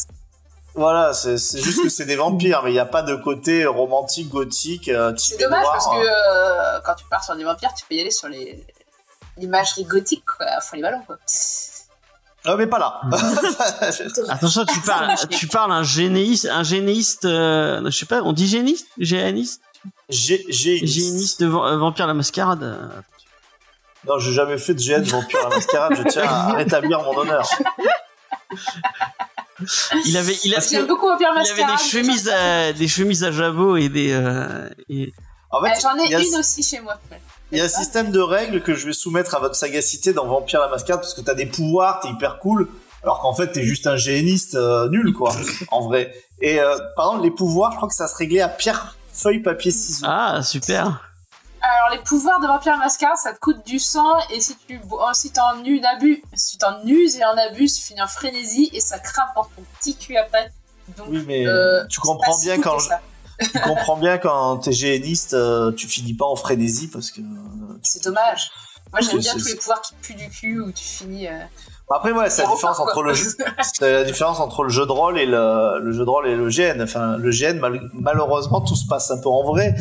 Voilà, 0.75 1.15
c'est 1.15 1.39
juste 1.39 1.83
que 1.83 1.89
c'est 1.89 2.05
des 2.05 2.17
vampires, 2.17 2.63
mais 2.65 2.71
il 2.71 2.75
n'y 2.75 2.79
a 2.81 2.85
pas 2.85 3.03
de 3.03 3.15
côté 3.17 3.65
romantique, 3.65 4.29
gothique. 4.29 4.89
euh, 4.91 5.15
C'est 5.17 5.39
dommage 5.39 5.63
noir, 5.63 5.73
parce 5.73 5.87
que 5.87 5.93
hein. 6.07 6.77
euh, 6.77 6.81
quand 6.85 6.95
tu 6.97 7.05
pars 7.07 7.25
sur 7.25 7.35
des 7.37 7.45
vampires, 7.45 7.73
tu 7.75 7.87
peux 7.89 7.95
y 7.95 8.01
aller 8.01 8.11
sur 8.11 8.29
les 8.29 8.67
l'imagerie 9.39 9.85
gothique, 9.85 10.25
quoi, 10.27 10.45
à 10.47 10.61
fond 10.61 10.77
les 10.77 10.83
ballons, 10.83 11.03
quoi. 11.07 11.17
Ah, 12.45 12.57
mais 12.57 12.67
pas 12.67 12.79
là. 12.79 13.01
attention 14.31 14.65
tu 14.65 14.81
parles 14.81 15.15
tu 15.29 15.47
parles 15.47 15.73
un 15.73 15.83
généiste 15.83 16.47
un 16.51 16.63
généiste 16.63 17.27
euh, 17.27 17.83
je 17.85 17.91
sais 17.91 18.07
pas 18.07 18.23
on 18.23 18.33
dit 18.33 18.49
géniste 18.49 18.87
géaniste? 18.99 19.61
Géniste 20.09 21.43
de 21.43 21.47
euh, 21.47 21.77
vampire 21.77 22.07
la 22.07 22.15
mascarade 22.15 22.63
euh, 22.63 22.89
Non, 24.09 24.19
j'ai 24.19 24.33
jamais 24.33 24.57
fait 24.59 24.75
de 24.75 24.81
GN 24.81 25.03
Vampire 25.05 25.41
la 25.49 25.55
mascarade. 25.57 25.95
Je 25.97 26.03
tiens 26.11 26.23
à 26.25 26.53
rétablir 26.55 27.03
mon 27.03 27.17
honneur. 27.17 27.47
il 30.07 30.17
avait 30.17 30.37
il, 30.45 30.55
a, 30.55 30.61
J'aime 30.61 30.87
beaucoup 30.87 31.07
Vampire 31.09 31.29
il 31.35 31.39
avait 31.51 31.63
Mascarade. 31.63 31.79
des 31.79 31.85
chemises 31.85 32.29
à, 32.29 32.73
des 32.73 32.89
chemises 32.89 33.25
à 33.25 33.33
jabot 33.33 33.77
et 33.77 33.89
des 33.89 34.13
euh, 34.13 34.69
et 34.89 35.13
En 35.51 35.63
fait, 35.63 35.71
Euh, 35.71 35.81
J'en 35.83 35.97
ai 35.99 36.07
il 36.07 36.11
y 36.11 36.15
a- 36.15 36.21
une 36.21 36.37
aussi 36.37 36.63
chez 36.63 36.81
moi. 36.81 36.99
Il 37.53 37.59
y 37.59 37.61
a 37.61 37.65
un 37.65 37.69
système 37.69 38.13
de 38.13 38.21
règles 38.21 38.63
que 38.63 38.75
je 38.75 38.87
vais 38.87 38.93
soumettre 38.93 39.35
à 39.35 39.41
votre 39.41 39.57
sagacité 39.57 40.13
dans 40.13 40.27
Vampire 40.27 40.61
la 40.61 40.69
Mascarade 40.69 41.01
parce 41.01 41.15
que 41.15 41.21
t'as 41.21 41.35
des 41.35 41.47
pouvoirs, 41.47 41.99
t'es 42.01 42.09
hyper 42.09 42.39
cool, 42.39 42.69
alors 43.03 43.19
qu'en 43.21 43.35
fait 43.35 43.51
t'es 43.51 43.65
juste 43.65 43.89
un 43.89 43.97
géniste 43.97 44.55
euh, 44.55 44.89
nul 44.89 45.13
quoi, 45.13 45.33
en 45.73 45.81
vrai. 45.81 46.15
Et 46.41 46.61
euh, 46.61 46.79
par 46.95 47.07
exemple 47.07 47.25
les 47.25 47.33
pouvoirs, 47.33 47.73
je 47.73 47.77
crois 47.79 47.89
que 47.89 47.95
ça 47.95 48.07
se 48.07 48.15
réglait 48.15 48.41
à 48.41 48.49
pierre, 48.49 48.97
feuille, 49.13 49.41
papier, 49.41 49.73
ciseaux. 49.73 50.07
ah 50.09 50.43
super 50.45 51.11
Alors, 51.61 51.91
les 51.91 51.99
pouvoirs 52.05 52.39
de 52.39 52.47
Vampire 52.47 52.77
Mascarade, 52.77 53.17
ça 53.17 53.33
te 53.33 53.41
coûte 53.41 53.67
du 53.67 53.81
sang, 53.81 54.15
et 54.33 54.41
si 54.41 54.57
tu 54.69 54.81
oh, 54.89 55.11
si 55.13 55.33
t'en 55.33 55.65
uses, 55.65 55.83
abus, 55.85 56.23
si 56.35 56.57
t'en 56.57 56.85
uses 56.85 57.17
et 57.17 57.25
en 57.25 57.37
abuses, 57.37 57.75
tu 57.75 57.83
finis 57.83 58.03
en 58.03 58.07
frénésie, 58.07 58.71
et 58.73 58.81
ça 58.81 59.01
crame 59.01 59.29
pour 59.35 59.51
ton 59.57 59.63
petit 59.81 59.97
cul 59.97 60.17
après. 60.17 60.53
Donc, 60.97 61.09
Oui, 61.11 61.25
mais 61.27 61.47
euh, 61.49 61.85
tu 61.89 61.99
comprends 61.99 62.39
bien 62.39 62.61
quand 62.61 62.79
ça. 62.79 63.01
Tu 63.41 63.61
comprends 63.61 63.97
bien 63.97 64.19
quand 64.19 64.59
t'es 64.59 64.73
géniste, 64.73 65.35
euh, 65.35 65.73
tu 65.73 65.87
finis 65.89 66.15
pas 66.15 66.27
en 66.27 66.37
frénésie 66.37 66.89
parce 66.89 67.11
que. 67.11 67.21
euh, 67.21 67.25
C'est 67.83 68.05
dommage. 68.05 68.51
Moi, 68.93 69.01
j'aime 69.03 69.21
bien 69.21 69.33
tous 69.35 69.47
les 69.47 69.55
pouvoirs 69.57 69.81
qui 69.83 69.95
puent 70.03 70.15
du 70.17 70.29
cul, 70.29 70.61
où 70.61 70.73
tu 70.73 70.83
finis... 70.83 71.29
euh, 71.29 71.39
Après 71.93 72.11
ouais, 72.11 72.29
c'est 72.29 72.43
la 72.43 72.49
différence 72.51 72.77
quoi. 72.79 72.87
entre 72.91 73.03
le 73.05 73.15
jeu, 73.15 73.31
c'est 73.63 73.93
la 73.93 74.03
différence 74.03 74.41
entre 74.41 74.65
le 74.65 74.69
jeu 74.69 74.85
de 74.85 74.91
rôle 74.91 75.17
et 75.17 75.27
le, 75.27 75.79
le 75.81 75.93
jeu 75.93 76.05
de 76.05 76.11
rôle 76.11 76.27
et 76.27 76.35
le 76.35 76.49
GN. 76.49 76.83
Enfin, 76.83 77.17
le 77.17 77.31
GN, 77.31 77.61
mal- 77.61 77.89
malheureusement, 77.95 78.61
tout 78.61 78.75
se 78.75 78.89
passe 78.89 79.13
un 79.13 79.19
peu 79.19 79.29
en 79.29 79.45
vrai. 79.45 79.77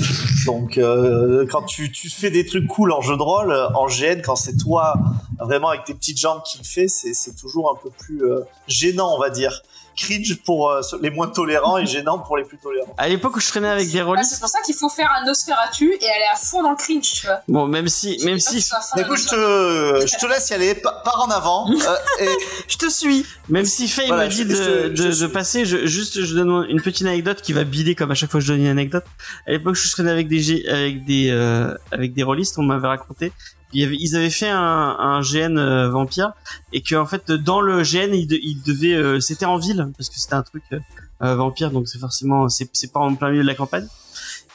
Donc, 0.46 0.78
euh, 0.78 1.48
quand 1.52 1.64
tu, 1.64 1.92
tu 1.92 2.08
fais 2.08 2.30
des 2.30 2.46
trucs 2.46 2.68
cool 2.68 2.92
en 2.92 3.02
jeu 3.02 3.18
de 3.18 3.22
rôle, 3.24 3.52
en 3.74 3.88
GN, 3.88 4.22
quand 4.24 4.36
c'est 4.36 4.58
toi 4.58 4.94
vraiment 5.40 5.70
avec 5.70 5.86
tes 5.86 5.96
petites 5.96 6.20
jambes 6.20 6.44
qui 6.46 6.60
le 6.60 6.64
fait, 6.66 6.88
c'est, 6.88 7.16
c'est 7.16 7.34
toujours 7.36 7.72
un 7.72 7.82
peu 7.82 7.90
plus 7.90 8.24
euh, 8.26 8.42
gênant, 8.68 9.16
on 9.16 9.20
va 9.20 9.32
dire. 9.32 9.64
Cringe 9.96 10.38
pour 10.46 10.70
euh, 10.72 10.82
les 11.02 11.10
moins 11.10 11.28
tolérants 11.28 11.78
et 11.78 11.86
gênant 11.86 12.20
pour 12.20 12.38
les 12.38 12.44
plus 12.44 12.58
tolérants. 12.58 12.94
à 12.98 13.08
l'époque 13.10 13.36
où 13.36 13.40
je 13.40 13.48
traînais 13.48 13.68
avec 13.70 13.92
des 13.92 14.02
rôlistes 14.02 14.32
c'est 14.34 14.40
pour 14.40 14.50
ça 14.50 14.60
qu'il 14.66 14.76
faut 14.76 14.90
faire 14.90 15.10
un 15.20 15.26
Nosferatu 15.26 15.92
et 16.00 16.06
aller 16.10 16.26
à 16.32 16.36
fond 16.36 16.64
dans 16.64 16.72
le 16.72 16.76
cringe, 16.76 17.12
tu 17.14 17.26
vois. 17.26 17.42
bon 17.48 17.68
même 17.68 17.88
si 17.88 18.18
même 18.26 18.40
si 18.40 18.66
d'un 18.96 19.04
écoute, 19.04 19.18
je 19.20 19.28
te, 19.28 20.06
je 20.08 20.18
te 20.18 20.26
laisse 20.26 20.50
y 20.50 20.54
aller, 20.54 20.76
pa- 20.76 21.02
pars 21.04 21.22
en 21.28 21.32
avant. 21.32 21.70
euh, 21.72 22.24
et 22.24 22.30
je 22.68 22.78
te 22.78 22.90
suis. 22.90 23.26
Même 23.50 23.66
si 23.66 23.88
Faye 23.88 24.08
Voilà, 24.08 24.24
m'a 24.24 24.30
dit 24.30 24.44
je- 24.44 24.88
de, 24.90 24.96
je 24.96 25.22
de, 25.24 25.28
passer, 25.28 25.66
je, 25.66 25.86
juste 25.86 26.22
je 26.24 26.34
donne 26.36 26.66
une 26.70 26.82
petite 26.82 27.06
anecdote 27.08 27.42
qui 27.42 27.54
va 27.54 27.64
bider 27.64 27.96
comme 27.96 28.12
à 28.12 28.16
chaque 28.16 28.32
fois 28.32 28.40
que 28.40 28.46
je 28.46 28.52
donne 28.54 28.62
une 28.62 28.68
anecdote. 28.68 29.04
À 29.48 29.52
l'époque, 29.52 29.76
je 29.76 29.90
traînais 29.92 30.12
avec 30.12 30.28
des 30.28 30.68
avec 30.68 31.06
des 31.06 31.30
euh, 31.32 31.74
avec 31.92 32.14
des 32.14 32.24
rôlistes, 32.24 32.58
on 32.58 32.64
m'avait 32.64 32.88
raconté. 32.88 33.32
Ils 33.74 34.16
avaient 34.16 34.30
fait 34.32 34.50
un, 34.50 34.58
un 35.00 35.22
GN 35.22 35.58
euh, 35.58 35.90
vampire 35.90 36.32
et 36.74 36.82
que 36.82 36.96
en 36.96 37.06
fait 37.06 37.32
dans 37.32 37.62
le 37.62 37.84
GN 37.84 38.14
ils, 38.14 38.26
de- 38.28 38.40
ils 38.42 38.62
devaient 38.64 38.96
euh, 38.96 39.20
c'était 39.20 39.46
en 39.46 39.58
ville 39.58 39.90
parce 39.98 40.10
que 40.10 40.16
c'était 40.20 40.34
un 40.34 40.42
truc 40.42 40.64
euh, 40.74 40.80
euh, 41.22 41.36
vampire 41.36 41.70
donc 41.70 41.88
c'est 41.88 42.00
forcément 42.00 42.50
c'est 42.50 42.92
pas 42.92 43.00
en 43.00 43.14
plein 43.16 43.30
milieu 43.30 43.44
de 43.44 43.48
la 43.48 43.54
campagne. 43.56 43.88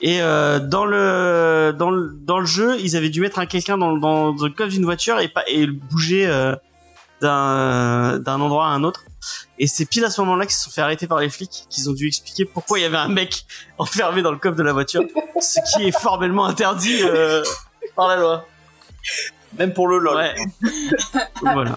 Et 0.01 0.21
euh, 0.21 0.59
dans 0.59 0.85
le 0.85 1.73
dans 1.79 1.91
le 1.91 2.13
dans 2.23 2.41
le 2.41 2.47
jeu, 2.47 2.77
ils 2.81 2.97
avaient 2.97 3.09
dû 3.11 3.21
mettre 3.21 3.39
un 3.39 3.47
quelqu'un 3.47 3.79
dans 3.79 3.97
dans, 3.97 4.33
dans 4.33 4.45
le 4.47 4.53
coffre 4.53 4.71
d'une 4.71 4.85
voiture 4.85 5.21
et 5.21 5.29
pas 5.29 5.45
et 5.47 5.65
le 5.65 5.73
bouger 5.73 6.27
d'un 7.21 8.19
d'un 8.19 8.41
endroit 8.41 8.67
à 8.67 8.71
un 8.71 8.85
autre. 8.85 9.05
Et 9.59 9.67
c'est 9.67 9.87
pile 9.87 10.05
à 10.05 10.11
ce 10.11 10.21
moment-là 10.23 10.45
qu'ils 10.47 10.55
se 10.57 10.65
sont 10.65 10.71
fait 10.71 10.81
arrêter 10.83 11.07
par 11.07 11.21
les 11.21 11.31
flics, 11.31 11.65
qu'ils 11.71 11.89
ont 11.89 11.93
dû 11.95 12.07
expliquer 12.09 12.45
pourquoi 12.45 12.79
il 12.79 12.83
y 12.83 12.85
avait 12.85 12.97
un 12.97 13.09
mec 13.09 13.45
enfermé 13.79 14.23
dans 14.23 14.33
le 14.33 14.39
coffre 14.39 14.57
de 14.57 14.63
la 14.63 14.73
voiture, 14.73 15.03
ce 15.41 15.59
qui 15.73 15.85
est 15.87 15.99
formellement 15.99 16.45
interdit 16.47 17.01
par 17.97 18.09
la 18.09 18.17
loi. 18.17 18.47
Même 19.59 19.73
pour 19.73 19.87
le 19.89 19.99
LOL. 19.99 20.17
Ouais. 20.17 20.35
voilà. 21.43 21.75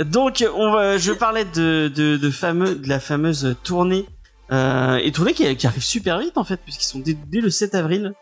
Donc, 0.00 0.44
on 0.56 0.72
va, 0.72 0.98
je 0.98 1.12
parlais 1.12 1.44
de, 1.44 1.90
de, 1.94 2.16
de, 2.16 2.30
fameux, 2.30 2.74
de 2.74 2.88
la 2.88 2.98
fameuse 2.98 3.56
tournée, 3.62 4.06
euh, 4.50 4.96
et 4.96 5.12
tournée 5.12 5.32
qui, 5.34 5.54
qui 5.56 5.66
arrive 5.66 5.82
super 5.84 6.18
vite 6.18 6.36
en 6.36 6.44
fait, 6.44 6.56
puisqu'ils 6.56 6.86
sont 6.86 6.98
dès, 6.98 7.14
dès 7.14 7.40
le 7.40 7.50
7 7.50 7.74
avril. 7.74 8.12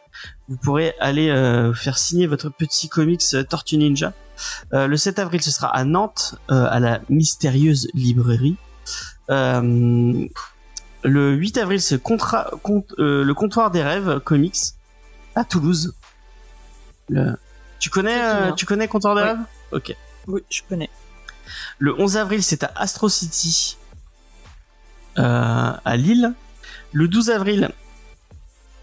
Vous 0.48 0.56
pourrez 0.58 0.94
aller 1.00 1.30
euh, 1.30 1.72
faire 1.72 1.96
signer 1.96 2.26
votre 2.26 2.50
petit 2.50 2.88
comics 2.88 3.22
euh, 3.34 3.42
Tortue 3.44 3.78
Ninja. 3.78 4.12
Euh, 4.74 4.86
le 4.86 4.96
7 4.96 5.18
avril, 5.20 5.40
ce 5.42 5.50
sera 5.50 5.68
à 5.68 5.84
Nantes, 5.84 6.34
euh, 6.50 6.66
à 6.70 6.80
la 6.80 7.00
mystérieuse 7.08 7.88
librairie. 7.94 8.56
Euh, 9.30 10.26
le 11.04 11.32
8 11.32 11.58
avril, 11.58 11.80
c'est 11.80 12.02
contra- 12.02 12.50
cont- 12.62 12.84
euh, 12.98 13.24
le 13.24 13.34
comptoir 13.34 13.70
des 13.70 13.82
rêves 13.82 14.18
comics 14.20 14.56
à 15.34 15.44
Toulouse. 15.44 15.94
Le- 17.08 17.36
Tu 17.78 17.88
connais, 17.90 18.20
euh, 18.22 18.52
tu 18.52 18.66
connais 18.66 18.88
comptoir 18.88 19.14
des 19.14 19.22
Oui. 19.22 19.28
rêves 19.28 19.38
Ok. 19.72 19.96
Oui, 20.26 20.42
je 20.50 20.60
connais. 20.68 20.90
Le 21.78 21.98
11 22.00 22.16
avril, 22.16 22.42
c'est 22.42 22.62
à 22.62 22.70
Astro 22.76 23.08
City, 23.08 23.76
euh, 25.18 25.72
à 25.84 25.96
Lille. 25.96 26.34
Le 26.92 27.08
12 27.08 27.30
avril, 27.30 27.70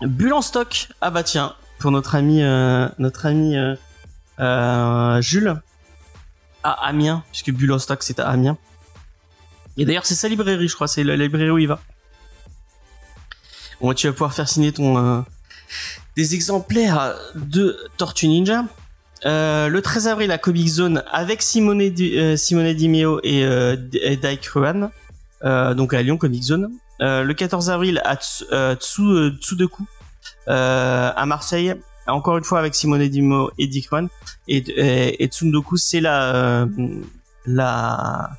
Bulle 0.01 0.33
en 0.33 0.41
stock. 0.41 0.89
Ah 1.01 1.09
bah 1.11 1.23
tiens, 1.23 1.55
pour 1.79 1.91
notre 1.91 2.15
ami, 2.15 2.41
euh, 2.43 2.87
notre 2.97 3.25
ami 3.25 3.55
Jules, 5.21 5.61
à 6.63 6.71
Amiens, 6.87 7.23
puisque 7.31 7.51
Bulle 7.51 7.71
en 7.73 7.79
stock, 7.79 8.01
c'est 8.03 8.19
à 8.19 8.27
Amiens. 8.29 8.57
Et 9.77 9.85
d'ailleurs, 9.85 10.05
c'est 10.05 10.15
sa 10.15 10.27
librairie, 10.27 10.67
je 10.67 10.75
crois, 10.75 10.87
c'est 10.87 11.03
la 11.03 11.15
librairie 11.15 11.49
où 11.51 11.57
il 11.59 11.67
va. 11.67 11.79
Bon, 13.79 13.93
tu 13.93 14.07
vas 14.07 14.13
pouvoir 14.13 14.33
faire 14.33 14.49
signer 14.49 14.71
ton 14.71 15.23
des 16.15 16.35
exemplaires 16.35 17.15
de 17.35 17.77
Tortue 17.97 18.27
Ninja. 18.27 18.65
Euh, 19.25 19.67
le 19.67 19.81
13 19.81 20.07
avril 20.07 20.31
à 20.31 20.37
Comic 20.37 20.67
Zone 20.67 21.03
avec 21.11 21.41
Simone, 21.41 21.89
Di, 21.89 22.17
euh, 22.17 22.37
Simone 22.37 22.71
Di 22.73 22.87
Meo 22.87 23.19
et, 23.23 23.43
euh, 23.43 23.75
et 23.93 24.15
Dai 24.15 24.37
Kruan, 24.37 24.91
euh, 25.43 25.73
donc 25.73 25.93
à 25.95 26.01
Lyon 26.03 26.17
Comic 26.17 26.43
Zone. 26.43 26.69
Euh, 27.01 27.23
le 27.23 27.33
14 27.33 27.69
avril 27.71 28.01
à 28.05 28.15
Tsu, 28.15 28.43
euh, 28.51 28.75
Tsu, 28.75 29.01
euh, 29.01 29.31
Tsudoku 29.41 29.85
euh, 30.47 31.11
à 31.15 31.25
Marseille, 31.25 31.75
encore 32.05 32.37
une 32.37 32.43
fois 32.43 32.59
avec 32.59 32.75
Simone 32.75 33.07
Di 33.07 33.21
Meo 33.23 33.51
et 33.57 33.65
Dick 33.67 33.87
Kruan. 33.87 34.07
Et, 34.47 34.57
et, 34.57 35.23
et 35.23 35.27
Tsundoku, 35.27 35.77
c'est 35.77 35.99
la 35.99 36.35
euh, 36.35 36.65
la 37.45 38.29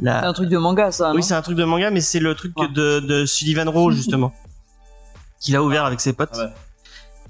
la 0.00 0.20
C'est 0.20 0.26
un 0.26 0.32
truc 0.32 0.48
de 0.48 0.58
manga, 0.58 0.92
ça. 0.92 1.12
oui, 1.14 1.22
c'est 1.22 1.34
un 1.34 1.42
truc 1.42 1.56
de 1.56 1.64
manga, 1.64 1.90
mais 1.90 2.00
c'est 2.00 2.20
le 2.20 2.34
truc 2.34 2.52
Ouais. 2.58 2.68
de, 2.68 3.00
de 3.00 3.26
Sullivan 3.26 3.68
Rowe, 3.68 3.90
justement. 3.94 4.32
qu'il 5.40 5.56
a 5.56 5.62
ouvert 5.62 5.84
avec 5.84 6.00
ses 6.00 6.12
potes. 6.12 6.30
Ah 6.34 6.44
ouais. 6.44 6.52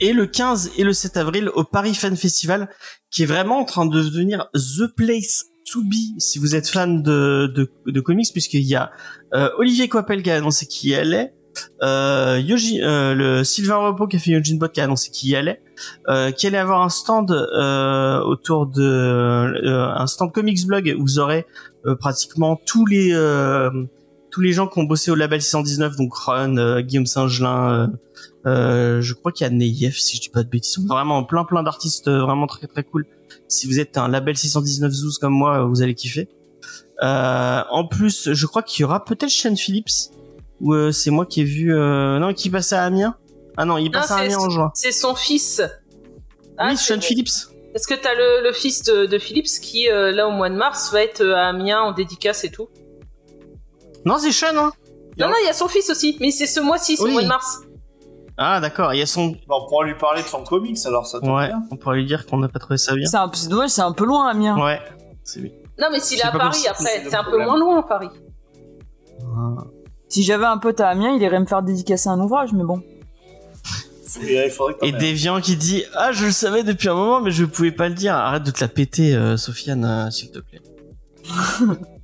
Et 0.00 0.12
le 0.12 0.26
15 0.26 0.72
et 0.78 0.84
le 0.84 0.92
7 0.92 1.16
avril 1.16 1.50
au 1.54 1.64
Paris 1.64 1.94
Fan 1.94 2.16
Festival, 2.16 2.68
qui 3.10 3.22
est 3.24 3.26
vraiment 3.26 3.58
en 3.60 3.64
train 3.64 3.86
de 3.86 4.00
devenir 4.02 4.48
the 4.54 4.86
place 4.96 5.46
to 5.70 5.82
be 5.82 6.18
si 6.18 6.38
vous 6.38 6.54
êtes 6.54 6.68
fan 6.68 7.02
de, 7.02 7.50
de, 7.54 7.70
de 7.86 8.00
comics, 8.00 8.32
puisqu'il 8.32 8.62
y 8.62 8.74
a 8.74 8.90
euh, 9.34 9.50
Olivier 9.58 9.88
Coppel 9.88 10.22
qui 10.22 10.30
a 10.30 10.36
annoncé 10.36 10.66
qui 10.66 10.90
y 10.90 10.94
allait, 10.94 11.34
euh, 11.82 12.40
Yoji, 12.42 12.80
euh, 12.82 13.14
le 13.14 13.44
Sylvain 13.44 13.76
Repos 13.76 14.06
qui 14.06 14.16
a 14.16 14.18
fait 14.18 14.32
Eugene 14.32 14.58
Bot 14.58 14.68
qui 14.68 14.80
a 14.80 14.84
annoncé 14.84 15.10
qui 15.10 15.28
y 15.28 15.36
allait, 15.36 15.60
euh, 16.08 16.30
qui 16.30 16.46
allait 16.46 16.58
avoir 16.58 16.82
un 16.82 16.88
stand 16.88 17.30
euh, 17.30 18.20
autour 18.20 18.66
de 18.66 18.82
euh, 18.82 19.88
un 19.94 20.06
stand 20.06 20.32
comics 20.32 20.66
blog 20.66 20.94
où 20.98 21.02
vous 21.02 21.18
aurez 21.18 21.46
euh, 21.86 21.94
pratiquement 21.96 22.60
tous 22.66 22.86
les 22.86 23.10
euh, 23.12 23.70
tous 24.30 24.40
les 24.40 24.52
gens 24.52 24.66
qui 24.66 24.78
ont 24.78 24.84
bossé 24.84 25.10
au 25.10 25.14
label 25.14 25.40
619 25.40 25.96
donc 25.96 26.14
Ron, 26.14 26.80
Guillaume 26.80 27.06
Saint-Gelin, 27.06 27.92
euh, 28.48 28.98
euh, 28.98 29.00
je 29.00 29.14
crois 29.14 29.32
qu'il 29.32 29.46
y 29.46 29.50
a 29.50 29.52
Neyef 29.52 29.98
si 29.98 30.16
je 30.16 30.22
dis 30.22 30.28
pas 30.28 30.42
de 30.42 30.48
bêtises, 30.48 30.78
vraiment 30.86 31.24
plein 31.24 31.44
plein 31.44 31.62
d'artistes 31.62 32.08
euh, 32.08 32.22
vraiment 32.22 32.46
très 32.46 32.66
très 32.66 32.82
cool. 32.84 33.06
Si 33.48 33.66
vous 33.66 33.78
êtes 33.80 33.96
un 33.98 34.08
label 34.08 34.36
619 34.36 34.90
Zouz 34.92 35.18
comme 35.18 35.32
moi, 35.34 35.64
vous 35.64 35.82
allez 35.82 35.94
kiffer. 35.94 36.28
Euh, 37.02 37.62
en 37.70 37.86
plus, 37.86 38.32
je 38.32 38.46
crois 38.46 38.62
qu'il 38.62 38.82
y 38.82 38.84
aura 38.84 39.04
peut-être 39.04 39.30
Shane 39.30 39.56
Phillips 39.56 40.10
ou 40.60 40.74
euh, 40.74 40.90
c'est 40.90 41.10
moi 41.10 41.24
qui 41.26 41.42
ai 41.42 41.44
vu 41.44 41.72
euh, 41.74 42.18
non 42.18 42.34
qui 42.34 42.50
passait 42.50 42.76
à 42.76 42.84
Amiens. 42.84 43.16
Ah 43.56 43.64
non, 43.64 43.78
il 43.78 43.90
passe 43.90 44.10
Non, 44.10 44.16
à 44.16 44.20
Amiens 44.20 44.38
en 44.38 44.50
juin. 44.50 44.70
C'est 44.74 44.92
son 44.92 45.14
fils. 45.14 45.62
Ah, 46.58 46.68
oui, 46.70 46.76
Sean 46.76 47.00
Phillips. 47.00 47.28
Est-ce 47.74 47.86
que 47.86 47.94
t'as 47.94 48.14
le, 48.14 48.42
le 48.42 48.52
fils 48.52 48.82
de, 48.82 49.06
de 49.06 49.18
Philips 49.18 49.60
qui, 49.62 49.88
euh, 49.88 50.10
là, 50.10 50.26
au 50.26 50.32
mois 50.32 50.48
de 50.50 50.56
mars, 50.56 50.90
va 50.92 51.02
être 51.02 51.20
euh, 51.20 51.36
à 51.36 51.48
Amiens 51.48 51.80
en 51.80 51.92
dédicace 51.92 52.42
et 52.44 52.50
tout 52.50 52.68
Non, 54.04 54.18
c'est 54.18 54.32
Sean 54.32 54.48
hein. 54.56 54.72
Non, 55.18 55.28
non, 55.28 55.34
il 55.42 55.46
y 55.46 55.48
a 55.48 55.52
son 55.52 55.68
fils 55.68 55.90
aussi, 55.90 56.16
mais 56.20 56.30
c'est 56.30 56.46
ce 56.46 56.60
mois-ci, 56.60 56.96
c'est 56.96 57.02
Oui. 57.04 57.12
mois 57.12 57.22
de 57.22 57.28
mars. 57.28 57.60
Ah 58.40 58.60
d'accord, 58.60 58.94
il 58.94 58.98
y 58.98 59.02
a 59.02 59.06
son 59.06 59.30
Bah, 59.48 59.56
on 59.60 59.66
pourra 59.68 59.84
lui 59.84 59.96
parler 59.96 60.22
de 60.22 60.28
son 60.28 60.44
comics 60.44 60.78
alors 60.86 61.06
ça 61.06 61.18
tombe 61.20 61.30
Ouais, 61.34 61.48
bien. 61.48 61.62
on 61.72 61.76
pourrait 61.76 61.96
lui 61.96 62.06
dire 62.06 62.24
qu'on 62.24 62.38
n'a 62.38 62.48
pas 62.48 62.60
trouvé 62.60 62.76
ça 62.78 62.94
bien. 62.94 63.08
C'est 63.08 63.16
un- 63.16 63.30
c'est 63.34 63.48
dommage, 63.48 63.70
c'est 63.70 63.82
un 63.82 63.92
peu 63.92 64.04
loin, 64.06 64.28
Amiens. 64.28 64.56
Ouais, 64.56 64.80
c'est 65.24 65.40
lui. 65.40 65.52
Non, 65.80 65.88
mais 65.92 65.98
s'il 66.00 66.18
est 66.20 66.22
à 66.24 66.30
Paris 66.30 66.54
si 66.56 66.68
après, 66.68 67.04
c'est 67.08 67.14
un 67.16 67.24
peu 67.24 67.42
moins 67.42 67.58
loin, 67.58 67.82
Paris. 67.82 68.08
Si 70.08 70.22
j'avais 70.22 70.46
un 70.46 70.58
pote 70.58 70.80
à 70.80 70.88
Amiens, 70.88 71.10
il 71.14 71.22
irait 71.22 71.38
me 71.40 71.46
faire 71.46 71.62
dédicacer 71.62 72.08
un 72.08 72.18
ouvrage, 72.20 72.52
mais 72.52 72.64
bon. 72.64 72.80
Et. 74.82 74.92
Deviant 74.92 75.40
qui 75.40 75.56
dit 75.56 75.84
Ah, 75.94 76.12
je 76.12 76.24
le 76.26 76.30
savais 76.32 76.62
depuis 76.62 76.88
un 76.88 76.94
moment, 76.94 77.20
mais 77.20 77.30
je 77.30 77.44
pouvais 77.44 77.72
pas 77.72 77.88
le 77.88 77.94
dire. 77.94 78.14
Arrête 78.14 78.42
de 78.42 78.50
te 78.50 78.60
la 78.60 78.68
péter, 78.68 79.14
euh, 79.14 79.36
Sofiane, 79.36 79.84
euh, 79.84 80.10
s'il 80.10 80.30
te 80.30 80.38
plaît. 80.38 80.60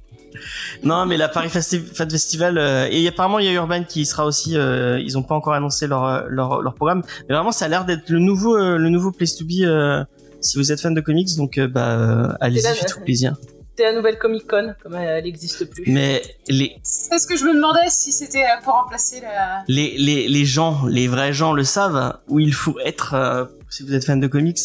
non, 0.85 1.07
mais 1.07 1.17
la 1.17 1.29
Paris 1.29 1.49
Festi- 1.49 1.81
Fan 1.95 2.11
Festival, 2.11 2.59
euh, 2.59 2.87
et 2.91 3.07
apparemment 3.09 3.39
il 3.39 3.47
y 3.47 3.49
a 3.49 3.53
Urban 3.53 3.85
qui 3.85 4.03
y 4.03 4.07
sera 4.07 4.27
aussi. 4.27 4.57
euh, 4.57 5.01
ils 5.01 5.17
ont 5.19 5.23
pas 5.23 5.35
encore 5.35 5.55
annoncé 5.55 5.87
leur, 5.87 6.05
euh, 6.05 6.23
leur, 6.29 6.63
leur 6.63 6.75
programme, 6.75 7.03
mais 7.29 7.35
vraiment 7.35 7.53
ça 7.53 7.65
a 7.65 7.69
l'air 7.69 7.85
d'être 7.85 8.09
le 8.11 8.19
nouveau, 8.19 8.57
euh, 8.57 8.77
le 8.79 8.89
nouveau 8.91 9.11
place 9.13 9.35
to 9.37 9.45
be 9.45 9.63
euh, 9.63 10.05
si 10.41 10.59
vous 10.59 10.71
êtes 10.73 10.81
fan 10.81 10.95
de 10.95 11.01
comics. 11.01 11.37
Donc 11.37 11.59
euh, 11.59 11.67
bah 11.69 11.99
euh, 11.99 12.29
allez-y, 12.41 12.63
faites-vous 12.63 13.05
plaisir. 13.05 13.35
C'est 13.77 13.83
la 13.85 13.93
nouvelle 13.93 14.19
Comic 14.19 14.47
Con, 14.47 14.73
comme 14.85 14.95
elle, 14.95 15.09
elle 15.19 15.27
existe 15.27 15.69
plus. 15.69 15.83
Mais 15.89 16.23
les, 16.49 16.77
C'est 16.85 17.19
ce 17.19 17.27
que 17.27 17.37
je 17.37 17.45
me 17.45 17.55
demandais 17.57 17.89
si 17.89 18.13
c'était 18.13 18.45
pour 18.63 18.75
remplacer 18.75 19.21
la. 19.21 19.65
les, 19.67 19.97
les, 19.99 20.29
les 20.29 20.45
gens, 20.45 20.87
les 20.87 21.09
vrais 21.09 21.33
gens 21.33 21.53
le 21.53 21.65
savent, 21.65 22.19
où 22.29 22.39
il 22.39 22.55
faut 22.55 22.79
être 22.85 23.15
euh, 23.15 23.45
si 23.71 23.83
vous 23.83 23.93
êtes 23.93 24.05
fan 24.05 24.21
de 24.21 24.29
comics. 24.29 24.61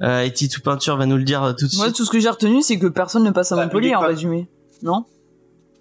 Euh, 0.00 0.22
et 0.22 0.32
Titou 0.32 0.62
Peinture 0.62 0.96
va 0.96 1.04
nous 1.04 1.16
le 1.18 1.24
dire 1.24 1.54
tout 1.58 1.66
de 1.66 1.74
Moi, 1.76 1.86
suite. 1.86 1.96
tout 1.96 2.04
ce 2.06 2.10
que 2.10 2.20
j'ai 2.20 2.28
retenu, 2.30 2.62
c'est 2.62 2.78
que 2.78 2.86
personne 2.86 3.24
ne 3.24 3.32
passe 3.32 3.52
à 3.52 3.56
Bah, 3.56 3.64
Montpellier, 3.64 3.94
en 3.96 4.00
résumé. 4.00 4.48
Non? 4.82 5.04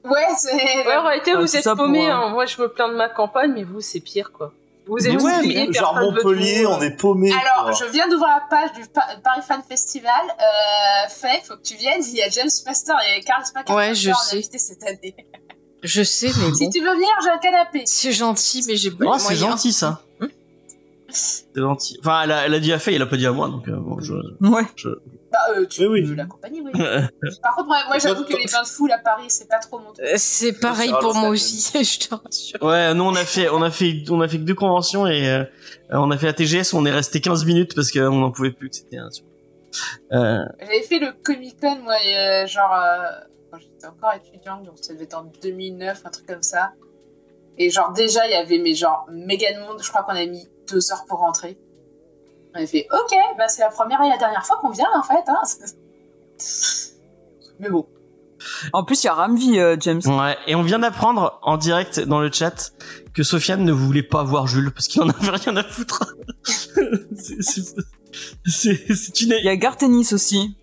Ouais, 0.10 0.26
c'est. 0.38 0.54
Ouais, 0.54 0.96
en 0.96 1.04
réalité, 1.04 1.36
Ouais, 1.36 1.42
vous 1.42 1.56
êtes 1.56 1.64
paumés. 1.76 2.10
euh, 2.10 2.14
hein. 2.14 2.30
Moi, 2.30 2.46
je 2.46 2.62
me 2.62 2.68
plains 2.68 2.90
de 2.90 2.96
ma 2.96 3.10
campagne, 3.10 3.52
mais 3.54 3.64
vous, 3.64 3.82
c'est 3.82 4.00
pire, 4.00 4.32
quoi. 4.32 4.54
Vous 4.88 4.96
Mais 5.02 5.10
êtes 5.10 5.22
ouais, 5.22 5.36
oubliés, 5.40 5.68
mais 5.68 5.74
Genre 5.74 5.96
Montpellier, 5.96 6.66
on 6.66 6.82
est 6.82 6.96
paumé. 6.96 7.32
Alors, 7.34 7.74
je 7.74 7.84
viens 7.92 8.08
d'ouvrir 8.08 8.30
la 8.30 8.44
page 8.50 8.72
du 8.74 8.86
Pa- 8.88 9.06
Paris 9.22 9.42
Fan 9.46 9.62
Festival. 9.68 10.12
Euh, 10.30 11.10
Faye, 11.10 11.42
faut 11.46 11.56
que 11.58 11.62
tu 11.62 11.76
viennes. 11.76 12.02
Il 12.08 12.16
y 12.16 12.22
a 12.24 12.30
James 12.30 12.48
Master 12.66 12.96
et 13.18 13.22
Charisma 13.22 13.64
Ouais, 13.76 13.94
je 13.94 14.12
sais. 14.14 14.38
invité 14.38 14.58
cette 14.58 14.84
année. 14.84 15.14
Je 15.84 16.04
sais, 16.04 16.28
mais 16.28 16.54
Si 16.54 16.64
bon. 16.66 16.70
tu 16.72 16.80
veux 16.82 16.94
venir, 16.94 17.10
j'ai 17.24 17.30
un 17.30 17.38
canapé. 17.38 17.84
C'est 17.86 18.14
gentil, 18.14 18.64
mais 18.68 18.78
j'ai 18.78 18.92
pas 18.92 19.06
Oh, 19.08 19.16
c'est 19.20 19.36
gentil 19.36 19.74
ça. 19.74 20.02
Hmm 20.22 20.28
c'est 21.10 21.46
gentil. 21.56 21.98
Enfin, 22.02 22.22
elle 22.24 22.32
a, 22.32 22.46
elle 22.46 22.54
a 22.54 22.60
dit 22.60 22.72
à 22.74 22.80
fait, 22.80 22.94
elle 22.94 23.02
a 23.02 23.06
pas 23.06 23.16
dit 23.18 23.26
à 23.28 23.32
moi, 23.32 23.48
donc 23.50 23.68
euh, 23.68 23.76
bon, 23.78 24.00
je. 24.02 24.14
Ouais. 24.42 24.64
Bah, 25.32 25.40
euh, 25.58 25.66
tu 25.66 25.86
Oui, 25.86 26.06
oui. 26.08 26.16
l'accompagner, 26.16 26.62
oui. 26.62 26.72
Par 27.44 27.56
contre, 27.56 27.68
moi, 27.68 27.78
moi, 27.88 27.98
j'avoue 27.98 28.24
que 28.24 28.34
les 28.38 28.46
bains 28.46 28.62
de 28.64 28.68
foule 28.68 28.92
à 28.92 28.98
Paris, 29.00 29.26
c'est 29.28 29.48
pas 29.50 29.60
trop 29.60 29.78
mon 29.80 29.92
truc. 29.92 30.06
Euh, 30.06 30.14
C'est 30.16 30.54
pareil 30.54 30.92
pour 31.02 31.14
moi 31.16 31.30
aussi, 31.30 31.84
je 31.84 32.08
te 32.08 32.16
rassure. 32.16 32.62
ouais, 32.64 32.94
nous 32.94 33.04
on 33.04 33.16
a 33.16 33.26
fait, 33.26 33.50
on 33.50 33.62
a 33.62 33.70
fait, 33.72 34.04
on 34.10 34.22
a 34.22 34.28
fait 34.28 34.38
que 34.38 34.44
deux 34.44 34.56
conventions 34.56 35.06
et 35.06 35.28
euh, 35.30 35.44
on 35.90 36.10
a 36.12 36.18
fait 36.18 36.28
la 36.28 36.34
TGS, 36.34 36.74
on 36.74 36.86
est 36.86 36.92
resté 36.92 37.20
15 37.20 37.46
minutes 37.46 37.76
parce 37.76 37.92
qu'on 37.92 38.12
n'en 38.16 38.32
pouvait 38.32 38.52
plus, 38.52 38.70
c'était 38.72 38.98
un. 38.98 39.10
Euh, 40.14 40.40
J'avais 40.62 40.82
fait 40.84 41.00
le 41.00 41.12
Comic 41.24 41.60
Con, 41.60 41.76
moi, 41.84 41.96
euh, 42.06 42.48
genre, 42.48 42.74
euh, 42.74 43.08
quand 43.52 43.60
j'étais 43.60 43.86
encore 43.88 44.14
étudiante, 44.14 44.64
donc 44.64 44.76
ça 44.82 44.94
devait 44.94 45.04
être 45.04 45.18
en 45.18 45.30
2009, 45.42 46.02
un 46.06 46.10
truc 46.10 46.26
comme 46.26 46.42
ça. 46.42 46.72
Et 47.58 47.70
genre, 47.70 47.92
déjà, 47.92 48.26
il 48.28 48.32
y 48.32 48.36
avait, 48.36 48.60
mais 48.60 48.74
genre, 48.76 49.08
méga 49.12 49.52
de 49.54 49.60
monde, 49.60 49.80
je 49.82 49.90
crois 49.90 50.04
qu'on 50.04 50.16
a 50.16 50.26
mis 50.26 50.48
deux 50.72 50.92
heures 50.92 51.06
pour 51.08 51.20
rentrer. 51.20 51.58
On 52.58 52.64
a 52.64 52.66
fait, 52.66 52.88
ok, 52.92 53.16
bah 53.38 53.48
c'est 53.48 53.62
la 53.62 53.70
première 53.70 54.02
et 54.02 54.10
la 54.10 54.18
dernière 54.18 54.46
fois 54.46 54.58
qu'on 54.60 54.70
vient, 54.70 54.90
en 54.96 55.04
fait, 55.04 55.24
hein. 55.28 55.42
Mais 57.60 57.70
bon. 57.70 57.88
En 58.74 58.84
plus, 58.84 59.04
il 59.04 59.08
y 59.08 59.10
a 59.10 59.14
Ramvi, 59.14 59.60
euh, 59.60 59.76
James. 59.80 60.02
ouais, 60.06 60.38
et 60.48 60.56
on 60.56 60.62
vient 60.62 60.80
d'apprendre 60.80 61.40
en 61.42 61.58
direct 61.58 62.00
dans 62.00 62.20
le 62.20 62.32
chat 62.32 62.72
que 63.14 63.24
Sofiane 63.24 63.64
ne 63.64 63.72
voulait 63.72 64.04
pas 64.04 64.24
voir 64.24 64.48
Jules 64.48 64.72
parce 64.72 64.88
qu'il 64.88 65.02
en 65.02 65.10
avait 65.10 65.32
rien 65.32 65.58
à 65.58 65.64
foutre. 65.64 66.16
c'est, 68.46 69.22
une. 69.22 69.34
Il 69.40 69.46
y 69.46 69.50
a 69.50 69.56
Gartenis 69.56 70.14
aussi. 70.14 70.56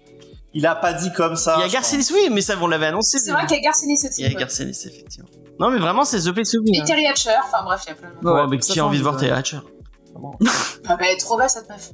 Il 0.54 0.66
a 0.66 0.76
pas 0.76 0.92
dit 0.92 1.12
comme 1.12 1.34
ça. 1.34 1.56
Il 1.58 1.62
y 1.62 1.64
a 1.64 1.68
Garcenis, 1.68 2.10
oui, 2.12 2.28
mais 2.30 2.40
ça 2.42 2.54
on 2.60 2.68
l'avait 2.68 2.86
annoncé. 2.86 3.18
C'est 3.18 3.32
vrai 3.32 3.44
qu'il 3.46 3.56
y 3.56 3.60
a 3.60 3.62
Garcenis 3.62 3.98
cette 3.98 4.16
Il 4.18 4.22
y 4.22 4.26
a 4.26 4.34
Garcenis, 4.34 4.86
effectivement. 4.86 5.28
Non, 5.58 5.70
mais 5.70 5.78
vraiment, 5.78 6.04
c'est 6.04 6.20
The 6.20 6.32
Place 6.32 6.50
to 6.50 6.62
Be. 6.62 6.68
Et. 6.74 6.84
Terry 6.84 7.06
Hatcher, 7.06 7.34
enfin 7.44 7.64
bref, 7.64 7.82
il 7.86 7.90
y 7.90 7.92
a 7.92 7.94
plein 7.96 8.10
de. 8.10 8.26
Ouais, 8.26 8.32
Ouais, 8.32 8.46
mais 8.48 8.58
qui 8.58 8.78
a 8.78 8.86
envie 8.86 8.98
de 8.98 9.02
voir. 9.02 9.16
Terry 9.16 9.32
Hatcher 9.32 9.58
Ah, 10.86 10.96
bah, 10.96 10.98
elle 11.00 11.14
est 11.14 11.16
trop 11.20 11.36
belle, 11.36 11.50
cette 11.50 11.68
meuf. 11.68 11.90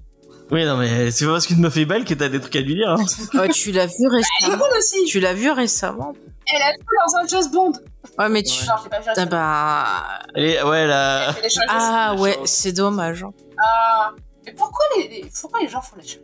Oui, 0.50 0.64
non, 0.64 0.76
mais 0.76 1.10
c'est 1.12 1.26
pas 1.26 1.32
parce 1.32 1.46
qu'une 1.46 1.60
meuf 1.60 1.76
est 1.76 1.84
belle 1.84 2.04
que 2.04 2.12
t'as 2.14 2.28
des 2.28 2.40
trucs 2.40 2.56
à 2.56 2.60
lui 2.60 2.74
dire. 2.74 2.90
Hein. 2.90 3.04
Ouais, 3.38 3.48
tu 3.52 3.70
l'as 3.72 3.86
vu 3.86 3.94
Elle 4.00 4.14
est 4.14 4.16
récemment. 4.48 4.64
cool 4.68 4.78
aussi. 4.78 5.04
Tu 5.04 5.20
l'as 5.20 5.32
vu 5.34 5.50
récemment. 5.50 6.12
Elle 6.52 6.62
a 6.62 6.72
joué 6.72 6.96
dans 7.06 7.16
un 7.18 7.26
Just 7.28 7.52
Bond. 7.52 7.72
Ouais, 8.18 8.28
mais 8.28 8.42
tu. 8.42 8.64
Genre, 8.64 8.88
pas 8.90 8.98
vu 9.00 9.10
Ah 9.16 9.26
bah. 9.26 9.86
Elle 10.34 10.44
est- 10.44 10.62
ouais, 10.64 10.78
Elle 10.80 11.34
fait 11.34 11.50
choses. 11.50 11.62
Ah 11.68 12.16
ouais, 12.18 12.36
c'est 12.46 12.72
dommage. 12.72 13.22
hein. 13.22 13.30
Ah. 13.62 14.10
Mais 14.44 14.52
pourquoi 14.54 14.84
les, 14.96 15.08
les- 15.08 15.30
pourquoi 15.40 15.60
les 15.60 15.68
gens 15.68 15.80
font 15.82 15.96
les 16.00 16.06
choses? 16.08 16.22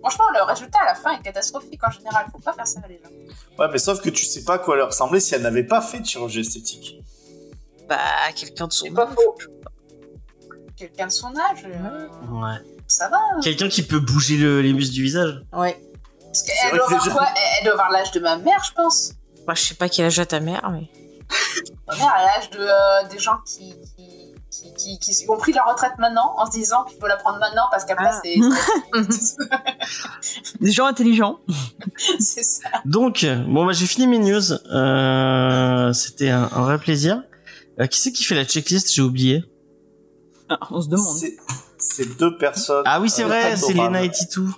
Franchement, 0.00 0.24
le 0.34 0.42
résultat 0.42 0.80
à 0.82 0.86
la 0.86 0.94
fin 0.94 1.12
est 1.12 1.22
catastrophique 1.22 1.80
en 1.86 1.90
général. 1.90 2.26
Faut 2.32 2.38
pas 2.40 2.52
faire 2.52 2.66
ça, 2.66 2.80
les 2.88 2.96
gens. 3.02 3.10
Ouais, 3.58 3.66
mais 3.72 3.78
sauf 3.78 4.02
que 4.02 4.10
tu 4.10 4.24
sais 4.26 4.42
pas 4.44 4.54
à 4.54 4.58
quoi 4.58 4.76
elle 4.76 4.82
ressemblait 4.82 5.20
si 5.20 5.34
elle 5.34 5.42
n'avait 5.42 5.62
pas 5.64 5.80
fait 5.80 6.00
de 6.00 6.04
chirurgie 6.06 6.40
esthétique. 6.40 6.98
Bah, 7.88 7.96
quelqu'un 8.34 8.66
de 8.66 8.72
son. 8.72 8.84
C'est 8.86 8.90
pas 8.90 9.06
faux. 9.06 9.36
Quelqu'un 10.82 11.06
de 11.06 11.12
son 11.12 11.28
âge, 11.36 11.64
euh, 11.64 12.08
Ouais. 12.32 12.56
ça 12.88 13.08
va. 13.08 13.16
hein. 13.16 13.40
Quelqu'un 13.40 13.68
qui 13.68 13.82
peut 13.84 14.00
bouger 14.00 14.36
le- 14.36 14.60
les 14.62 14.72
muscles 14.72 14.94
du 14.94 15.02
visage. 15.04 15.40
Ouais. 15.52 15.80
Parce 16.24 16.42
qu'elle 16.42 16.76
doit 16.76 16.88
déjà- 16.88 17.10
quoi? 17.12 17.28
Elle 17.60 17.64
doit 17.66 17.74
avoir 17.74 17.90
l'âge 17.92 18.10
de 18.10 18.18
ma 18.20 18.36
mère, 18.36 18.60
je 18.66 18.72
pense. 18.72 19.12
Bah, 19.46 19.54
je 19.54 19.62
sais 19.62 19.74
pas 19.74 19.88
quel 19.88 20.06
âge 20.06 20.18
a 20.18 20.26
ta 20.26 20.40
mère, 20.40 20.68
mais. 20.72 20.88
Ma 21.88 21.94
mère 21.96 22.12
a 22.14 22.24
l'âge 22.24 22.50
de, 22.50 22.58
euh, 22.58 23.08
des 23.10 23.18
gens 23.20 23.36
qui, 23.46 23.74
qui, 23.96 24.34
qui, 24.50 24.98
qui, 24.98 25.12
qui 25.12 25.30
ont 25.30 25.36
pris 25.36 25.52
leur 25.52 25.66
retraite 25.68 25.92
maintenant 25.98 26.34
en 26.36 26.46
se 26.46 26.50
disant 26.52 26.82
qu'il 26.84 26.98
faut 26.98 27.06
la 27.06 27.16
prendre 27.16 27.38
maintenant 27.38 27.64
parce 27.70 27.84
qu'après 27.84 28.10
Ah. 28.10 28.20
c'est 28.24 28.36
Des 30.60 30.70
gens 30.72 30.86
intelligents. 30.86 31.38
c'est 32.18 32.42
ça. 32.44 32.68
Donc, 32.84 33.24
bon, 33.46 33.66
bah, 33.66 33.72
j'ai 33.72 33.86
fini 33.86 34.06
mes 34.06 34.18
news. 34.18 34.52
Euh, 34.52 35.92
C'était 35.92 36.30
un, 36.30 36.48
un 36.52 36.62
vrai 36.62 36.78
plaisir. 36.78 37.22
Euh, 37.80 37.86
qui 37.86 38.00
c'est 38.00 38.12
qui 38.12 38.24
fait 38.24 38.34
la 38.34 38.44
checklist? 38.44 38.92
J'ai 38.92 39.02
oublié. 39.02 39.44
On 40.70 40.80
se 40.80 40.88
demande. 40.88 41.16
C'est- 41.16 41.36
C'est 41.78 42.16
deux 42.18 42.36
personnes. 42.36 42.82
Ah 42.86 43.00
oui, 43.00 43.10
c'est 43.10 43.24
euh, 43.24 43.26
vrai, 43.26 43.56
c'est. 43.56 43.72
Lena 43.74 44.02
et 44.04 44.10
Titou. 44.10 44.48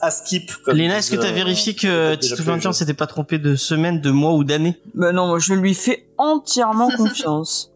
À 0.00 0.10
skip. 0.10 0.52
comme 0.64 0.76
Lena, 0.76 0.96
disent, 0.96 0.98
est-ce 0.98 1.10
que 1.16 1.20
t'as 1.22 1.28
euh, 1.30 1.32
vérifié 1.34 1.74
que 1.74 2.14
Titou 2.16 2.36
plus 2.36 2.44
21 2.44 2.60
jeunes. 2.60 2.72
s'était 2.74 2.94
pas 2.94 3.06
trompé 3.06 3.38
de 3.38 3.56
semaine, 3.56 4.00
de 4.00 4.10
mois 4.10 4.32
ou 4.34 4.44
d'année? 4.44 4.78
Bah 4.94 5.12
non, 5.12 5.28
moi 5.28 5.38
je 5.38 5.54
lui 5.54 5.74
fais 5.74 6.06
entièrement 6.18 6.90
confiance. 6.96 7.70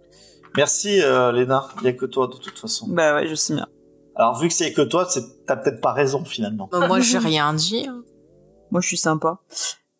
Merci, 0.57 1.01
euh, 1.03 1.33
Léna. 1.33 1.69
Il 1.81 1.85
y 1.85 1.89
a 1.89 1.93
que 1.95 2.05
toi, 2.07 2.27
de 2.29 2.35
toute 2.37 2.59
façon. 2.59 2.87
bah 2.89 3.15
ouais, 3.15 3.27
je 3.29 3.35
sais 3.35 3.55
bien. 3.55 3.67
Alors, 4.15 4.39
vu 4.39 4.49
que 4.49 4.55
c'est 4.55 4.73
que 4.73 4.83
toi, 4.83 5.07
c'est- 5.09 5.45
t'as 5.47 5.57
peut-être 5.57 5.81
pas 5.81 5.93
raison, 5.93 6.25
finalement. 6.25 6.69
Bah, 6.71 6.87
moi, 6.87 7.01
j'ai 7.01 7.19
rien 7.33 7.53
dit. 7.55 7.87
hein. 7.89 8.03
Moi 8.71 8.81
je 8.81 8.89
suis 8.89 8.97
sympa. 8.97 9.39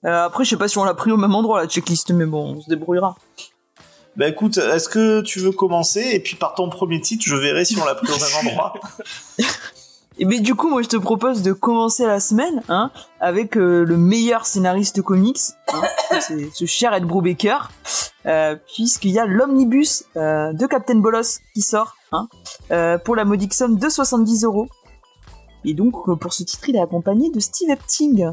Euh, 0.05 0.25
après, 0.25 0.45
je 0.45 0.51
sais 0.51 0.57
pas 0.57 0.67
si 0.69 0.77
on 0.77 0.85
l'a 0.85 0.95
pris 0.95 1.13
au 1.13 1.17
même 1.17 1.35
endroit 1.35 1.63
la 1.63 1.69
checklist, 1.69 2.11
mais 2.11 2.27
bon, 2.27 2.57
on 2.57 2.61
se 2.61 2.69
débrouillera. 2.69 3.17
Bah 4.17 4.29
écoute, 4.29 4.57
est-ce 4.57 4.89
que 4.89 5.21
tu 5.21 5.41
veux 5.41 5.53
commencer? 5.53 6.01
Et 6.13 6.21
puis 6.21 6.37
par 6.37 6.55
ton 6.55 6.71
premier 6.71 7.01
titre, 7.01 7.25
je 7.27 7.37
verrai 7.37 7.65
si 7.67 7.79
on 7.79 7.85
l'a 7.85 7.95
pris 7.95 8.09
au 8.09 8.19
même 8.19 8.47
endroit. 8.49 8.73
Et 10.19 10.25
ben 10.25 10.41
du 10.41 10.55
coup, 10.55 10.71
moi 10.71 10.81
je 10.81 10.89
te 10.89 10.97
propose 10.97 11.43
de 11.43 11.53
commencer 11.53 12.07
la 12.07 12.21
semaine 12.21 12.63
hein, 12.71 12.91
avec 13.21 13.59
euh, 13.59 13.85
le 13.85 13.99
meilleur 13.99 14.47
scénariste 14.47 15.03
comics, 15.03 15.39
hein, 15.71 15.83
c'est 16.21 16.49
ce 16.55 16.65
cher 16.65 16.95
Ed 16.95 17.05
Brubaker, 17.05 17.69
euh, 18.25 18.57
puisqu'il 18.75 19.11
y 19.11 19.19
a 19.19 19.27
l'omnibus 19.27 20.05
euh, 20.17 20.55
de 20.55 20.67
Captain 20.67 20.97
Bolos 20.97 21.41
qui 21.53 21.61
sort 21.61 21.97
hein, 22.13 22.29
euh, 22.71 22.97
pour 22.97 23.15
la 23.15 23.27
modique 23.27 23.53
somme 23.53 23.77
de 23.77 23.89
70 23.91 24.45
euros. 24.45 24.69
Et 25.67 25.75
donc 25.75 26.19
pour 26.19 26.33
ce 26.33 26.45
titre, 26.45 26.67
il 26.69 26.77
est 26.77 26.81
accompagné 26.81 27.31
de 27.31 27.39
Steve 27.39 27.69
Epting. 27.71 28.31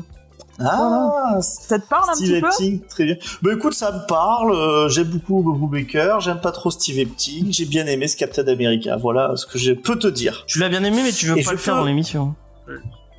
Ah, 0.59 1.37
Ça 1.41 1.79
te 1.79 1.87
parle 1.87 2.09
un 2.09 2.13
Steve 2.15 2.31
petit 2.31 2.41
peu? 2.41 2.47
Epting, 2.47 2.81
très 2.87 3.05
bien. 3.05 3.15
Bah 3.41 3.51
écoute, 3.53 3.73
ça 3.73 3.91
me 3.91 4.05
parle. 4.07 4.51
euh, 4.53 4.87
j'aime 4.89 5.07
beaucoup 5.07 5.41
Bobo 5.41 5.67
Baker. 5.67 6.17
J'aime 6.19 6.39
pas 6.41 6.51
trop 6.51 6.69
Steve 6.71 6.99
Epting. 6.99 7.51
J'ai 7.51 7.65
bien 7.65 7.85
aimé 7.87 8.07
ce 8.07 8.15
Captain 8.17 8.47
America. 8.47 8.95
Voilà 8.97 9.35
ce 9.35 9.45
que 9.45 9.57
je 9.57 9.71
peux 9.73 9.97
te 9.97 10.07
dire. 10.07 10.43
Tu 10.47 10.59
l'as 10.59 10.69
bien 10.69 10.83
aimé, 10.83 11.01
mais 11.03 11.11
tu 11.11 11.25
veux 11.27 11.37
Et 11.37 11.43
pas 11.43 11.51
le 11.51 11.57
faire 11.57 11.73
peux- 11.73 11.79
dans 11.79 11.85
l'émission. 11.85 12.35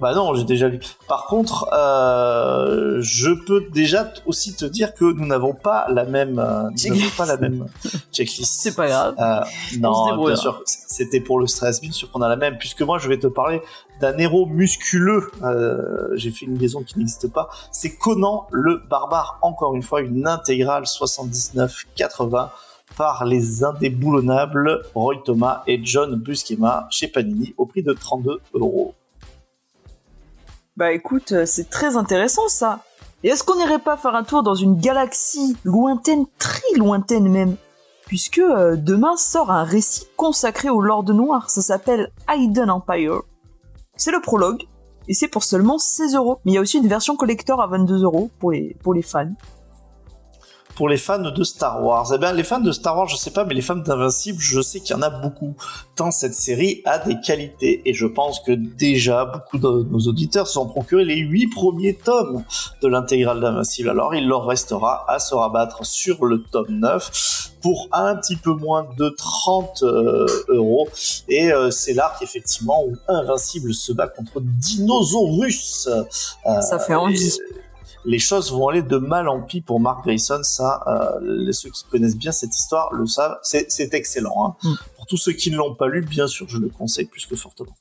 Bah 0.00 0.12
non, 0.14 0.34
j'ai 0.34 0.44
déjà 0.44 0.68
lu. 0.68 0.80
Par 1.08 1.26
contre, 1.26 1.68
euh, 1.72 2.98
je 3.00 3.30
peux 3.30 3.64
déjà 3.72 4.12
aussi 4.26 4.54
te 4.54 4.64
dire 4.64 4.92
que 4.92 5.04
nous 5.04 5.26
n'avons 5.26 5.54
pas 5.54 5.86
la 5.88 6.04
même, 6.04 6.38
euh, 6.38 6.68
nous 6.70 6.96
n'avons 6.96 7.10
pas 7.16 7.26
la 7.26 7.36
même 7.36 7.66
checklist. 8.12 8.60
C'est 8.60 8.74
pas 8.74 8.88
grave. 8.88 9.14
Euh, 9.18 9.40
non, 9.78 10.26
bien 10.26 10.36
sûr, 10.36 10.62
c'était 10.66 11.20
pour 11.20 11.38
le 11.38 11.46
stress, 11.46 11.80
bien 11.80 11.92
sûr 11.92 12.10
qu'on 12.10 12.22
a 12.22 12.28
la 12.28 12.36
même, 12.36 12.58
puisque 12.58 12.82
moi 12.82 12.98
je 12.98 13.08
vais 13.08 13.18
te 13.18 13.28
parler 13.28 13.62
d'un 14.00 14.18
héros 14.18 14.46
musculeux. 14.46 15.30
Euh, 15.42 16.08
J'ai 16.16 16.32
fait 16.32 16.46
une 16.46 16.58
liaison 16.58 16.82
qui 16.82 16.98
n'existe 16.98 17.32
pas. 17.32 17.48
C'est 17.70 17.96
Conan 17.96 18.48
le 18.50 18.82
barbare. 18.90 19.38
Encore 19.42 19.74
une 19.76 19.82
fois, 19.82 20.00
une 20.00 20.26
intégrale 20.26 20.84
79-80 20.84 22.48
par 22.96 23.24
les 23.24 23.64
indéboulonnables 23.64 24.82
Roy 24.94 25.16
Thomas 25.24 25.62
et 25.66 25.80
John 25.84 26.16
Buscema 26.16 26.86
chez 26.90 27.08
Panini 27.08 27.54
au 27.56 27.66
prix 27.66 27.82
de 27.82 27.92
32 27.92 28.40
euros. 28.54 28.94
Bah 30.76 30.90
écoute, 30.90 31.30
euh, 31.30 31.46
c'est 31.46 31.70
très 31.70 31.96
intéressant 31.96 32.48
ça. 32.48 32.80
Et 33.22 33.28
est-ce 33.28 33.44
qu'on 33.44 33.54
n'irait 33.56 33.78
pas 33.78 33.96
faire 33.96 34.16
un 34.16 34.24
tour 34.24 34.42
dans 34.42 34.56
une 34.56 34.76
galaxie 34.76 35.56
lointaine, 35.62 36.26
très 36.38 36.76
lointaine 36.76 37.28
même 37.28 37.56
Puisque 38.06 38.38
euh, 38.38 38.74
demain 38.74 39.16
sort 39.16 39.52
un 39.52 39.62
récit 39.62 40.06
consacré 40.16 40.70
au 40.70 40.80
Lord 40.80 41.04
Noir, 41.04 41.48
ça 41.48 41.62
s'appelle 41.62 42.10
Hidden 42.28 42.70
Empire. 42.70 43.22
C'est 43.96 44.10
le 44.10 44.20
prologue, 44.20 44.64
et 45.06 45.14
c'est 45.14 45.28
pour 45.28 45.44
seulement 45.44 45.78
16 45.78 46.16
euros. 46.16 46.40
Mais 46.44 46.52
il 46.52 46.54
y 46.56 46.58
a 46.58 46.60
aussi 46.60 46.78
une 46.78 46.88
version 46.88 47.14
collector 47.14 47.62
à 47.62 47.68
22 47.68 48.02
euros 48.02 48.30
pour 48.40 48.50
les, 48.50 48.76
pour 48.82 48.94
les 48.94 49.02
fans. 49.02 49.32
Pour 50.76 50.88
les 50.88 50.96
fans 50.96 51.18
de 51.18 51.44
Star 51.44 51.84
Wars. 51.84 52.10
Eh 52.14 52.18
bien, 52.18 52.32
les 52.32 52.42
fans 52.42 52.60
de 52.60 52.72
Star 52.72 52.96
Wars, 52.96 53.08
je 53.08 53.16
sais 53.16 53.30
pas, 53.30 53.44
mais 53.44 53.54
les 53.54 53.62
fans 53.62 53.76
d'Invincible, 53.76 54.38
je 54.40 54.60
sais 54.60 54.80
qu'il 54.80 54.96
y 54.96 54.98
en 54.98 55.02
a 55.02 55.10
beaucoup. 55.10 55.54
Tant 55.96 56.10
cette 56.10 56.34
série 56.34 56.82
a 56.84 56.98
des 56.98 57.20
qualités, 57.20 57.82
et 57.84 57.94
je 57.94 58.06
pense 58.06 58.40
que 58.40 58.52
déjà 58.52 59.24
beaucoup 59.24 59.58
de 59.58 59.84
nos 59.90 60.00
auditeurs 60.08 60.46
se 60.46 60.54
sont 60.54 60.66
procurés 60.66 61.04
les 61.04 61.16
huit 61.18 61.48
premiers 61.48 61.94
tomes 61.94 62.44
de 62.82 62.88
l'intégrale 62.88 63.40
d'Invincible. 63.40 63.90
Alors, 63.90 64.14
il 64.14 64.26
leur 64.26 64.46
restera 64.46 65.04
à 65.08 65.18
se 65.18 65.34
rabattre 65.34 65.84
sur 65.86 66.24
le 66.24 66.42
tome 66.42 66.66
9 66.80 67.50
pour 67.62 67.88
un 67.92 68.16
petit 68.16 68.36
peu 68.36 68.52
moins 68.52 68.86
de 68.98 69.08
30 69.16 69.82
euh, 69.84 70.26
euros. 70.48 70.88
Et 71.28 71.50
euh, 71.52 71.70
c'est 71.70 71.94
l'arc, 71.94 72.20
effectivement, 72.22 72.84
où 72.84 72.94
Invincible 73.08 73.72
se 73.72 73.92
bat 73.92 74.08
contre 74.08 74.40
Dinosaurus. 74.40 75.88
Euh, 75.88 76.60
Ça 76.60 76.78
fait 76.78 76.94
envie. 76.94 77.28
et- 77.28 77.54
les 78.04 78.18
choses 78.18 78.52
vont 78.52 78.68
aller 78.68 78.82
de 78.82 78.96
mal 78.98 79.28
en 79.28 79.40
pis 79.40 79.60
pour 79.60 79.80
Mark 79.80 80.04
Grayson. 80.04 80.40
Ça, 80.42 80.82
euh, 80.86 81.18
les- 81.22 81.52
ceux 81.52 81.70
qui 81.70 81.84
connaissent 81.90 82.16
bien 82.16 82.32
cette 82.32 82.56
histoire 82.56 82.92
le 82.92 83.06
savent. 83.06 83.38
C'est 83.42 83.94
excellent. 83.94 84.46
hein. 84.62 84.68
Mm. 84.68 84.74
Pour 84.96 85.06
tous 85.06 85.16
ceux 85.16 85.32
qui 85.32 85.50
ne 85.50 85.56
l'ont 85.56 85.74
pas 85.74 85.86
lu, 85.88 86.02
bien 86.02 86.26
sûr, 86.26 86.46
je 86.48 86.58
le 86.58 86.68
conseille 86.68 87.06
plus 87.06 87.26
que 87.26 87.36
fortement. 87.36 87.74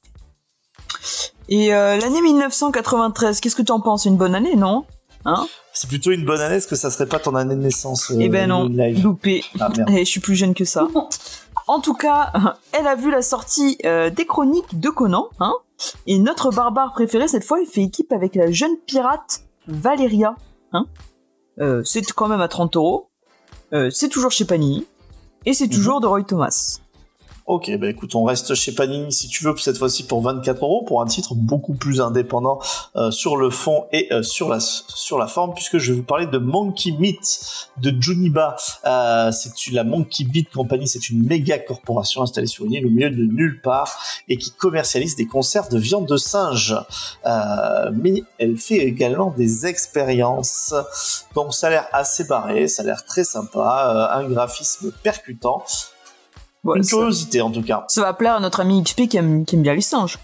Et 1.50 1.74
euh, 1.74 1.98
l'année 1.98 2.22
1993, 2.22 3.40
qu'est-ce 3.42 3.56
que 3.56 3.62
tu 3.62 3.72
en 3.72 3.80
penses? 3.82 4.06
Une 4.06 4.18
bonne 4.18 4.36
année, 4.36 4.56
non? 4.56 4.86
Hein? 5.26 5.46
C'est 5.74 5.88
plutôt 5.90 6.12
une 6.12 6.26
bonne 6.26 6.40
année. 6.42 6.56
Est-ce 6.56 6.68
que 6.68 6.76
ça 6.76 6.90
serait 6.92 7.08
pas 7.08 7.20
ton 7.20 7.36
année 7.36 7.56
de 7.56 7.62
naissance 7.62 8.12
euh, 8.12 8.18
Eh 8.20 8.30
ben 8.30 8.48
non, 8.50 8.68
live 8.68 9.04
loupé. 9.04 9.44
Ah. 9.60 9.70
Et 9.90 10.00
je 10.06 10.10
suis 10.10 10.20
plus 10.20 10.36
jeune 10.36 10.54
que 10.54 10.66
ça. 10.66 10.88
En 11.68 11.80
tout 11.80 11.94
cas, 11.94 12.32
elle 12.72 12.88
a 12.88 12.96
vu 12.96 13.10
la 13.12 13.22
sortie 13.22 13.78
euh, 13.86 14.10
des 14.10 14.26
chroniques 14.26 14.80
de 14.80 14.90
Conan, 14.90 15.30
hein, 15.40 15.54
et 16.08 16.20
notre 16.20 16.52
barbare 16.52 16.92
préféré 16.94 17.28
cette 17.28 17.46
fois, 17.46 17.60
il 17.62 17.68
fait 17.68 17.82
équipe 17.84 18.12
avec 18.12 18.36
la 18.36 18.52
jeune 18.52 18.76
pirate 18.86 19.44
Valéria, 19.68 20.36
hein. 20.72 20.86
Euh, 21.60 21.84
c'est 21.84 22.12
quand 22.12 22.28
même 22.28 22.42
à 22.42 22.48
30 22.48 22.76
euros. 22.76 23.10
Euh, 23.74 23.90
c'est 23.90 24.10
toujours 24.10 24.32
chez 24.32 24.46
Panini, 24.46 24.86
et 25.46 25.54
c'est 25.54 25.68
toujours 25.68 26.02
de 26.02 26.08
Roy 26.08 26.24
Thomas. 26.24 26.80
Ok, 27.46 27.70
bah 27.78 27.90
écoute, 27.90 28.16
on 28.16 28.24
reste 28.24 28.56
chez 28.56 28.72
Panini 28.72 29.12
si 29.12 29.28
tu 29.28 29.44
veux, 29.44 29.54
cette 29.58 29.78
fois-ci 29.78 30.04
pour 30.04 30.22
24 30.22 30.64
euros, 30.64 30.84
pour 30.84 31.02
un 31.02 31.06
titre 31.06 31.36
beaucoup 31.36 31.74
plus 31.74 32.00
indépendant 32.00 32.60
euh, 32.96 33.12
sur 33.12 33.36
le 33.36 33.50
fond 33.50 33.86
et 33.92 34.08
euh, 34.14 34.24
sur 34.24 34.48
la 34.48 34.62
sur 34.62 35.18
la 35.18 35.28
forme, 35.28 35.54
puisque 35.54 35.78
je 35.78 35.92
vais 35.92 35.98
vous 35.98 36.06
parler 36.06 36.26
de 36.26 36.38
Monkey 36.38 36.92
Meat 36.92 37.68
de 37.82 37.94
Juniba. 38.02 38.56
Euh, 38.86 39.32
c'est 39.34 39.72
la 39.72 39.84
Monkey 39.84 40.24
Beat 40.24 40.52
Company, 40.52 40.88
c'est 40.88 41.10
une 41.10 41.26
méga 41.26 41.60
corporation 41.60 42.22
installée 42.22 42.48
sur 42.48 42.64
une 42.64 42.74
île 42.74 42.86
au 42.86 42.90
milieu 42.90 43.10
de 43.10 43.26
nulle 43.26 43.60
part 43.62 43.92
et 44.30 44.38
qui 44.38 44.52
commercialise 44.52 45.18
des 45.18 45.26
conserves 45.26 45.70
de 45.70 45.78
viande 45.78 46.08
de 46.08 46.16
singe. 46.16 46.78
Euh, 47.26 47.92
mais 47.94 48.24
elle 48.38 48.58
fait 48.58 48.78
également 48.78 49.34
des 49.36 49.66
expériences. 49.66 50.74
Donc 51.36 51.54
ça 51.54 51.68
a 51.68 51.70
l'air 51.72 51.88
assez 51.92 52.24
barré, 52.24 52.70
ça 52.70 52.84
a 52.84 52.86
l'air 52.86 53.04
très 53.04 53.26
sympa, 53.26 54.10
euh, 54.14 54.18
un 54.18 54.30
graphisme 54.30 54.94
percutant. 55.04 55.64
Une 56.66 56.84
ça, 56.84 56.96
curiosité 56.96 57.42
en 57.42 57.52
tout 57.52 57.62
cas. 57.62 57.86
ça 57.90 58.02
va 58.02 58.14
plaire 58.14 58.36
à 58.36 58.40
notre 58.40 58.62
ami 58.62 58.82
XP 58.82 59.08
qui 59.08 59.18
aime, 59.18 59.46
qui 59.46 59.56
aime 59.56 59.64
bien 59.64 59.74
les 59.74 59.82
singes. 59.82 60.18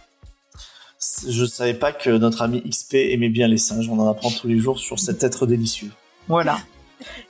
Je 1.28 1.46
savais 1.46 1.74
pas 1.74 1.92
que 1.92 2.10
notre 2.10 2.42
ami 2.42 2.62
XP 2.62 2.96
aimait 2.96 3.30
bien 3.30 3.48
les 3.48 3.58
singes. 3.58 3.88
On 3.90 4.00
en 4.00 4.10
apprend 4.10 4.30
tous 4.30 4.48
les 4.48 4.60
jours 4.60 4.80
sur 4.80 5.00
cet 5.00 5.24
être 5.24 5.46
délicieux. 5.46 5.92
Voilà. 6.28 6.60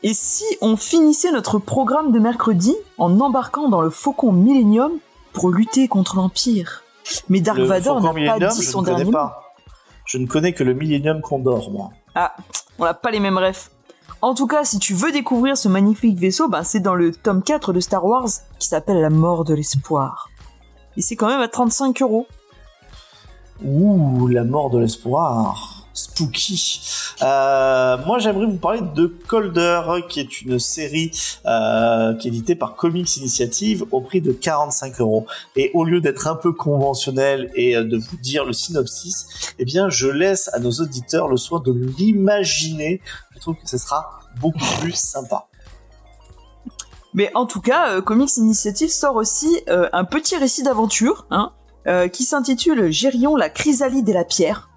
Et 0.02 0.14
si 0.14 0.44
on 0.61 0.76
finissait 0.76 1.31
notre 1.31 1.60
programme 1.60 2.11
de 2.11 2.19
mercredi 2.19 2.76
en 2.98 3.19
embarquant 3.19 3.69
dans 3.69 3.81
le 3.81 3.90
Faucon 3.90 4.31
Millennium 4.31 4.94
pour 5.34 5.49
lutter 5.49 5.88
contre 5.88 6.15
l'Empire? 6.15 6.84
Mais 7.30 7.41
Dark 7.41 7.57
Le 7.57 7.65
Vador 7.65 8.02
n'a 8.02 8.11
pas 8.14 8.40
dit 8.40 8.61
je 8.61 8.69
son 8.69 8.81
ne 8.81 8.88
dernier 8.88 9.03
mot. 9.06 9.11
pas. 9.11 9.53
Je 10.06 10.18
ne 10.18 10.26
connais 10.26 10.53
que 10.53 10.64
le 10.64 10.73
Millennium 10.73 11.22
Condor, 11.22 11.72
moi. 11.72 11.91
Ah, 12.15 12.36
on 12.80 12.86
n'a 12.86 12.95
pas 12.95 13.11
les 13.11 13.19
mêmes 13.19 13.38
refs. 13.38 13.69
En 14.22 14.34
tout 14.34 14.48
cas, 14.48 14.66
si 14.66 14.80
tu 14.80 14.94
veux 14.94 15.12
découvrir 15.12 15.58
ce 15.58 15.70
magnifique 15.70 16.18
vaisseau, 16.18 16.50
ben 16.50 16.64
c'est 16.64 16.82
dans 16.82 16.96
le 16.96 17.14
tome 17.14 17.41
4 17.41 17.72
de 17.72 17.80
Star 17.80 18.04
Wars 18.06 18.28
qui 18.60 18.68
s'appelle 18.68 19.00
La 19.00 19.10
mort 19.10 19.46
de 19.46 19.54
l'espoir. 19.54 20.30
et 20.98 21.02
c'est 21.02 21.16
quand 21.16 21.28
même 21.28 21.40
à 21.40 21.48
35 21.48 22.02
euros. 22.02 22.28
Ouh, 23.64 24.28
la 24.28 24.44
mort 24.44 24.70
de 24.70 24.80
l'espoir. 24.80 25.88
Spooky. 25.99 26.80
Euh, 27.21 27.97
moi, 28.05 28.19
j'aimerais 28.19 28.45
vous 28.45 28.57
parler 28.57 28.80
de 28.95 29.07
Colder, 29.27 29.81
qui 30.07 30.21
est 30.21 30.41
une 30.41 30.57
série 30.57 31.11
euh, 31.45 32.13
qui 32.15 32.27
est 32.27 32.31
éditée 32.31 32.55
par 32.55 32.76
Comics 32.76 33.17
Initiative 33.17 33.85
au 33.91 33.99
prix 33.99 34.21
de 34.21 34.31
45 34.31 35.01
euros. 35.01 35.27
Et 35.57 35.71
au 35.73 35.84
lieu 35.84 35.99
d'être 35.99 36.27
un 36.27 36.35
peu 36.35 36.53
conventionnel 36.53 37.51
et 37.55 37.76
euh, 37.76 37.84
de 37.84 37.97
vous 37.97 38.17
dire 38.17 38.45
le 38.45 38.53
synopsis, 38.53 39.53
eh 39.59 39.65
bien, 39.65 39.89
je 39.89 40.07
laisse 40.07 40.49
à 40.53 40.59
nos 40.59 40.71
auditeurs 40.71 41.27
le 41.27 41.35
soin 41.35 41.59
de 41.59 41.73
l'imaginer. 41.97 43.01
Je 43.35 43.39
trouve 43.39 43.55
que 43.55 43.69
ce 43.69 43.77
sera 43.77 44.21
beaucoup 44.39 44.59
plus 44.80 44.95
sympa. 44.95 45.47
Mais 47.13 47.31
en 47.35 47.45
tout 47.45 47.59
cas, 47.59 47.99
Comics 48.01 48.38
Initiative 48.38 48.89
sort 48.89 49.15
aussi 49.15 49.63
un 49.67 50.05
petit 50.05 50.38
récit 50.38 50.61
d'aventure, 50.61 51.26
hein, 51.31 51.51
qui 52.13 52.23
s'intitule 52.23 52.91
Gérion, 52.91 53.35
la 53.35 53.49
chrysalide 53.49 54.07
et 54.07 54.13
la 54.13 54.23
pierre. 54.23 54.69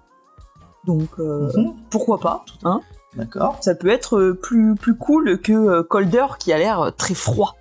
Donc 0.85 1.09
euh, 1.19 1.49
Mhm. 1.55 1.73
pourquoi 1.89 2.19
pas, 2.19 2.45
hein 2.63 2.81
D'accord. 3.15 3.57
Ça 3.61 3.75
peut 3.75 3.89
être 3.89 4.17
euh, 4.17 4.33
plus 4.33 4.75
plus 4.75 4.95
cool 4.95 5.39
que 5.39 5.53
euh, 5.53 5.83
Colder 5.83 6.25
qui 6.39 6.51
a 6.51 6.57
l'air 6.57 6.91
très 6.97 7.13
froid. 7.13 7.55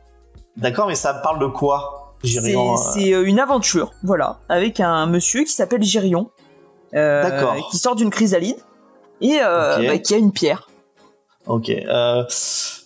D'accord, 0.56 0.86
mais 0.88 0.94
ça 0.94 1.14
parle 1.14 1.38
de 1.38 1.46
quoi 1.46 2.14
euh, 2.24 2.76
c'est, 2.94 3.12
euh, 3.14 3.24
une 3.24 3.40
aventure, 3.40 3.92
voilà, 4.04 4.38
avec 4.48 4.78
un 4.80 5.06
monsieur 5.06 5.42
qui 5.44 5.52
s'appelle 5.52 5.82
Gérion, 5.82 6.30
euh, 6.94 7.22
D'accord. 7.22 7.56
qui 7.70 7.78
sort 7.78 7.96
d'une 7.96 8.10
chrysalide 8.10 8.56
et 9.20 9.38
bah, 9.40 9.98
qui 9.98 10.14
a 10.14 10.18
une 10.18 10.32
pierre. 10.32 10.68
Ok. 11.46 11.70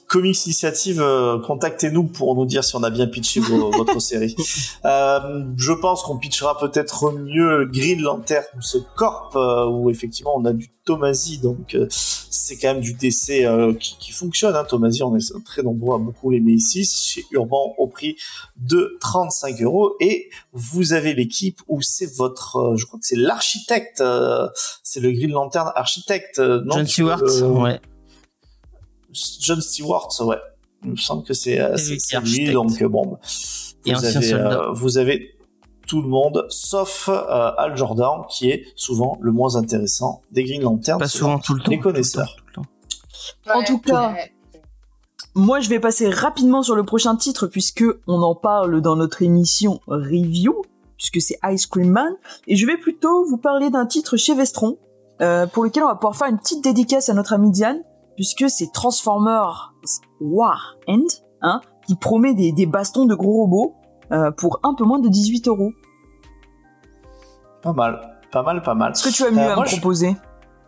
Comics 0.08 0.46
Initiative, 0.46 1.00
euh, 1.00 1.38
contactez-nous 1.40 2.04
pour 2.04 2.34
nous 2.36 2.46
dire 2.46 2.62
si 2.62 2.76
on 2.76 2.82
a 2.82 2.90
bien 2.90 3.06
pitché 3.06 3.40
vo- 3.40 3.70
votre 3.76 4.00
série. 4.00 4.36
Euh, 4.84 5.44
je 5.56 5.72
pense 5.72 6.02
qu'on 6.02 6.18
pitchera 6.18 6.58
peut-être 6.58 7.12
mieux 7.12 7.64
Green 7.66 8.00
Lantern 8.00 8.44
ce 8.60 8.78
Corp, 8.96 9.34
euh, 9.36 9.66
où 9.66 9.90
effectivement 9.90 10.34
on 10.36 10.44
a 10.44 10.52
du 10.52 10.70
Tomasi, 10.84 11.38
donc 11.38 11.74
euh, 11.74 11.86
c'est 11.90 12.56
quand 12.56 12.74
même 12.74 12.80
du 12.80 12.94
DC 12.94 13.44
euh, 13.44 13.74
qui, 13.74 13.96
qui 13.98 14.12
fonctionne. 14.12 14.54
Hein. 14.54 14.64
Tomasi, 14.64 15.02
on 15.02 15.16
est 15.16 15.44
très 15.44 15.62
nombreux 15.64 15.96
à 15.96 15.98
beaucoup 15.98 16.30
l'aimer 16.30 16.52
ici, 16.52 16.84
chez 16.84 17.24
Urban 17.32 17.74
au 17.78 17.88
prix 17.88 18.16
de 18.56 18.96
35 19.00 19.60
euros. 19.62 19.96
Et 19.98 20.28
vous 20.52 20.92
avez 20.92 21.14
l'équipe 21.14 21.58
où 21.66 21.82
c'est 21.82 22.14
votre, 22.16 22.56
euh, 22.58 22.76
je 22.76 22.86
crois 22.86 23.00
que 23.00 23.06
c'est 23.06 23.16
l'architecte, 23.16 24.00
euh, 24.00 24.46
c'est 24.84 25.00
le 25.00 25.10
Green 25.10 25.32
Lantern 25.32 25.72
architecte. 25.74 26.38
euh, 26.38 26.62
non, 26.64 26.76
John 26.76 26.86
Stewart, 26.86 27.22
ouais. 27.42 27.80
John 29.40 29.60
Stewart, 29.60 30.09
ouais. 30.20 30.36
Il 30.84 30.90
me 30.93 30.97
semble 30.97 31.24
que 31.24 31.34
c'est 31.34 31.59
euh, 31.59 31.74
lui 32.22 32.52
donc 32.52 32.80
euh, 32.82 32.88
bon. 32.88 33.18
Et 33.84 33.93
Vous 33.93 33.98
ancien 33.98 34.16
avez, 34.20 34.28
soldat. 34.28 34.60
euh, 34.62 34.72
vous 34.72 34.98
avez 34.98 35.36
tout 35.86 36.02
le 36.02 36.09
monde, 36.09 36.47
sauf 36.51 37.09
euh, 37.09 37.52
Al 37.56 37.76
Jordan, 37.76 38.22
qui 38.30 38.51
est 38.51 38.64
souvent 38.76 39.18
le 39.20 39.32
moins 39.32 39.56
intéressant 39.56 40.22
des 40.32 40.44
Green 40.44 40.62
Lantern. 40.62 40.98
Pas 40.98 41.09
souvent, 41.09 41.38
tout 41.38 41.55
le 41.55 41.60
temps. 41.62 41.70
Les 41.70 41.78
connaisseurs. 41.78 42.36
tout 42.36 42.44
le 42.47 42.52
temps, 42.52 42.62
tout 42.62 43.48
le 43.48 43.52
temps. 43.52 43.59
En 43.59 43.64
tout 43.64 43.78
cas, 43.78 44.12
ouais. 44.12 44.32
Moi, 45.34 45.60
je 45.60 45.68
vais 45.68 45.78
passer 45.80 46.09
rapidement 46.09 46.62
sur 46.62 46.74
le 46.74 46.82
prochain 46.84 47.14
titre 47.14 47.47
puisque 47.47 47.84
on 48.06 48.22
en 48.22 48.34
parle 48.34 48.80
dans 48.80 48.97
notre 48.97 49.22
émission 49.22 49.80
review, 49.86 50.62
puisque 50.97 51.20
c'est 51.20 51.38
Ice 51.52 51.66
Cream 51.66 51.90
Man, 51.90 52.14
et 52.47 52.56
je 52.56 52.66
vais 52.66 52.78
plutôt 52.78 53.24
vous 53.26 53.36
parler 53.36 53.70
d'un 53.70 53.86
titre 53.86 54.16
chez 54.16 54.34
Vestron, 54.34 54.78
euh, 55.20 55.47
pour 55.47 55.62
lequel 55.64 55.82
on 55.84 55.88
va 55.88 55.94
pouvoir 55.94 56.16
faire 56.16 56.28
une 56.28 56.38
petite 56.38 56.64
dédicace 56.64 57.09
à 57.10 57.14
notre 57.14 57.34
ami 57.34 57.51
Diane, 57.51 57.82
puisque 58.16 58.48
c'est 58.51 58.72
Transformers 58.72 59.72
War 60.20 60.76
End, 60.88 61.05
hein, 61.43 61.60
qui 61.86 61.94
promet 61.94 62.34
des, 62.34 62.51
des 62.52 62.66
bastons 62.66 63.05
de 63.05 63.14
gros 63.14 63.32
robots 63.44 63.74
euh, 64.12 64.30
pour 64.32 64.59
un 64.64 64.74
peu 64.74 64.84
moins 64.84 64.98
de 64.98 65.09
18 65.09 65.47
euros. 65.48 65.70
Pas 67.62 67.72
mal. 67.72 68.18
Pas 68.32 68.43
mal, 68.43 68.62
pas 68.62 68.74
mal. 68.74 68.93
Est-ce 68.93 69.05
que 69.09 69.14
tu 69.14 69.24
as 69.24 69.30
mieux 69.30 69.38
Euh, 69.38 69.52
à 69.52 69.55
moi, 69.56 69.64
me 69.64 69.68
je- 69.68 69.76
proposer? 69.76 70.16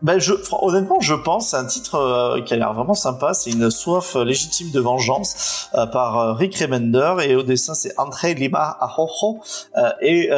Ben 0.01 0.21
je, 0.21 0.33
honnêtement, 0.63 1.01
je 1.01 1.13
pense 1.15 1.49
c'est 1.49 1.57
un 1.57 1.65
titre 1.67 1.97
euh, 1.97 2.41
qui 2.43 2.55
a 2.55 2.57
l'air 2.57 2.73
vraiment 2.73 2.95
sympa. 2.95 3.35
C'est 3.35 3.51
une 3.51 3.69
soif 3.69 4.15
légitime 4.15 4.71
de 4.71 4.79
vengeance 4.79 5.69
euh, 5.75 5.87
par 5.87 6.37
Rick 6.37 6.55
Remender 6.57 7.17
et 7.25 7.35
au 7.35 7.43
dessin 7.43 7.75
c'est 7.75 7.99
André 7.99 8.35
Lima 8.35 8.77
Ajojo. 8.81 9.41
Euh, 9.77 9.91
et 10.01 10.31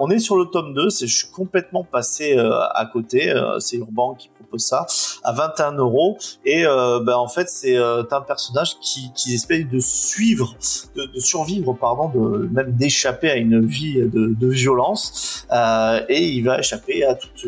on 0.00 0.10
est 0.10 0.18
sur 0.18 0.34
le 0.36 0.46
tome 0.46 0.74
2. 0.74 0.90
C'est, 0.90 1.06
je 1.06 1.16
suis 1.18 1.30
complètement 1.30 1.84
passé 1.84 2.36
à 2.36 2.84
côté. 2.92 3.32
C'est 3.60 3.76
Urban 3.76 4.14
qui 4.14 4.28
propose 4.46 4.64
ça 4.64 4.86
à 5.24 5.32
21 5.32 5.72
euros. 5.72 6.18
Et 6.44 6.66
euh, 6.66 7.00
ben 7.00 7.14
en 7.14 7.28
fait 7.28 7.48
c'est 7.48 7.76
euh, 7.76 8.02
un 8.10 8.20
personnage 8.20 8.78
qui, 8.80 9.12
qui 9.14 9.34
essaie 9.34 9.64
de 9.64 9.78
suivre, 9.78 10.54
de, 10.94 11.06
de 11.06 11.20
survivre 11.20 11.74
pardon, 11.74 12.08
de 12.08 12.48
même 12.52 12.72
d'échapper 12.72 13.30
à 13.30 13.36
une 13.36 13.64
vie 13.64 14.00
de, 14.00 14.34
de 14.38 14.48
violence. 14.48 15.46
Euh, 15.52 16.00
et 16.08 16.24
il 16.24 16.42
va 16.42 16.58
échapper 16.58 17.04
à 17.04 17.14
toute, 17.14 17.46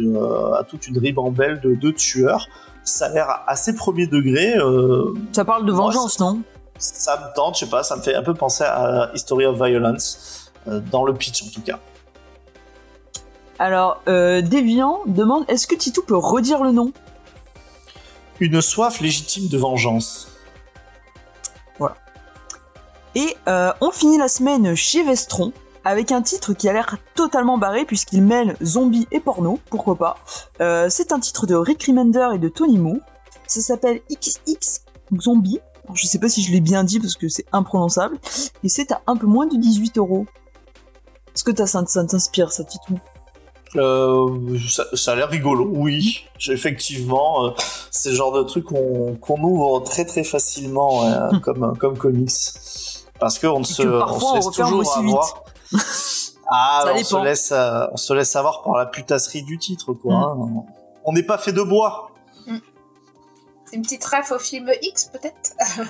à 0.58 0.64
toute 0.64 0.86
une 0.86 0.98
ribambelle 0.98 1.60
de, 1.60 1.74
de 1.74 1.90
tueurs. 1.90 2.48
Ça 2.84 3.06
a 3.06 3.08
l'air 3.10 3.28
assez 3.46 3.74
premier 3.74 4.06
degré. 4.06 4.54
Ça 5.32 5.44
parle 5.44 5.66
de 5.66 5.72
moi, 5.72 5.86
vengeance, 5.86 6.18
non? 6.20 6.40
Ça 6.78 7.16
me 7.16 7.34
tente, 7.34 7.56
je 7.56 7.64
sais 7.64 7.70
pas, 7.70 7.82
ça 7.82 7.96
me 7.96 8.02
fait 8.02 8.14
un 8.14 8.22
peu 8.22 8.34
penser 8.34 8.64
à 8.64 9.10
History 9.14 9.44
of 9.44 9.60
Violence, 9.60 10.52
dans 10.90 11.04
le 11.04 11.12
pitch 11.12 11.42
en 11.42 11.50
tout 11.50 11.60
cas. 11.60 11.78
Alors, 13.59 14.01
euh, 14.09 14.40
Deviant 14.40 15.01
demande 15.06 15.44
est-ce 15.48 15.66
que 15.66 15.74
Titou 15.74 16.02
peut 16.02 16.16
redire 16.16 16.62
le 16.62 16.70
nom? 16.72 16.93
Une 18.40 18.60
soif 18.62 19.01
légitime 19.01 19.48
de 19.48 19.59
vengeance. 19.59 20.28
Et 23.14 23.35
euh, 23.48 23.72
on 23.80 23.90
finit 23.90 24.18
la 24.18 24.28
semaine 24.28 24.76
chez 24.76 25.02
Vestron 25.02 25.52
avec 25.85 26.12
un 26.12 26.22
titre 26.22 26.52
qui 26.52 26.68
a 26.68 26.72
l'air 26.72 26.98
totalement 27.16 27.59
barré 27.59 27.85
puisqu'il 27.85 28.22
mêle 28.22 28.55
zombie 28.62 29.09
et 29.10 29.18
porno, 29.18 29.59
pourquoi 29.70 29.97
pas. 29.97 30.18
Euh, 30.60 30.89
c'est 30.90 31.10
un 31.10 31.18
titre 31.18 31.47
de 31.47 31.55
Rick 31.56 31.85
Remender 31.85 32.28
et 32.35 32.39
de 32.39 32.48
Tony 32.48 32.78
Moore. 32.78 32.98
Ça 33.47 33.60
s'appelle 33.60 34.02
XX 34.10 34.82
Zombie. 35.20 35.59
Alors, 35.85 35.97
je 35.97 36.06
sais 36.06 36.18
pas 36.20 36.28
si 36.28 36.43
je 36.44 36.52
l'ai 36.52 36.60
bien 36.60 36.85
dit 36.85 37.01
parce 37.01 37.14
que 37.16 37.28
c'est 37.28 37.47
imprononçable. 37.51 38.18
Et 38.62 38.68
c'est 38.68 38.93
à 38.93 39.01
un 39.09 39.16
peu 39.16 39.26
moins 39.26 39.47
de 39.47 39.56
18 39.56 39.97
euros. 39.98 40.26
Est-ce 41.35 41.43
que 41.43 41.51
t'as- 41.51 41.66
ça, 41.66 41.82
ça 41.86 42.05
t'inspire, 42.05 42.52
ça, 42.52 42.62
Titou? 42.62 43.01
Euh, 43.76 44.58
ça, 44.68 44.84
ça 44.94 45.12
a 45.12 45.14
l'air 45.16 45.28
rigolo, 45.28 45.68
oui. 45.70 46.24
Effectivement, 46.48 47.46
euh, 47.46 47.50
c'est 47.90 48.10
le 48.10 48.16
genre 48.16 48.32
de 48.32 48.42
truc 48.42 48.64
qu'on 48.66 49.42
ouvre 49.42 49.80
très 49.80 50.04
très 50.04 50.24
facilement 50.24 51.04
euh, 51.04 51.30
comme, 51.42 51.76
comme 51.76 51.98
comics. 51.98 52.30
Parce 53.20 53.38
qu'on 53.38 53.64
se, 53.64 53.82
on 53.82 54.34
laisse 54.34 54.50
toujours 54.50 54.80
aussi 54.80 54.98
avoir. 54.98 55.44
Ah, 56.50 56.80
Ça 56.82 56.94
on 56.94 57.04
se, 57.04 57.24
laisse, 57.24 57.52
euh, 57.52 57.86
on 57.92 57.98
se 57.98 58.14
laisse 58.14 58.34
avoir 58.34 58.62
par 58.62 58.74
la 58.78 58.86
putasserie 58.86 59.42
du 59.42 59.58
titre, 59.58 59.92
quoi. 59.92 60.14
Mm. 60.14 60.40
hein. 60.40 60.64
On 61.04 61.12
n'est 61.12 61.22
pas 61.22 61.36
fait 61.36 61.52
de 61.52 61.60
bois. 61.60 62.10
C'est 63.66 63.76
une 63.76 63.82
petite 63.82 64.04
ref 64.06 64.32
au 64.32 64.38
film 64.38 64.70
X, 64.80 65.10
peut-être? 65.12 65.52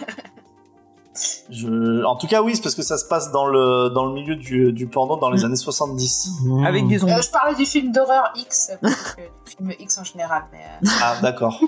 Je... 1.50 2.04
En 2.04 2.16
tout 2.16 2.26
cas, 2.26 2.42
oui, 2.42 2.54
c'est 2.54 2.62
parce 2.62 2.74
que 2.74 2.82
ça 2.82 2.98
se 2.98 3.04
passe 3.06 3.32
dans 3.32 3.46
le, 3.46 3.88
dans 3.90 4.06
le 4.06 4.12
milieu 4.12 4.36
du, 4.36 4.72
du 4.72 4.86
porno 4.86 5.16
dans 5.16 5.30
les 5.30 5.42
Mm. 5.42 5.46
années 5.46 5.56
70. 5.56 6.28
Avec 6.66 6.84
Mmh. 6.84 6.88
des 6.88 6.98
zombies. 6.98 7.12
Euh, 7.12 7.22
Je 7.22 7.30
parlais 7.30 7.54
du 7.54 7.64
film 7.66 7.92
d'horreur 7.92 8.32
X, 8.36 8.70
que 8.82 8.86
du 8.86 9.56
film 9.56 9.72
X 9.78 9.98
en 9.98 10.04
général. 10.04 10.42
Mais, 10.52 10.58
euh, 10.82 10.88
Ah, 11.02 11.16
d'accord. 11.22 11.60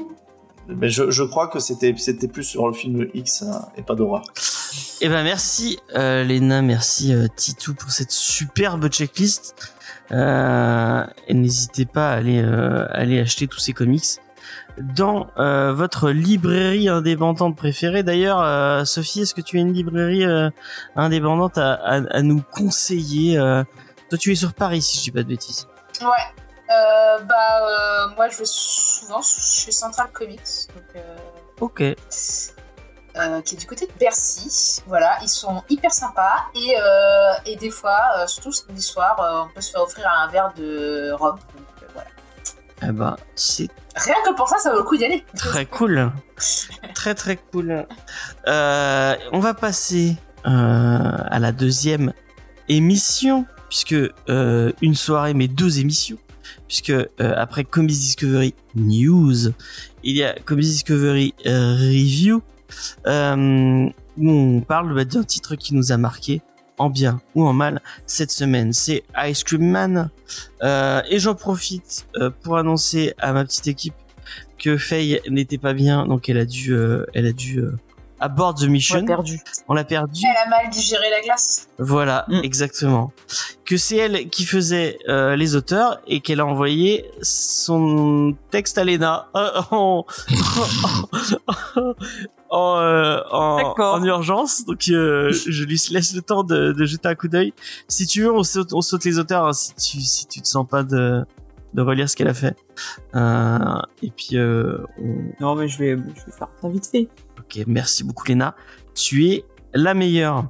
Mais 0.68 0.89
je, 0.89 1.10
je 1.10 1.22
crois 1.24 1.48
que 1.48 1.59
c'était 1.59 1.94
c'était 1.98 2.28
plus 2.28 2.44
sur 2.44 2.68
le 2.68 2.74
film 2.74 3.09
X 3.12 3.43
hein, 3.43 3.66
et 3.77 3.82
pas 3.82 3.94
d'horreur. 3.97 4.22
Eh 5.01 5.09
ben 5.09 5.24
merci 5.24 5.81
euh, 5.97 6.22
Léna, 6.22 6.62
merci 6.62 7.12
euh, 7.12 7.27
Titou 7.35 7.74
pour 7.74 7.90
cette 7.90 8.12
superbe 8.12 8.86
checklist. 8.89 9.55
Euh, 10.12 11.05
et 11.28 11.35
n'hésitez 11.35 11.86
pas 11.86 12.10
à 12.10 12.14
aller, 12.14 12.40
euh, 12.43 12.86
aller 12.90 13.18
acheter 13.20 13.47
tous 13.48 13.59
ces 13.59 13.72
comics 13.72 14.05
dans 14.81 15.28
euh, 15.39 15.73
votre 15.73 16.11
librairie 16.11 16.89
indépendante 16.89 17.57
préférée. 17.57 18.02
D'ailleurs, 18.02 18.40
euh, 18.40 18.85
Sophie, 18.85 19.23
est-ce 19.23 19.35
que 19.35 19.40
tu 19.40 19.59
as 19.59 19.61
une 19.61 19.73
librairie 19.73 20.24
euh, 20.24 20.51
indépendante 20.97 21.59
à, 21.59 21.74
à, 21.74 21.94
à 22.11 22.23
nous 22.23 22.43
conseiller 22.51 23.36
Toi, 24.09 24.19
tu 24.19 24.32
es 24.32 24.35
sur 24.35 24.55
Paris, 24.55 24.82
si 24.82 24.98
je 24.98 25.02
dis 25.05 25.11
pas 25.11 25.23
de 25.23 25.28
bêtises. 25.28 25.66
Ouais. 26.01 26.09
Bah, 26.69 28.12
moi, 28.16 28.28
je 28.28 28.39
vais 28.39 28.44
souvent 28.47 29.20
chez 29.23 29.73
Central 29.73 30.09
Comics, 30.12 30.69
donc, 30.74 31.02
Ok. 31.61 31.82
qui 33.44 33.55
est 33.55 33.59
du 33.59 33.66
côté 33.66 33.86
de 33.86 33.93
Bercy. 33.98 34.81
Voilà, 34.86 35.19
ils 35.23 35.28
sont 35.28 35.62
hyper 35.69 35.93
sympas 35.93 36.47
et, 36.55 36.74
et 37.44 37.57
des 37.57 37.70
fois, 37.70 38.27
surtout 38.27 38.52
samedi 38.52 38.82
soir, 38.82 39.16
on 39.51 39.52
peut 39.55 39.61
se 39.61 39.73
faire 39.73 39.82
offrir 39.82 40.09
un 40.09 40.28
verre 40.28 40.52
de 40.57 41.12
rhum. 41.12 41.36
Donc. 41.36 41.66
Eh 42.82 42.93
ben, 42.93 43.16
c'est 43.35 43.69
Rien 43.97 44.15
que 44.24 44.35
pour 44.35 44.48
ça, 44.48 44.59
ça 44.59 44.70
vaut 44.70 44.78
le 44.78 44.85
coup 44.85 44.97
d'y 44.97 45.05
aller. 45.05 45.24
Très 45.36 45.66
cool. 45.66 46.11
très 46.94 47.15
très 47.15 47.36
cool. 47.36 47.86
Euh, 48.47 49.16
on 49.32 49.40
va 49.40 49.55
passer 49.55 50.16
euh, 50.47 50.48
à 50.51 51.39
la 51.39 51.52
deuxième 51.52 52.12
émission, 52.69 53.47
puisque 53.69 53.94
euh, 54.28 54.73
une 54.81 54.94
soirée 54.94 55.35
mais 55.35 55.48
deux 55.48 55.81
émissions, 55.81 56.19
puisque 56.66 56.90
euh, 56.90 57.09
après 57.19 57.65
Comics 57.65 57.97
Discovery 57.97 58.55
News, 58.74 59.51
il 60.02 60.16
y 60.16 60.23
a 60.23 60.35
Comics 60.35 60.66
Discovery 60.66 61.35
euh, 61.47 61.74
Review, 61.74 62.43
euh, 63.07 63.89
où 64.16 64.31
on 64.31 64.61
parle 64.61 64.94
bah, 64.94 65.05
d'un 65.05 65.24
titre 65.24 65.57
qui 65.57 65.74
nous 65.74 65.93
a 65.93 65.97
marqué 65.97 66.40
en 66.81 66.89
bien 66.89 67.20
ou 67.35 67.47
en 67.47 67.52
mal, 67.52 67.82
cette 68.07 68.31
semaine, 68.31 68.73
c'est 68.73 69.05
Ice 69.27 69.44
Cream 69.44 69.70
Man. 69.70 70.11
Euh, 70.62 71.02
et 71.11 71.19
j'en 71.19 71.35
profite 71.35 72.07
euh, 72.16 72.31
pour 72.43 72.57
annoncer 72.57 73.12
à 73.19 73.32
ma 73.32 73.44
petite 73.44 73.69
équipe 73.69 73.94
que 74.59 74.78
Faye 74.78 75.20
n'était 75.28 75.59
pas 75.59 75.74
bien, 75.74 76.07
donc 76.07 76.28
elle 76.31 76.39
a 76.39 76.47
dû, 76.47 76.73
euh, 76.73 77.05
elle 77.12 77.27
a 77.27 77.32
dû 77.32 77.62
abort 78.20 78.55
the 78.55 78.64
On 78.64 78.68
mission. 78.70 78.97
l'a 79.01 79.05
perdu. 79.06 79.40
On 79.68 79.74
l'a 79.74 79.84
perdu. 79.84 80.20
Elle 80.24 80.47
a 80.47 80.48
mal 80.62 80.70
digéré 80.70 81.09
la 81.10 81.20
glace. 81.22 81.68
Voilà, 81.78 82.24
Mm. 82.28 82.40
exactement. 82.44 83.12
Que 83.64 83.76
c'est 83.76 83.97
elle 83.97 84.28
qui 84.28 84.44
faisait 84.44 84.98
euh, 85.09 85.36
les 85.36 85.56
auteurs 85.56 86.01
et 86.06 86.20
qu'elle 86.20 86.40
a 86.40 86.47
envoyé 86.47 87.10
son 87.22 88.34
texte 88.51 88.78
à 88.78 88.84
Lena 88.84 89.28
euh, 89.36 89.60
en, 89.70 90.05
en, 92.51 92.76
euh, 92.78 93.20
en, 93.30 93.74
en 93.78 94.05
urgence. 94.05 94.64
Donc 94.64 94.88
euh, 94.88 95.32
je 95.32 95.64
lui 95.64 95.80
laisse 95.90 96.14
le 96.14 96.22
temps 96.22 96.42
de, 96.42 96.72
de 96.72 96.84
jeter 96.84 97.09
un 97.09 97.14
coup 97.14 97.28
d'œil. 97.28 97.52
Si 97.88 98.06
tu 98.06 98.22
veux, 98.22 98.32
on 98.32 98.42
saute, 98.42 98.72
on 98.72 98.80
saute 98.80 99.05
les 99.05 99.18
auteurs 99.18 99.47
hein, 99.47 99.52
si 99.52 99.74
tu 99.74 100.01
si 100.01 100.26
tu 100.26 100.40
te 100.40 100.48
sens 100.48 100.66
pas 100.68 100.82
de 100.82 101.24
de 101.72 101.82
relire 101.82 102.10
ce 102.10 102.16
qu'elle 102.16 102.26
a 102.28 102.34
fait. 102.34 102.56
Euh, 103.14 103.59
et 104.02 104.10
puis 104.10 104.30
euh, 104.36 104.78
on, 105.01 105.32
Non, 105.40 105.55
mais 105.55 105.68
je 105.68 105.78
vais, 105.78 105.90
je 105.92 106.26
vais 106.26 106.32
faire 106.36 106.48
ça 106.60 106.68
vite 106.68 106.86
fait. 106.86 107.09
Ok, 107.52 107.64
merci 107.66 108.05
beaucoup 108.05 108.24
Léna. 108.27 108.55
Tu 108.94 109.27
es 109.27 109.44
la 109.74 109.94
meilleure. 109.94 110.48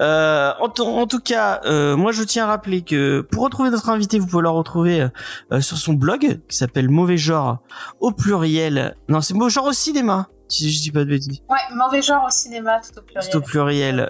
Euh, 0.00 0.52
en, 0.60 0.68
to- 0.68 0.86
en 0.86 1.06
tout 1.06 1.20
cas, 1.20 1.60
euh, 1.64 1.96
moi 1.96 2.12
je 2.12 2.22
tiens 2.22 2.44
à 2.44 2.46
rappeler 2.48 2.82
que 2.82 3.20
pour 3.20 3.44
retrouver 3.44 3.70
notre 3.70 3.88
invité, 3.88 4.18
vous 4.18 4.26
pouvez 4.26 4.42
la 4.44 4.50
retrouver 4.50 5.08
euh, 5.52 5.60
sur 5.60 5.76
son 5.76 5.94
blog 5.94 6.40
qui 6.48 6.56
s'appelle 6.56 6.88
Mauvais 6.88 7.16
Genre 7.16 7.58
au 8.00 8.12
pluriel. 8.12 8.96
Non, 9.08 9.20
c'est 9.20 9.34
Mauvais 9.34 9.50
Genre 9.50 9.66
au 9.66 9.72
cinéma, 9.72 10.28
si 10.48 10.72
je 10.72 10.80
dis 10.80 10.90
pas 10.92 11.00
de 11.00 11.10
bêtises. 11.10 11.40
Ouais, 11.48 11.58
mauvais 11.76 12.02
genre 12.02 12.24
au 12.26 12.30
cinéma, 12.30 12.80
tout 12.80 12.98
au 12.98 13.02
pluriel. 13.02 13.22
C'est 13.30 13.36
au 13.36 13.40
pluriel 13.40 14.08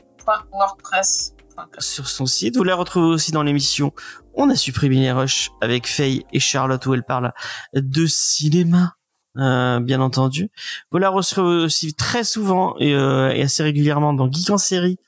WordPress. 0.52 1.34
sur 1.78 2.08
son 2.08 2.26
site. 2.26 2.56
Vous 2.56 2.64
la 2.64 2.74
retrouvez 2.76 3.06
aussi 3.06 3.32
dans 3.32 3.42
l'émission 3.42 3.92
On 4.34 4.48
a 4.50 4.54
supprimé 4.54 4.96
les 4.96 5.12
rushs 5.12 5.50
avec 5.60 5.86
Faye 5.88 6.24
et 6.32 6.40
Charlotte 6.40 6.84
où 6.86 6.94
elle 6.94 7.04
parle 7.04 7.32
de 7.74 8.06
cinéma. 8.06 8.94
Euh, 9.38 9.80
bien 9.80 10.00
entendu. 10.00 10.50
Vous 10.90 10.98
la 10.98 11.08
retrouvez 11.08 11.64
aussi 11.64 11.94
très 11.94 12.24
souvent 12.24 12.76
et, 12.78 12.94
euh, 12.94 13.30
et 13.30 13.42
assez 13.42 13.62
régulièrement 13.62 14.12
dans 14.12 14.30
Geek 14.30 14.50
en 14.50 14.58
série, 14.58 14.98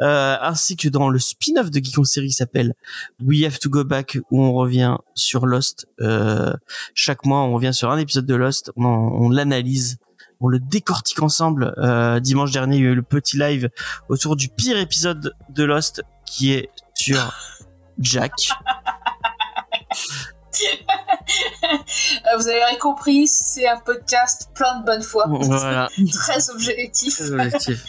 euh, 0.00 0.36
ainsi 0.40 0.76
que 0.76 0.88
dans 0.88 1.08
le 1.08 1.18
spin-off 1.18 1.70
de 1.70 1.82
Geek 1.82 1.98
en 1.98 2.04
série 2.04 2.28
qui 2.28 2.34
s'appelle 2.34 2.74
We 3.24 3.44
Have 3.44 3.58
to 3.58 3.70
Go 3.70 3.84
Back, 3.84 4.18
où 4.30 4.42
on 4.42 4.52
revient 4.52 4.96
sur 5.14 5.46
Lost. 5.46 5.86
Euh, 6.00 6.52
chaque 6.94 7.24
mois, 7.26 7.40
on 7.40 7.54
revient 7.54 7.74
sur 7.74 7.90
un 7.90 7.98
épisode 7.98 8.26
de 8.26 8.34
Lost, 8.34 8.70
on, 8.76 8.84
on 8.84 9.30
l'analyse, 9.30 9.98
on 10.40 10.48
le 10.48 10.60
décortique 10.60 11.22
ensemble. 11.22 11.74
Euh, 11.78 12.20
dimanche 12.20 12.52
dernier, 12.52 12.76
il 12.76 12.84
y 12.84 12.86
a 12.86 12.90
eu 12.90 12.94
le 12.94 13.02
petit 13.02 13.38
live 13.38 13.68
autour 14.08 14.36
du 14.36 14.48
pire 14.48 14.76
épisode 14.76 15.34
de 15.48 15.64
Lost, 15.64 16.02
qui 16.24 16.52
est 16.52 16.70
sur 16.94 17.32
Jack. 17.98 18.32
Euh, 21.64 22.36
vous 22.36 22.48
avez 22.48 22.78
compris, 22.78 23.26
c'est 23.26 23.66
un 23.68 23.78
podcast 23.78 24.50
plein 24.54 24.80
de 24.80 24.84
bonne 24.84 25.02
foi. 25.02 25.24
Voilà. 25.28 25.88
Très 26.12 26.50
objectif. 26.50 27.16
Très 27.16 27.30
objectif. 27.30 27.84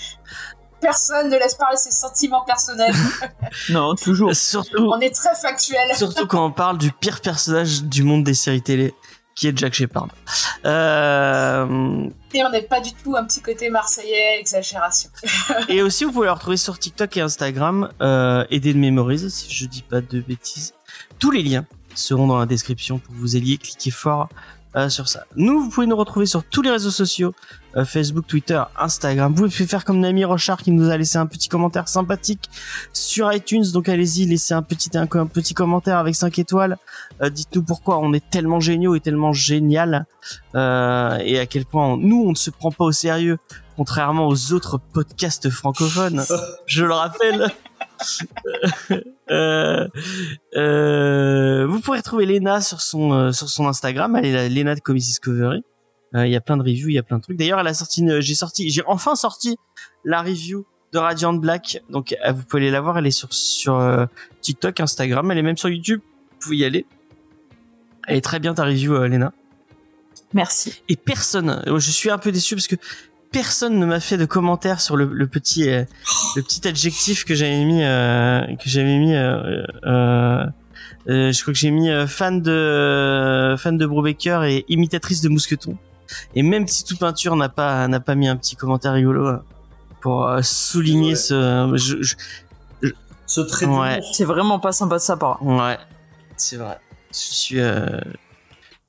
Personne 0.81 1.29
ne 1.29 1.37
laisse 1.37 1.55
parler 1.55 1.77
ses 1.77 1.91
sentiments 1.91 2.43
personnels. 2.45 2.93
Non, 3.69 3.95
toujours. 3.95 4.35
Surtout, 4.35 4.89
On 4.93 4.99
est 4.99 5.13
très 5.15 5.35
factuel. 5.35 5.95
surtout 5.95 6.27
quand 6.27 6.45
on 6.45 6.51
parle 6.51 6.77
du 6.77 6.91
pire 6.91 7.21
personnage 7.21 7.83
du 7.83 8.03
monde 8.03 8.23
des 8.23 8.33
séries 8.33 8.61
télé, 8.61 8.93
qui 9.35 9.47
est 9.47 9.57
Jack 9.57 9.73
Shepard. 9.73 10.07
Euh, 10.65 12.07
Et 12.33 12.43
on 12.43 12.49
n'est 12.49 12.61
pas 12.63 12.79
du 12.81 12.93
tout 12.93 13.15
un 13.15 13.23
petit 13.25 13.41
côté 13.41 13.69
marseillais, 13.69 14.39
exagération. 14.39 15.09
et 15.69 15.81
aussi, 15.81 16.03
vous 16.03 16.11
pouvez 16.11 16.27
la 16.27 16.33
retrouver 16.33 16.57
sur 16.57 16.77
TikTok 16.77 17.15
et 17.17 17.21
Instagram, 17.21 17.89
euh, 18.01 18.45
Eden 18.51 18.79
Memories, 18.79 19.31
si 19.31 19.53
je 19.53 19.65
dis 19.65 19.81
pas 19.83 20.01
de 20.01 20.19
bêtises. 20.21 20.73
Tous 21.19 21.31
les 21.31 21.41
liens 21.43 21.65
seront 21.95 22.27
dans 22.27 22.37
la 22.39 22.45
description 22.45 22.99
pour 22.99 23.13
que 23.13 23.19
vous 23.19 23.35
ayez 23.35 23.57
cliqué 23.57 23.91
fort 23.91 24.29
euh, 24.75 24.89
sur 24.89 25.07
ça. 25.07 25.25
Nous, 25.35 25.59
vous 25.61 25.69
pouvez 25.69 25.85
nous 25.85 25.95
retrouver 25.95 26.25
sur 26.25 26.43
tous 26.43 26.63
les 26.63 26.71
réseaux 26.71 26.89
sociaux, 26.89 27.33
euh, 27.77 27.85
Facebook, 27.85 28.25
Twitter, 28.25 28.59
Instagram. 28.79 29.31
Vous 29.33 29.43
pouvez 29.47 29.67
faire 29.67 29.85
comme 29.85 29.99
Nami 29.99 30.25
Rochard 30.25 30.57
qui 30.57 30.71
nous 30.71 30.89
a 30.89 30.97
laissé 30.97 31.19
un 31.19 31.27
petit 31.27 31.47
commentaire 31.47 31.87
sympathique 31.87 32.49
sur 32.91 33.31
iTunes. 33.31 33.65
Donc 33.71 33.87
allez-y, 33.87 34.25
laissez 34.25 34.55
un 34.55 34.63
petit 34.63 34.89
un, 34.97 35.03
un 35.11 35.25
petit 35.27 35.53
commentaire 35.53 35.99
avec 35.99 36.15
5 36.15 36.39
étoiles. 36.39 36.77
Euh, 37.21 37.29
Dites-nous 37.29 37.61
pourquoi 37.61 37.99
on 37.99 38.13
est 38.13 38.27
tellement 38.31 38.59
géniaux 38.59 38.95
et 38.95 38.99
tellement 38.99 39.31
génial 39.31 40.07
euh, 40.55 41.17
et 41.23 41.37
à 41.39 41.45
quel 41.45 41.65
point 41.65 41.85
on- 41.85 41.97
nous 41.97 42.23
on 42.25 42.31
ne 42.31 42.35
se 42.35 42.49
prend 42.49 42.71
pas 42.71 42.85
au 42.85 42.91
sérieux, 42.91 43.37
contrairement 43.77 44.27
aux 44.27 44.53
autres 44.53 44.79
podcasts 44.91 45.51
francophones. 45.51 46.23
Je 46.65 46.83
le 46.83 46.93
rappelle. 46.93 47.47
Euh, 49.31 49.87
euh, 50.55 51.65
vous 51.65 51.79
pourrez 51.79 51.99
retrouver 51.99 52.25
Lena 52.25 52.59
sur 52.61 52.81
son 52.81 53.13
euh, 53.13 53.31
sur 53.31 53.49
son 53.49 53.67
Instagram, 53.67 54.15
elle 54.17 54.25
est 54.25 54.33
la 54.33 54.49
Lena 54.49 54.75
de 54.75 54.81
Comics 54.81 55.01
Discovery. 55.01 55.63
Il 56.13 56.27
y 56.27 56.35
a 56.35 56.41
plein 56.41 56.57
de 56.57 56.61
reviews, 56.61 56.89
il 56.89 56.93
y 56.93 56.99
a 56.99 57.03
plein 57.03 57.17
de 57.17 57.23
trucs. 57.23 57.37
D'ailleurs, 57.37 57.59
elle 57.59 57.67
a 57.67 57.73
sorti, 57.73 58.05
j'ai 58.19 58.35
sorti, 58.35 58.69
j'ai 58.69 58.83
enfin 58.85 59.15
sorti 59.15 59.57
la 60.03 60.21
review 60.21 60.67
de 60.91 60.99
Radiant 60.99 61.33
Black. 61.33 61.81
Donc, 61.89 62.15
vous 62.29 62.43
pouvez 62.43 62.63
aller 62.63 62.71
la 62.71 62.81
voir. 62.81 62.99
Elle 62.99 63.07
est 63.07 63.11
sur 63.11 63.33
sur 63.33 64.07
TikTok, 64.41 64.79
Instagram, 64.81 65.31
elle 65.31 65.37
est 65.39 65.43
même 65.43 65.57
sur 65.57 65.69
YouTube. 65.69 66.01
Vous 66.03 66.37
pouvez 66.39 66.57
y 66.57 66.65
aller. 66.65 66.85
Elle 68.07 68.17
est 68.17 68.21
très 68.21 68.39
bien 68.39 68.53
ta 68.53 68.65
review, 68.65 68.93
Lena. 68.93 69.33
Merci. 70.33 70.81
Et 70.89 70.95
personne, 70.95 71.61
euh, 71.67 71.79
je 71.79 71.91
suis 71.91 72.09
un 72.09 72.17
peu 72.17 72.31
déçu 72.31 72.55
parce 72.55 72.67
que 72.67 72.75
personne 73.33 73.77
ne 73.79 73.85
m'a 73.85 73.99
fait 73.99 74.15
de 74.17 74.23
commentaire 74.25 74.79
sur 74.79 74.95
le, 74.95 75.05
le 75.11 75.27
petit 75.27 75.69
euh, 75.69 75.83
le 76.37 76.41
petit 76.41 76.65
adjectif 76.67 77.25
que 77.25 77.35
j'avais 77.35 77.65
mis 77.65 77.83
euh, 77.83 78.41
que 78.55 78.69
j'avais 78.69 78.97
mis 78.97 79.13
euh, 79.13 79.63
euh, 79.85 80.45
euh, 81.09 81.31
je 81.33 81.41
crois 81.41 81.51
que 81.53 81.59
j'ai 81.59 81.71
mis 81.71 81.89
euh, 81.89 82.07
fan 82.07 82.41
de 82.41 83.55
fan 83.57 83.77
de 83.77 83.85
Brubaker 83.85 84.43
et 84.45 84.63
imitatrice 84.69 85.19
de 85.21 85.27
Mousqueton 85.29 85.75
et 86.35 86.43
même 86.43 86.67
si 86.67 86.85
toute 86.85 86.99
peinture 86.99 87.35
n'a 87.35 87.49
pas 87.49 87.87
n'a 87.89 87.99
pas 87.99 88.15
mis 88.15 88.27
un 88.29 88.37
petit 88.37 88.55
commentaire 88.55 88.93
rigolo 88.93 89.39
pour 89.99 90.27
euh, 90.27 90.41
souligner 90.41 91.09
Ouais. 91.09 91.15
ce 91.15 91.73
je, 91.75 92.01
je- 92.01 92.15
Ce 93.25 93.41
trait 93.41 93.65
Ouais. 93.65 93.99
C'est 94.13 94.25
vraiment 94.25 94.59
pas 94.59 94.71
sympa 94.73 94.95
de 94.97 95.01
sa 95.01 95.17
part. 95.17 95.41
Ouais, 95.43 95.77
c'est 96.37 96.57
vrai. 96.57 96.77
Je 97.11 97.17
suis, 97.17 97.59
euh, 97.59 97.87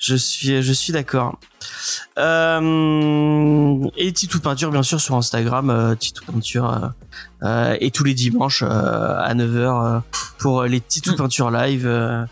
je 0.04 0.16
suis, 0.16 0.62
je 0.62 0.72
suis 0.72 0.92
d'accord. 0.92 1.38
Euh, 2.18 3.88
et 3.96 4.12
Titou 4.12 4.38
Peinture, 4.38 4.70
bien 4.70 4.82
sûr, 4.82 5.00
sur 5.00 5.14
Instagram, 5.14 5.70
euh, 5.70 5.94
Titou 5.94 6.24
Peinture, 6.30 6.70
euh, 6.70 6.88
euh, 7.42 7.76
et 7.80 7.90
tous 7.90 8.04
les 8.04 8.12
dimanches 8.12 8.62
euh, 8.62 8.66
à 8.68 9.34
9h 9.34 10.02
pour 10.38 10.64
les 10.64 10.80
Titou 10.80 11.16
Peinture 11.16 11.50
live 11.50 11.86
euh, 11.86 12.24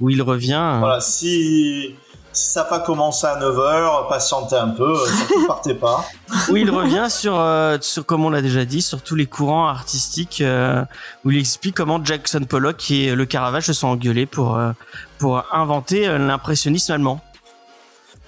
où 0.00 0.10
il 0.10 0.20
revient. 0.20 0.76
Voilà, 0.78 1.00
si, 1.00 1.94
si 2.36 2.50
ça 2.50 2.60
n'a 2.60 2.66
pas 2.66 2.80
commencé 2.80 3.26
à 3.26 3.38
9h, 3.38 4.08
patientez 4.08 4.56
un 4.56 4.68
peu, 4.68 4.92
euh, 4.92 5.06
surtout 5.06 5.46
partez 5.46 5.74
pas. 5.74 6.04
où 6.50 6.56
il 6.56 6.70
revient 6.70 7.06
sur, 7.08 7.38
euh, 7.38 7.78
sur 7.80 8.04
comme 8.04 8.24
on 8.24 8.30
l'a 8.30 8.42
déjà 8.42 8.64
dit, 8.64 8.82
sur 8.82 9.02
tous 9.02 9.14
les 9.14 9.26
courants 9.26 9.68
artistiques, 9.68 10.40
euh, 10.40 10.84
où 11.24 11.30
il 11.30 11.38
explique 11.38 11.74
comment 11.76 12.02
Jackson 12.04 12.44
Pollock 12.48 12.90
et 12.90 13.14
le 13.14 13.26
Caravage 13.26 13.66
se 13.66 13.72
sont 13.72 13.88
engueulés 13.88 14.26
pour, 14.26 14.56
euh, 14.56 14.72
pour 15.18 15.42
inventer 15.52 16.06
euh, 16.06 16.18
l'impressionnisme 16.18 16.92
allemand. 16.92 17.20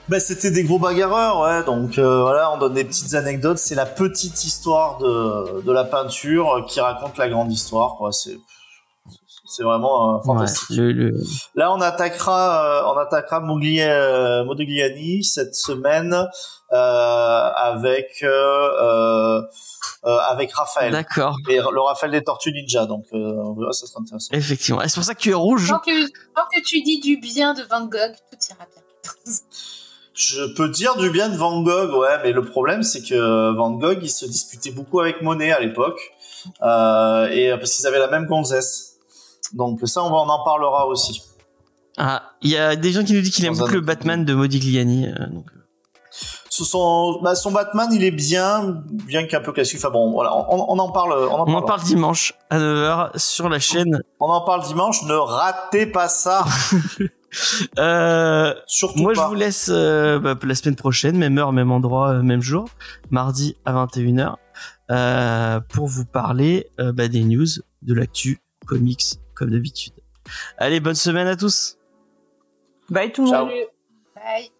Ben, 0.09 0.19
c'était 0.21 0.51
des 0.51 0.65
gros 0.65 0.79
bagarreurs, 0.79 1.41
ouais. 1.41 1.63
Donc 1.65 1.99
euh, 1.99 2.23
voilà, 2.23 2.51
on 2.53 2.57
donne 2.59 2.73
des 2.73 2.85
petites 2.85 3.13
anecdotes. 3.13 3.59
C'est 3.59 3.75
la 3.75 3.85
petite 3.85 4.43
histoire 4.43 4.97
de, 4.99 5.61
de 5.61 5.71
la 5.71 5.85
peinture 5.85 6.49
euh, 6.51 6.63
qui 6.67 6.81
raconte 6.81 7.19
la 7.19 7.29
grande 7.29 7.53
histoire, 7.53 7.97
quoi. 7.99 8.11
C'est 8.11 8.39
c'est 9.49 9.63
vraiment 9.63 10.17
euh, 10.17 10.21
fantastique. 10.25 10.71
Ouais, 10.71 10.77
le- 10.77 10.93
le- 10.93 11.21
Là, 11.55 11.73
on 11.73 11.81
attaquera, 11.81 12.83
euh, 12.85 12.93
on 12.95 12.99
attaquera 12.99 13.41
euh, 13.41 14.45
Modigliani 14.45 15.25
cette 15.25 15.55
semaine 15.55 16.15
euh, 16.73 17.51
avec 17.57 18.19
euh, 18.23 18.29
euh, 18.29 19.43
euh, 20.05 20.17
avec 20.29 20.53
Raphaël. 20.53 20.93
D'accord, 20.93 21.35
Et 21.49 21.57
le 21.57 21.81
Raphaël 21.81 22.13
des 22.13 22.23
Tortues 22.23 22.53
Ninja. 22.53 22.85
Donc 22.87 23.07
euh, 23.15 23.17
on 23.19 23.55
verra, 23.55 23.73
ça 23.73 23.87
sera 23.87 24.01
intéressant. 24.01 24.29
effectivement. 24.33 24.81
C'est 24.87 24.95
pour 24.95 25.05
ça 25.05 25.15
que 25.15 25.21
tu 25.21 25.31
es 25.31 25.35
rouge. 25.35 25.69
Tant 25.69 25.79
que, 25.79 26.07
tant 26.35 26.45
que 26.55 26.61
tu 26.63 26.83
dis 26.83 27.01
du 27.01 27.17
bien 27.17 27.55
de 27.55 27.63
Van 27.63 27.87
Gogh, 27.87 28.13
tout 28.31 28.39
ira 28.51 28.67
bien. 28.71 29.33
Je 30.15 30.43
peux 30.57 30.69
dire 30.69 30.97
du 30.97 31.11
bien 31.11 31.29
de 31.29 31.37
Van 31.37 31.63
Gogh, 31.63 31.95
ouais, 31.95 32.19
mais 32.25 32.33
le 32.33 32.45
problème 32.45 32.83
c'est 32.83 33.03
que 33.03 33.55
Van 33.55 33.71
Gogh 33.71 34.01
il 34.03 34.11
se 34.11 34.27
disputait 34.27 34.73
beaucoup 34.73 34.99
avec 35.01 35.23
Monet 35.23 35.53
à 35.53 35.61
l'époque, 35.61 36.01
euh, 36.63 37.29
et 37.31 37.51
parce 37.57 37.77
qu'ils 37.77 37.87
avaient 37.87 38.01
la 38.01 38.09
même 38.09 38.27
gonzesse. 38.27 38.88
Donc 39.55 39.81
ça, 39.85 40.03
on, 40.03 40.11
va, 40.11 40.17
on 40.17 40.29
en 40.29 40.45
parlera 40.45 40.87
aussi. 40.87 41.23
Ah, 41.97 42.23
il 42.43 42.51
y 42.51 42.57
a 42.57 42.77
des 42.77 42.93
gens 42.93 43.03
qui 43.05 43.13
nous 43.15 43.21
disent 43.21 43.35
qu'il 43.35 43.45
aime 43.45 43.57
beaucoup 43.57 43.73
le 43.73 43.81
Batman 43.81 44.25
de 44.25 44.35
Modigliani. 44.35 45.07
euh, 45.09 45.27
donc. 45.33 45.47
Son, 46.51 47.21
bah, 47.23 47.37
son 47.37 47.53
Batman, 47.53 47.89
il 47.93 48.03
est 48.03 48.11
bien, 48.11 48.83
bien 49.07 49.27
qu'un 49.27 49.41
peu 49.41 49.53
classique. 49.53 49.79
Enfin 49.79 49.91
bon, 49.91 50.11
voilà, 50.11 50.35
on, 50.51 50.65
on 50.69 50.79
en 50.81 50.91
parle. 50.91 51.13
On 51.13 51.17
en, 51.17 51.29
On 51.29 51.41
en 51.41 51.45
parlera. 51.45 51.67
parle 51.67 51.83
dimanche 51.83 52.35
à 52.51 52.59
9h 52.59 53.17
sur 53.19 53.49
la 53.49 53.61
chaîne. 53.61 54.01
On 54.19 54.27
en 54.27 54.41
parle 54.41 54.65
dimanche. 54.65 55.05
Ne 55.05 55.15
ratez 55.15 55.87
pas 55.87 56.09
ça. 56.09 56.45
Euh, 57.79 58.55
Surtout 58.67 59.01
moi, 59.03 59.13
pas. 59.13 59.25
je 59.25 59.29
vous 59.29 59.35
laisse 59.35 59.69
euh, 59.71 60.19
bah, 60.19 60.35
la 60.43 60.55
semaine 60.55 60.77
prochaine, 60.77 61.17
même 61.19 61.37
heure, 61.37 61.53
même 61.53 61.71
endroit, 61.71 62.09
euh, 62.09 62.23
même 62.23 62.41
jour, 62.41 62.71
mardi 63.11 63.55
à 63.67 63.73
21h. 63.85 64.35
euh, 64.91 65.61
pour 65.69 65.87
vous 65.89 66.07
parler 66.07 66.71
euh, 66.81 66.91
bah, 66.93 67.09
des 67.09 67.23
news, 67.25 67.47
de 67.83 67.93
l'actu, 67.95 68.41
comics, 68.67 69.05
comme 69.39 69.51
d'habitude. 69.51 69.95
Allez, 70.59 70.81
bonne 70.81 70.95
semaine 70.95 71.27
à 71.27 71.37
tous 71.37 71.79
Bye 72.91 73.13
tout 73.13 73.25
le 73.25 73.31
monde. 73.31 73.53
Bye. 74.15 74.51